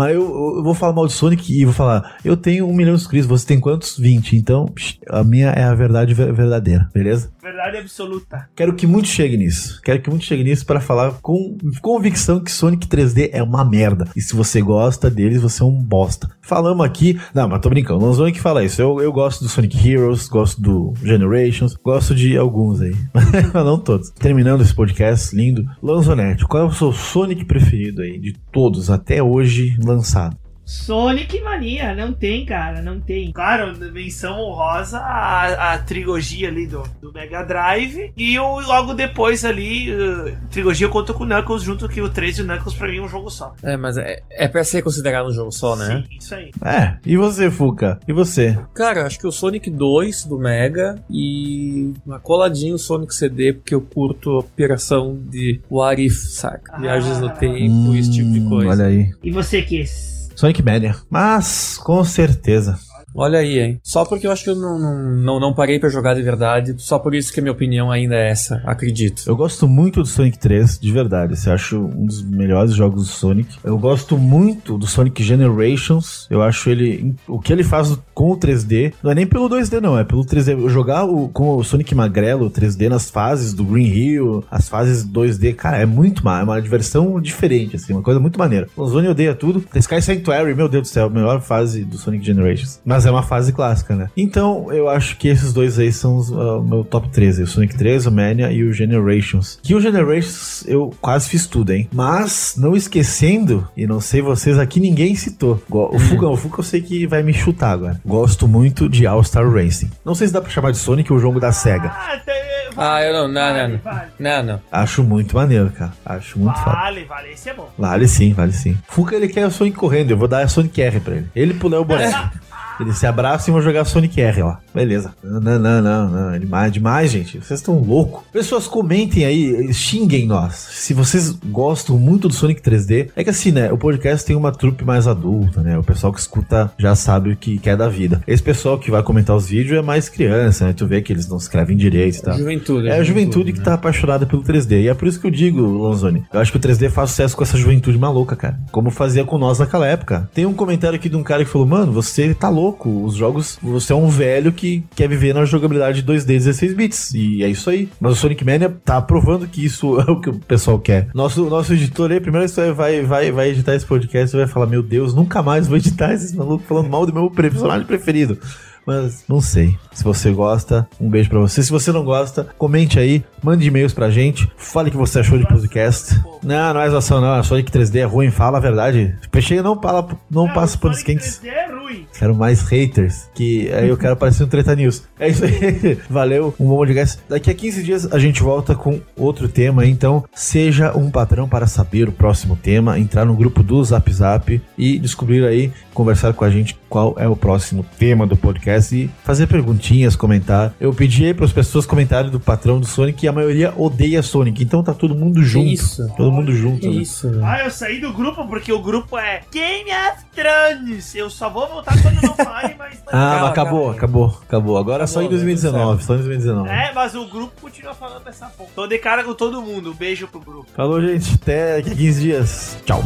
Mas 0.00 0.14
eu, 0.14 0.22
eu 0.56 0.62
vou 0.62 0.72
falar 0.72 0.94
mal 0.94 1.06
de 1.06 1.12
Sonic 1.12 1.52
e 1.52 1.62
vou 1.66 1.74
falar: 1.74 2.16
eu 2.24 2.34
tenho 2.34 2.66
um 2.66 2.72
milhão 2.74 2.94
de 2.94 3.02
inscritos, 3.02 3.28
você 3.28 3.46
tem 3.46 3.60
quantos? 3.60 3.98
20. 3.98 4.34
Então, 4.34 4.66
a 5.10 5.22
minha 5.22 5.50
é 5.50 5.62
a 5.64 5.74
verdade 5.74 6.14
ver- 6.14 6.32
verdadeira, 6.32 6.88
beleza? 6.94 7.30
Verdade 7.42 7.78
absoluta. 7.78 8.48
Quero 8.54 8.74
que 8.74 8.86
muito 8.86 9.08
chegue 9.08 9.36
nisso. 9.36 9.80
Quero 9.82 10.00
que 10.00 10.10
muito 10.10 10.24
chegue 10.24 10.44
nisso 10.44 10.66
para 10.66 10.80
falar 10.80 11.12
com 11.22 11.56
convicção 11.80 12.40
que 12.40 12.52
Sonic 12.52 12.86
3D 12.86 13.30
é 13.32 13.42
uma 13.42 13.64
merda. 13.64 14.06
E 14.14 14.20
se 14.20 14.34
você 14.34 14.60
gosta 14.60 15.10
deles, 15.10 15.40
você 15.40 15.62
é 15.62 15.66
um 15.66 15.82
bosta. 15.82 16.30
Falamos 16.42 16.84
aqui. 16.84 17.18
Não, 17.34 17.48
mas 17.48 17.60
tô 17.60 17.70
brincando. 17.70 18.04
Não 18.04 18.12
sou 18.12 18.30
que 18.30 18.40
fala 18.40 18.64
isso. 18.64 18.80
Eu, 18.80 19.00
eu 19.00 19.12
gosto 19.12 19.42
do 19.42 19.48
Sonic 19.48 19.88
Heroes, 19.88 20.28
gosto 20.28 20.60
do 20.60 20.92
Generations, 21.02 21.74
gosto 21.74 22.14
de 22.14 22.36
alguns 22.36 22.80
aí. 22.80 22.94
mas 23.54 23.64
não 23.64 23.78
todos. 23.78 24.10
Terminando 24.10 24.62
esse 24.62 24.74
podcast 24.74 25.34
lindo. 25.34 25.64
Lanzonete, 25.82 26.44
qual 26.46 26.64
é 26.64 26.66
o 26.66 26.72
seu 26.72 26.92
Sonic 26.92 27.44
preferido 27.44 28.02
aí 28.02 28.18
de 28.18 28.34
todos 28.52 28.90
até 28.90 29.22
hoje 29.22 29.76
lançado? 29.82 30.36
Sonic 30.70 31.40
Mania, 31.40 31.96
não 31.96 32.12
tem, 32.12 32.46
cara, 32.46 32.80
não 32.80 33.00
tem. 33.00 33.32
Claro, 33.32 33.76
menção 33.92 34.38
honrosa 34.38 34.98
a, 34.98 35.72
a 35.74 35.78
trilogia 35.78 36.46
ali 36.46 36.64
do, 36.68 36.84
do 37.02 37.12
Mega 37.12 37.42
Drive 37.42 38.12
e 38.16 38.38
o, 38.38 38.60
logo 38.60 38.94
depois 38.94 39.44
ali, 39.44 39.92
uh, 39.92 40.36
trilogia 40.48 40.86
eu 40.86 40.90
conto 40.90 41.12
com 41.12 41.24
o 41.24 41.26
Knuckles 41.26 41.64
junto 41.64 41.88
que 41.88 42.00
o 42.00 42.08
3 42.08 42.38
e 42.38 42.42
o 42.42 42.44
Knuckles 42.46 42.74
pra 42.76 42.86
mim 42.86 42.98
é 42.98 43.02
um 43.02 43.08
jogo 43.08 43.28
só. 43.30 43.52
É, 43.64 43.76
mas 43.76 43.96
é, 43.96 44.20
é 44.30 44.46
pra 44.46 44.62
ser 44.62 44.80
considerado 44.82 45.26
um 45.26 45.32
jogo 45.32 45.50
só, 45.50 45.74
né? 45.74 46.04
Sim, 46.08 46.16
isso 46.16 46.34
aí. 46.36 46.52
É, 46.64 46.96
e 47.04 47.16
você, 47.16 47.50
Fuca? 47.50 47.98
E 48.06 48.12
você? 48.12 48.56
Cara, 48.72 49.04
acho 49.06 49.18
que 49.18 49.26
o 49.26 49.32
Sonic 49.32 49.68
2 49.68 50.24
do 50.26 50.38
Mega 50.38 51.02
e 51.10 51.92
uma 52.06 52.20
coladinho 52.20 52.76
o 52.76 52.78
Sonic 52.78 53.12
CD, 53.12 53.54
porque 53.54 53.74
eu 53.74 53.80
curto 53.80 54.30
a 54.30 54.38
operação 54.38 55.18
de 55.20 55.60
What 55.68 56.00
If, 56.00 56.14
saca? 56.28 56.78
Viagens 56.78 57.18
no 57.18 57.26
Ah. 57.26 57.30
tempo, 57.30 57.92
esse 57.96 58.12
tipo 58.12 58.30
de 58.30 58.38
Hum, 58.38 58.48
coisa. 58.48 58.70
Olha 58.70 58.84
aí. 58.86 59.10
E 59.20 59.32
você, 59.32 59.62
Kiss? 59.62 60.19
Sonic 60.40 60.62
Mania. 60.62 60.96
Mas, 61.10 61.76
com 61.76 62.02
certeza. 62.02 62.78
Olha 63.14 63.38
aí, 63.38 63.58
hein? 63.58 63.80
Só 63.82 64.04
porque 64.04 64.26
eu 64.26 64.32
acho 64.32 64.44
que 64.44 64.50
eu 64.50 64.56
não, 64.56 64.78
não, 64.78 65.16
não, 65.16 65.40
não 65.40 65.54
parei 65.54 65.78
pra 65.78 65.88
jogar 65.88 66.14
de 66.14 66.22
verdade, 66.22 66.74
só 66.78 66.98
por 66.98 67.14
isso 67.14 67.32
que 67.32 67.40
a 67.40 67.42
minha 67.42 67.52
opinião 67.52 67.90
ainda 67.90 68.14
é 68.14 68.30
essa, 68.30 68.62
acredito. 68.64 69.22
Eu 69.26 69.36
gosto 69.36 69.68
muito 69.68 70.00
do 70.00 70.06
Sonic 70.06 70.38
3, 70.38 70.78
de 70.78 70.92
verdade. 70.92 71.38
Você 71.38 71.50
acha 71.50 71.76
um 71.76 72.06
dos 72.06 72.22
melhores 72.22 72.72
jogos 72.72 73.06
do 73.06 73.12
Sonic. 73.12 73.58
Eu 73.64 73.78
gosto 73.78 74.16
muito 74.16 74.78
do 74.78 74.86
Sonic 74.86 75.22
Generations. 75.22 76.26
Eu 76.30 76.42
acho 76.42 76.70
ele. 76.70 77.14
O 77.26 77.38
que 77.38 77.52
ele 77.52 77.64
faz 77.64 77.96
com 78.14 78.32
o 78.32 78.36
3D. 78.36 78.92
Não 79.02 79.10
é 79.10 79.14
nem 79.14 79.26
pelo 79.26 79.48
2D, 79.48 79.80
não. 79.80 79.98
É 79.98 80.04
pelo 80.04 80.24
3D. 80.24 80.52
Eu 80.52 80.68
Jogar 80.68 81.04
o, 81.04 81.28
com 81.28 81.56
o 81.56 81.64
Sonic 81.64 81.94
Magrelo, 81.94 82.46
o 82.46 82.50
3D 82.50 82.88
nas 82.88 83.10
fases 83.10 83.52
do 83.52 83.64
Green 83.64 83.86
Hill, 83.86 84.44
as 84.50 84.68
fases 84.68 85.06
2D, 85.06 85.54
cara, 85.54 85.78
é 85.78 85.86
muito 85.86 86.24
má. 86.24 86.40
É 86.40 86.42
uma 86.42 86.60
diversão 86.60 87.20
diferente, 87.20 87.76
assim. 87.76 87.92
Uma 87.92 88.02
coisa 88.02 88.20
muito 88.20 88.38
maneira. 88.38 88.68
O 88.76 88.86
Zone 88.86 89.08
odeia 89.08 89.34
tudo. 89.34 89.60
The 89.60 89.78
Sky 89.78 90.00
Sanctuary, 90.00 90.54
meu 90.54 90.68
Deus 90.68 90.82
do 90.82 90.88
céu, 90.88 91.10
melhor 91.10 91.40
fase 91.40 91.84
do 91.84 91.98
Sonic 91.98 92.24
Generations. 92.24 92.80
Mas 92.84 92.99
é 93.06 93.10
uma 93.10 93.22
fase 93.22 93.52
clássica, 93.52 93.94
né? 93.94 94.08
Então, 94.16 94.72
eu 94.72 94.88
acho 94.88 95.16
que 95.16 95.28
esses 95.28 95.52
dois 95.52 95.78
aí 95.78 95.92
são 95.92 96.16
os, 96.16 96.30
o 96.30 96.62
meu 96.62 96.84
top 96.84 97.08
13. 97.08 97.42
O 97.42 97.46
Sonic 97.46 97.76
3, 97.76 98.06
o 98.06 98.12
Mania 98.12 98.50
e 98.52 98.62
o 98.64 98.72
Generations. 98.72 99.58
Que 99.62 99.74
o 99.74 99.80
Generations 99.80 100.64
eu 100.66 100.92
quase 101.00 101.28
fiz 101.28 101.46
tudo, 101.46 101.72
hein? 101.72 101.88
Mas, 101.92 102.54
não 102.56 102.76
esquecendo, 102.76 103.66
e 103.76 103.86
não 103.86 104.00
sei 104.00 104.20
vocês 104.22 104.58
aqui, 104.58 104.80
ninguém 104.80 105.14
citou. 105.14 105.62
O 105.70 105.98
Fuga, 105.98 106.28
o 106.28 106.36
Fuga 106.36 106.56
eu 106.58 106.64
sei 106.64 106.80
que 106.82 107.06
vai 107.06 107.22
me 107.22 107.32
chutar 107.32 107.72
agora. 107.72 108.00
Gosto 108.04 108.46
muito 108.48 108.88
de 108.88 109.06
All-Star 109.06 109.48
Racing. 109.50 109.90
Não 110.04 110.14
sei 110.14 110.26
se 110.26 110.32
dá 110.32 110.40
pra 110.40 110.50
chamar 110.50 110.70
de 110.72 110.78
Sonic 110.78 111.12
o 111.12 111.18
jogo 111.18 111.40
da 111.40 111.52
SEGA. 111.52 111.88
Ah, 111.94 112.18
tem- 112.24 112.50
Ah, 112.76 113.02
eu 113.02 113.12
não, 113.12 113.28
não, 113.28 113.34
vale, 113.34 113.58
não, 113.62 113.68
não. 113.68 113.78
Vale, 113.82 114.08
Não, 114.18 114.42
não. 114.44 114.60
Acho 114.70 115.02
muito 115.02 115.34
maneiro, 115.36 115.70
cara. 115.70 115.92
Acho 116.06 116.38
muito 116.38 116.56
foda. 116.58 116.76
vale, 116.76 117.04
vale, 117.04 117.32
esse 117.32 117.50
é 117.50 117.54
bom. 117.54 117.68
Vale 117.76 118.06
sim, 118.08 118.32
vale 118.32 118.52
sim. 118.52 118.76
Fuca 118.88 119.16
ele 119.16 119.28
quer 119.28 119.46
o 119.46 119.50
Sonic 119.50 119.76
correndo, 119.76 120.12
eu 120.12 120.16
vou 120.16 120.28
dar 120.28 120.42
a 120.44 120.48
Sonic 120.48 120.80
R 120.80 121.00
pra 121.00 121.14
ele. 121.16 121.26
Ele 121.34 121.54
pular 121.54 121.80
o 121.80 121.84
boneco. 121.84 122.30
Ele 122.80 122.94
se 122.94 123.06
abraça 123.06 123.50
e 123.50 123.52
vão 123.52 123.60
jogar 123.60 123.84
Sonic 123.84 124.20
R 124.20 124.42
lá. 124.42 124.58
Beleza. 124.74 125.12
Não, 125.22 125.40
não, 125.40 125.58
não, 125.58 125.82
não. 125.82 126.08
não. 126.08 126.34
É 126.34 126.38
demais, 126.38 126.72
demais, 126.72 127.10
gente. 127.10 127.38
Vocês 127.38 127.60
estão 127.60 127.78
loucos. 127.78 128.22
Pessoas, 128.32 128.66
comentem 128.66 129.24
aí, 129.24 129.72
xinguem 129.72 130.26
nós. 130.26 130.54
Se 130.54 130.94
vocês 130.94 131.30
gostam 131.30 131.98
muito 131.98 132.28
do 132.28 132.34
Sonic 132.34 132.62
3D, 132.62 133.10
é 133.14 133.22
que 133.22 133.30
assim, 133.30 133.50
né? 133.50 133.70
O 133.70 133.76
podcast 133.76 134.24
tem 134.24 134.34
uma 134.34 134.50
trupe 134.50 134.84
mais 134.84 135.06
adulta, 135.06 135.60
né? 135.60 135.78
O 135.78 135.84
pessoal 135.84 136.12
que 136.12 136.20
escuta 136.20 136.72
já 136.78 136.94
sabe 136.94 137.30
o 137.30 137.36
que 137.36 137.58
quer 137.58 137.76
da 137.76 137.88
vida. 137.88 138.22
Esse 138.26 138.42
pessoal 138.42 138.78
que 138.78 138.90
vai 138.90 139.02
comentar 139.02 139.36
os 139.36 139.48
vídeos 139.48 139.78
é 139.78 139.82
mais 139.82 140.08
criança, 140.08 140.66
né? 140.66 140.72
Tu 140.72 140.86
vê 140.86 141.02
que 141.02 141.12
eles 141.12 141.28
não 141.28 141.36
escrevem 141.36 141.76
direito 141.76 142.18
e 142.18 142.22
tal. 142.22 142.38
Juventude. 142.38 142.88
É 142.88 142.98
a 142.98 143.02
juventude 143.02 143.52
que 143.52 143.58
né? 143.58 143.64
tá 143.64 143.74
apaixonada 143.74 144.24
pelo 144.24 144.42
3D. 144.42 144.82
E 144.84 144.88
é 144.88 144.94
por 144.94 145.06
isso 145.06 145.20
que 145.20 145.26
eu 145.26 145.30
digo, 145.30 145.60
Lanzoni. 145.60 146.24
Eu 146.32 146.40
acho 146.40 146.50
que 146.50 146.58
o 146.58 146.60
3D 146.60 146.88
faz 146.88 147.10
sucesso 147.10 147.36
com 147.36 147.42
essa 147.42 147.58
juventude 147.58 147.98
maluca, 147.98 148.34
cara. 148.34 148.58
Como 148.72 148.90
fazia 148.90 149.24
com 149.24 149.36
nós 149.36 149.58
naquela 149.58 149.86
época. 149.86 150.30
Tem 150.32 150.46
um 150.46 150.54
comentário 150.54 150.96
aqui 150.96 151.08
de 151.08 151.16
um 151.16 151.22
cara 151.22 151.44
que 151.44 151.50
falou: 151.50 151.66
Mano, 151.66 151.92
você 151.92 152.32
tá 152.32 152.48
louco. 152.48 152.69
Os 153.04 153.14
jogos. 153.14 153.58
Você 153.62 153.92
é 153.92 153.96
um 153.96 154.08
velho 154.08 154.52
que 154.52 154.84
quer 154.94 155.08
viver 155.08 155.34
na 155.34 155.44
jogabilidade 155.44 156.02
2D 156.02 156.26
16 156.26 156.74
bits. 156.74 157.14
E 157.14 157.42
é 157.42 157.48
isso 157.48 157.68
aí. 157.70 157.88
Mas 158.00 158.12
o 158.12 158.16
Sonic 158.16 158.44
Mania 158.44 158.70
tá 158.84 159.00
provando 159.00 159.46
que 159.46 159.64
isso 159.64 159.98
é 160.00 160.10
o 160.10 160.20
que 160.20 160.30
o 160.30 160.38
pessoal 160.38 160.78
quer. 160.78 161.08
Nosso, 161.14 161.48
nosso 161.48 161.72
editor 161.72 162.10
aí, 162.10 162.20
primeiro 162.20 162.48
você 162.48 162.72
vai, 162.72 163.02
vai, 163.02 163.30
vai 163.30 163.50
editar 163.50 163.74
esse 163.74 163.86
podcast 163.86 164.34
e 164.34 164.38
vai 164.38 164.48
falar: 164.48 164.66
Meu 164.66 164.82
Deus, 164.82 165.14
nunca 165.14 165.42
mais 165.42 165.66
vou 165.66 165.76
editar 165.76 166.12
esses 166.12 166.32
malucos 166.32 166.66
falando 166.66 166.88
mal 166.88 167.06
do 167.06 167.12
meu 167.12 167.30
personagem 167.30 167.86
preferido. 167.86 168.38
Mas 168.86 169.24
não 169.28 169.40
sei. 169.40 169.76
Se 169.92 170.04
você 170.04 170.30
gosta, 170.30 170.88
um 171.00 171.08
beijo 171.08 171.28
pra 171.28 171.38
você. 171.38 171.62
Se 171.62 171.70
você 171.70 171.92
não 171.92 172.04
gosta, 172.04 172.48
comente 172.58 172.98
aí, 172.98 173.24
mande 173.42 173.66
e-mails 173.66 173.92
pra 173.92 174.10
gente, 174.10 174.50
fale 174.56 174.88
o 174.88 174.92
que 174.92 174.96
você 174.96 175.20
achou 175.20 175.38
de 175.38 175.46
podcast. 175.46 176.20
Não, 176.42 176.74
não 176.74 176.80
é 176.80 176.90
zoação, 176.90 177.20
não. 177.20 177.34
A 177.34 177.42
Sonic 177.42 177.70
3D 177.70 177.96
é 177.96 178.04
ruim, 178.04 178.30
fala 178.30 178.58
a 178.58 178.60
verdade. 178.60 179.14
Peixeira 179.30 179.62
não, 179.62 179.80
fala, 179.80 180.08
não 180.30 180.48
passa 180.48 180.78
Sonic 180.78 181.04
quentes. 181.04 181.40
3D 181.42 181.48
é 181.48 181.72
ruim. 181.72 182.06
Quero 182.18 182.34
mais 182.34 182.62
haters, 182.62 183.28
que 183.34 183.70
aí 183.72 183.88
eu 183.88 183.96
quero 183.96 184.16
parecer 184.16 184.44
um 184.44 184.48
Treta 184.48 184.74
News. 184.74 185.02
É 185.18 185.28
isso 185.28 185.44
aí. 185.44 185.98
Valeu, 186.08 186.54
um 186.58 186.68
bom 186.68 186.76
podcast. 186.76 187.18
Daqui 187.28 187.50
a 187.50 187.54
15 187.54 187.82
dias 187.82 188.12
a 188.12 188.18
gente 188.18 188.42
volta 188.42 188.74
com 188.74 189.00
outro 189.16 189.48
tema, 189.48 189.86
então 189.86 190.24
seja 190.34 190.96
um 190.96 191.10
patrão 191.10 191.48
para 191.48 191.66
saber 191.66 192.08
o 192.08 192.12
próximo 192.12 192.56
tema, 192.56 192.98
entrar 192.98 193.24
no 193.24 193.34
grupo 193.34 193.62
do 193.62 193.82
Zap 193.84 194.12
Zap 194.12 194.60
e 194.76 194.98
descobrir 194.98 195.44
aí, 195.46 195.72
conversar 195.92 196.32
com 196.32 196.44
a 196.44 196.50
gente 196.50 196.79
qual 196.90 197.14
é 197.16 197.28
o 197.28 197.36
próximo 197.36 197.86
tema 197.96 198.26
do 198.26 198.36
podcast 198.36 198.94
e 198.94 199.08
fazer 199.24 199.46
perguntinhas, 199.46 200.16
comentar. 200.16 200.74
Eu 200.80 200.92
pedi 200.92 201.24
aí 201.24 201.32
para 201.32 201.44
as 201.44 201.52
pessoas 201.52 201.86
comentarem 201.86 202.30
do 202.30 202.40
patrão 202.40 202.80
do 202.80 202.84
Sonic 202.86 203.24
e 203.24 203.28
a 203.28 203.32
maioria 203.32 203.72
odeia 203.76 204.22
Sonic, 204.22 204.62
então 204.62 204.82
tá 204.82 204.92
todo 204.92 205.14
mundo 205.14 205.42
junto. 205.42 205.68
isso? 205.68 206.12
Todo 206.16 206.32
mundo 206.32 206.52
junto. 206.52 206.90
Né? 206.90 206.96
isso. 206.96 207.30
Ah, 207.42 207.60
eu 207.64 207.70
saí 207.70 208.00
do 208.00 208.12
grupo 208.12 208.46
porque 208.48 208.72
o 208.72 208.82
grupo 208.82 209.16
é 209.16 209.42
Game 209.52 209.88
of 209.90 210.24
Thrones. 210.34 211.14
Eu 211.14 211.30
só 211.30 211.48
vou 211.48 211.68
voltar 211.68 211.94
quando 212.02 212.20
não 212.20 212.34
falarem 212.34 212.76
mais. 212.76 213.00
Ah, 213.12 213.38
mas 213.40 213.50
acabou, 213.50 213.90
acabou, 213.90 214.38
acabou. 214.46 214.78
Agora 214.78 215.02
é 215.02 215.06
só 215.06 215.20
em 215.20 215.24
Acabou, 215.24 215.38
né? 215.38 215.44
2019, 215.44 216.04
só 216.04 216.14
em 216.14 216.18
2019. 216.18 216.68
É, 216.68 216.92
mas 216.92 217.14
o 217.14 217.26
grupo 217.26 217.52
continua 217.60 217.92
falando 217.92 218.22
dessa 218.24 218.46
porra. 218.46 218.70
Tô 218.74 218.86
de 218.86 218.98
cara 218.98 219.24
com 219.24 219.34
todo 219.34 219.60
mundo. 219.60 219.92
Beijo 219.94 220.28
pro 220.28 220.40
grupo. 220.40 220.66
Falou, 220.76 221.00
gente. 221.00 221.34
Até 221.34 221.76
daqui 221.76 221.90
a 221.90 221.94
15 221.96 222.20
dias. 222.20 222.78
Tchau. 222.84 223.02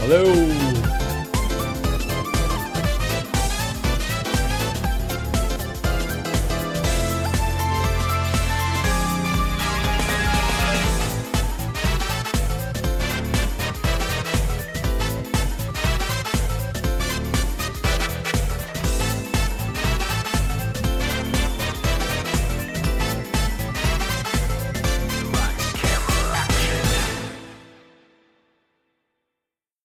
Valeu! 0.00 1.21